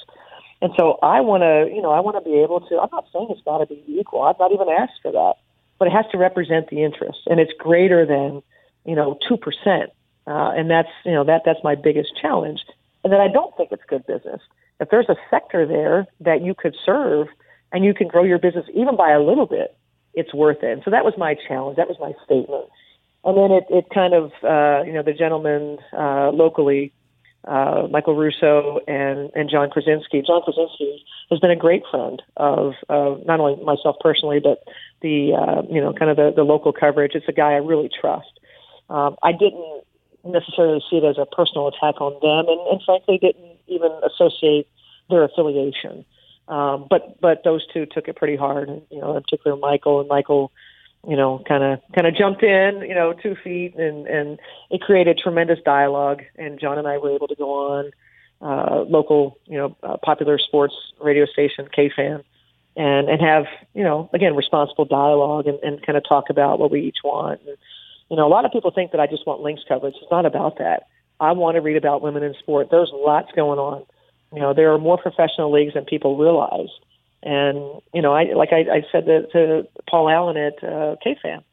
And 0.62 0.72
so 0.78 1.00
I 1.02 1.22
want 1.22 1.42
to, 1.42 1.74
you 1.74 1.82
know, 1.82 1.92
I 1.92 2.00
want 2.02 2.24
to 2.24 2.30
be 2.30 2.38
able 2.40 2.62
to, 2.62 2.80
I'm 2.80 2.90
not 2.92 3.08
saying 3.12 3.28
it's 3.32 3.42
got 3.42 3.60
to 3.60 3.66
be 3.66 3.84
equal. 3.88 4.22
I've 4.22 4.38
not 4.38 4.52
even 4.52 4.68
asked 4.70 5.02
for 5.02 5.12
that, 5.12 5.36
but 5.80 5.88
it 5.88 5.92
has 5.92 6.06
to 6.12 6.18
represent 6.18 6.70
the 6.70 6.84
interest 6.84 7.20
and 7.26 7.40
it's 7.40 7.52
greater 7.58 8.06
than, 8.06 8.44
you 8.86 8.96
know, 8.96 9.18
2%. 9.30 9.38
Uh, 10.28 10.52
and 10.56 10.70
that's, 10.70 10.90
you 11.04 11.14
know, 11.14 11.24
that, 11.24 11.42
that's 11.46 11.60
my 11.64 11.74
biggest 11.74 12.12
challenge. 12.22 12.62
And 13.04 13.12
then 13.12 13.20
I 13.20 13.28
don't 13.28 13.56
think 13.58 13.72
it's 13.72 13.82
good 13.88 14.06
business. 14.06 14.42
If 14.80 14.90
there's 14.90 15.10
a 15.10 15.16
sector 15.32 15.66
there 15.66 16.06
that 16.20 16.44
you 16.44 16.54
could 16.54 16.76
serve 16.86 17.28
and 17.72 17.84
you 17.84 17.96
can 17.96 18.08
grow 18.08 18.24
your 18.24 18.38
business 18.38 18.66
even 18.76 18.96
by 18.96 19.12
a 19.12 19.20
little 19.20 19.48
bit, 19.48 19.76
it's 20.14 20.34
worth 20.34 20.64
it. 20.64 20.72
And 20.72 20.82
so 20.84 20.92
that 20.92 21.06
was 21.06 21.14
my 21.18 21.36
challenge. 21.48 21.78
That 21.78 21.88
was 21.88 21.98
my 22.00 22.14
statement. 22.26 22.66
And 23.24 23.38
then 23.38 23.52
it, 23.52 23.66
it 23.70 23.86
kind 23.94 24.14
of, 24.14 24.32
uh, 24.44 24.84
you 24.84 24.94
know, 24.94 25.04
the 25.04 25.14
gentleman 25.14 25.78
uh, 25.94 26.32
locally, 26.32 26.92
uh, 27.48 27.88
Michael 27.90 28.16
Russo 28.16 28.80
and, 28.88 29.30
and 29.36 29.50
John 29.50 29.70
Krawczynski. 29.70 30.26
John 30.26 30.42
Krawczynski 30.42 30.98
has 31.30 31.40
been 31.40 31.52
a 31.52 31.56
great 31.56 31.84
friend 31.90 32.22
of 32.38 32.74
uh, 32.90 33.16
not 33.26 33.40
only 33.40 33.64
myself 33.64 33.98
personally, 34.00 34.40
but 34.40 34.64
the, 35.02 35.34
uh, 35.34 35.62
you 35.70 35.82
know, 35.82 35.94
kind 35.94 36.12
of 36.12 36.18
the, 36.18 36.34
the 36.36 36.44
local 36.44 36.74
coverage. 36.74 37.14
It's 37.16 37.28
a 37.28 37.32
guy 37.32 37.52
I 37.54 37.58
really 37.58 37.90
trust. 37.90 38.40
Um, 38.90 39.16
I 39.24 39.32
didn't 39.32 39.84
necessarily 40.26 40.84
see 40.90 40.98
it 40.98 41.04
as 41.04 41.18
a 41.18 41.26
personal 41.26 41.68
attack 41.68 42.02
on 42.02 42.14
them, 42.22 42.46
and, 42.48 42.68
and 42.68 42.82
frankly, 42.84 43.18
didn't 43.18 43.58
even 43.68 43.92
associate 44.04 44.68
their 45.10 45.24
affiliation. 45.24 46.06
Um, 46.48 46.88
but 46.90 47.20
but 47.22 47.44
those 47.44 47.66
two 47.74 47.86
took 47.86 48.08
it 48.08 48.16
pretty 48.16 48.36
hard, 48.36 48.70
and 48.70 48.82
you 48.90 49.00
know, 49.00 49.16
in 49.16 49.24
particular 49.24 49.56
Michael 49.58 50.00
and 50.00 50.10
Michael, 50.10 50.52
you 51.08 51.16
know, 51.16 51.42
kind 51.48 51.64
of 51.64 51.80
kind 51.96 52.08
of 52.08 52.16
jumped 52.16 52.44
in, 52.44 52.82
you 52.82 52.96
know, 52.96 53.14
two 53.14 53.36
feet, 53.44 53.76
and 53.76 54.08
and 54.08 54.40
it 54.70 54.82
created 54.82 55.18
tremendous 55.18 55.60
dialogue. 55.64 56.22
And 56.38 56.60
John 56.60 56.78
and 56.78 56.88
I 56.88 56.98
were 56.98 57.12
able 57.12 57.28
to 57.28 57.36
go 57.36 57.52
on 57.72 57.92
uh, 58.42 58.84
local, 58.88 59.38
you 59.46 59.58
know, 59.58 59.76
uh, 59.84 59.98
popular 60.04 60.38
sports 60.38 60.74
radio 61.02 61.26
station 61.26 61.68
KFan, 61.76 62.24
and 62.76 63.10
and 63.10 63.22
have 63.22 63.46
you 63.74 63.84
know 63.84 64.10
again 64.14 64.36
responsible 64.36 64.86
dialogue 64.86 65.48
and, 65.48 65.60
and 65.64 65.86
kind 65.86 65.98
of 65.98 66.04
talk 66.08 66.30
about 66.30 66.60
what 66.60 66.72
we 66.72 66.82
each 66.82 66.98
want. 67.04 67.40
And, 67.48 67.58
you 68.10 68.18
know, 68.18 68.28
a 68.28 68.30
lot 68.30 68.44
of 68.44 68.52
people 68.52 68.72
think 68.72 68.92
that 68.92 69.00
I 69.00 69.08
just 69.08 69.26
want 69.26 69.42
Lynx 69.42 69.62
coverage. 69.68 69.96
It's 70.02 70.12
not 70.12 70.26
about 70.26 70.58
that. 70.58 70.88
I 71.22 71.32
want 71.32 71.56
to 71.56 71.62
read 71.62 71.78
about 71.78 72.02
women 72.02 72.24
in 72.24 72.34
sport. 72.40 72.68
There's 72.70 72.92
lots 72.94 73.32
going 73.34 73.58
on 73.60 73.86
you 74.34 74.40
know, 74.40 74.54
there 74.54 74.74
are 74.74 74.80
more 74.80 74.98
professional 74.98 75.52
leagues 75.52 75.74
than 75.74 75.86
people 75.86 76.18
realize. 76.18 76.70
And, 77.24 77.58
you 77.94 78.02
know, 78.02 78.14
I, 78.14 78.34
like 78.34 78.50
I, 78.52 78.60
I 78.60 78.86
said 78.92 79.06
to, 79.06 79.28
to 79.28 79.68
Paul 79.90 80.10
Allen 80.10 80.38
at 80.38 80.64
uh, 80.64 80.96
KFan, 81.06 81.44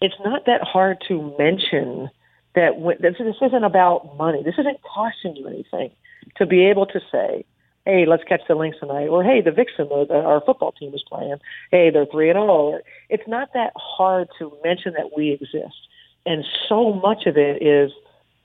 it's 0.00 0.14
not 0.24 0.46
that 0.46 0.62
hard 0.62 0.98
to 1.08 1.34
mention 1.38 2.10
that 2.54 2.74
w- 2.74 2.98
this, 2.98 3.14
this 3.18 3.36
isn't 3.42 3.64
about 3.64 4.16
money. 4.16 4.42
This 4.42 4.58
isn't 4.58 4.78
costing 4.82 5.36
you 5.36 5.46
anything 5.46 5.90
to 6.36 6.46
be 6.46 6.66
able 6.66 6.86
to 6.86 7.00
say, 7.12 7.44
hey, 7.84 8.04
let's 8.06 8.24
catch 8.24 8.42
the 8.46 8.54
Lynx 8.54 8.78
tonight, 8.78 9.08
or 9.08 9.24
hey, 9.24 9.40
the 9.40 9.50
Vixen, 9.50 9.88
the, 9.88 10.14
our 10.14 10.42
football 10.44 10.72
team 10.72 10.92
is 10.94 11.02
playing. 11.08 11.36
Hey, 11.70 11.90
they're 11.90 12.06
three 12.06 12.28
and 12.28 12.36
zero. 12.36 12.74
Oh. 12.74 12.80
It's 13.08 13.26
not 13.26 13.52
that 13.54 13.72
hard 13.76 14.28
to 14.38 14.52
mention 14.62 14.92
that 14.94 15.16
we 15.16 15.30
exist, 15.30 15.88
and 16.26 16.44
so 16.68 16.92
much 16.92 17.26
of 17.26 17.36
it 17.36 17.62
is 17.62 17.90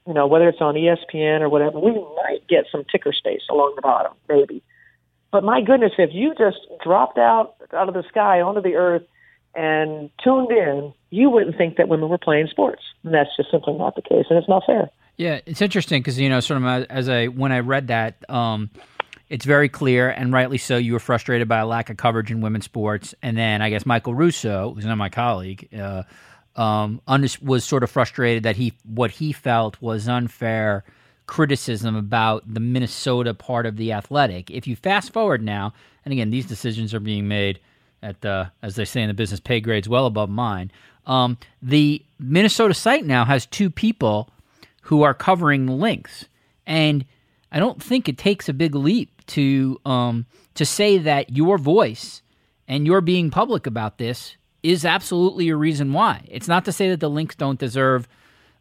you 0.08 0.14
know, 0.14 0.28
whether 0.28 0.50
it's 0.50 0.62
on 0.62 0.76
ESPN 0.76 1.42
or 1.42 1.50
whatever, 1.50 1.80
we 1.80 1.92
might 1.92 2.48
get 2.48 2.66
some 2.72 2.84
ticker 2.92 3.14
space 3.14 3.42
along 3.50 3.74
the 3.76 3.82
bottom, 3.82 4.14
maybe. 4.28 4.62
But 5.32 5.44
my 5.44 5.62
goodness, 5.62 5.94
if 5.98 6.12
you 6.14 6.34
just 6.38 6.60
dropped 6.84 7.18
out 7.18 7.56
out 7.74 7.88
of 7.88 7.94
the 7.94 8.04
sky 8.10 8.42
onto 8.42 8.62
the 8.62 8.76
earth 8.76 9.04
and 9.56 10.10
tuned 10.24 10.52
in, 10.52 10.94
you 11.10 11.30
wouldn't 11.30 11.58
think 11.58 11.78
that 11.78 11.88
women 11.88 12.10
were 12.10 12.18
playing 12.18 12.48
sports. 12.48 12.84
And 13.04 13.14
that's 13.14 13.30
just 13.36 13.50
simply 13.50 13.74
not 13.74 13.96
the 13.96 14.02
case, 14.02 14.26
and 14.30 14.38
it's 14.38 14.50
not 14.50 14.64
fair. 14.66 14.90
Yeah, 15.18 15.40
it's 15.46 15.62
interesting 15.62 16.02
because 16.02 16.20
you 16.20 16.30
know, 16.30 16.40
sort 16.40 16.62
of 16.62 16.86
as 16.90 17.10
I 17.10 17.28
when 17.28 17.52
I 17.52 17.60
read 17.60 17.88
that, 17.88 18.30
um, 18.30 18.70
it's 19.30 19.46
very 19.46 19.70
clear 19.70 20.10
and 20.10 20.34
rightly 20.34 20.58
so. 20.58 20.78
You 20.78 20.94
were 20.94 21.00
frustrated 21.00 21.48
by 21.48 21.60
a 21.60 21.66
lack 21.66 21.90
of 21.90 21.98
coverage 21.98 22.30
in 22.30 22.42
women's 22.42 22.66
sports, 22.66 23.16
and 23.22 23.38
then 23.38 23.62
I 23.62 23.70
guess 23.70 23.86
Michael 23.86 24.14
Russo, 24.14 24.74
who's 24.74 24.86
not 24.86 24.98
my 24.98 25.10
colleague, 25.10 25.70
uh, 25.76 26.04
um, 26.56 27.02
was 27.42 27.64
sort 27.64 27.84
of 27.84 27.90
frustrated 27.90 28.44
that 28.44 28.56
he 28.56 28.74
what 28.84 29.12
he 29.12 29.32
felt 29.32 29.82
was 29.82 30.08
unfair 30.08 30.84
criticism 31.26 31.96
about 31.96 32.44
the 32.54 32.60
Minnesota 32.60 33.34
part 33.34 33.66
of 33.66 33.78
the 33.78 33.92
athletic. 33.92 34.52
If 34.52 34.68
you 34.68 34.76
fast 34.76 35.14
forward 35.14 35.42
now, 35.42 35.74
and 36.06 36.12
again, 36.12 36.30
these 36.30 36.46
decisions 36.46 36.94
are 36.94 37.00
being 37.00 37.28
made 37.28 37.60
at 38.02 38.22
the, 38.22 38.52
as 38.62 38.76
they 38.76 38.86
say 38.86 39.02
in 39.02 39.08
the 39.08 39.14
business, 39.14 39.40
pay 39.40 39.62
grades 39.62 39.88
well 39.88 40.06
above 40.06 40.30
mine. 40.30 40.72
Um, 41.06 41.38
the 41.62 42.04
Minnesota 42.20 42.74
site 42.74 43.06
now 43.06 43.26
has 43.26 43.46
two 43.46 43.70
people 43.70 44.30
who 44.82 45.02
are 45.04 45.14
covering 45.14 45.68
Lynx, 45.68 46.26
and 46.68 47.06
I 47.52 47.60
don't 47.60 47.82
think 47.82 48.08
it 48.08 48.18
takes 48.18 48.50
a 48.50 48.54
big 48.54 48.76
leap 48.76 49.26
to 49.28 49.80
um, 49.86 50.26
to 50.56 50.66
say 50.66 50.98
that 50.98 51.36
your 51.36 51.58
voice 51.58 52.22
and 52.68 52.86
your 52.86 53.02
being 53.02 53.32
public 53.32 53.66
about 53.66 53.98
this 53.98 54.38
is 54.64 54.86
absolutely 54.86 55.50
a 55.50 55.56
reason 55.56 55.94
why. 55.94 56.26
It's 56.30 56.48
not 56.48 56.66
to 56.66 56.72
say 56.72 56.90
that 56.90 57.00
the 57.00 57.10
Lynx 57.10 57.36
don't 57.36 57.60
deserve 57.60 58.08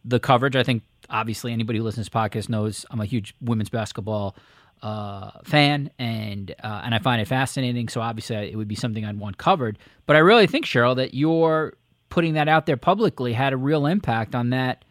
the 0.05 0.19
coverage. 0.19 0.55
I 0.55 0.63
think 0.63 0.83
obviously 1.09 1.53
anybody 1.53 1.79
who 1.79 1.85
listens 1.85 2.09
to 2.09 2.11
podcast 2.15 2.49
knows 2.49 2.85
I'm 2.91 3.01
a 3.01 3.05
huge 3.05 3.33
women's 3.41 3.69
basketball 3.69 4.35
uh, 4.81 5.31
fan, 5.45 5.89
and 5.97 6.53
uh, 6.61 6.81
and 6.83 6.93
I 6.93 6.99
find 6.99 7.21
it 7.21 7.27
fascinating. 7.27 7.87
So 7.87 8.01
obviously, 8.01 8.35
it 8.51 8.57
would 8.57 8.67
be 8.67 8.75
something 8.75 9.05
I'd 9.05 9.17
want 9.17 9.37
covered. 9.37 9.79
But 10.05 10.17
I 10.17 10.19
really 10.19 10.45
think, 10.45 10.65
Cheryl, 10.65 10.97
that 10.97 11.13
your 11.13 11.75
putting 12.09 12.33
that 12.33 12.49
out 12.49 12.65
there 12.65 12.77
publicly 12.77 13.33
had 13.33 13.53
a 13.53 13.57
real 13.57 13.85
impact 13.85 14.35
on 14.35 14.49
that 14.49 14.83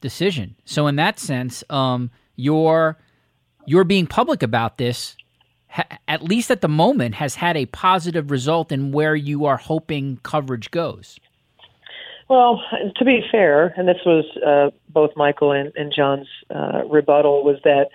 decision. 0.00 0.56
So 0.64 0.86
in 0.86 0.96
that 0.96 1.18
sense, 1.18 1.64
um, 1.70 2.10
your 2.36 2.98
your 3.66 3.82
being 3.82 4.06
public 4.06 4.42
about 4.44 4.78
this, 4.78 5.16
at 6.08 6.22
least 6.22 6.50
at 6.50 6.60
the 6.60 6.68
moment, 6.68 7.14
has 7.14 7.34
had 7.36 7.56
a 7.56 7.66
positive 7.66 8.30
result 8.30 8.72
in 8.72 8.92
where 8.92 9.14
you 9.14 9.46
are 9.46 9.56
hoping 9.56 10.18
coverage 10.22 10.70
goes. 10.70 11.18
Well, 12.28 12.62
to 12.96 13.04
be 13.04 13.22
fair, 13.30 13.74
and 13.76 13.86
this 13.86 14.00
was 14.06 14.24
uh, 14.46 14.70
both 14.88 15.10
Michael 15.16 15.52
and, 15.52 15.72
and 15.76 15.92
John's 15.94 16.28
uh, 16.54 16.82
rebuttal, 16.86 17.44
was 17.44 17.58
that 17.64 17.88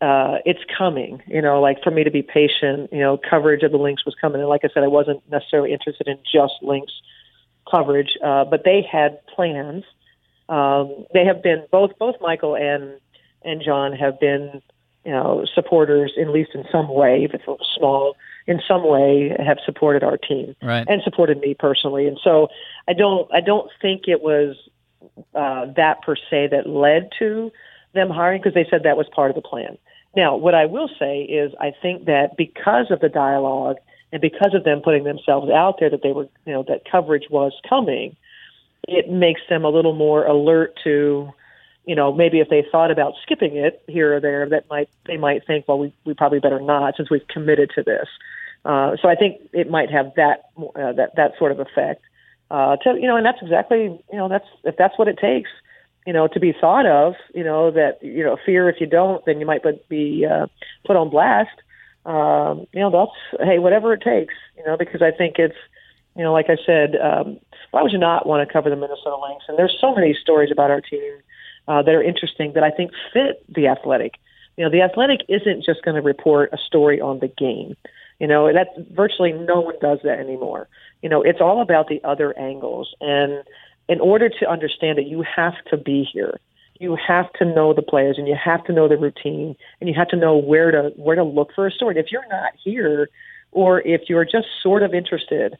uh, 0.00 0.38
it's 0.44 0.60
coming. 0.76 1.22
You 1.26 1.42
know, 1.42 1.60
like 1.60 1.82
for 1.82 1.90
me 1.90 2.04
to 2.04 2.10
be 2.10 2.22
patient, 2.22 2.92
you 2.92 3.00
know, 3.00 3.18
coverage 3.18 3.62
of 3.62 3.72
the 3.72 3.78
Lynx 3.78 4.04
was 4.04 4.14
coming. 4.20 4.40
And 4.40 4.48
like 4.48 4.62
I 4.64 4.68
said, 4.72 4.82
I 4.82 4.88
wasn't 4.88 5.28
necessarily 5.30 5.72
interested 5.72 6.06
in 6.08 6.18
just 6.30 6.54
Lynx 6.62 6.92
coverage, 7.70 8.16
uh, 8.24 8.44
but 8.44 8.64
they 8.64 8.82
had 8.82 9.24
plans. 9.26 9.84
Um, 10.48 11.06
they 11.14 11.24
have 11.24 11.42
been 11.42 11.64
both 11.70 11.92
both 11.98 12.16
Michael 12.20 12.56
and 12.56 13.00
and 13.44 13.62
John 13.64 13.92
have 13.92 14.20
been, 14.20 14.62
you 15.04 15.12
know, 15.12 15.44
supporters 15.54 16.12
at 16.20 16.28
least 16.28 16.50
in 16.54 16.64
some 16.70 16.88
way, 16.88 17.24
if 17.24 17.34
it's 17.34 17.46
a 17.48 17.56
small, 17.76 18.16
in 18.46 18.60
some 18.66 18.86
way 18.86 19.34
have 19.44 19.58
supported 19.64 20.02
our 20.02 20.16
team 20.16 20.54
right. 20.62 20.86
and 20.88 21.02
supported 21.02 21.38
me 21.40 21.54
personally. 21.54 22.06
And 22.06 22.18
so 22.22 22.48
I 22.88 22.92
don't 22.92 23.32
I 23.32 23.40
don't 23.40 23.70
think 23.80 24.02
it 24.06 24.22
was 24.22 24.56
uh, 25.34 25.66
that 25.76 26.02
per 26.02 26.16
se 26.16 26.48
that 26.52 26.68
led 26.68 27.10
to 27.18 27.50
them 27.94 28.10
hiring 28.10 28.40
because 28.40 28.54
they 28.54 28.66
said 28.70 28.84
that 28.84 28.96
was 28.96 29.06
part 29.14 29.30
of 29.30 29.34
the 29.34 29.42
plan. 29.42 29.76
Now, 30.14 30.36
what 30.36 30.54
I 30.54 30.66
will 30.66 30.90
say 30.98 31.22
is 31.22 31.52
I 31.60 31.72
think 31.80 32.04
that 32.06 32.36
because 32.36 32.90
of 32.90 33.00
the 33.00 33.08
dialogue 33.08 33.76
and 34.12 34.20
because 34.20 34.54
of 34.54 34.64
them 34.64 34.80
putting 34.82 35.04
themselves 35.04 35.50
out 35.50 35.76
there 35.80 35.90
that 35.90 36.02
they 36.02 36.12
were, 36.12 36.28
you 36.46 36.52
know, 36.52 36.64
that 36.68 36.82
coverage 36.90 37.28
was 37.30 37.52
coming, 37.68 38.14
it 38.86 39.10
makes 39.10 39.40
them 39.48 39.64
a 39.64 39.70
little 39.70 39.94
more 39.94 40.26
alert 40.26 40.78
to, 40.84 41.30
you 41.84 41.94
know, 41.94 42.12
maybe 42.12 42.40
if 42.40 42.48
they 42.48 42.64
thought 42.70 42.90
about 42.90 43.14
skipping 43.22 43.56
it 43.56 43.82
here 43.88 44.16
or 44.16 44.20
there, 44.20 44.48
that 44.48 44.68
might 44.70 44.88
they 45.06 45.16
might 45.16 45.46
think, 45.46 45.66
well, 45.66 45.78
we 45.78 45.94
we 46.04 46.14
probably 46.14 46.40
better 46.40 46.60
not 46.60 46.94
since 46.96 47.10
we've 47.10 47.26
committed 47.28 47.70
to 47.74 47.82
this. 47.82 48.08
Uh, 48.64 48.96
so 49.02 49.08
I 49.08 49.16
think 49.16 49.40
it 49.52 49.68
might 49.68 49.90
have 49.90 50.12
that 50.16 50.44
uh, 50.58 50.92
that 50.92 51.16
that 51.16 51.32
sort 51.38 51.52
of 51.52 51.60
effect. 51.60 52.02
Uh, 52.50 52.76
to 52.76 52.94
you 53.00 53.08
know, 53.08 53.16
and 53.16 53.26
that's 53.26 53.42
exactly 53.42 53.98
you 54.12 54.18
know 54.18 54.28
that's 54.28 54.46
if 54.64 54.76
that's 54.76 54.98
what 54.98 55.08
it 55.08 55.18
takes 55.18 55.50
you 56.06 56.12
know, 56.12 56.26
to 56.26 56.40
be 56.40 56.52
thought 56.58 56.86
of, 56.86 57.14
you 57.34 57.44
know, 57.44 57.70
that, 57.70 58.02
you 58.02 58.24
know, 58.24 58.36
fear 58.44 58.68
if 58.68 58.80
you 58.80 58.86
don't, 58.86 59.24
then 59.24 59.38
you 59.38 59.46
might 59.46 59.62
be 59.88 60.26
uh, 60.26 60.46
put 60.84 60.96
on 60.96 61.10
blast. 61.10 61.62
Um, 62.04 62.66
you 62.72 62.80
know, 62.80 62.90
that's, 62.90 63.46
hey, 63.46 63.58
whatever 63.58 63.92
it 63.92 64.02
takes, 64.02 64.34
you 64.56 64.64
know, 64.64 64.76
because 64.76 65.02
I 65.02 65.12
think 65.12 65.36
it's, 65.38 65.54
you 66.16 66.24
know, 66.24 66.32
like 66.32 66.46
I 66.50 66.56
said, 66.66 66.96
um, 66.96 67.38
why 67.70 67.82
would 67.82 67.92
you 67.92 67.98
not 67.98 68.26
want 68.26 68.46
to 68.46 68.52
cover 68.52 68.68
the 68.68 68.76
Minnesota 68.76 69.16
Lynx? 69.16 69.44
And 69.46 69.56
there's 69.56 69.76
so 69.80 69.94
many 69.94 70.12
stories 70.20 70.50
about 70.50 70.70
our 70.70 70.80
team 70.80 71.12
uh, 71.68 71.82
that 71.82 71.94
are 71.94 72.02
interesting 72.02 72.52
that 72.54 72.62
I 72.62 72.70
think 72.70 72.92
fit 73.12 73.44
the 73.48 73.68
athletic. 73.68 74.14
You 74.56 74.64
know, 74.64 74.70
the 74.70 74.82
athletic 74.82 75.20
isn't 75.28 75.64
just 75.64 75.82
going 75.84 75.94
to 75.94 76.02
report 76.02 76.50
a 76.52 76.58
story 76.58 77.00
on 77.00 77.20
the 77.20 77.28
game. 77.28 77.76
You 78.18 78.26
know, 78.26 78.52
that's 78.52 78.70
virtually 78.92 79.32
no 79.32 79.60
one 79.60 79.74
does 79.80 79.98
that 80.04 80.18
anymore. 80.18 80.68
You 81.02 81.08
know, 81.08 81.22
it's 81.22 81.40
all 81.40 81.60
about 81.60 81.88
the 81.88 82.00
other 82.04 82.38
angles. 82.38 82.94
And 83.00 83.42
in 83.88 84.00
order 84.00 84.28
to 84.28 84.50
understand 84.50 84.98
it, 84.98 85.06
you 85.06 85.24
have 85.36 85.54
to 85.70 85.76
be 85.76 86.06
here. 86.12 86.38
You 86.78 86.96
have 86.96 87.32
to 87.34 87.44
know 87.44 87.72
the 87.74 87.82
players 87.82 88.18
and 88.18 88.26
you 88.26 88.36
have 88.42 88.64
to 88.64 88.72
know 88.72 88.88
the 88.88 88.96
routine 88.96 89.56
and 89.80 89.88
you 89.88 89.94
have 89.96 90.08
to 90.08 90.16
know 90.16 90.36
where 90.36 90.70
to 90.70 90.92
where 90.96 91.16
to 91.16 91.22
look 91.24 91.50
for 91.54 91.66
a 91.66 91.70
story. 91.70 91.98
If 91.98 92.10
you're 92.10 92.28
not 92.28 92.52
here 92.62 93.08
or 93.52 93.80
if 93.82 94.02
you're 94.08 94.24
just 94.24 94.46
sort 94.62 94.82
of 94.82 94.94
interested 94.94 95.56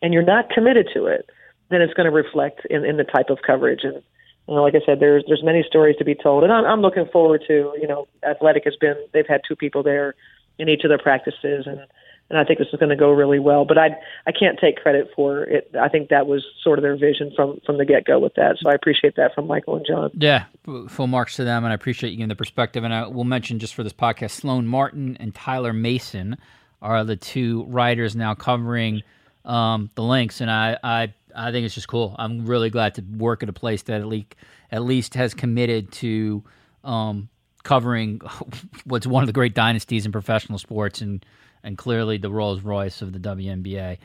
and 0.00 0.14
you're 0.14 0.22
not 0.22 0.50
committed 0.50 0.88
to 0.94 1.06
it, 1.06 1.28
then 1.70 1.82
it's 1.82 1.94
going 1.94 2.06
to 2.06 2.14
reflect 2.14 2.66
in, 2.70 2.84
in 2.84 2.96
the 2.96 3.04
type 3.04 3.30
of 3.30 3.38
coverage. 3.46 3.80
And 3.84 4.02
you 4.48 4.54
know, 4.54 4.62
like 4.62 4.74
I 4.74 4.84
said, 4.84 5.00
there's 5.00 5.24
there's 5.26 5.42
many 5.44 5.64
stories 5.66 5.96
to 5.98 6.04
be 6.04 6.14
told, 6.14 6.44
and 6.44 6.52
I'm, 6.52 6.64
I'm 6.64 6.80
looking 6.80 7.06
forward 7.12 7.42
to. 7.46 7.72
You 7.80 7.86
know, 7.86 8.08
Athletic 8.28 8.64
has 8.64 8.76
been 8.76 8.96
they've 9.12 9.26
had 9.26 9.42
two 9.46 9.56
people 9.56 9.82
there 9.82 10.14
in 10.58 10.68
each 10.68 10.84
of 10.84 10.88
their 10.88 10.98
practices, 10.98 11.66
and 11.66 11.80
and 12.28 12.38
I 12.38 12.44
think 12.44 12.58
this 12.58 12.68
is 12.72 12.78
going 12.78 12.90
to 12.90 12.96
go 12.96 13.10
really 13.12 13.38
well. 13.38 13.64
But 13.64 13.78
I 13.78 13.90
I 14.26 14.32
can't 14.32 14.58
take 14.58 14.76
credit 14.76 15.10
for 15.14 15.44
it. 15.44 15.70
I 15.80 15.88
think 15.88 16.08
that 16.08 16.26
was 16.26 16.44
sort 16.62 16.78
of 16.78 16.82
their 16.82 16.96
vision 16.96 17.32
from 17.36 17.60
from 17.64 17.78
the 17.78 17.84
get 17.84 18.04
go 18.04 18.18
with 18.18 18.34
that. 18.34 18.56
So 18.60 18.68
I 18.68 18.74
appreciate 18.74 19.14
that 19.16 19.34
from 19.34 19.46
Michael 19.46 19.76
and 19.76 19.86
John. 19.86 20.10
Yeah, 20.14 20.44
full 20.88 21.06
marks 21.06 21.36
to 21.36 21.44
them, 21.44 21.64
and 21.64 21.72
I 21.72 21.74
appreciate 21.74 22.10
you 22.10 22.16
giving 22.16 22.28
the 22.28 22.34
perspective. 22.34 22.82
And 22.82 22.92
I 22.92 23.06
will 23.06 23.24
mention 23.24 23.58
just 23.58 23.74
for 23.74 23.84
this 23.84 23.92
podcast, 23.92 24.30
Sloan 24.30 24.66
Martin 24.66 25.16
and 25.20 25.34
Tyler 25.34 25.72
Mason 25.72 26.36
are 26.80 27.04
the 27.04 27.16
two 27.16 27.64
writers 27.68 28.16
now 28.16 28.34
covering 28.34 29.02
um, 29.44 29.90
the 29.94 30.02
Lynx, 30.02 30.40
and 30.40 30.50
I, 30.50 30.76
I 30.82 31.14
I 31.34 31.52
think 31.52 31.64
it's 31.64 31.74
just 31.74 31.88
cool. 31.88 32.14
I'm 32.18 32.46
really 32.46 32.70
glad 32.70 32.94
to 32.94 33.02
work 33.02 33.42
at 33.42 33.48
a 33.48 33.52
place 33.52 33.82
that 33.82 34.00
at 34.00 34.06
least 34.06 34.34
at 34.70 34.82
least 34.82 35.14
has 35.14 35.34
committed 35.34 35.92
to 35.92 36.42
um, 36.84 37.28
covering 37.62 38.20
what's 38.84 39.06
one 39.06 39.22
of 39.22 39.26
the 39.26 39.32
great 39.32 39.54
dynasties 39.54 40.06
in 40.06 40.12
professional 40.12 40.58
sports 40.58 41.00
and 41.00 41.24
and 41.64 41.78
clearly 41.78 42.18
the 42.18 42.30
Rolls 42.30 42.62
Royce 42.62 43.02
of 43.02 43.12
the 43.12 43.20
WNBA 43.20 43.98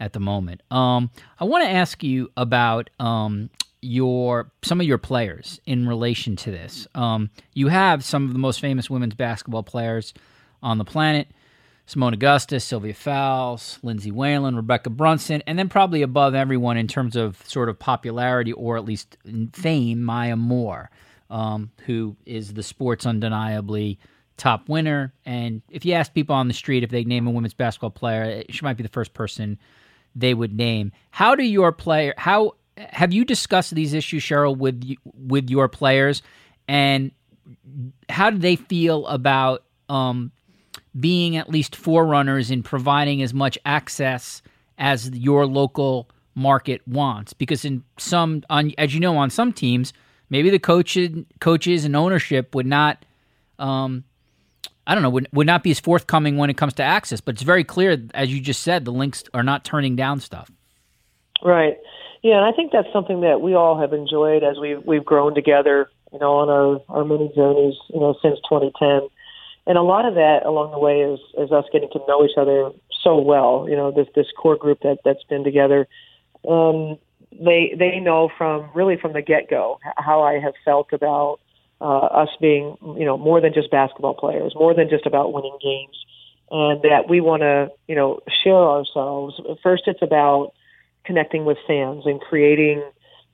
at 0.00 0.12
the 0.12 0.20
moment. 0.20 0.62
Um, 0.70 1.10
I 1.38 1.44
want 1.44 1.64
to 1.64 1.70
ask 1.70 2.02
you 2.02 2.30
about 2.36 2.88
um, 2.98 3.50
your 3.82 4.50
some 4.62 4.80
of 4.80 4.86
your 4.86 4.98
players 4.98 5.60
in 5.66 5.86
relation 5.86 6.36
to 6.36 6.50
this. 6.50 6.86
Um, 6.94 7.30
you 7.54 7.68
have 7.68 8.04
some 8.04 8.24
of 8.26 8.32
the 8.32 8.38
most 8.38 8.60
famous 8.60 8.88
women's 8.88 9.14
basketball 9.14 9.62
players 9.62 10.14
on 10.62 10.78
the 10.78 10.84
planet. 10.84 11.28
Seimone 11.86 12.14
Augustus, 12.14 12.64
Sylvia 12.64 12.94
Fowles, 12.94 13.78
Lindsay 13.82 14.10
Whalen, 14.10 14.56
Rebekkah 14.56 14.96
Brunson, 14.96 15.42
and 15.46 15.58
then 15.58 15.68
probably 15.68 16.02
above 16.02 16.34
everyone 16.34 16.76
in 16.76 16.88
terms 16.88 17.14
of 17.14 17.42
sort 17.46 17.68
of 17.68 17.78
popularity 17.78 18.52
or 18.52 18.76
at 18.76 18.84
least 18.84 19.16
fame, 19.52 20.02
Maya 20.02 20.36
Moore, 20.36 20.90
um, 21.30 21.70
who 21.86 22.16
is 22.26 22.54
the 22.54 22.62
sports 22.64 23.06
undeniably 23.06 24.00
top 24.36 24.68
winner. 24.68 25.12
And 25.24 25.62
if 25.70 25.84
you 25.84 25.94
ask 25.94 26.12
people 26.12 26.34
on 26.34 26.48
the 26.48 26.54
street 26.54 26.82
if 26.82 26.90
they 26.90 27.04
name 27.04 27.26
a 27.26 27.30
women's 27.30 27.54
basketball 27.54 27.90
player, 27.90 28.42
she 28.50 28.64
might 28.64 28.76
be 28.76 28.82
the 28.82 28.88
first 28.88 29.14
person 29.14 29.58
they 30.16 30.34
would 30.34 30.56
name. 30.56 30.92
How 31.10 31.34
do 31.36 31.44
your 31.44 31.70
player? 31.72 32.14
How 32.16 32.56
have 32.76 33.12
you 33.12 33.24
discussed 33.24 33.74
these 33.74 33.94
issues, 33.94 34.22
Cheryl, 34.22 34.56
with 34.56 34.82
with 35.14 35.50
your 35.50 35.68
players, 35.68 36.22
and 36.66 37.12
how 38.08 38.30
do 38.30 38.38
they 38.38 38.56
feel 38.56 39.06
about 39.06 39.64
um, 39.88 40.32
being 40.98 41.36
at 41.36 41.48
least 41.50 41.76
forerunners 41.76 42.50
in 42.50 42.62
providing 42.62 43.22
as 43.22 43.34
much 43.34 43.58
access 43.64 44.42
as 44.78 45.10
your 45.10 45.46
local 45.46 46.08
market 46.34 46.86
wants? 46.86 47.32
Because 47.32 47.64
in 47.64 47.84
some, 47.98 48.42
on, 48.50 48.72
as 48.78 48.94
you 48.94 49.00
know, 49.00 49.16
on 49.16 49.30
some 49.30 49.52
teams, 49.52 49.92
maybe 50.30 50.50
the 50.50 50.58
coaches, 50.58 51.24
coaches 51.40 51.84
and 51.84 51.96
ownership 51.96 52.54
would 52.54 52.66
not 52.66 53.04
um, 53.58 54.04
I 54.86 54.94
don't 54.94 55.02
know, 55.02 55.10
would, 55.10 55.28
would 55.32 55.46
not 55.46 55.62
be 55.62 55.70
as 55.72 55.80
forthcoming 55.80 56.36
when 56.36 56.48
it 56.48 56.56
comes 56.56 56.74
to 56.74 56.82
access. 56.82 57.20
But 57.20 57.34
it's 57.34 57.42
very 57.42 57.64
clear, 57.64 58.00
as 58.14 58.32
you 58.32 58.40
just 58.40 58.62
said, 58.62 58.84
the 58.84 58.92
Lynx 58.92 59.24
are 59.34 59.42
not 59.42 59.64
turning 59.64 59.96
down 59.96 60.20
stuff. 60.20 60.50
Right. 61.42 61.76
Yeah, 62.22 62.36
and 62.36 62.44
I 62.44 62.52
think 62.52 62.72
that's 62.72 62.88
something 62.92 63.20
that 63.22 63.40
we 63.40 63.54
all 63.54 63.78
have 63.78 63.92
enjoyed 63.92 64.42
as 64.42 64.58
we've 64.58 64.82
we've 64.84 65.04
grown 65.04 65.34
together, 65.34 65.90
you 66.12 66.18
know, 66.18 66.36
on 66.36 66.48
our 66.48 66.80
our 66.88 67.04
many 67.04 67.30
journeys, 67.34 67.74
you 67.88 68.00
know, 68.00 68.16
since 68.22 68.38
2010. 68.48 69.08
And 69.66 69.76
a 69.76 69.82
lot 69.82 70.06
of 70.06 70.14
that 70.14 70.40
along 70.44 70.70
the 70.70 70.78
way 70.78 71.00
is 71.00 71.18
is 71.36 71.50
us 71.50 71.64
getting 71.72 71.90
to 71.92 72.00
know 72.06 72.24
each 72.24 72.36
other 72.38 72.70
so 73.02 73.18
well. 73.20 73.66
You 73.68 73.76
know, 73.76 73.90
this 73.90 74.06
this 74.14 74.26
core 74.36 74.56
group 74.56 74.80
that 74.82 74.98
that's 75.04 75.24
been 75.24 75.44
together. 75.44 75.88
Um, 76.48 76.98
they 77.32 77.74
they 77.78 77.98
know 78.00 78.30
from 78.38 78.70
really 78.74 78.96
from 78.96 79.12
the 79.12 79.22
get 79.22 79.50
go 79.50 79.78
how 79.96 80.22
I 80.22 80.38
have 80.38 80.54
felt 80.64 80.92
about 80.92 81.40
uh, 81.80 82.06
us 82.06 82.28
being, 82.40 82.76
you 82.96 83.04
know, 83.04 83.18
more 83.18 83.40
than 83.40 83.52
just 83.52 83.70
basketball 83.70 84.14
players, 84.14 84.54
more 84.54 84.74
than 84.74 84.88
just 84.88 85.06
about 85.06 85.32
winning 85.32 85.58
games, 85.62 85.96
and 86.50 86.82
that 86.82 87.08
we 87.08 87.20
want 87.20 87.42
to, 87.42 87.68
you 87.86 87.94
know, 87.94 88.20
share 88.42 88.54
ourselves. 88.54 89.40
First, 89.62 89.82
it's 89.86 90.02
about 90.02 90.52
connecting 91.04 91.44
with 91.44 91.58
fans 91.66 92.04
and 92.06 92.20
creating, 92.20 92.82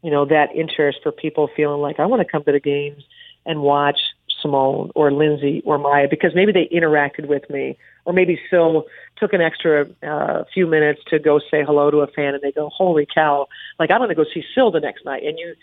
you 0.03 0.11
know, 0.11 0.25
that 0.27 0.55
interest 0.55 0.99
for 1.03 1.13
people 1.13 1.49
feeling 1.55 1.81
like 1.81 2.01
I 2.01 2.07
want 2.07 2.21
to 2.21 2.31
come 2.31 2.43
to 2.45 2.53
the 2.53 2.61
games 2.61 3.05
and 3.47 3.61
watch 3.61 3.99
Seimone 4.43 4.91
or 4.95 5.13
Lindsay 5.13 5.63
or 5.65 5.79
Maya 5.79 6.07
because 6.09 6.33
maybe 6.35 6.53
they 6.53 6.69
interacted 6.75 7.27
with 7.27 7.49
me 7.51 7.77
or 8.05 8.13
maybe 8.13 8.41
Phil 8.51 8.85
took 9.17 9.33
an 9.33 9.41
extra 9.41 9.87
uh, 10.03 10.45
few 10.53 10.67
minutes 10.67 11.01
to 11.09 11.19
go 11.19 11.39
say 11.39 11.63
hello 11.65 11.91
to 11.91 11.99
a 11.99 12.07
fan 12.07 12.35
and 12.35 12.43
they 12.43 12.53
go, 12.53 12.69
holy 12.69 13.07
cow, 13.13 13.47
like 13.79 13.91
I 13.91 13.99
want 13.99 14.11
to 14.11 14.15
go 14.15 14.25
see 14.25 14.43
Phil 14.55 14.71
the 14.71 14.81
next 14.81 15.05
night. 15.05 15.23
And 15.25 15.39
you, 15.39 15.55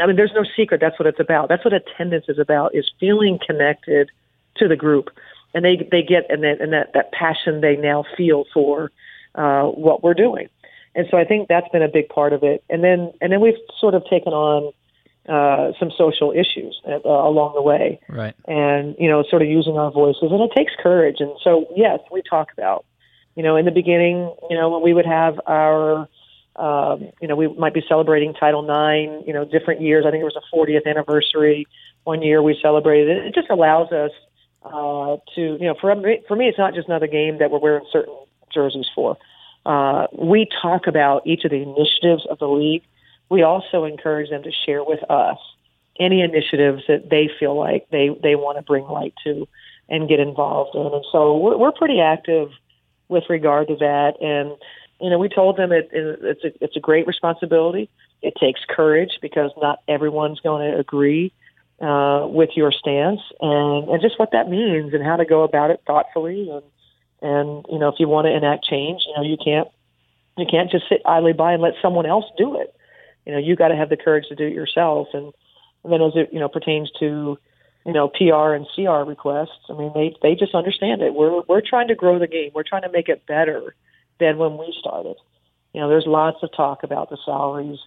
I 0.00 0.06
mean, 0.06 0.16
there's 0.16 0.32
no 0.34 0.44
secret. 0.56 0.80
That's 0.80 0.98
what 0.98 1.06
it's 1.06 1.20
about. 1.20 1.48
That's 1.48 1.64
what 1.64 1.74
attendance 1.74 2.26
is 2.28 2.38
about: 2.38 2.74
is 2.74 2.90
feeling 2.98 3.38
connected 3.44 4.10
to 4.56 4.68
the 4.68 4.76
group, 4.76 5.10
and 5.54 5.64
they 5.64 5.86
they 5.90 6.02
get 6.02 6.30
and 6.30 6.42
that 6.44 6.60
and 6.60 6.72
that 6.72 6.92
that 6.94 7.12
passion 7.12 7.60
they 7.60 7.76
now 7.76 8.04
feel 8.16 8.44
for 8.54 8.90
uh, 9.34 9.64
what 9.64 10.02
we're 10.02 10.14
doing. 10.14 10.48
And 10.94 11.06
so 11.10 11.16
I 11.16 11.24
think 11.24 11.48
that's 11.48 11.68
been 11.70 11.82
a 11.82 11.88
big 11.88 12.08
part 12.08 12.32
of 12.32 12.42
it. 12.42 12.64
And 12.70 12.82
then 12.82 13.12
and 13.20 13.32
then 13.32 13.40
we've 13.40 13.58
sort 13.78 13.94
of 13.94 14.04
taken 14.08 14.32
on 14.32 14.72
uh, 15.28 15.72
some 15.78 15.90
social 15.96 16.32
issues 16.32 16.80
uh, 16.86 16.98
along 17.08 17.52
the 17.54 17.62
way. 17.62 18.00
Right. 18.08 18.34
And, 18.46 18.96
you 18.98 19.08
know, 19.08 19.22
sort 19.28 19.42
of 19.42 19.48
using 19.48 19.78
our 19.78 19.90
voices. 19.90 20.30
And 20.32 20.40
it 20.40 20.50
takes 20.56 20.72
courage. 20.82 21.16
And 21.20 21.30
so, 21.42 21.66
yes, 21.76 22.00
we 22.10 22.22
talk 22.28 22.48
about, 22.56 22.84
you 23.36 23.42
know, 23.42 23.56
in 23.56 23.64
the 23.64 23.70
beginning, 23.70 24.34
you 24.50 24.56
know, 24.56 24.70
when 24.70 24.82
we 24.82 24.92
would 24.92 25.06
have 25.06 25.40
our, 25.46 26.08
um, 26.56 27.12
you 27.20 27.28
know, 27.28 27.36
we 27.36 27.48
might 27.48 27.72
be 27.72 27.82
celebrating 27.88 28.34
Title 28.34 28.64
IX, 28.64 29.26
you 29.26 29.32
know, 29.32 29.44
different 29.44 29.80
years. 29.80 30.04
I 30.06 30.10
think 30.10 30.22
it 30.22 30.24
was 30.24 30.36
a 30.36 30.56
40th 30.56 30.86
anniversary. 30.86 31.66
One 32.04 32.22
year 32.22 32.42
we 32.42 32.58
celebrated 32.60 33.16
it. 33.16 33.26
It 33.26 33.34
just 33.34 33.48
allows 33.48 33.92
us 33.92 34.10
uh, 34.64 35.16
to, 35.34 35.40
you 35.40 35.66
know, 35.66 35.76
for 35.80 35.94
me, 35.94 36.22
for 36.26 36.36
me, 36.36 36.48
it's 36.48 36.58
not 36.58 36.74
just 36.74 36.88
another 36.88 37.06
game 37.06 37.38
that 37.38 37.50
we're 37.50 37.60
wearing 37.60 37.86
certain 37.92 38.14
jerseys 38.52 38.86
for. 38.94 39.16
Uh, 39.64 40.08
we 40.12 40.48
talk 40.60 40.86
about 40.88 41.26
each 41.26 41.44
of 41.44 41.52
the 41.52 41.62
initiatives 41.62 42.26
of 42.28 42.38
the 42.38 42.48
league 42.48 42.82
we 43.32 43.42
also 43.42 43.84
encourage 43.84 44.28
them 44.28 44.42
to 44.42 44.52
share 44.66 44.84
with 44.84 45.02
us 45.10 45.38
any 45.98 46.20
initiatives 46.20 46.82
that 46.86 47.08
they 47.08 47.30
feel 47.40 47.58
like 47.58 47.86
they, 47.90 48.10
they 48.22 48.34
want 48.34 48.58
to 48.58 48.62
bring 48.62 48.84
light 48.84 49.14
to 49.24 49.48
and 49.88 50.06
get 50.06 50.20
involved 50.20 50.74
in. 50.74 50.86
And 50.86 51.04
so 51.10 51.38
we're, 51.38 51.56
we're 51.56 51.72
pretty 51.72 51.98
active 51.98 52.50
with 53.08 53.24
regard 53.30 53.68
to 53.68 53.76
that. 53.76 54.20
And, 54.20 54.54
you 55.00 55.08
know, 55.08 55.18
we 55.18 55.30
told 55.30 55.56
them 55.56 55.72
it, 55.72 55.88
it, 55.92 56.18
it's, 56.22 56.44
a, 56.44 56.64
it's 56.64 56.76
a 56.76 56.80
great 56.80 57.06
responsibility. 57.06 57.88
It 58.20 58.34
takes 58.38 58.60
courage 58.68 59.18
because 59.22 59.50
not 59.56 59.78
everyone's 59.88 60.40
going 60.40 60.70
to 60.70 60.78
agree 60.78 61.32
uh, 61.80 62.26
with 62.28 62.50
your 62.54 62.70
stance 62.70 63.20
and, 63.40 63.88
and 63.88 64.02
just 64.02 64.18
what 64.18 64.32
that 64.32 64.50
means 64.50 64.92
and 64.92 65.02
how 65.02 65.16
to 65.16 65.24
go 65.24 65.42
about 65.42 65.70
it 65.70 65.80
thoughtfully. 65.86 66.50
And, 66.50 66.62
and, 67.22 67.64
you 67.70 67.78
know, 67.78 67.88
if 67.88 67.94
you 67.98 68.08
want 68.08 68.26
to 68.26 68.36
enact 68.36 68.66
change, 68.66 69.00
you 69.06 69.14
know, 69.16 69.22
you 69.22 69.38
can't, 69.42 69.68
you 70.36 70.44
can't 70.44 70.70
just 70.70 70.86
sit 70.90 71.00
idly 71.06 71.32
by 71.32 71.54
and 71.54 71.62
let 71.62 71.74
someone 71.80 72.04
else 72.04 72.26
do 72.36 72.60
it 72.60 72.74
you 73.26 73.32
know 73.32 73.38
you 73.38 73.56
got 73.56 73.68
to 73.68 73.76
have 73.76 73.88
the 73.88 73.96
courage 73.96 74.26
to 74.28 74.34
do 74.34 74.46
it 74.46 74.52
yourself 74.52 75.08
and, 75.12 75.32
and 75.84 75.92
then 75.92 76.02
as 76.02 76.12
it 76.14 76.30
you 76.32 76.40
know 76.40 76.48
pertains 76.48 76.90
to 76.98 77.38
you 77.86 77.92
know 77.92 78.08
PR 78.08 78.54
and 78.54 78.66
CR 78.74 79.08
requests 79.08 79.58
I 79.68 79.74
mean 79.74 79.92
they 79.94 80.14
they 80.22 80.34
just 80.34 80.54
understand 80.54 81.02
it 81.02 81.14
we're 81.14 81.42
we're 81.48 81.62
trying 81.62 81.88
to 81.88 81.94
grow 81.94 82.18
the 82.18 82.26
game 82.26 82.50
we're 82.54 82.62
trying 82.62 82.82
to 82.82 82.92
make 82.92 83.08
it 83.08 83.26
better 83.26 83.74
than 84.20 84.38
when 84.38 84.58
we 84.58 84.74
started 84.78 85.16
you 85.72 85.80
know 85.80 85.88
there's 85.88 86.06
lots 86.06 86.38
of 86.42 86.50
talk 86.56 86.82
about 86.82 87.10
the 87.10 87.18
salaries 87.24 87.78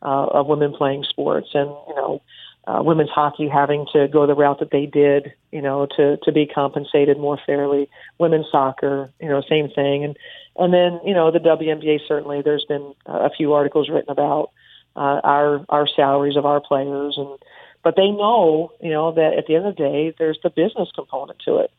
uh, 0.00 0.26
of 0.26 0.46
women 0.46 0.72
playing 0.72 1.04
sports 1.04 1.48
and 1.54 1.68
you 1.88 1.94
know 1.94 2.22
uh, 2.68 2.82
women's 2.82 3.08
hockey 3.08 3.48
having 3.48 3.86
to 3.94 4.08
go 4.08 4.26
the 4.26 4.34
route 4.34 4.58
that 4.58 4.70
they 4.70 4.84
did, 4.84 5.32
you 5.50 5.62
know, 5.62 5.86
to 5.96 6.18
to 6.18 6.32
be 6.32 6.46
compensated 6.46 7.18
more 7.18 7.38
fairly. 7.46 7.88
Women's 8.18 8.44
soccer, 8.52 9.10
you 9.20 9.28
know, 9.28 9.42
same 9.48 9.70
thing, 9.70 10.04
and 10.04 10.18
and 10.56 10.74
then 10.74 11.00
you 11.02 11.14
know 11.14 11.30
the 11.30 11.38
WNBA 11.38 12.00
certainly. 12.06 12.42
There's 12.42 12.66
been 12.68 12.94
a 13.06 13.30
few 13.30 13.54
articles 13.54 13.88
written 13.88 14.10
about 14.10 14.50
uh, 14.98 15.20
our 15.22 15.64
our 15.68 15.86
salaries 15.86 16.36
of 16.36 16.44
our 16.44 16.60
players, 16.60 17.14
and 17.16 17.38
but 17.84 17.94
they 17.96 18.10
know, 18.10 18.72
you 18.82 18.90
know, 18.90 19.12
that 19.12 19.34
at 19.38 19.46
the 19.46 19.54
end 19.54 19.66
of 19.66 19.76
the 19.76 19.82
day, 19.82 20.14
there's 20.18 20.38
the 20.42 20.50
business 20.50 20.88
component 20.94 21.38
to 21.46 21.58
it, 21.58 21.70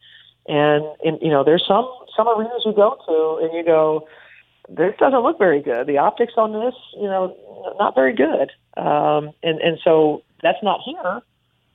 and, 0.48 0.86
and 1.04 1.22
you 1.22 1.30
know, 1.30 1.44
there's 1.44 1.66
some 1.68 1.88
some 2.16 2.28
arenas 2.30 2.64
you 2.66 2.74
go 2.74 2.98
to, 3.06 3.46
and 3.46 3.54
you 3.54 3.64
go, 3.66 4.08
this 4.70 4.94
doesn't 4.98 5.22
look 5.22 5.38
very 5.38 5.62
good. 5.62 5.86
The 5.86 5.98
optics 5.98 6.34
on 6.38 6.54
this, 6.54 6.76
you 6.96 7.04
know, 7.04 7.76
not 7.78 7.94
very 7.94 8.14
good, 8.14 8.52
um, 8.78 9.32
and 9.44 9.60
and 9.60 9.80
so 9.84 10.24
that's 10.42 10.64
not 10.64 10.80
here 10.86 11.22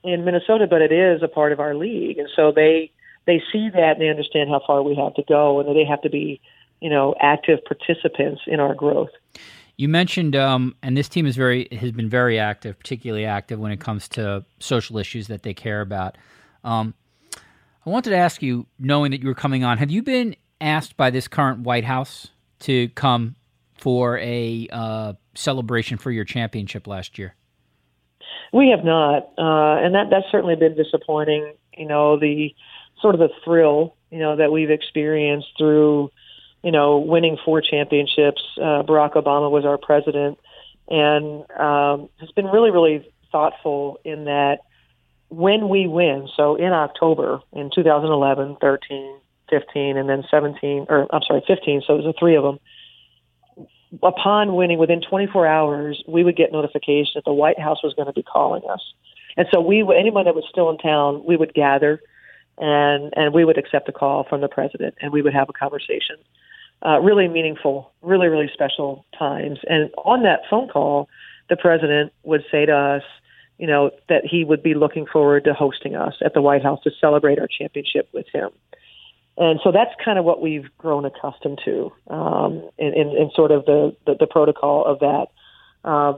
in 0.03 0.25
Minnesota, 0.25 0.65
but 0.67 0.81
it 0.81 0.91
is 0.91 1.21
a 1.21 1.27
part 1.27 1.51
of 1.51 1.59
our 1.59 1.75
league, 1.75 2.17
and 2.17 2.29
so 2.35 2.51
they 2.51 2.91
they 3.27 3.41
see 3.51 3.69
that 3.69 3.93
and 3.93 4.01
they 4.01 4.09
understand 4.09 4.49
how 4.49 4.61
far 4.65 4.81
we 4.81 4.95
have 4.95 5.13
to 5.15 5.23
go, 5.29 5.59
and 5.59 5.69
that 5.69 5.73
they 5.73 5.85
have 5.85 6.01
to 6.01 6.09
be, 6.09 6.41
you 6.81 6.89
know, 6.89 7.13
active 7.19 7.59
participants 7.65 8.41
in 8.47 8.59
our 8.59 8.73
growth. 8.73 9.11
You 9.77 9.89
mentioned, 9.89 10.35
um, 10.35 10.75
and 10.81 10.95
this 10.95 11.09
team 11.09 11.25
is 11.25 11.35
very 11.35 11.67
has 11.71 11.91
been 11.91 12.09
very 12.09 12.39
active, 12.39 12.79
particularly 12.79 13.25
active 13.25 13.59
when 13.59 13.71
it 13.71 13.79
comes 13.79 14.07
to 14.09 14.45
social 14.59 14.97
issues 14.97 15.27
that 15.27 15.43
they 15.43 15.53
care 15.53 15.81
about. 15.81 16.17
Um, 16.63 16.93
I 17.85 17.89
wanted 17.89 18.11
to 18.11 18.17
ask 18.17 18.41
you, 18.41 18.65
knowing 18.79 19.11
that 19.11 19.21
you 19.21 19.27
were 19.27 19.35
coming 19.35 19.63
on, 19.63 19.77
have 19.77 19.91
you 19.91 20.01
been 20.01 20.35
asked 20.61 20.97
by 20.97 21.09
this 21.09 21.27
current 21.27 21.59
White 21.59 21.83
House 21.83 22.29
to 22.61 22.89
come 22.89 23.35
for 23.75 24.17
a 24.19 24.67
uh, 24.71 25.13
celebration 25.35 25.97
for 25.97 26.09
your 26.09 26.23
championship 26.23 26.87
last 26.87 27.19
year? 27.19 27.35
We 28.53 28.69
have 28.69 28.85
not, 28.85 29.23
uh, 29.37 29.83
and 29.83 29.93
that 29.93 30.05
that's 30.09 30.25
certainly 30.31 30.55
been 30.55 30.75
disappointing. 30.75 31.53
You 31.77 31.87
know, 31.87 32.17
the 32.17 32.55
sort 33.01 33.13
of 33.13 33.19
the 33.19 33.29
thrill, 33.43 33.95
you 34.09 34.19
know, 34.19 34.37
that 34.37 34.51
we've 34.51 34.69
experienced 34.69 35.49
through 35.57 36.09
you 36.65 36.71
know, 36.71 36.97
winning 36.97 37.37
four 37.45 37.61
championships. 37.61 38.41
Uh, 38.57 38.81
Barack 38.81 39.13
Obama 39.13 39.51
was 39.51 39.65
our 39.65 39.77
president, 39.77 40.39
and 40.89 41.43
um, 41.51 42.09
has 42.19 42.31
been 42.35 42.47
really, 42.47 42.71
really 42.71 43.07
thoughtful 43.31 43.99
in 44.03 44.25
that 44.25 44.61
when 45.29 45.69
we 45.69 45.85
win. 45.85 46.27
So 46.35 46.55
in 46.55 46.73
October 46.73 47.39
in 47.53 47.69
2011, 47.73 48.57
13, 48.59 49.19
15, 49.47 49.97
and 49.97 50.09
then 50.09 50.23
17, 50.31 50.87
or 50.89 51.07
I'm 51.13 51.21
sorry, 51.21 51.43
15. 51.45 51.83
So 51.85 51.93
it 51.93 51.97
was 51.97 52.05
the 52.05 52.15
three 52.17 52.35
of 52.35 52.43
them. 52.43 52.59
Upon 54.01 54.55
winning, 54.55 54.79
within 54.79 55.01
24 55.01 55.45
hours, 55.45 56.03
we 56.07 56.23
would 56.23 56.35
get 56.35 56.51
notification 56.51 57.11
that 57.13 57.25
the 57.25 57.33
White 57.33 57.59
House 57.59 57.83
was 57.83 57.93
going 57.93 58.07
to 58.07 58.13
be 58.13 58.23
calling 58.23 58.63
us, 58.67 58.81
and 59.37 59.45
so 59.53 59.61
we, 59.61 59.85
anyone 59.95 60.25
that 60.25 60.33
was 60.33 60.45
still 60.49 60.71
in 60.71 60.79
town, 60.79 61.23
we 61.25 61.37
would 61.37 61.53
gather, 61.53 62.01
and 62.57 63.13
and 63.15 63.35
we 63.35 63.45
would 63.45 63.59
accept 63.59 63.87
a 63.87 63.91
call 63.91 64.23
from 64.23 64.41
the 64.41 64.47
president, 64.47 64.95
and 64.99 65.13
we 65.13 65.21
would 65.21 65.33
have 65.33 65.47
a 65.47 65.53
conversation 65.53 66.17
uh, 66.83 66.99
really 66.99 67.27
meaningful, 67.27 67.91
really, 68.01 68.27
really 68.27 68.49
special 68.53 69.05
times. 69.17 69.59
And 69.67 69.91
on 69.97 70.23
that 70.23 70.41
phone 70.49 70.67
call, 70.67 71.09
the 71.49 71.55
president 71.55 72.11
would 72.23 72.43
say 72.51 72.65
to 72.65 72.75
us, 72.75 73.03
you 73.57 73.67
know, 73.67 73.91
that 74.09 74.25
he 74.25 74.43
would 74.43 74.61
be 74.61 74.73
looking 74.73 75.05
forward 75.05 75.45
to 75.45 75.53
hosting 75.53 75.95
us 75.95 76.15
at 76.23 76.33
the 76.33 76.41
White 76.41 76.63
House 76.63 76.81
to 76.83 76.91
celebrate 76.99 77.39
our 77.39 77.47
championship 77.47 78.09
with 78.13 78.25
him. 78.33 78.49
And 79.37 79.59
so 79.63 79.71
that's 79.71 79.91
kind 80.03 80.17
of 80.17 80.25
what 80.25 80.41
we've 80.41 80.69
grown 80.77 81.05
accustomed 81.05 81.59
to 81.65 81.91
um, 82.07 82.69
in, 82.77 82.93
in, 82.93 83.07
in 83.09 83.31
sort 83.35 83.51
of 83.51 83.65
the, 83.65 83.95
the, 84.05 84.15
the 84.21 84.27
protocol 84.27 84.85
of 84.85 84.99
that. 84.99 85.27
Uh, 85.83 86.13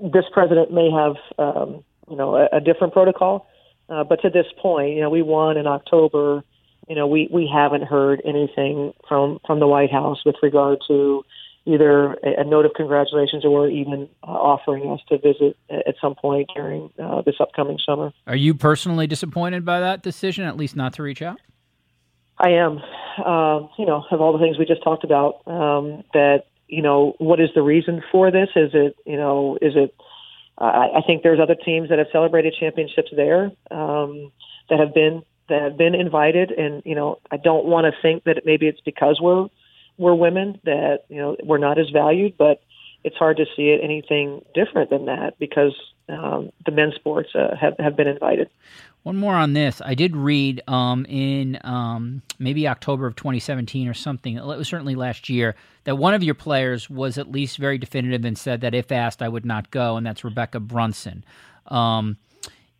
this 0.00 0.24
president 0.32 0.72
may 0.72 0.90
have, 0.90 1.16
um, 1.38 1.84
you 2.08 2.16
know, 2.16 2.34
a, 2.34 2.48
a 2.56 2.60
different 2.60 2.92
protocol, 2.92 3.48
uh, 3.88 4.02
but 4.02 4.20
to 4.22 4.30
this 4.30 4.46
point, 4.60 4.94
you 4.94 5.00
know, 5.00 5.10
we 5.10 5.22
won 5.22 5.56
in 5.56 5.66
October 5.66 6.42
you 6.88 6.94
know, 6.94 7.06
we, 7.06 7.28
we 7.32 7.50
haven't 7.52 7.82
heard 7.82 8.22
anything 8.24 8.92
from, 9.08 9.38
from 9.46 9.60
the 9.60 9.66
White 9.66 9.90
House 9.90 10.18
with 10.24 10.36
regard 10.42 10.78
to 10.88 11.24
either 11.66 12.12
a, 12.14 12.40
a 12.40 12.44
note 12.44 12.64
of 12.64 12.72
congratulations 12.74 13.44
or 13.44 13.68
even 13.68 14.08
uh, 14.22 14.26
offering 14.26 14.90
us 14.90 15.00
to 15.08 15.18
visit 15.18 15.56
at 15.68 15.96
some 16.00 16.14
point 16.14 16.48
during 16.54 16.90
uh, 17.02 17.22
this 17.22 17.34
upcoming 17.40 17.78
summer. 17.84 18.12
Are 18.26 18.36
you 18.36 18.54
personally 18.54 19.06
disappointed 19.06 19.64
by 19.64 19.80
that 19.80 20.02
decision, 20.02 20.44
at 20.44 20.56
least 20.56 20.76
not 20.76 20.92
to 20.94 21.02
reach 21.02 21.22
out? 21.22 21.38
I 22.38 22.50
am. 22.50 22.78
Uh, 23.18 23.66
you 23.78 23.86
know, 23.86 24.04
of 24.10 24.20
all 24.20 24.32
the 24.32 24.38
things 24.38 24.58
we 24.58 24.66
just 24.66 24.82
talked 24.84 25.04
about, 25.04 25.40
um, 25.46 26.04
that 26.12 26.44
you 26.68 26.82
know, 26.82 27.14
what 27.18 27.40
is 27.40 27.48
the 27.54 27.62
reason 27.62 28.02
for 28.12 28.30
this? 28.30 28.48
Is 28.54 28.70
it 28.74 28.96
you 29.06 29.16
know, 29.16 29.58
is 29.62 29.72
it? 29.74 29.94
Uh, 30.58 30.64
I 30.64 31.02
think 31.06 31.22
there's 31.22 31.40
other 31.40 31.54
teams 31.54 31.90
that 31.90 31.98
have 31.98 32.08
celebrated 32.12 32.54
championships 32.58 33.10
there 33.14 33.50
um, 33.70 34.32
that 34.70 34.78
have 34.78 34.94
been 34.94 35.22
that 35.48 35.62
have 35.62 35.76
been 35.76 35.94
invited, 35.94 36.50
and 36.50 36.82
you 36.84 36.94
know, 36.94 37.18
I 37.30 37.36
don't 37.36 37.66
want 37.66 37.86
to 37.86 38.02
think 38.02 38.24
that 38.24 38.42
maybe 38.44 38.66
it's 38.66 38.80
because 38.80 39.20
we're 39.20 39.46
we're 39.98 40.14
women 40.14 40.60
that 40.64 41.04
you 41.08 41.16
know 41.16 41.36
we're 41.42 41.58
not 41.58 41.78
as 41.78 41.90
valued, 41.90 42.36
but 42.36 42.62
it's 43.04 43.16
hard 43.16 43.36
to 43.36 43.46
see 43.56 43.68
it 43.68 43.80
anything 43.82 44.44
different 44.54 44.90
than 44.90 45.06
that 45.06 45.38
because 45.38 45.74
um, 46.08 46.50
the 46.64 46.72
men's 46.72 46.94
sports 46.94 47.30
uh, 47.34 47.54
have 47.58 47.74
have 47.78 47.96
been 47.96 48.08
invited. 48.08 48.48
One 49.02 49.16
more 49.16 49.34
on 49.36 49.52
this. 49.52 49.80
I 49.84 49.94
did 49.94 50.16
read 50.16 50.62
um, 50.66 51.06
in 51.08 51.60
um, 51.62 52.22
maybe 52.40 52.66
October 52.66 53.06
of 53.06 53.14
2017 53.14 53.86
or 53.86 53.94
something. 53.94 54.36
It 54.36 54.44
was 54.44 54.66
certainly 54.66 54.96
last 54.96 55.28
year 55.28 55.54
that 55.84 55.96
one 55.96 56.12
of 56.12 56.24
your 56.24 56.34
players 56.34 56.90
was 56.90 57.16
at 57.16 57.30
least 57.30 57.58
very 57.58 57.78
definitive 57.78 58.24
and 58.24 58.36
said 58.36 58.62
that 58.62 58.74
if 58.74 58.90
asked, 58.90 59.22
I 59.22 59.28
would 59.28 59.46
not 59.46 59.70
go, 59.70 59.96
and 59.96 60.04
that's 60.04 60.22
Rebekkah 60.22 60.66
Brunson. 60.66 61.24
Um, 61.66 62.16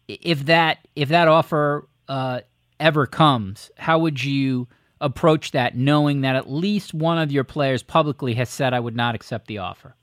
if 0.08 0.46
that 0.46 0.78
if 0.96 1.10
that 1.10 1.28
offer 1.28 1.86
uh, 2.08 2.40
ever 2.80 3.06
comes, 3.06 3.70
how 3.78 3.98
would 3.98 4.22
you 4.22 4.68
approach 5.00 5.50
that 5.52 5.76
knowing 5.76 6.22
that 6.22 6.36
at 6.36 6.50
least 6.50 6.94
one 6.94 7.18
of 7.18 7.30
your 7.30 7.44
players 7.44 7.82
publicly 7.82 8.34
has 8.34 8.48
said, 8.48 8.72
I 8.72 8.80
would 8.80 8.96
not 8.96 9.14
accept 9.14 9.46
the 9.46 9.58
offer? 9.58 9.94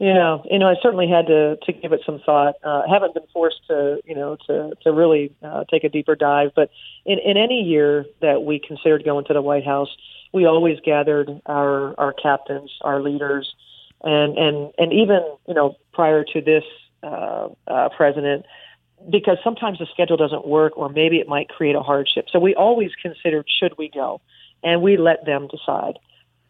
Yeah, 0.00 0.38
you 0.50 0.58
know, 0.58 0.66
I 0.68 0.74
certainly 0.82 1.08
had 1.08 1.28
to 1.28 1.56
to 1.62 1.72
give 1.72 1.92
it 1.92 2.00
some 2.04 2.20
thought. 2.26 2.56
Uh, 2.64 2.82
haven't 2.90 3.14
been 3.14 3.26
forced 3.32 3.64
to, 3.68 4.00
you 4.04 4.16
know, 4.16 4.36
to 4.48 4.72
to 4.82 4.92
really 4.92 5.32
uh, 5.44 5.62
take 5.70 5.84
a 5.84 5.88
deeper 5.88 6.16
dive. 6.16 6.50
But 6.56 6.70
in 7.04 7.20
in 7.20 7.36
any 7.36 7.62
year 7.62 8.06
that 8.20 8.42
we 8.42 8.58
considered 8.58 9.04
going 9.04 9.26
to 9.26 9.32
the 9.32 9.42
White 9.42 9.64
House, 9.64 9.90
we 10.32 10.44
always 10.44 10.80
gathered 10.84 11.30
our 11.46 11.94
our 12.00 12.12
captains, 12.12 12.72
our 12.80 13.00
leaders, 13.00 13.54
and 14.02 14.36
and 14.36 14.72
and 14.76 14.92
even 14.92 15.20
you 15.46 15.54
know 15.54 15.76
prior 15.92 16.24
to 16.32 16.40
this 16.40 16.64
uh, 17.04 17.50
uh, 17.68 17.88
president, 17.96 18.44
because 19.10 19.38
sometimes 19.42 19.78
the 19.78 19.86
schedule 19.92 20.16
doesn't 20.16 20.46
work 20.46 20.76
or 20.76 20.88
maybe 20.88 21.18
it 21.18 21.28
might 21.28 21.48
create 21.48 21.74
a 21.74 21.82
hardship. 21.82 22.26
So 22.30 22.38
we 22.38 22.54
always 22.54 22.90
considered 23.00 23.46
should 23.60 23.76
we 23.78 23.88
go, 23.88 24.20
and 24.62 24.82
we 24.82 24.96
let 24.96 25.24
them 25.24 25.48
decide. 25.48 25.98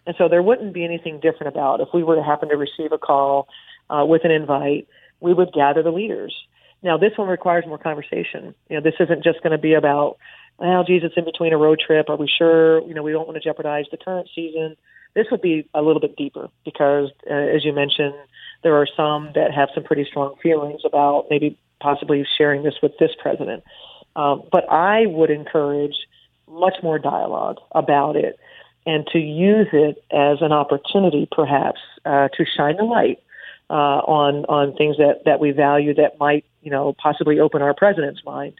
And 0.06 0.16
so 0.18 0.28
there 0.28 0.42
wouldn't 0.42 0.72
be 0.72 0.84
anything 0.84 1.20
different 1.20 1.54
about 1.54 1.80
if 1.80 1.88
we 1.94 2.02
were 2.02 2.16
to 2.16 2.22
happen 2.22 2.48
to 2.48 2.56
receive 2.56 2.92
a 2.92 2.98
call 2.98 3.48
uh, 3.88 4.04
with 4.04 4.24
an 4.24 4.30
invite 4.30 4.88
we 5.22 5.32
would 5.32 5.52
gather 5.52 5.82
the 5.82 5.90
leaders. 5.90 6.34
Now, 6.82 6.98
this 6.98 7.12
one 7.16 7.28
requires 7.28 7.64
more 7.66 7.78
conversation. 7.78 8.54
You 8.68 8.76
know, 8.76 8.82
this 8.82 8.94
isn't 8.98 9.22
just 9.22 9.40
going 9.42 9.52
to 9.52 9.58
be 9.58 9.74
about, 9.74 10.18
well, 10.58 10.84
geez, 10.84 11.02
it's 11.04 11.14
in 11.16 11.24
between 11.24 11.52
a 11.52 11.56
road 11.56 11.80
trip. 11.84 12.10
Are 12.10 12.16
we 12.16 12.28
sure? 12.28 12.82
You 12.82 12.92
know, 12.92 13.02
we 13.02 13.12
don't 13.12 13.26
want 13.26 13.40
to 13.40 13.48
jeopardize 13.48 13.86
the 13.90 13.96
current 13.96 14.28
season. 14.34 14.76
This 15.14 15.26
would 15.30 15.40
be 15.40 15.68
a 15.74 15.82
little 15.82 16.00
bit 16.00 16.16
deeper 16.16 16.48
because, 16.64 17.10
uh, 17.30 17.34
as 17.34 17.64
you 17.64 17.72
mentioned, 17.72 18.14
there 18.62 18.74
are 18.74 18.86
some 18.96 19.30
that 19.34 19.52
have 19.54 19.68
some 19.74 19.84
pretty 19.84 20.04
strong 20.04 20.34
feelings 20.42 20.82
about 20.84 21.26
maybe 21.30 21.56
possibly 21.82 22.26
sharing 22.38 22.62
this 22.62 22.74
with 22.82 22.92
this 22.98 23.10
president. 23.20 23.64
Um, 24.14 24.42
but 24.52 24.70
I 24.70 25.06
would 25.06 25.30
encourage 25.30 25.94
much 26.48 26.76
more 26.82 26.98
dialogue 26.98 27.58
about 27.72 28.16
it 28.16 28.38
and 28.84 29.06
to 29.12 29.18
use 29.18 29.68
it 29.72 30.02
as 30.10 30.38
an 30.42 30.52
opportunity, 30.52 31.28
perhaps, 31.30 31.80
uh, 32.04 32.28
to 32.36 32.44
shine 32.44 32.78
a 32.78 32.84
light 32.84 33.22
uh, 33.70 34.02
on 34.04 34.44
on 34.46 34.76
things 34.76 34.96
that 34.98 35.22
that 35.24 35.40
we 35.40 35.50
value 35.52 35.94
that 35.94 36.18
might, 36.18 36.44
you 36.62 36.70
know, 36.70 36.94
possibly 37.00 37.38
open 37.40 37.62
our 37.62 37.74
president's 37.74 38.22
mind 38.24 38.54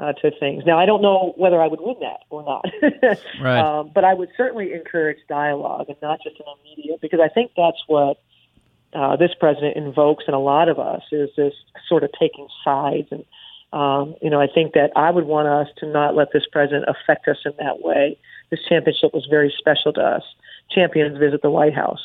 uh, 0.00 0.12
to 0.14 0.30
things. 0.38 0.64
Now, 0.66 0.78
I 0.78 0.86
don't 0.86 1.02
know 1.02 1.32
whether 1.36 1.62
I 1.62 1.68
would 1.68 1.80
win 1.80 1.96
that 2.00 2.20
or 2.30 2.42
not, 2.44 2.64
right. 3.40 3.60
um, 3.60 3.90
but 3.94 4.04
I 4.04 4.14
would 4.14 4.28
certainly 4.36 4.72
encourage 4.72 5.18
dialogue 5.28 5.86
and 5.88 5.96
not 6.02 6.20
just 6.22 6.36
in 6.36 6.44
the 6.44 6.68
media 6.68 6.96
because 7.00 7.20
I 7.22 7.28
think 7.28 7.52
that's 7.56 7.82
what 7.86 8.20
uh, 8.94 9.16
this 9.16 9.32
president 9.38 9.76
invokes 9.76 10.24
in 10.26 10.34
a 10.34 10.40
lot 10.40 10.68
of 10.68 10.78
us 10.78 11.02
is 11.12 11.30
this 11.36 11.54
sort 11.88 12.04
of 12.04 12.10
taking 12.18 12.48
sides 12.64 13.08
and 13.10 13.24
um, 13.72 14.14
you 14.22 14.30
know, 14.30 14.40
I 14.40 14.46
think 14.46 14.72
that 14.74 14.92
I 14.96 15.10
would 15.10 15.26
want 15.26 15.48
us 15.48 15.68
to 15.78 15.86
not 15.86 16.14
let 16.14 16.32
this 16.32 16.44
president 16.50 16.86
affect 16.88 17.28
us 17.28 17.36
in 17.44 17.52
that 17.58 17.82
way. 17.82 18.18
This 18.50 18.60
championship 18.66 19.12
was 19.12 19.26
very 19.28 19.52
special 19.58 19.92
to 19.94 20.00
us. 20.00 20.22
Champions 20.70 21.18
visit 21.18 21.42
the 21.42 21.50
White 21.50 21.74
House. 21.74 22.00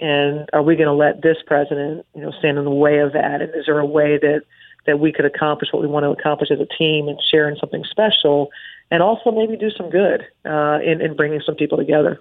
And 0.00 0.48
are 0.52 0.62
we 0.62 0.74
going 0.74 0.88
to 0.88 0.92
let 0.92 1.22
this 1.22 1.36
president, 1.46 2.04
you 2.14 2.22
know, 2.22 2.32
stand 2.32 2.58
in 2.58 2.64
the 2.64 2.70
way 2.70 2.98
of 2.98 3.12
that? 3.12 3.40
And 3.40 3.54
is 3.54 3.66
there 3.66 3.78
a 3.78 3.86
way 3.86 4.18
that, 4.18 4.42
that 4.86 4.98
we 4.98 5.12
could 5.12 5.24
accomplish 5.24 5.70
what 5.72 5.82
we 5.82 5.88
want 5.88 6.02
to 6.02 6.10
accomplish 6.10 6.50
as 6.50 6.58
a 6.58 6.66
team 6.66 7.06
and 7.06 7.18
share 7.30 7.48
in 7.48 7.56
something 7.56 7.84
special 7.88 8.50
and 8.90 9.02
also 9.02 9.30
maybe 9.30 9.56
do 9.56 9.70
some 9.70 9.90
good 9.90 10.26
uh, 10.44 10.80
in, 10.84 11.00
in 11.00 11.14
bringing 11.14 11.40
some 11.46 11.54
people 11.54 11.78
together? 11.78 12.20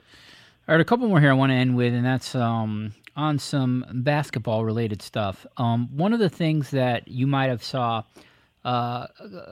All 0.68 0.76
right, 0.76 0.82
a 0.82 0.86
couple 0.86 1.08
more 1.08 1.20
here 1.20 1.32
I 1.32 1.34
want 1.34 1.50
to 1.50 1.56
end 1.56 1.76
with, 1.76 1.94
and 1.94 2.06
that's 2.06 2.36
um, 2.36 2.94
on 3.16 3.40
some 3.40 3.86
basketball 3.92 4.66
related 4.66 5.02
stuff. 5.02 5.46
Um, 5.58 5.90
one 5.96 6.14
of 6.14 6.20
the 6.20 6.30
things 6.30 6.72
that 6.72 7.08
you 7.08 7.28
might 7.28 7.50
have 7.50 7.64
saw– 7.64 8.04
uh, 8.66 9.08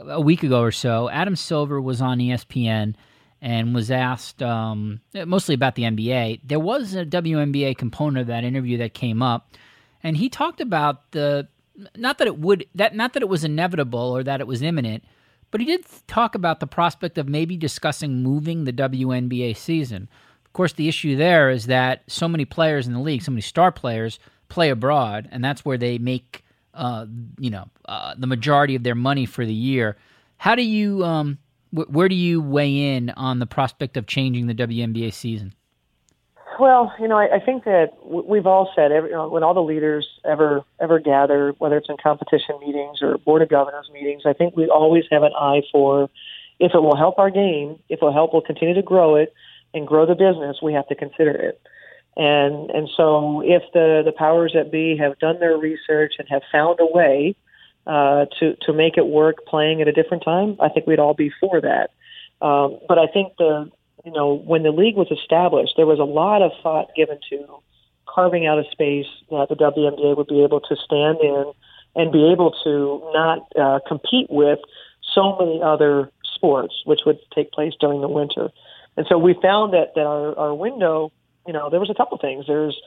a 0.07 0.21
week 0.21 0.43
ago 0.43 0.61
or 0.61 0.71
so, 0.71 1.09
Adam 1.09 1.35
Silver 1.35 1.81
was 1.81 2.01
on 2.01 2.19
ESPN 2.19 2.95
and 3.41 3.75
was 3.75 3.91
asked 3.91 4.41
um, 4.41 5.01
mostly 5.13 5.55
about 5.55 5.75
the 5.75 5.83
NBA. 5.83 6.41
There 6.43 6.59
was 6.59 6.95
a 6.95 7.05
WNBA 7.05 7.77
component 7.77 8.21
of 8.21 8.27
that 8.27 8.43
interview 8.43 8.77
that 8.77 8.93
came 8.93 9.21
up, 9.21 9.51
and 10.03 10.15
he 10.15 10.29
talked 10.29 10.61
about 10.61 11.11
the 11.11 11.47
not 11.95 12.19
that 12.19 12.27
it 12.27 12.37
would 12.37 12.65
that 12.75 12.95
not 12.95 13.13
that 13.13 13.23
it 13.23 13.29
was 13.29 13.43
inevitable 13.43 13.99
or 13.99 14.23
that 14.23 14.39
it 14.39 14.47
was 14.47 14.61
imminent, 14.61 15.03
but 15.49 15.59
he 15.59 15.67
did 15.67 15.83
talk 16.07 16.35
about 16.35 16.59
the 16.59 16.67
prospect 16.67 17.17
of 17.17 17.27
maybe 17.27 17.57
discussing 17.57 18.23
moving 18.23 18.63
the 18.63 18.73
WNBA 18.73 19.57
season. 19.57 20.07
Of 20.51 20.53
course, 20.53 20.73
the 20.73 20.89
issue 20.89 21.15
there 21.15 21.49
is 21.49 21.67
that 21.67 22.03
so 22.07 22.27
many 22.27 22.43
players 22.43 22.85
in 22.85 22.91
the 22.91 22.99
league, 22.99 23.21
so 23.21 23.31
many 23.31 23.39
star 23.39 23.71
players, 23.71 24.19
play 24.49 24.69
abroad, 24.69 25.29
and 25.31 25.41
that's 25.41 25.63
where 25.63 25.77
they 25.77 25.97
make 25.97 26.43
uh, 26.73 27.05
you 27.39 27.49
know, 27.49 27.69
uh, 27.85 28.15
the 28.17 28.27
majority 28.27 28.75
of 28.75 28.83
their 28.83 28.95
money 28.95 29.25
for 29.25 29.45
the 29.45 29.53
year. 29.53 29.97
How 30.35 30.55
do 30.55 30.61
you, 30.61 31.05
um, 31.05 31.37
wh- 31.71 31.89
where 31.89 32.09
do 32.09 32.15
you 32.15 32.41
weigh 32.41 32.95
in 32.95 33.11
on 33.11 33.39
the 33.39 33.45
prospect 33.45 33.95
of 33.95 34.07
changing 34.07 34.47
the 34.47 34.53
WNBA 34.53 35.13
season? 35.13 35.53
Well, 36.59 36.93
you 36.99 37.07
know, 37.07 37.17
I, 37.17 37.35
I 37.35 37.39
think 37.39 37.63
that 37.63 37.93
we've 38.05 38.45
all 38.45 38.71
said 38.75 38.91
every, 38.91 39.11
you 39.11 39.15
know, 39.15 39.29
when 39.29 39.41
all 39.41 39.53
the 39.53 39.61
leaders 39.61 40.05
ever 40.25 40.63
ever 40.81 40.99
gather, 40.99 41.53
whether 41.59 41.77
it's 41.77 41.87
in 41.89 41.95
competition 41.95 42.59
meetings 42.59 43.01
or 43.01 43.17
board 43.19 43.41
of 43.41 43.47
governors 43.47 43.89
meetings, 43.93 44.23
I 44.25 44.33
think 44.33 44.57
we 44.57 44.67
always 44.67 45.05
have 45.11 45.23
an 45.23 45.31
eye 45.33 45.61
for 45.71 46.09
if 46.59 46.73
it 46.75 46.79
will 46.79 46.97
help 46.97 47.17
our 47.19 47.31
game, 47.31 47.79
if 47.89 48.01
it 48.01 48.05
will 48.05 48.13
help, 48.13 48.33
we'll 48.33 48.41
continue 48.41 48.75
to 48.75 48.81
grow 48.81 49.15
it 49.15 49.33
and 49.73 49.87
grow 49.87 50.05
the 50.05 50.15
business. 50.15 50.57
We 50.61 50.73
have 50.73 50.87
to 50.87 50.95
consider 50.95 51.31
it. 51.31 51.61
And 52.17 52.69
and 52.71 52.89
so 52.95 53.41
if 53.41 53.63
the 53.73 54.01
the 54.03 54.11
powers 54.11 54.51
that 54.53 54.71
be 54.71 54.97
have 54.97 55.17
done 55.19 55.39
their 55.39 55.57
research 55.57 56.15
and 56.19 56.27
have 56.29 56.41
found 56.51 56.79
a 56.79 56.85
way 56.85 57.35
uh, 57.87 58.25
to 58.39 58.55
to 58.63 58.73
make 58.73 58.97
it 58.97 59.07
work 59.07 59.45
playing 59.47 59.81
at 59.81 59.87
a 59.87 59.93
different 59.93 60.23
time, 60.23 60.57
I 60.59 60.69
think 60.69 60.87
we'd 60.87 60.99
all 60.99 61.13
be 61.13 61.31
for 61.39 61.61
that. 61.61 61.91
Um, 62.45 62.79
but 62.87 62.99
I 62.99 63.07
think 63.07 63.33
the 63.37 63.71
you 64.03 64.11
know 64.11 64.33
when 64.33 64.63
the 64.63 64.71
league 64.71 64.97
was 64.97 65.09
established, 65.09 65.73
there 65.77 65.85
was 65.85 65.99
a 65.99 66.03
lot 66.03 66.41
of 66.41 66.51
thought 66.61 66.89
given 66.95 67.19
to 67.29 67.45
carving 68.05 68.45
out 68.45 68.59
a 68.59 68.69
space 68.71 69.07
that 69.29 69.47
the 69.47 69.55
WNBA 69.55 70.17
would 70.17 70.27
be 70.27 70.43
able 70.43 70.59
to 70.59 70.75
stand 70.75 71.19
in 71.21 71.53
and 71.95 72.11
be 72.11 72.29
able 72.29 72.51
to 72.63 73.01
not 73.13 73.47
uh, 73.59 73.79
compete 73.87 74.27
with 74.29 74.59
so 75.13 75.37
many 75.39 75.61
other 75.61 76.11
sports, 76.35 76.73
which 76.85 77.01
would 77.05 77.19
take 77.33 77.51
place 77.51 77.73
during 77.79 78.01
the 78.01 78.07
winter. 78.07 78.49
And 78.97 79.05
so 79.07 79.17
we 79.17 79.35
found 79.41 79.73
that 79.73 79.93
that 79.95 80.05
our, 80.05 80.37
our 80.37 80.53
window 80.53 81.11
you 81.47 81.53
know, 81.53 81.69
there 81.69 81.79
was 81.79 81.89
a 81.89 81.93
couple 81.93 82.17
things. 82.17 82.45
There's, 82.47 82.79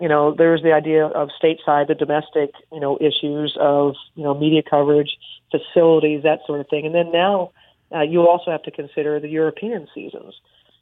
you 0.00 0.08
know, 0.08 0.34
there's 0.36 0.62
the 0.62 0.72
idea 0.72 1.06
of 1.06 1.28
stateside, 1.42 1.88
the 1.88 1.94
domestic, 1.94 2.50
you 2.72 2.80
know, 2.80 2.98
issues 3.00 3.56
of, 3.58 3.94
you 4.14 4.22
know, 4.22 4.34
media 4.34 4.62
coverage, 4.68 5.16
facilities, 5.50 6.22
that 6.22 6.40
sort 6.46 6.60
of 6.60 6.68
thing. 6.68 6.86
And 6.86 6.94
then 6.94 7.12
now 7.12 7.52
uh, 7.94 8.02
you 8.02 8.26
also 8.26 8.50
have 8.50 8.62
to 8.64 8.70
consider 8.70 9.20
the 9.20 9.28
European 9.28 9.86
seasons. 9.94 10.34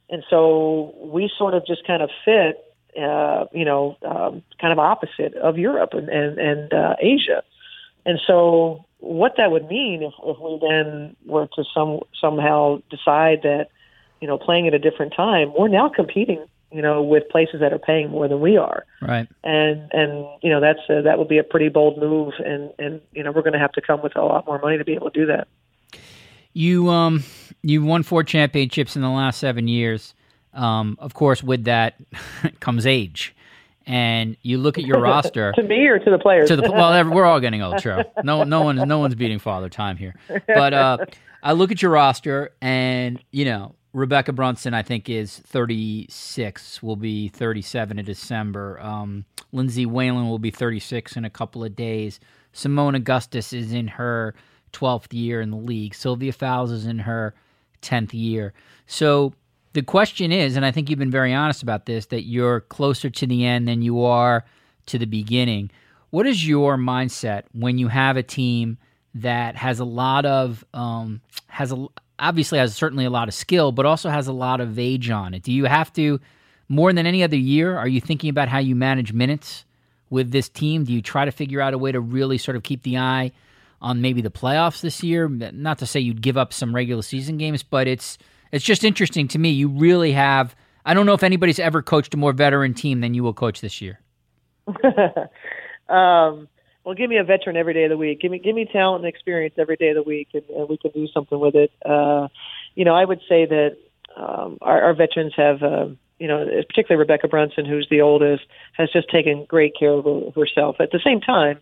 And 0.09 0.23
so 0.29 0.93
we 0.99 1.31
sort 1.37 1.53
of 1.53 1.65
just 1.65 1.85
kind 1.87 2.01
of 2.01 2.09
fit, 2.25 2.63
uh, 3.01 3.45
you 3.53 3.63
know, 3.63 3.95
um, 4.03 4.43
kind 4.59 4.73
of 4.73 4.79
opposite 4.79 5.35
of 5.35 5.57
Europe 5.57 5.91
and, 5.93 6.09
and, 6.09 6.37
and 6.37 6.73
uh, 6.73 6.95
Asia. 6.99 7.43
And 8.05 8.19
so 8.27 8.85
what 8.97 9.33
that 9.37 9.51
would 9.51 9.69
mean 9.69 10.03
if, 10.03 10.13
if 10.23 10.37
we 10.39 10.59
then 10.61 11.15
were 11.25 11.47
to 11.55 11.63
some 11.73 12.01
somehow 12.19 12.81
decide 12.89 13.43
that, 13.43 13.67
you 14.21 14.27
know, 14.27 14.37
playing 14.37 14.67
at 14.67 14.73
a 14.73 14.79
different 14.79 15.13
time, 15.13 15.51
we're 15.57 15.67
now 15.67 15.89
competing 15.89 16.45
you 16.71 16.81
know, 16.81 17.03
with 17.03 17.27
places 17.29 17.59
that 17.59 17.73
are 17.73 17.79
paying 17.79 18.09
more 18.09 18.27
than 18.27 18.39
we 18.39 18.57
are. 18.57 18.85
Right. 19.01 19.27
And 19.43 19.91
and 19.91 20.25
you 20.41 20.49
know 20.49 20.61
that's 20.61 20.79
a, 20.89 21.01
that 21.01 21.19
would 21.19 21.27
be 21.27 21.37
a 21.37 21.43
pretty 21.43 21.69
bold 21.69 21.97
move, 21.97 22.33
and 22.43 22.71
and 22.79 23.01
you 23.11 23.23
know 23.23 23.31
we're 23.31 23.41
going 23.41 23.53
to 23.53 23.59
have 23.59 23.73
to 23.73 23.81
come 23.81 24.01
with 24.01 24.15
a 24.15 24.21
lot 24.21 24.45
more 24.45 24.59
money 24.59 24.77
to 24.77 24.85
be 24.85 24.93
able 24.93 25.11
to 25.11 25.19
do 25.19 25.25
that. 25.27 25.47
You 26.53 26.89
um 26.89 27.23
you 27.61 27.83
won 27.83 28.03
four 28.03 28.23
championships 28.23 28.95
in 28.95 29.01
the 29.01 29.09
last 29.09 29.39
seven 29.39 29.67
years. 29.67 30.13
Um, 30.53 30.97
of 30.99 31.13
course, 31.13 31.43
with 31.43 31.65
that 31.65 31.95
comes 32.59 32.85
age. 32.85 33.35
And 33.87 34.37
you 34.41 34.57
look 34.57 34.77
at 34.77 34.85
your 34.85 35.01
roster 35.01 35.51
to 35.53 35.63
me 35.63 35.87
or 35.87 35.99
to 35.99 36.09
the 36.09 36.19
players. 36.19 36.47
To 36.49 36.55
the 36.55 36.71
well, 36.71 37.09
we're 37.09 37.25
all 37.25 37.39
getting 37.39 37.61
old, 37.61 37.79
true. 37.81 38.03
No, 38.23 38.43
no 38.43 38.61
one, 38.61 38.75
no 38.87 38.99
one's 38.99 39.15
beating 39.15 39.39
father 39.39 39.69
time 39.69 39.97
here. 39.97 40.15
But 40.47 40.73
uh, 40.73 40.97
I 41.43 41.53
look 41.53 41.71
at 41.71 41.81
your 41.81 41.91
roster, 41.91 42.51
and 42.61 43.21
you 43.31 43.45
know 43.45 43.75
Rebekkah 43.93 44.35
Brunson, 44.35 44.73
I 44.73 44.83
think, 44.83 45.09
is 45.09 45.37
36, 45.39 46.81
will 46.81 46.95
be 46.95 47.27
37 47.27 47.99
in 47.99 48.05
December. 48.05 48.79
Um, 48.79 49.25
Lindsay 49.51 49.85
Whalen 49.85 50.29
will 50.29 50.39
be 50.39 50.51
36 50.51 51.17
in 51.17 51.25
a 51.25 51.29
couple 51.29 51.63
of 51.63 51.75
days. 51.75 52.19
Seimone 52.53 52.95
Augustus 52.95 53.51
is 53.51 53.73
in 53.73 53.87
her 53.89 54.33
12th 54.71 55.13
year 55.13 55.41
in 55.41 55.51
the 55.51 55.57
league. 55.57 55.93
Sylvia 55.93 56.31
Fowles 56.31 56.71
is 56.71 56.85
in 56.85 56.99
her 56.99 57.33
10th 57.81 58.13
year. 58.13 58.53
So 58.85 59.33
the 59.73 59.81
question 59.81 60.31
is, 60.31 60.55
and 60.55 60.65
I 60.65 60.71
think 60.71 60.89
you've 60.89 60.99
been 60.99 61.11
very 61.11 61.33
honest 61.33 61.63
about 61.63 61.85
this, 61.85 62.05
that 62.07 62.23
you're 62.23 62.61
closer 62.61 63.09
to 63.09 63.27
the 63.27 63.45
end 63.45 63.67
than 63.67 63.81
you 63.81 64.03
are 64.03 64.45
to 64.87 64.97
the 64.97 65.05
beginning. 65.05 65.69
What 66.11 66.27
is 66.27 66.47
your 66.47 66.77
mindset 66.77 67.43
when 67.53 67.77
you 67.77 67.87
have 67.87 68.17
a 68.17 68.23
team 68.23 68.77
that 69.15 69.55
has 69.55 69.79
a 69.79 69.85
lot 69.85 70.25
of 70.25 70.63
um, 70.73 71.21
has 71.47 71.71
a 71.71 71.87
obviously 72.21 72.59
has 72.59 72.75
certainly 72.75 73.03
a 73.03 73.09
lot 73.09 73.27
of 73.27 73.33
skill, 73.33 73.71
but 73.71 73.85
also 73.85 74.09
has 74.09 74.27
a 74.27 74.33
lot 74.33 74.61
of 74.61 74.79
age 74.79 75.09
on 75.09 75.33
it. 75.33 75.43
Do 75.43 75.51
you 75.51 75.65
have 75.65 75.91
to, 75.93 76.21
more 76.69 76.93
than 76.93 77.05
any 77.05 77.23
other 77.23 77.35
year, 77.35 77.77
are 77.77 77.87
you 77.87 77.99
thinking 77.99 78.29
about 78.29 78.47
how 78.47 78.59
you 78.59 78.75
manage 78.75 79.11
minutes 79.11 79.65
with 80.09 80.31
this 80.31 80.47
team? 80.47 80.83
Do 80.85 80.93
you 80.93 81.01
try 81.01 81.25
to 81.25 81.31
figure 81.31 81.59
out 81.59 81.73
a 81.73 81.77
way 81.77 81.91
to 81.91 81.99
really 81.99 82.37
sort 82.37 82.55
of 82.55 82.63
keep 82.63 82.83
the 82.83 82.97
eye 82.97 83.31
on 83.81 84.01
maybe 84.01 84.21
the 84.21 84.29
playoffs 84.29 84.81
this 84.81 85.03
year? 85.03 85.27
Not 85.27 85.79
to 85.79 85.87
say 85.87 85.99
you'd 85.99 86.21
give 86.21 86.37
up 86.37 86.53
some 86.53 86.73
regular 86.73 87.01
season 87.01 87.37
games, 87.37 87.63
but 87.63 87.87
it's 87.87 88.17
it's 88.51 88.65
just 88.65 88.83
interesting 88.83 89.27
to 89.29 89.39
me. 89.39 89.49
You 89.49 89.69
really 89.69 90.11
have. 90.11 90.55
I 90.85 90.93
don't 90.93 91.05
know 91.05 91.13
if 91.13 91.23
anybody's 91.23 91.59
ever 91.59 91.81
coached 91.81 92.13
a 92.13 92.17
more 92.17 92.33
veteran 92.33 92.73
team 92.73 93.01
than 93.01 93.13
you 93.13 93.23
will 93.23 93.33
coach 93.33 93.61
this 93.61 93.81
year. 93.81 93.99
um, 95.89 96.47
well, 96.83 96.95
give 96.95 97.09
me 97.09 97.17
a 97.17 97.23
veteran 97.23 97.57
every 97.57 97.73
day 97.73 97.83
of 97.83 97.89
the 97.89 97.97
week. 97.97 98.21
Give 98.21 98.31
me 98.31 98.39
give 98.39 98.55
me 98.55 98.65
talent 98.65 99.05
and 99.05 99.13
experience 99.13 99.55
every 99.57 99.75
day 99.75 99.89
of 99.89 99.95
the 99.95 100.03
week, 100.03 100.29
and, 100.33 100.43
and 100.49 100.69
we 100.69 100.77
can 100.77 100.91
do 100.91 101.07
something 101.13 101.39
with 101.39 101.55
it. 101.55 101.71
Uh, 101.85 102.27
you 102.75 102.85
know, 102.85 102.95
I 102.95 103.05
would 103.05 103.21
say 103.29 103.45
that 103.45 103.77
um, 104.15 104.57
our, 104.61 104.81
our 104.81 104.93
veterans 104.93 105.33
have, 105.37 105.61
uh, 105.61 105.87
you 106.19 106.27
know, 106.27 106.45
particularly 106.67 107.05
Rebekkah 107.05 107.29
Brunson, 107.29 107.65
who's 107.65 107.87
the 107.89 108.01
oldest, 108.01 108.43
has 108.73 108.89
just 108.91 109.09
taken 109.09 109.45
great 109.45 109.73
care 109.77 109.91
of 109.91 110.33
herself. 110.35 110.77
At 110.79 110.91
the 110.91 110.99
same 111.03 111.21
time, 111.21 111.59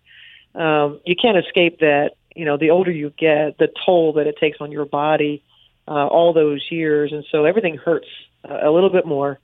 um, 0.55 0.99
you 1.05 1.15
can't 1.15 1.37
escape 1.37 1.79
that. 1.79 2.11
You 2.35 2.45
know, 2.45 2.57
the 2.57 2.69
older 2.69 2.91
you 2.91 3.11
get, 3.17 3.57
the 3.57 3.67
toll 3.85 4.13
that 4.13 4.27
it 4.27 4.37
takes 4.39 4.59
on 4.61 4.71
your 4.71 4.85
body, 4.85 5.43
uh, 5.87 6.07
all 6.07 6.31
those 6.31 6.65
years, 6.69 7.11
and 7.11 7.25
so 7.29 7.43
everything 7.43 7.75
hurts 7.75 8.07
uh, 8.49 8.59
a 8.61 8.71
little 8.71 8.89
bit 8.89 9.05
more. 9.05 9.39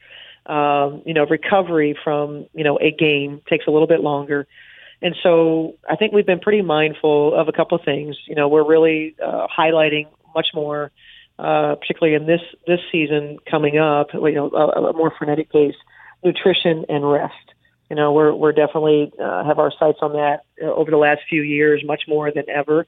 Um, 0.45 1.02
you 1.06 1.14
know, 1.14 1.26
recovery 1.26 1.97
from 2.02 2.45
you 2.53 2.64
know 2.64 2.80
a 2.80 2.91
game 2.91 3.41
takes 3.49 3.68
a 3.68 3.72
little 3.72 3.88
bit 3.88 3.99
longer 3.99 4.47
And 5.06 5.15
so 5.22 5.76
I 5.88 5.98
think 5.98 6.14
we've 6.14 6.26
been 6.26 6.40
pretty 6.40 6.64
mindful 6.64 7.40
of 7.40 7.48
a 7.48 7.52
couple 7.52 7.77
of 7.77 7.86
things. 7.86 8.18
You 8.26 8.34
know, 8.34 8.48
we're 8.48 8.68
really 8.68 9.15
uh, 9.23 9.45
highlighting 9.56 10.07
much 10.34 10.48
more, 10.56 10.91
uh, 11.38 11.76
particularly 11.76 12.15
in 12.15 12.26
this 12.26 12.41
this 12.65 12.80
season 12.91 13.38
coming 13.48 13.77
up. 13.77 14.07
You 14.15 14.32
know, 14.32 14.49
a, 14.49 14.90
a 14.90 14.94
more 14.94 15.14
frenetic 15.15 15.52
pace, 15.52 15.76
nutrition 16.23 16.86
and 16.90 17.07
rest. 17.07 17.36
You 17.88 17.95
know, 17.95 18.14
we're 18.14 18.34
we're 18.34 18.52
definitely 18.52 19.14
uh, 19.23 19.44
have 19.44 19.60
our 19.60 19.72
sights 19.77 19.99
on 20.02 20.14
that 20.14 20.40
uh, 20.60 20.73
over 20.73 20.90
the 20.90 20.98
last 20.98 21.22
few 21.30 21.44
years, 21.44 21.84
much 21.86 22.06
more 22.07 22.32
than 22.32 22.49
ever. 22.49 22.88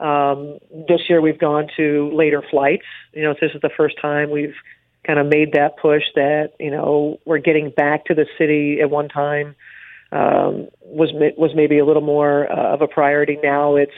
Um, 0.00 0.60
this 0.88 1.10
year 1.10 1.20
we've 1.20 1.38
gone 1.38 1.68
to 1.76 2.10
later 2.14 2.42
flights. 2.50 2.86
You 3.12 3.24
know, 3.24 3.34
this 3.38 3.50
is 3.54 3.60
the 3.60 3.68
first 3.76 3.96
time 4.00 4.30
we've 4.30 4.56
kind 5.06 5.18
of 5.18 5.26
made 5.26 5.52
that 5.52 5.76
push 5.76 6.04
that 6.14 6.52
you 6.58 6.70
know 6.70 7.20
we're 7.26 7.36
getting 7.36 7.68
back 7.68 8.06
to 8.06 8.14
the 8.14 8.24
city 8.38 8.80
at 8.80 8.88
one 8.88 9.10
time 9.10 9.56
um, 10.12 10.68
was 10.82 11.10
was 11.36 11.52
maybe 11.54 11.78
a 11.78 11.84
little 11.84 12.02
more 12.02 12.50
uh, 12.50 12.74
of 12.74 12.82
a 12.82 12.88
priority. 12.88 13.38
Now 13.42 13.76
it's 13.76 13.92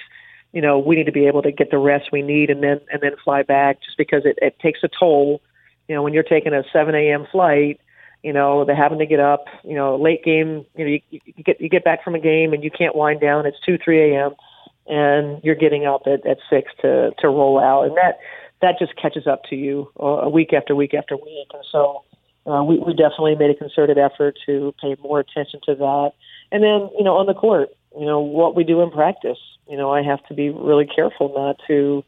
you 0.53 0.61
know 0.61 0.79
we 0.79 0.97
need 0.97 1.07
to 1.07 1.13
be 1.13 1.27
able 1.27 1.43
to 1.43 1.53
get 1.53 1.71
the 1.71 1.79
rest 1.79 2.07
we 2.13 2.23
need 2.23 2.51
and 2.51 2.63
then 2.63 2.81
and 2.93 3.03
then 3.03 3.13
fly 3.25 3.43
back 3.43 3.83
just 3.83 3.97
because 3.97 4.23
it, 4.25 4.39
it 4.43 4.59
takes 4.61 4.81
a 4.83 4.89
toll. 4.89 5.41
You 5.89 5.95
know 5.95 6.03
when 6.03 6.13
you're 6.13 6.23
taking 6.23 6.53
a 6.53 6.63
7 6.73 6.95
a.m. 6.95 7.27
flight, 7.33 7.81
you 8.23 8.33
know 8.33 8.65
they're 8.65 8.77
having 8.77 8.99
to 8.99 9.07
get 9.07 9.21
up. 9.21 9.45
You 9.65 9.75
know 9.75 9.97
late 9.97 10.23
game. 10.23 10.67
You 10.77 10.85
know 10.85 10.91
you, 10.91 11.21
you 11.25 11.45
get 11.45 11.61
you 11.61 11.69
get 11.69 11.85
back 11.85 12.05
from 12.05 12.15
a 12.15 12.21
game 12.21 12.53
and 12.53 12.63
you 12.63 12.71
can't 12.71 12.95
wind 12.95 13.21
down. 13.21 13.47
It's 13.47 13.59
two 13.65 13.79
3 13.83 14.13
a.m. 14.13 14.33
and 14.87 15.43
you're 15.43 15.55
getting 15.55 15.87
up 15.87 16.03
at, 16.07 16.27
at 16.27 16.39
six 16.51 16.71
to 16.83 17.13
to 17.19 17.29
roll 17.29 17.59
out 17.59 17.85
and 17.85 17.97
that 17.97 18.19
that 18.61 18.79
just 18.79 18.95
catches 18.97 19.27
up 19.27 19.43
to 19.45 19.57
you 19.57 19.91
uh, 19.99 20.29
week 20.29 20.53
after 20.53 20.77
week 20.77 20.95
after 20.95 21.17
week 21.17 21.49
and 21.53 21.65
so 21.73 22.05
uh, 22.47 22.63
we, 22.63 22.79
we 22.79 22.93
definitely 22.93 23.35
made 23.37 23.51
a 23.51 23.55
concerted 23.55 23.99
effort 23.99 24.39
to 24.47 24.75
pay 24.81 24.97
more 25.03 25.21
attention 25.21 25.61
to 25.67 25.75
that. 25.75 26.13
And 26.51 26.63
then, 26.63 26.91
you 26.99 27.05
know, 27.05 27.17
on 27.17 27.27
the 27.27 27.35
court, 27.35 27.71
you 27.99 28.07
know, 28.07 28.21
what 28.21 28.57
we 28.57 28.65
do 28.65 28.81
in 28.83 28.91
practice, 28.91 29.39
you 29.69 29.77
know, 29.77 29.93
I 29.93 30.03
have 30.03 30.25
to 30.27 30.35
be 30.35 30.51
really 30.51 30.87
careful 30.87 31.33
not 31.35 31.57
to, 31.69 32.05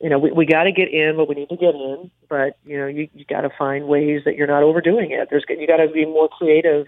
you 0.00 0.10
know, 0.10 0.18
we, 0.18 0.32
we 0.32 0.46
got 0.46 0.64
to 0.64 0.72
get 0.72 0.92
in 0.92 1.16
what 1.16 1.28
we 1.28 1.34
need 1.34 1.48
to 1.48 1.56
get 1.56 1.74
in, 1.74 2.10
but, 2.28 2.58
you 2.66 2.76
know, 2.76 2.86
you, 2.86 3.08
you 3.14 3.24
got 3.24 3.42
to 3.42 3.50
find 3.56 3.86
ways 3.86 4.22
that 4.24 4.36
you're 4.36 4.46
not 4.46 4.62
overdoing 4.62 5.10
it. 5.12 5.28
There's, 5.30 5.44
you 5.48 5.66
got 5.66 5.78
to 5.78 5.88
be 5.88 6.04
more 6.04 6.28
creative 6.28 6.86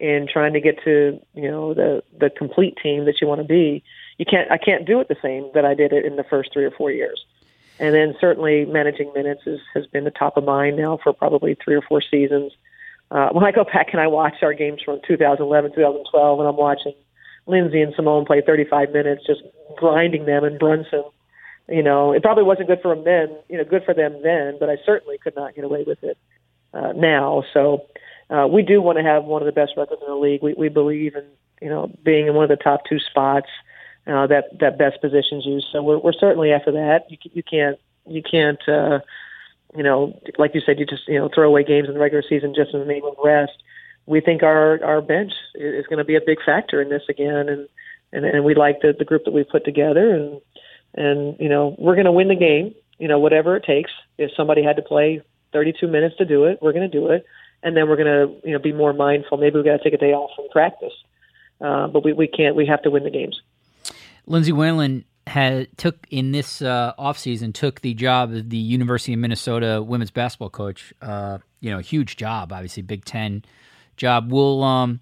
in 0.00 0.26
trying 0.30 0.52
to 0.52 0.60
get 0.60 0.82
to, 0.84 1.20
you 1.34 1.50
know, 1.50 1.74
the, 1.74 2.02
the 2.18 2.28
complete 2.28 2.76
team 2.82 3.04
that 3.04 3.20
you 3.20 3.28
want 3.28 3.40
to 3.40 3.46
be. 3.46 3.84
You 4.18 4.26
can't, 4.26 4.50
I 4.50 4.58
can't 4.58 4.84
do 4.84 5.00
it 5.00 5.08
the 5.08 5.16
same 5.22 5.50
that 5.54 5.64
I 5.64 5.74
did 5.74 5.92
it 5.92 6.04
in 6.04 6.16
the 6.16 6.24
first 6.24 6.52
three 6.52 6.64
or 6.64 6.72
four 6.72 6.90
years. 6.90 7.24
And 7.78 7.94
then 7.94 8.14
certainly 8.20 8.64
managing 8.64 9.12
minutes 9.14 9.42
is, 9.46 9.60
has 9.74 9.86
been 9.86 10.04
the 10.04 10.10
top 10.10 10.36
of 10.36 10.44
mind 10.44 10.76
now 10.76 10.98
for 11.02 11.12
probably 11.12 11.56
three 11.62 11.74
or 11.74 11.82
four 11.82 12.02
seasons. 12.02 12.52
Uh, 13.10 13.28
when 13.30 13.44
I 13.44 13.52
go 13.52 13.64
back 13.64 13.88
and 13.92 14.00
I 14.00 14.06
watch 14.06 14.36
our 14.42 14.54
games 14.54 14.82
from 14.82 15.00
2011, 15.06 15.72
2012, 15.74 16.38
and 16.40 16.48
I'm 16.48 16.56
watching 16.56 16.94
Lindsay 17.46 17.82
and 17.82 17.94
Seimone 17.94 18.26
play 18.26 18.40
35 18.40 18.90
minutes, 18.92 19.26
just 19.26 19.42
grinding 19.76 20.26
them, 20.26 20.44
and 20.44 20.58
Brunson, 20.58 21.04
you 21.68 21.82
know, 21.82 22.12
it 22.12 22.22
probably 22.22 22.44
wasn't 22.44 22.68
good 22.68 22.80
for 22.80 22.94
them 22.94 23.04
then, 23.04 23.36
you 23.48 23.58
know, 23.58 23.64
good 23.64 23.84
for 23.84 23.94
them 23.94 24.20
then, 24.22 24.56
but 24.58 24.68
I 24.68 24.76
certainly 24.84 25.18
could 25.18 25.36
not 25.36 25.54
get 25.54 25.64
away 25.64 25.84
with 25.86 26.02
it 26.02 26.18
uh, 26.72 26.92
now. 26.92 27.44
So 27.52 27.86
uh, 28.30 28.46
we 28.46 28.62
do 28.62 28.80
want 28.80 28.98
to 28.98 29.04
have 29.04 29.24
one 29.24 29.42
of 29.42 29.46
the 29.46 29.52
best 29.52 29.72
records 29.76 30.00
in 30.00 30.12
the 30.12 30.18
league. 30.18 30.42
We, 30.42 30.54
we 30.54 30.68
believe 30.68 31.14
in, 31.14 31.24
you 31.60 31.68
know, 31.68 31.90
being 32.04 32.26
in 32.26 32.34
one 32.34 32.44
of 32.44 32.50
the 32.50 32.62
top 32.62 32.84
two 32.88 32.98
spots 32.98 33.48
uh, 33.48 33.71
that 34.06 34.44
that 34.60 34.78
best 34.78 35.00
positions 35.00 35.46
you. 35.46 35.60
So 35.72 35.82
we're 35.82 35.98
we're 35.98 36.12
certainly 36.12 36.52
after 36.52 36.72
that. 36.72 37.10
You 37.10 37.18
you 37.32 37.42
can't 37.42 37.78
you 38.06 38.22
can't 38.22 38.60
uh, 38.68 39.00
you 39.76 39.82
know 39.82 40.20
like 40.38 40.54
you 40.54 40.60
said 40.64 40.78
you 40.78 40.86
just 40.86 41.06
you 41.08 41.18
know 41.18 41.28
throw 41.32 41.48
away 41.48 41.64
games 41.64 41.88
in 41.88 41.94
the 41.94 42.00
regular 42.00 42.24
season 42.28 42.54
just 42.54 42.74
in 42.74 42.80
the 42.80 42.86
name 42.86 43.04
of 43.04 43.14
rest. 43.22 43.52
We 44.06 44.20
think 44.20 44.42
our 44.42 44.82
our 44.84 45.00
bench 45.00 45.32
is 45.54 45.86
going 45.86 45.98
to 45.98 46.04
be 46.04 46.16
a 46.16 46.20
big 46.24 46.38
factor 46.44 46.82
in 46.82 46.88
this 46.88 47.02
again, 47.08 47.48
and 47.48 47.68
and 48.12 48.24
and 48.24 48.44
we 48.44 48.54
like 48.54 48.80
the 48.80 48.94
the 48.96 49.04
group 49.04 49.24
that 49.24 49.34
we 49.34 49.44
put 49.44 49.64
together, 49.64 50.14
and 50.14 50.40
and 50.94 51.36
you 51.38 51.48
know 51.48 51.76
we're 51.78 51.94
going 51.94 52.06
to 52.06 52.12
win 52.12 52.28
the 52.28 52.34
game. 52.34 52.74
You 52.98 53.08
know 53.08 53.18
whatever 53.18 53.56
it 53.56 53.64
takes. 53.64 53.90
If 54.18 54.30
somebody 54.36 54.62
had 54.62 54.76
to 54.76 54.82
play 54.82 55.22
32 55.52 55.86
minutes 55.86 56.16
to 56.16 56.24
do 56.24 56.44
it, 56.44 56.58
we're 56.60 56.72
going 56.72 56.88
to 56.90 57.00
do 57.00 57.08
it, 57.08 57.24
and 57.62 57.76
then 57.76 57.88
we're 57.88 57.96
going 57.96 58.06
to 58.06 58.48
you 58.48 58.52
know 58.52 58.58
be 58.58 58.72
more 58.72 58.92
mindful. 58.92 59.38
Maybe 59.38 59.58
we 59.58 59.64
got 59.64 59.76
to 59.76 59.84
take 59.84 59.94
a 59.94 59.98
day 59.98 60.12
off 60.12 60.30
from 60.34 60.48
practice, 60.50 60.94
uh, 61.60 61.86
but 61.86 62.04
we 62.04 62.12
we 62.12 62.26
can't. 62.26 62.56
We 62.56 62.66
have 62.66 62.82
to 62.82 62.90
win 62.90 63.04
the 63.04 63.10
games. 63.10 63.40
Lindsay 64.26 64.52
Whalen 64.52 65.04
had 65.26 65.68
took 65.78 66.06
in 66.10 66.32
this 66.32 66.62
uh, 66.62 66.92
offseason 66.98 67.54
took 67.54 67.80
the 67.80 67.94
job 67.94 68.32
of 68.32 68.50
the 68.50 68.56
University 68.56 69.12
of 69.12 69.20
Minnesota 69.20 69.82
women's 69.82 70.10
basketball 70.10 70.50
coach. 70.50 70.92
Uh, 71.00 71.38
you 71.60 71.70
know, 71.70 71.78
huge 71.78 72.16
job, 72.16 72.52
obviously 72.52 72.82
Big 72.82 73.04
Ten 73.04 73.44
job. 73.96 74.32
Will 74.32 74.62
um, 74.62 75.00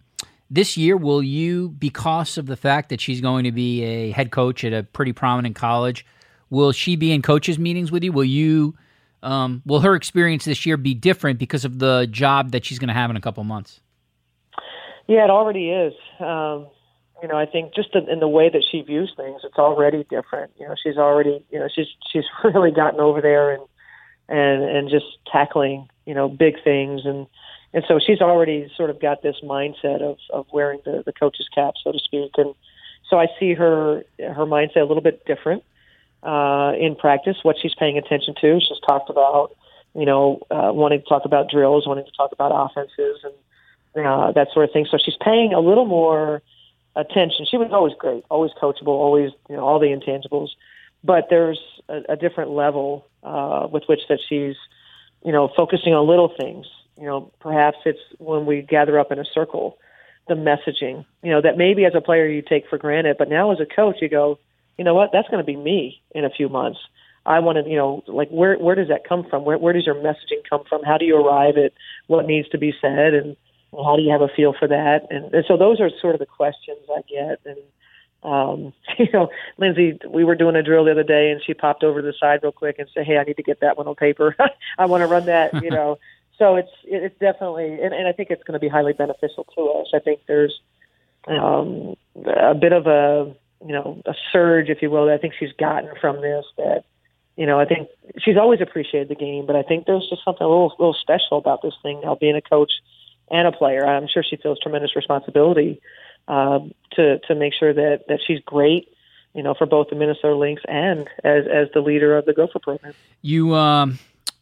this 0.51 0.77
year 0.77 0.97
will 0.97 1.23
you, 1.23 1.71
because 1.71 2.37
of 2.37 2.47
the 2.47 2.57
fact 2.57 2.89
that 2.91 3.01
she's 3.01 3.21
going 3.21 3.45
to 3.45 3.53
be 3.53 3.83
a 3.83 4.11
head 4.11 4.31
coach 4.31 4.65
at 4.65 4.73
a 4.73 4.83
pretty 4.83 5.13
prominent 5.13 5.57
college, 5.57 6.05
will 6.51 6.73
she 6.73 6.97
be 6.97 7.13
in 7.13 7.23
coaches 7.23 7.59
meetings 7.59 7.91
with 7.91 8.05
you? 8.05 8.13
Will 8.13 8.25
you? 8.25 8.75
Um, 9.23 9.63
will 9.67 9.81
her 9.81 9.95
experience 9.95 10.47
this 10.47 10.65
year 10.65 10.79
be 10.79 10.95
different 10.95 11.39
because 11.39 11.65
of 11.67 11.79
the 11.79 12.09
job 12.11 12.53
that 12.53 12.65
she's 12.65 12.79
going 12.79 12.89
to 12.89 12.95
have 12.95 13.11
in 13.11 13.17
a 13.17 13.21
couple 13.21 13.45
months? 13.45 13.81
Yeah, 15.07 15.25
it 15.25 15.31
already 15.31 15.71
is. 15.71 15.93
Um, 16.19 16.69
you 17.23 17.29
know, 17.29 17.37
I 17.37 17.47
think 17.47 17.75
just 17.75 17.95
in 17.95 18.21
the 18.21 18.29
way 18.29 18.49
that 18.49 18.65
she 18.71 18.81
views 18.83 19.13
things, 19.17 19.43
it's 19.45 19.59
already 19.59 20.05
different. 20.05 20.53
You 20.59 20.69
know, 20.69 20.75
she's 20.83 20.97
already, 20.97 21.45
you 21.51 21.59
know, 21.59 21.69
she's 21.75 21.89
she's 22.13 22.25
really 22.45 22.71
gotten 22.71 23.01
over 23.01 23.21
there 23.21 23.53
and 23.53 23.63
and 24.29 24.63
and 24.63 24.91
just 24.91 25.07
tackling, 25.31 25.89
you 26.07 26.15
know, 26.15 26.29
big 26.29 26.63
things 26.65 27.03
and 27.05 27.27
and 27.73 27.85
so 27.87 28.01
she's 28.05 28.21
already 28.21 28.71
sort 28.77 28.91
of 28.91 29.01
got 29.01 29.23
this 29.23 29.37
mindset 29.45 30.03
of 30.03 30.19
of 30.31 30.47
wearing 30.53 30.81
the 30.85 31.03
the 31.05 31.13
coach's 31.13 31.49
cap, 31.55 31.75
so 31.83 31.93
to 31.93 31.99
speak. 31.99 32.33
And 32.37 32.55
so 33.09 33.19
I 33.19 33.27
see 33.39 33.55
her 33.55 34.05
her 34.19 34.47
mindset 34.47 34.79
a 34.79 34.85
little 34.85 35.03
bit 35.03 35.25
different 35.25 35.63
uh, 36.23 36.73
in 36.79 36.97
practice. 36.97 37.37
What 37.43 37.57
she's 37.61 37.75
paying 37.75 37.99
attention 37.99 38.35
to, 38.41 38.61
she's 38.61 38.81
talked 38.87 39.11
about, 39.11 39.57
you 39.95 40.07
know, 40.07 40.41
uh, 40.51 40.71
wanting 40.73 41.01
to 41.01 41.07
talk 41.07 41.25
about 41.25 41.51
drills, 41.51 41.87
wanting 41.87 42.07
to 42.07 42.13
talk 42.17 42.33
about 42.33 42.53
offenses 42.53 43.25
and 43.25 44.07
uh, 44.07 44.33
that 44.33 44.49
sort 44.53 44.65
of 44.65 44.73
thing. 44.73 44.87
So 44.91 44.99
she's 45.03 45.17
paying 45.23 45.53
a 45.53 45.61
little 45.61 45.87
more 45.87 46.43
attention. 46.97 47.47
She 47.51 47.57
was 47.57 47.71
always 47.73 47.95
great, 47.99 48.25
always 48.31 48.53
coachable, 48.61 48.89
always 48.89 49.31
you 49.49 49.57
know 49.57 49.65
all 49.65 49.79
the 49.79 49.87
intangibles. 49.87 50.49
But 51.03 51.29
there's 51.31 51.61
a, 51.89 52.03
a 52.11 52.17
different 52.17 52.51
level 52.51 53.07
uh, 53.23 53.69
with 53.71 53.85
which 53.87 54.01
that 54.09 54.21
she's 54.29 54.57
you 55.25 55.33
know 55.33 55.51
focusing 55.57 55.95
on 55.95 56.07
little 56.07 56.33
things. 56.39 56.67
You 56.99 57.07
know, 57.07 57.33
perhaps 57.41 57.79
it's 57.87 58.01
when 58.19 58.45
we 58.45 58.63
gather 58.63 58.99
up 58.99 59.11
in 59.11 59.19
a 59.19 59.25
circle, 59.25 59.79
the 60.29 60.35
messaging. 60.35 61.05
You 61.23 61.31
know 61.31 61.41
that 61.41 61.57
maybe 61.57 61.85
as 61.85 61.95
a 61.95 62.01
player 62.01 62.27
you 62.27 62.43
take 62.43 62.69
for 62.69 62.79
granted, 62.79 63.17
but 63.19 63.29
now 63.29 63.53
as 63.53 63.61
a 63.61 63.67
coach 63.67 63.97
you 64.01 64.09
go, 64.09 64.39
you 64.77 64.85
know 64.85 64.95
what, 64.95 65.11
that's 65.13 65.29
going 65.29 65.45
to 65.45 65.47
be 65.47 65.57
me 65.57 66.03
in 66.15 66.25
a 66.25 66.31
few 66.31 66.49
months. 66.49 66.81
I 67.27 67.41
want 67.41 67.63
to, 67.63 67.71
you 67.71 67.77
know, 67.77 68.03
like 68.07 68.29
where 68.31 68.57
where 68.57 68.75
does 68.75 68.89
that 68.89 69.07
come 69.09 69.25
from? 69.29 69.45
Where 69.45 69.59
where 69.59 69.73
does 69.73 69.87
your 69.87 69.95
messaging 69.97 70.43
come 70.49 70.65
from? 70.69 70.83
How 70.83 70.97
do 70.97 71.05
you 71.05 71.17
arrive 71.17 71.57
at 71.59 71.73
what 72.07 72.27
needs 72.27 72.49
to 72.51 72.59
be 72.59 72.73
said? 72.81 73.15
And 73.15 73.37
how 73.73 73.97
do 73.97 74.03
you 74.03 74.11
have 74.11 74.23
a 74.23 74.29
feel 74.29 74.55
for 74.59 74.69
that? 74.69 75.07
And, 75.11 75.33
and 75.33 75.45
so 75.47 75.57
those 75.57 75.81
are 75.81 75.91
sort 76.01 76.15
of 76.15 76.19
the 76.19 76.27
questions 76.27 76.79
I 76.89 77.03
get. 77.09 77.41
And 77.45 77.59
um, 78.23 78.73
you 78.99 79.09
know, 79.13 79.29
Lindsay, 79.59 79.99
we 80.09 80.25
were 80.25 80.35
doing 80.35 80.57
a 80.57 80.63
drill 80.63 80.85
the 80.85 80.93
other 80.93 81.03
day, 81.03 81.31
and 81.31 81.41
she 81.45 81.55
popped 81.55 81.85
over 81.85 82.01
to 82.01 82.07
the 82.07 82.15
side 82.19 82.41
real 82.43 82.53
quick 82.53 82.79
and 82.79 82.89
said, 82.93 83.07
"Hey, 83.07 83.19
I 83.19 83.25
need 83.25 83.37
to 83.37 83.43
get 83.43 83.61
that 83.61 83.77
one 83.77 83.87
on 83.87 83.95
paper. 83.95 84.37
I 84.79 84.87
want 84.87 85.03
to 85.03 85.07
run 85.07 85.27
that." 85.27 85.63
You 85.63 85.71
know, 85.71 85.99
so 86.39 86.57
it's 86.57 86.71
it's 86.85 87.19
definitely, 87.19 87.81
and, 87.83 87.95
and 87.95 88.07
I 88.07 88.13
think 88.13 88.31
it's 88.31 88.43
going 88.43 88.55
to 88.55 88.61
be 88.61 88.69
highly 88.69 88.93
beneficial 88.93 89.45
to 89.57 89.69
us. 89.81 89.89
I 89.95 89.99
think 90.01 90.21
there's 90.27 90.59
um, 91.27 91.97
a 92.27 92.55
bit 92.55 92.73
of 92.73 92.87
a 92.87 93.35
you 93.65 93.73
know 93.73 94.03
a 94.07 94.15
surge, 94.33 94.69
if 94.69 94.83
you 94.83 94.91
will, 94.91 95.07
that 95.07 95.15
I 95.15 95.19
think 95.19 95.35
she's 95.39 95.53
gotten 95.59 95.91
from 96.01 96.21
this. 96.21 96.45
That 96.57 96.85
you 97.37 97.47
know, 97.47 97.59
I 97.59 97.65
think 97.65 97.89
she's 98.19 98.37
always 98.37 98.61
appreciated 98.61 99.09
the 99.09 99.15
game, 99.15 99.47
but 99.47 99.57
I 99.57 99.63
think 99.63 99.87
there's 99.87 100.09
just 100.11 100.25
something 100.25 100.45
a 100.45 100.49
little 100.49 100.75
little 100.79 100.97
special 101.01 101.39
about 101.39 101.63
this 101.63 101.75
thing 101.83 102.01
now. 102.05 102.15
Being 102.15 102.37
a 102.37 102.43
coach 102.43 102.73
and 103.31 103.47
a 103.47 103.53
player. 103.53 103.87
I'm 103.87 104.09
sure 104.13 104.23
she 104.23 104.37
feels 104.37 104.59
tremendous 104.61 104.97
responsibility 104.97 105.81
um, 106.29 106.73
to 106.93 107.19
to 107.21 107.35
make 107.35 107.53
sure 107.59 107.73
that 107.73 108.05
that 108.09 108.21
she's 108.27 108.41
great, 108.45 108.89
you 109.35 109.43
know, 109.43 109.55
for 109.55 109.67
both 109.67 109.89
the 109.91 109.97
Minnesota 109.97 110.37
Lynx 110.37 110.63
and 110.69 111.09
as 111.25 111.45
as 111.47 111.69
the 111.75 111.81
leader 111.81 112.17
of 112.17 112.27
the 112.27 112.33
Gopher 112.33 112.59
program. 112.59 112.95
You 113.23 113.55
um, 113.55 113.99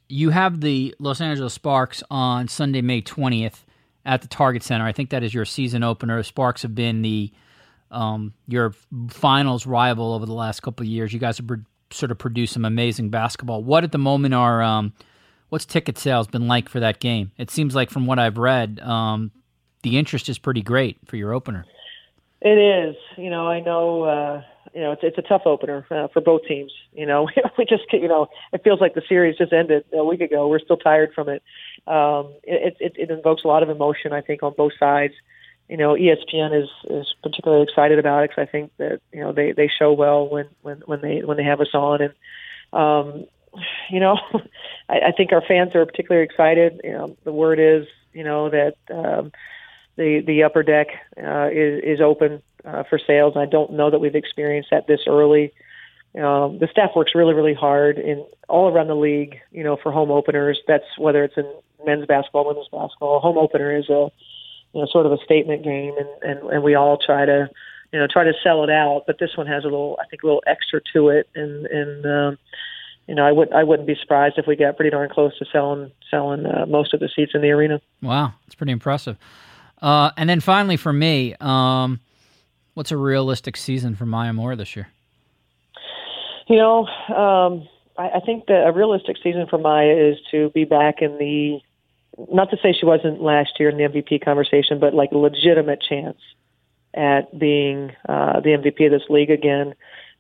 you 0.09 0.31
have 0.31 0.61
the 0.61 0.95
Los 0.99 1.21
Angeles 1.21 1.55
Sparks 1.55 2.03
on 2.11 2.49
Sunday, 2.49 2.83
May 2.83 3.03
20th 3.03 3.65
at 4.05 4.23
the 4.23 4.29
Target 4.29 4.63
Center. 4.63 4.87
I 4.87 4.93
think 4.93 5.11
that 5.11 5.23
is 5.23 5.35
your 5.35 5.45
season 5.45 5.83
opener. 5.83 6.23
Sparks 6.23 6.63
have 6.63 6.75
been 6.75 7.03
the 7.03 7.33
um, 7.91 8.35
your 8.47 8.75
finals 9.09 9.67
rival 9.67 10.13
over 10.13 10.27
the 10.27 10.35
last 10.35 10.61
couple 10.61 10.85
of 10.85 10.89
years. 10.89 11.13
You 11.13 11.19
guys 11.19 11.39
have 11.39 11.47
sort 11.91 12.11
of 12.11 12.19
produced 12.19 12.53
some 12.53 12.65
amazing 12.65 13.11
basketball. 13.11 13.63
What 13.63 13.85
at 13.85 13.93
the 13.93 13.99
moment 13.99 14.35
are 14.35 14.63
um, 14.63 14.93
what's 15.49 15.65
ticket 15.65 15.99
sales 15.99 16.27
been 16.27 16.47
like 16.47 16.69
for 16.69 16.81
that 16.81 17.01
game? 17.01 17.33
It 17.37 17.51
seems 17.51 17.75
like 17.75 17.91
from 17.91 18.07
what 18.07 18.19
I've 18.19 18.39
read, 18.39 18.81
um, 18.81 19.33
the 19.83 19.99
interest 19.99 20.29
is 20.29 20.39
pretty 20.39 20.63
great 20.63 20.99
for 21.07 21.17
your 21.17 21.33
opener. 21.33 21.65
It 22.41 22.59
is. 22.59 22.97
You 23.17 23.31
know, 23.31 23.49
I 23.49 23.61
know. 23.61 24.03
Uh, 24.05 24.43
you 24.75 24.81
know, 24.81 24.93
it's 24.93 25.03
it's 25.03 25.19
a 25.19 25.23
tough 25.23 25.43
opener 25.47 25.87
uh, 25.91 26.09
for 26.13 26.21
both 26.21 26.43
teams. 26.47 26.73
You 26.93 27.07
know, 27.07 27.29
we 27.59 27.65
just 27.65 27.85
you 27.93 28.09
know, 28.09 28.29
it 28.53 28.63
feels 28.63 28.81
like 28.81 28.95
the 28.95 29.03
series 29.09 29.39
just 29.39 29.53
ended 29.53 29.85
a 29.93 30.05
week 30.05 30.21
ago. 30.21 30.49
We're 30.49 30.61
still 30.61 30.77
tired 30.77 31.11
from 31.15 31.29
it. 31.29 31.43
Um, 31.87 32.33
it, 32.45 32.77
it 32.79 32.93
it 32.97 33.11
invokes 33.11 33.45
a 33.45 33.49
lot 33.49 33.63
of 33.63 33.71
emotion, 33.71 34.13
I 34.13 34.21
think, 34.21 34.43
on 34.43 34.55
both 34.57 34.73
sides. 34.79 35.15
you 35.69 35.77
know, 35.77 35.95
ESPN 35.95 36.63
is 36.63 36.69
is 36.91 37.15
particularly 37.23 37.65
excited 37.65 37.99
about 37.99 38.25
it 38.25 38.31
because 38.31 38.47
I 38.49 38.51
think 38.51 38.71
that 38.79 39.01
you 39.13 39.21
know 39.21 39.33
they 39.33 39.53
they 39.53 39.69
show 39.69 39.93
well 39.93 40.29
when 40.29 40.49
when 40.63 40.83
when 40.87 41.01
they 41.01 41.23
when 41.25 41.37
they 41.37 41.45
have 41.45 41.61
us 41.61 41.75
on, 41.75 42.01
and 42.03 42.15
um, 42.73 43.27
you 43.91 44.01
know, 44.01 44.19
I, 44.89 44.99
I 45.09 45.13
think 45.17 45.33
our 45.33 45.43
fans 45.47 45.75
are 45.75 45.87
particularly 45.87 46.25
excited. 46.25 46.81
You 46.85 46.93
know, 46.93 47.17
the 47.25 47.33
word 47.33 47.59
is 47.59 47.87
you 48.13 48.25
know 48.25 48.51
that 48.51 48.75
um, 48.91 49.33
the 49.97 50.23
the 50.27 50.43
upper 50.45 50.63
deck 50.63 50.89
uh, 51.17 51.49
is 51.53 51.83
is 51.85 52.01
open 52.01 52.43
uh, 52.65 52.85
for 52.89 52.99
sales. 52.99 53.35
I 53.37 53.47
don't 53.47 53.73
know 53.73 53.91
that 53.91 53.99
we've 53.99 54.15
experienced 54.15 54.71
that 54.71 54.87
this 54.87 55.01
early. 55.07 55.53
Um, 56.15 56.59
the 56.59 56.69
staff 56.71 56.91
works 56.97 57.13
really, 57.15 57.35
really 57.35 57.55
hard 57.55 57.99
in 57.99 58.25
all 58.49 58.73
around 58.73 58.89
the 58.89 58.97
league. 58.97 59.37
You 59.53 59.65
know, 59.65 59.77
for 59.83 59.93
home 59.93 60.11
openers. 60.11 60.59
That's 60.67 60.87
whether 60.97 61.25
it's 61.25 61.37
in 61.37 61.51
men's 61.85 62.07
basketball, 62.07 62.47
women's 62.47 62.69
basketball. 62.69 63.21
Home 63.21 63.39
opener 63.39 63.77
is 63.77 63.89
a 63.89 64.11
you 64.73 64.81
know 64.81 64.87
sort 64.91 65.07
of 65.07 65.13
a 65.13 65.19
statement 65.25 65.65
game, 65.65 65.95
and 65.99 66.09
and, 66.23 66.51
and 66.51 66.63
we 66.63 66.75
all 66.75 66.99
try 66.99 67.25
to 67.25 67.49
you 67.93 67.99
know 67.99 68.07
try 68.11 68.25
to 68.25 68.33
sell 68.43 68.65
it 68.65 68.71
out. 68.71 69.05
But 69.07 69.19
this 69.19 69.37
one 69.37 69.47
has 69.47 69.65
a 69.65 69.69
little, 69.69 69.99
I 70.01 70.07
think, 70.09 70.23
a 70.23 70.27
little 70.27 70.43
extra 70.47 70.81
to 70.95 71.09
it, 71.09 71.29
and 71.35 71.67
and 71.67 72.07
um, 72.07 72.39
you 73.09 73.15
know 73.15 73.25
I 73.25 73.33
would 73.33 73.53
I 73.53 73.65
wouldn't 73.65 73.87
be 73.87 73.97
surprised 74.01 74.39
if 74.39 74.47
we 74.47 74.55
got 74.55 74.77
pretty 74.77 74.91
darn 74.91 75.09
close 75.11 75.37
to 75.39 75.47
selling 75.51 75.91
selling 76.11 76.47
uh, 76.47 76.67
most 76.67 76.95
of 76.95 77.01
the 77.01 77.09
seats 77.15 77.33
in 77.35 77.41
the 77.41 77.51
arena. 77.51 77.81
Wow, 78.03 78.35
that's 78.45 78.55
pretty 78.55 78.73
impressive. 78.73 79.17
Uh, 79.81 80.11
and 80.17 80.29
then 80.29 80.41
finally, 80.41 80.77
for 80.77 80.93
me, 80.93 81.35
um, 81.41 82.01
what's 82.75 82.93
a 82.93 82.97
realistic 82.97 83.57
season 83.57 83.95
for 83.95 84.07
Maya 84.07 84.33
Moore 84.33 84.57
this 84.57 84.77
year? 84.77 84.89
You 86.49 86.57
know, 86.57 86.87
um, 86.87 87.69
I, 87.97 88.17
I 88.17 88.21
think 88.21 88.47
that 88.47 88.67
a 88.67 88.73
realistic 88.73 89.17
season 89.23 89.47
for 89.49 89.59
Maya 89.59 89.95
is 89.95 90.17
to 90.31 90.51
be 90.51 90.65
back 90.65 91.01
in 91.01 91.19
the 91.19 91.61
not 92.33 92.51
to 92.51 92.57
say 92.63 92.73
she 92.73 92.85
wasn't 92.85 93.23
last 93.23 93.53
year 93.61 93.69
in 93.69 93.77
the 93.77 93.85
MVP 93.85 94.25
conversation, 94.25 94.81
but 94.81 94.93
like 94.93 95.13
a 95.13 95.19
legitimate 95.19 95.81
chance 95.81 96.19
at 96.95 97.37
being 97.39 97.93
uh, 98.09 98.41
the 98.41 98.51
MVP 98.51 98.87
of 98.87 98.93
this 98.93 99.09
league 99.09 99.31
again. 99.31 99.75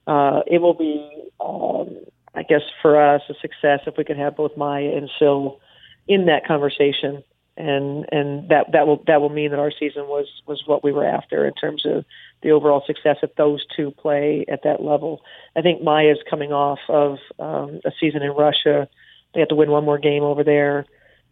Uh, 0.06 0.40
it 0.46 0.58
will 0.62 0.74
be, 0.74 1.10
um, 1.40 1.96
I 2.38 2.42
guess, 2.42 2.62
for 2.82 3.00
us 3.00 3.22
a 3.28 3.34
success 3.34 3.80
if 3.86 3.96
we 3.96 4.04
could 4.04 4.18
have 4.18 4.36
both 4.36 4.56
Maya 4.56 4.96
and 4.96 5.10
Syl 5.18 5.60
in 6.06 6.26
that 6.26 6.46
conversation, 6.46 7.22
and 7.56 8.06
and 8.12 8.48
that 8.48 8.72
that 8.72 8.86
will 8.86 9.02
that 9.06 9.20
will 9.20 9.28
mean 9.28 9.50
that 9.50 9.58
our 9.58 9.72
season 9.72 10.04
was 10.06 10.26
was 10.46 10.62
what 10.66 10.84
we 10.84 10.92
were 10.92 11.04
after 11.06 11.46
in 11.46 11.54
terms 11.54 11.84
of 11.84 12.04
the 12.42 12.52
overall 12.52 12.82
success 12.86 13.16
if 13.22 13.34
those 13.34 13.64
two 13.76 13.90
play 13.90 14.44
at 14.50 14.62
that 14.64 14.82
level. 14.82 15.20
I 15.56 15.62
think 15.62 15.82
Maya's 15.82 16.18
coming 16.30 16.52
off 16.52 16.78
of 16.88 17.18
um, 17.38 17.80
a 17.84 17.90
season 18.00 18.22
in 18.22 18.30
Russia. 18.30 18.88
They 19.34 19.40
have 19.40 19.48
to 19.48 19.56
win 19.56 19.70
one 19.70 19.84
more 19.84 19.98
game 19.98 20.22
over 20.22 20.44
there 20.44 20.86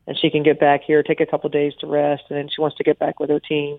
and 0.06 0.18
she 0.18 0.30
can 0.30 0.42
get 0.42 0.60
back 0.60 0.82
here, 0.86 1.02
take 1.02 1.20
a 1.20 1.26
couple 1.26 1.48
of 1.48 1.52
days 1.52 1.72
to 1.80 1.86
rest, 1.86 2.24
and 2.28 2.38
then 2.38 2.48
she 2.48 2.60
wants 2.60 2.76
to 2.76 2.84
get 2.84 2.98
back 2.98 3.18
with 3.18 3.30
her 3.30 3.40
team. 3.40 3.78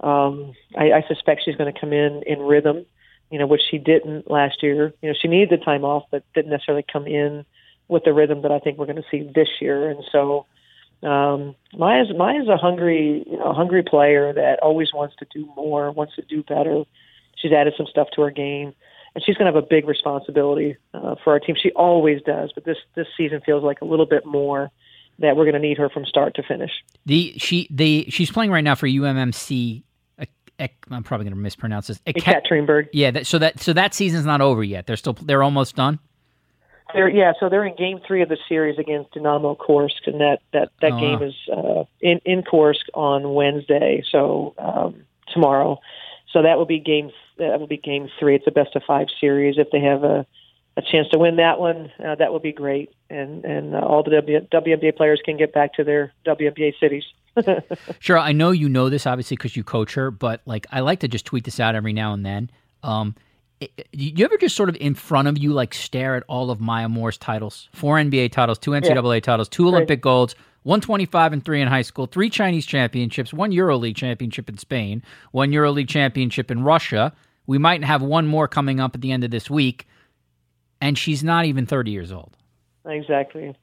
Um, 0.00 0.54
I, 0.76 0.92
I 0.92 1.04
suspect 1.08 1.42
she's 1.44 1.56
going 1.56 1.72
to 1.72 1.80
come 1.80 1.92
in 1.92 2.22
in 2.26 2.40
rhythm, 2.40 2.86
you 3.30 3.38
know, 3.38 3.46
which 3.46 3.62
she 3.70 3.78
didn't 3.78 4.30
last 4.30 4.62
year. 4.62 4.92
You 5.02 5.10
know, 5.10 5.14
she 5.20 5.28
needed 5.28 5.50
the 5.50 5.64
time 5.64 5.84
off, 5.84 6.04
but 6.10 6.22
didn't 6.34 6.50
necessarily 6.50 6.84
come 6.90 7.06
in 7.06 7.44
with 7.88 8.04
the 8.04 8.12
rhythm 8.12 8.42
that 8.42 8.52
I 8.52 8.58
think 8.58 8.78
we're 8.78 8.86
going 8.86 8.96
to 8.96 9.04
see 9.10 9.30
this 9.34 9.48
year. 9.60 9.90
And 9.90 10.02
so, 10.10 10.46
um, 11.02 11.54
Maya's 11.76 12.08
Maya's 12.16 12.48
a 12.48 12.56
hungry, 12.56 13.24
you 13.26 13.38
know, 13.38 13.52
hungry 13.52 13.82
player 13.82 14.32
that 14.32 14.60
always 14.62 14.92
wants 14.94 15.14
to 15.16 15.26
do 15.32 15.46
more, 15.56 15.90
wants 15.92 16.16
to 16.16 16.22
do 16.22 16.42
better. 16.42 16.84
She's 17.36 17.52
added 17.52 17.74
some 17.76 17.86
stuff 17.86 18.08
to 18.14 18.22
her 18.22 18.30
game, 18.30 18.74
and 19.14 19.24
she's 19.24 19.36
going 19.36 19.52
to 19.52 19.54
have 19.54 19.62
a 19.62 19.66
big 19.66 19.86
responsibility 19.86 20.76
uh, 20.94 21.16
for 21.22 21.32
our 21.32 21.40
team. 21.40 21.54
She 21.60 21.70
always 21.72 22.22
does, 22.22 22.50
but 22.54 22.64
this 22.64 22.78
this 22.94 23.06
season 23.16 23.40
feels 23.44 23.62
like 23.62 23.82
a 23.82 23.84
little 23.84 24.06
bit 24.06 24.24
more 24.24 24.70
that 25.18 25.36
we're 25.36 25.44
going 25.44 25.54
to 25.54 25.60
need 25.60 25.78
her 25.78 25.88
from 25.88 26.04
start 26.04 26.34
to 26.36 26.42
finish. 26.42 26.70
The 27.04 27.34
she 27.36 27.68
the 27.70 28.06
she's 28.08 28.30
playing 28.30 28.50
right 28.50 28.64
now 28.64 28.74
for 28.74 28.86
UMMC. 28.86 29.82
I'm 30.58 31.02
probably 31.02 31.24
going 31.24 31.34
to 31.34 31.40
mispronounce 31.40 31.88
this. 31.88 31.98
Ekaterinburg. 32.06 32.88
Yeah, 32.92 33.10
that, 33.12 33.26
so 33.26 33.38
that 33.38 33.60
so 33.60 33.72
that 33.72 33.94
season's 33.94 34.24
not 34.24 34.40
over 34.40 34.62
yet. 34.62 34.86
They're 34.86 34.96
still 34.96 35.14
they're 35.14 35.42
almost 35.42 35.76
done. 35.76 35.98
They're, 36.94 37.08
yeah, 37.08 37.32
so 37.40 37.48
they're 37.48 37.66
in 37.66 37.74
game 37.76 38.00
three 38.06 38.22
of 38.22 38.28
the 38.28 38.38
series 38.48 38.78
against 38.78 39.12
Dynamo 39.12 39.56
Kursk, 39.56 40.06
and 40.06 40.20
that 40.20 40.38
that 40.52 40.70
that 40.80 40.92
oh, 40.92 41.00
game 41.00 41.20
wow. 41.20 41.26
is 41.26 41.34
uh, 41.52 41.84
in 42.00 42.20
in 42.24 42.42
Kursk 42.42 42.86
on 42.94 43.34
Wednesday, 43.34 44.02
so 44.10 44.54
um, 44.58 45.02
tomorrow. 45.32 45.80
So 46.32 46.42
that 46.42 46.56
will 46.56 46.66
be 46.66 46.78
game 46.78 47.10
that 47.38 47.58
will 47.60 47.66
be 47.66 47.76
game 47.76 48.08
three. 48.18 48.36
It's 48.36 48.46
a 48.46 48.50
best 48.50 48.76
of 48.76 48.82
five 48.86 49.08
series. 49.20 49.56
If 49.58 49.70
they 49.72 49.80
have 49.80 50.04
a 50.04 50.26
a 50.76 50.82
chance 50.82 51.08
to 51.08 51.18
win 51.18 51.36
that 51.36 51.58
one, 51.58 51.90
uh, 52.04 52.14
that 52.16 52.32
would 52.32 52.42
be 52.42 52.52
great. 52.52 52.92
And 53.10 53.44
and 53.44 53.74
uh, 53.74 53.80
all 53.80 54.02
the 54.02 54.10
w- 54.10 54.46
WNBA 54.52 54.96
players 54.96 55.20
can 55.24 55.36
get 55.36 55.52
back 55.52 55.74
to 55.74 55.84
their 55.84 56.12
WNBA 56.26 56.78
cities. 56.78 57.04
sure, 57.98 58.18
I 58.18 58.32
know 58.32 58.50
you 58.50 58.68
know 58.68 58.88
this 58.88 59.06
obviously 59.06 59.36
because 59.36 59.56
you 59.56 59.64
coach 59.64 59.94
her, 59.94 60.10
but 60.10 60.42
like 60.46 60.66
I 60.70 60.80
like 60.80 61.00
to 61.00 61.08
just 61.08 61.26
tweet 61.26 61.44
this 61.44 61.60
out 61.60 61.74
every 61.74 61.92
now 61.92 62.12
and 62.12 62.24
then. 62.24 62.50
Um, 62.82 63.14
it, 63.60 63.88
you 63.92 64.24
ever 64.24 64.36
just 64.36 64.54
sort 64.54 64.68
of 64.68 64.76
in 64.76 64.94
front 64.94 65.28
of 65.28 65.38
you 65.38 65.52
like 65.52 65.74
stare 65.74 66.16
at 66.16 66.24
all 66.28 66.50
of 66.50 66.60
Maya 66.60 66.88
Moore's 66.88 67.18
titles? 67.18 67.68
Four 67.72 67.96
NBA 67.96 68.32
titles, 68.32 68.58
two 68.58 68.72
NCAA 68.72 69.14
yeah. 69.14 69.20
titles, 69.20 69.48
two 69.48 69.68
Olympic 69.68 70.00
golds, 70.00 70.34
125 70.64 71.32
and 71.32 71.44
3 71.44 71.62
in 71.62 71.68
high 71.68 71.82
school, 71.82 72.06
three 72.06 72.28
Chinese 72.28 72.66
championships, 72.66 73.32
one 73.32 73.52
EuroLeague 73.52 73.96
championship 73.96 74.48
in 74.48 74.58
Spain, 74.58 75.02
one 75.32 75.50
EuroLeague 75.50 75.88
championship 75.88 76.50
in 76.50 76.64
Russia. 76.64 77.12
We 77.46 77.58
might 77.58 77.84
have 77.84 78.02
one 78.02 78.26
more 78.26 78.48
coming 78.48 78.80
up 78.80 78.94
at 78.94 79.00
the 79.00 79.12
end 79.12 79.24
of 79.24 79.30
this 79.30 79.48
week 79.48 79.86
and 80.80 80.98
she's 80.98 81.24
not 81.24 81.44
even 81.44 81.66
30 81.66 81.90
years 81.90 82.12
old. 82.12 82.36
Exactly. 82.84 83.54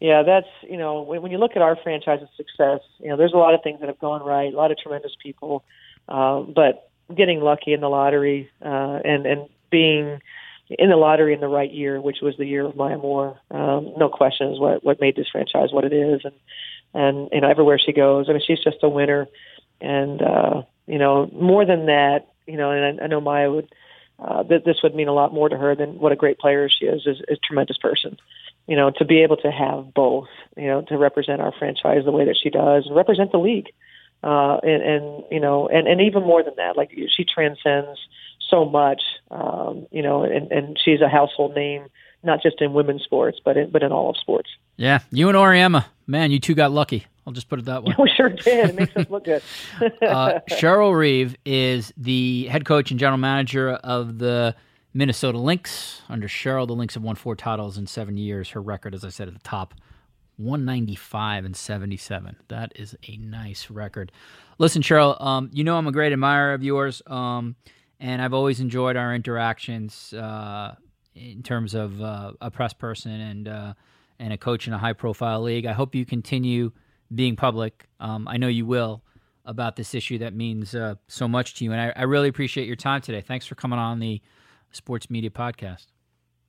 Yeah, 0.00 0.22
that's, 0.22 0.46
you 0.62 0.76
know, 0.76 1.02
when, 1.02 1.22
when 1.22 1.32
you 1.32 1.38
look 1.38 1.56
at 1.56 1.62
our 1.62 1.76
franchise's 1.76 2.28
success, 2.36 2.80
you 3.00 3.08
know, 3.08 3.16
there's 3.16 3.32
a 3.32 3.36
lot 3.36 3.54
of 3.54 3.62
things 3.62 3.80
that 3.80 3.88
have 3.88 3.98
gone 3.98 4.22
right, 4.22 4.52
a 4.52 4.56
lot 4.56 4.70
of 4.70 4.78
tremendous 4.78 5.12
people, 5.20 5.64
uh, 6.08 6.40
but 6.40 6.90
getting 7.14 7.40
lucky 7.40 7.72
in 7.72 7.80
the 7.80 7.88
lottery 7.88 8.50
uh, 8.64 9.00
and, 9.04 9.26
and 9.26 9.48
being 9.70 10.20
in 10.70 10.90
the 10.90 10.96
lottery 10.96 11.34
in 11.34 11.40
the 11.40 11.48
right 11.48 11.72
year, 11.72 12.00
which 12.00 12.18
was 12.22 12.36
the 12.36 12.46
year 12.46 12.66
of 12.66 12.76
Maya 12.76 12.98
Moore, 12.98 13.40
um, 13.50 13.92
no 13.96 14.08
question 14.08 14.52
is 14.52 14.60
what, 14.60 14.84
what 14.84 15.00
made 15.00 15.16
this 15.16 15.28
franchise 15.32 15.72
what 15.72 15.84
it 15.84 15.92
is. 15.92 16.20
And, 16.24 16.34
and, 16.94 17.28
you 17.32 17.40
know, 17.40 17.48
everywhere 17.48 17.78
she 17.78 17.92
goes, 17.92 18.26
I 18.28 18.32
mean, 18.32 18.42
she's 18.46 18.62
just 18.62 18.76
a 18.82 18.88
winner. 18.88 19.26
And, 19.80 20.22
uh, 20.22 20.62
you 20.86 20.98
know, 20.98 21.28
more 21.32 21.64
than 21.64 21.86
that, 21.86 22.28
you 22.46 22.56
know, 22.56 22.70
and 22.70 23.00
I, 23.00 23.04
I 23.04 23.06
know 23.08 23.20
Maya 23.20 23.50
would, 23.50 23.68
uh, 24.18 24.42
that 24.44 24.64
this 24.64 24.76
would 24.82 24.94
mean 24.94 25.08
a 25.08 25.12
lot 25.12 25.32
more 25.32 25.48
to 25.48 25.56
her 25.56 25.74
than 25.74 25.98
what 25.98 26.12
a 26.12 26.16
great 26.16 26.38
player 26.38 26.68
she 26.68 26.86
is, 26.86 27.02
is, 27.06 27.18
is 27.28 27.38
a 27.42 27.46
tremendous 27.46 27.78
person. 27.78 28.16
You 28.68 28.76
know, 28.76 28.92
to 28.98 29.04
be 29.04 29.22
able 29.22 29.38
to 29.38 29.50
have 29.50 29.92
both, 29.94 30.28
you 30.56 30.66
know, 30.66 30.82
to 30.82 30.96
represent 30.96 31.40
our 31.40 31.52
franchise 31.58 32.04
the 32.04 32.12
way 32.12 32.26
that 32.26 32.36
she 32.40 32.50
does 32.50 32.86
and 32.86 32.94
represent 32.94 33.32
the 33.32 33.38
league. 33.38 33.68
Uh, 34.22 34.58
and, 34.62 34.82
and, 34.82 35.24
you 35.30 35.40
know, 35.40 35.68
and, 35.68 35.88
and 35.88 36.00
even 36.00 36.22
more 36.22 36.42
than 36.42 36.54
that, 36.56 36.76
like 36.76 36.90
she 36.90 37.24
transcends 37.24 37.98
so 38.50 38.64
much, 38.64 39.00
um, 39.30 39.86
you 39.90 40.02
know, 40.02 40.22
and, 40.22 40.50
and 40.50 40.78
she's 40.84 41.00
a 41.00 41.08
household 41.08 41.54
name, 41.54 41.86
not 42.22 42.42
just 42.42 42.60
in 42.60 42.72
women's 42.72 43.02
sports, 43.02 43.38
but 43.44 43.56
in, 43.56 43.70
but 43.70 43.82
in 43.82 43.92
all 43.92 44.10
of 44.10 44.16
sports. 44.16 44.50
Yeah. 44.76 45.00
You 45.10 45.28
and 45.28 45.36
Auriemma, 45.38 45.86
man, 46.06 46.30
you 46.30 46.40
two 46.40 46.54
got 46.54 46.72
lucky. 46.72 47.06
I'll 47.26 47.32
just 47.32 47.48
put 47.48 47.58
it 47.58 47.66
that 47.66 47.84
way. 47.84 47.94
We 47.98 48.10
sure 48.16 48.30
did. 48.30 48.70
It 48.70 48.74
makes 48.74 48.96
us 48.96 49.06
look 49.10 49.24
good. 49.24 49.42
uh, 50.02 50.40
Cheryl 50.50 50.96
Reeve 50.96 51.36
is 51.44 51.92
the 51.96 52.46
head 52.46 52.64
coach 52.64 52.90
and 52.90 52.98
general 52.98 53.18
manager 53.18 53.72
of 53.72 54.18
the 54.18 54.54
Minnesota 54.94 55.38
Lynx. 55.38 56.02
Under 56.08 56.28
Cheryl, 56.28 56.66
the 56.66 56.74
Lynx 56.74 56.94
have 56.94 57.02
won 57.02 57.16
four 57.16 57.36
titles 57.36 57.78
in 57.78 57.86
seven 57.86 58.16
years. 58.16 58.50
Her 58.50 58.62
record, 58.62 58.94
as 58.94 59.04
I 59.04 59.10
said 59.10 59.28
at 59.28 59.34
the 59.34 59.40
top, 59.40 59.74
195 60.38 61.44
and 61.44 61.56
77. 61.56 62.36
That 62.48 62.72
is 62.76 62.96
a 63.06 63.16
nice 63.16 63.70
record. 63.70 64.12
Listen, 64.58 64.82
Cheryl, 64.82 65.20
um, 65.20 65.50
you 65.52 65.64
know 65.64 65.76
I'm 65.76 65.86
a 65.86 65.92
great 65.92 66.12
admirer 66.12 66.54
of 66.54 66.62
yours, 66.62 67.02
um, 67.06 67.56
and 68.00 68.22
I've 68.22 68.34
always 68.34 68.60
enjoyed 68.60 68.96
our 68.96 69.14
interactions 69.14 70.12
uh, 70.14 70.76
in 71.14 71.42
terms 71.42 71.74
of 71.74 72.00
uh, 72.00 72.32
a 72.40 72.50
press 72.50 72.72
person 72.72 73.12
and 73.12 73.48
uh, 73.48 73.74
and 74.20 74.32
a 74.32 74.38
coach 74.38 74.66
in 74.66 74.72
a 74.72 74.78
high 74.78 74.92
profile 74.92 75.42
league. 75.42 75.66
I 75.66 75.72
hope 75.72 75.94
you 75.94 76.04
continue 76.04 76.72
being 77.14 77.36
public. 77.36 77.88
Um, 78.00 78.28
I 78.28 78.36
know 78.36 78.48
you 78.48 78.66
will 78.66 79.02
about 79.44 79.76
this 79.76 79.94
issue 79.94 80.18
that 80.18 80.34
means 80.34 80.74
uh, 80.74 80.94
so 81.08 81.26
much 81.26 81.54
to 81.54 81.64
you, 81.64 81.72
and 81.72 81.80
I, 81.80 82.00
I, 82.00 82.02
really 82.02 82.28
appreciate 82.28 82.66
your 82.66 82.76
time 82.76 83.00
today. 83.00 83.22
Thanks 83.22 83.46
for 83.46 83.54
coming 83.54 83.78
on 83.78 83.98
the 83.98 84.20
Sports 84.70 85.10
Media 85.10 85.30
Podcast. 85.30 85.86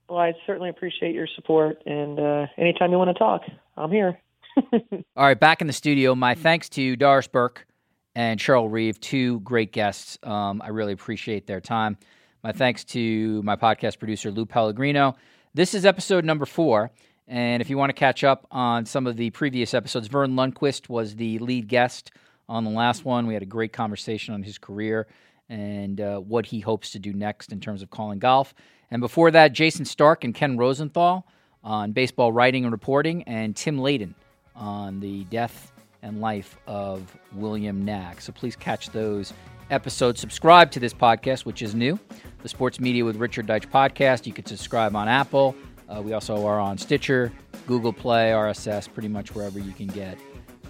Well, 0.10 0.20
I 0.20 0.34
certainly 0.48 0.70
appreciate 0.70 1.14
your 1.14 1.28
support, 1.36 1.82
and 1.86 2.20
uh, 2.20 2.48
anytime 2.58 2.92
you 2.92 2.98
want 2.98 3.10
to 3.16 3.20
talk, 3.20 3.42
I'm 3.78 3.92
here. 3.92 4.20
All 5.16 5.26
right, 5.26 5.40
back 5.40 5.62
in 5.62 5.68
the 5.68 5.74
studio. 5.74 6.16
My 6.16 6.34
thanks 6.36 6.68
to 6.70 6.96
Doris 6.96 7.28
Burke 7.28 7.68
and 8.16 8.40
Cheryl 8.40 8.72
Reeve, 8.72 9.00
two 9.00 9.40
great 9.42 9.72
guests. 9.72 10.18
Um, 10.24 10.62
I 10.64 10.70
really 10.70 10.94
appreciate 10.94 11.46
their 11.48 11.62
time. 11.62 11.98
My 12.44 12.52
thanks 12.52 12.84
to 12.86 13.42
my 13.44 13.56
podcast 13.56 14.00
producer, 14.00 14.32
Lou 14.32 14.46
Pellegrino. 14.46 15.16
This 15.54 15.74
is 15.74 15.86
episode 15.86 16.26
number 16.26 16.46
four. 16.46 16.92
And 17.28 17.62
if 17.62 17.70
you 17.70 17.78
want 17.78 17.92
to 17.92 17.94
catch 17.94 18.24
up 18.24 18.48
on 18.50 18.86
some 18.86 19.06
of 19.06 19.16
the 19.16 19.30
previous 19.30 19.76
episodes, 19.76 20.08
Verne 20.08 20.32
Lundquist 20.32 20.90
was 20.90 21.16
the 21.16 21.38
lead 21.40 21.68
guest 21.68 22.12
on 22.48 22.64
the 22.64 22.72
last 22.72 23.06
one. 23.06 23.28
We 23.28 23.36
had 23.36 23.44
a 23.44 23.48
great 23.48 23.72
conversation 23.72 24.34
on 24.34 24.42
his 24.42 24.58
career 24.58 25.06
and 25.50 26.00
uh, 26.00 26.20
what 26.20 26.46
he 26.46 26.60
hopes 26.60 26.92
to 26.92 27.00
do 27.00 27.14
next 27.14 27.52
in 27.52 27.60
terms 27.60 27.82
of 27.82 27.90
calling 27.90 28.20
golf. 28.20 28.54
And 28.92 29.02
before 29.02 29.32
that, 29.32 29.54
Jayson 29.54 29.86
Stark 29.86 30.24
and 30.24 30.34
Ken 30.34 30.58
Rosenthal 30.58 31.26
on 31.64 31.92
baseball 31.92 32.32
writing 32.32 32.64
and 32.64 32.72
reporting, 32.72 33.24
and 33.24 33.56
Tim 33.56 33.78
Layden 33.78 34.14
on 34.56 35.00
the 35.00 35.26
death 35.26 35.72
and 36.02 36.22
life 36.22 36.58
of 36.68 37.16
William 37.34 37.84
Nack. 37.84 38.22
So 38.22 38.32
please 38.32 38.56
catch 38.56 38.90
those 38.92 39.34
episodes. 39.70 40.20
Subscribe 40.20 40.72
to 40.72 40.80
this 40.80 40.94
podcast, 40.94 41.46
which 41.46 41.62
is 41.62 41.76
new, 41.76 42.00
the 42.42 42.50
Sports 42.50 42.80
Media 42.80 43.04
with 43.04 43.18
Richard 43.18 43.48
Deitsch 43.48 43.70
podcast. 43.70 44.26
You 44.26 44.34
can 44.34 44.46
subscribe 44.46 44.96
on 44.96 45.08
Apple. 45.08 45.56
Uh, 45.90 46.02
we 46.02 46.14
also 46.14 46.46
are 46.46 46.60
on 46.60 46.78
Stitcher, 46.78 47.32
Google 47.68 47.94
Play, 47.94 48.32
RSS, 48.32 48.92
pretty 48.92 49.08
much 49.10 49.34
wherever 49.34 49.60
you 49.60 49.74
can 49.74 49.88
get 49.88 50.18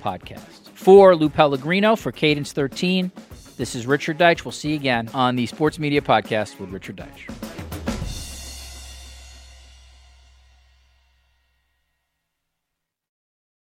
podcasts. 0.02 0.70
For 0.74 1.16
Lou 1.16 1.30
Pellegrino, 1.30 1.96
for 1.96 2.12
Cadence 2.12 2.54
13, 2.54 3.12
this 3.60 3.76
is 3.76 3.86
Richard 3.86 4.18
Deitsch. 4.18 4.45
We'll 4.45 4.53
see 4.53 4.69
you 4.69 4.76
again 4.76 5.10
on 5.14 5.36
the 5.36 5.45
Sports 5.45 5.80
Media 5.80 5.99
Podcast 5.99 6.61
with 6.61 6.69
Richard 6.69 6.95
Deitsch. 6.95 7.59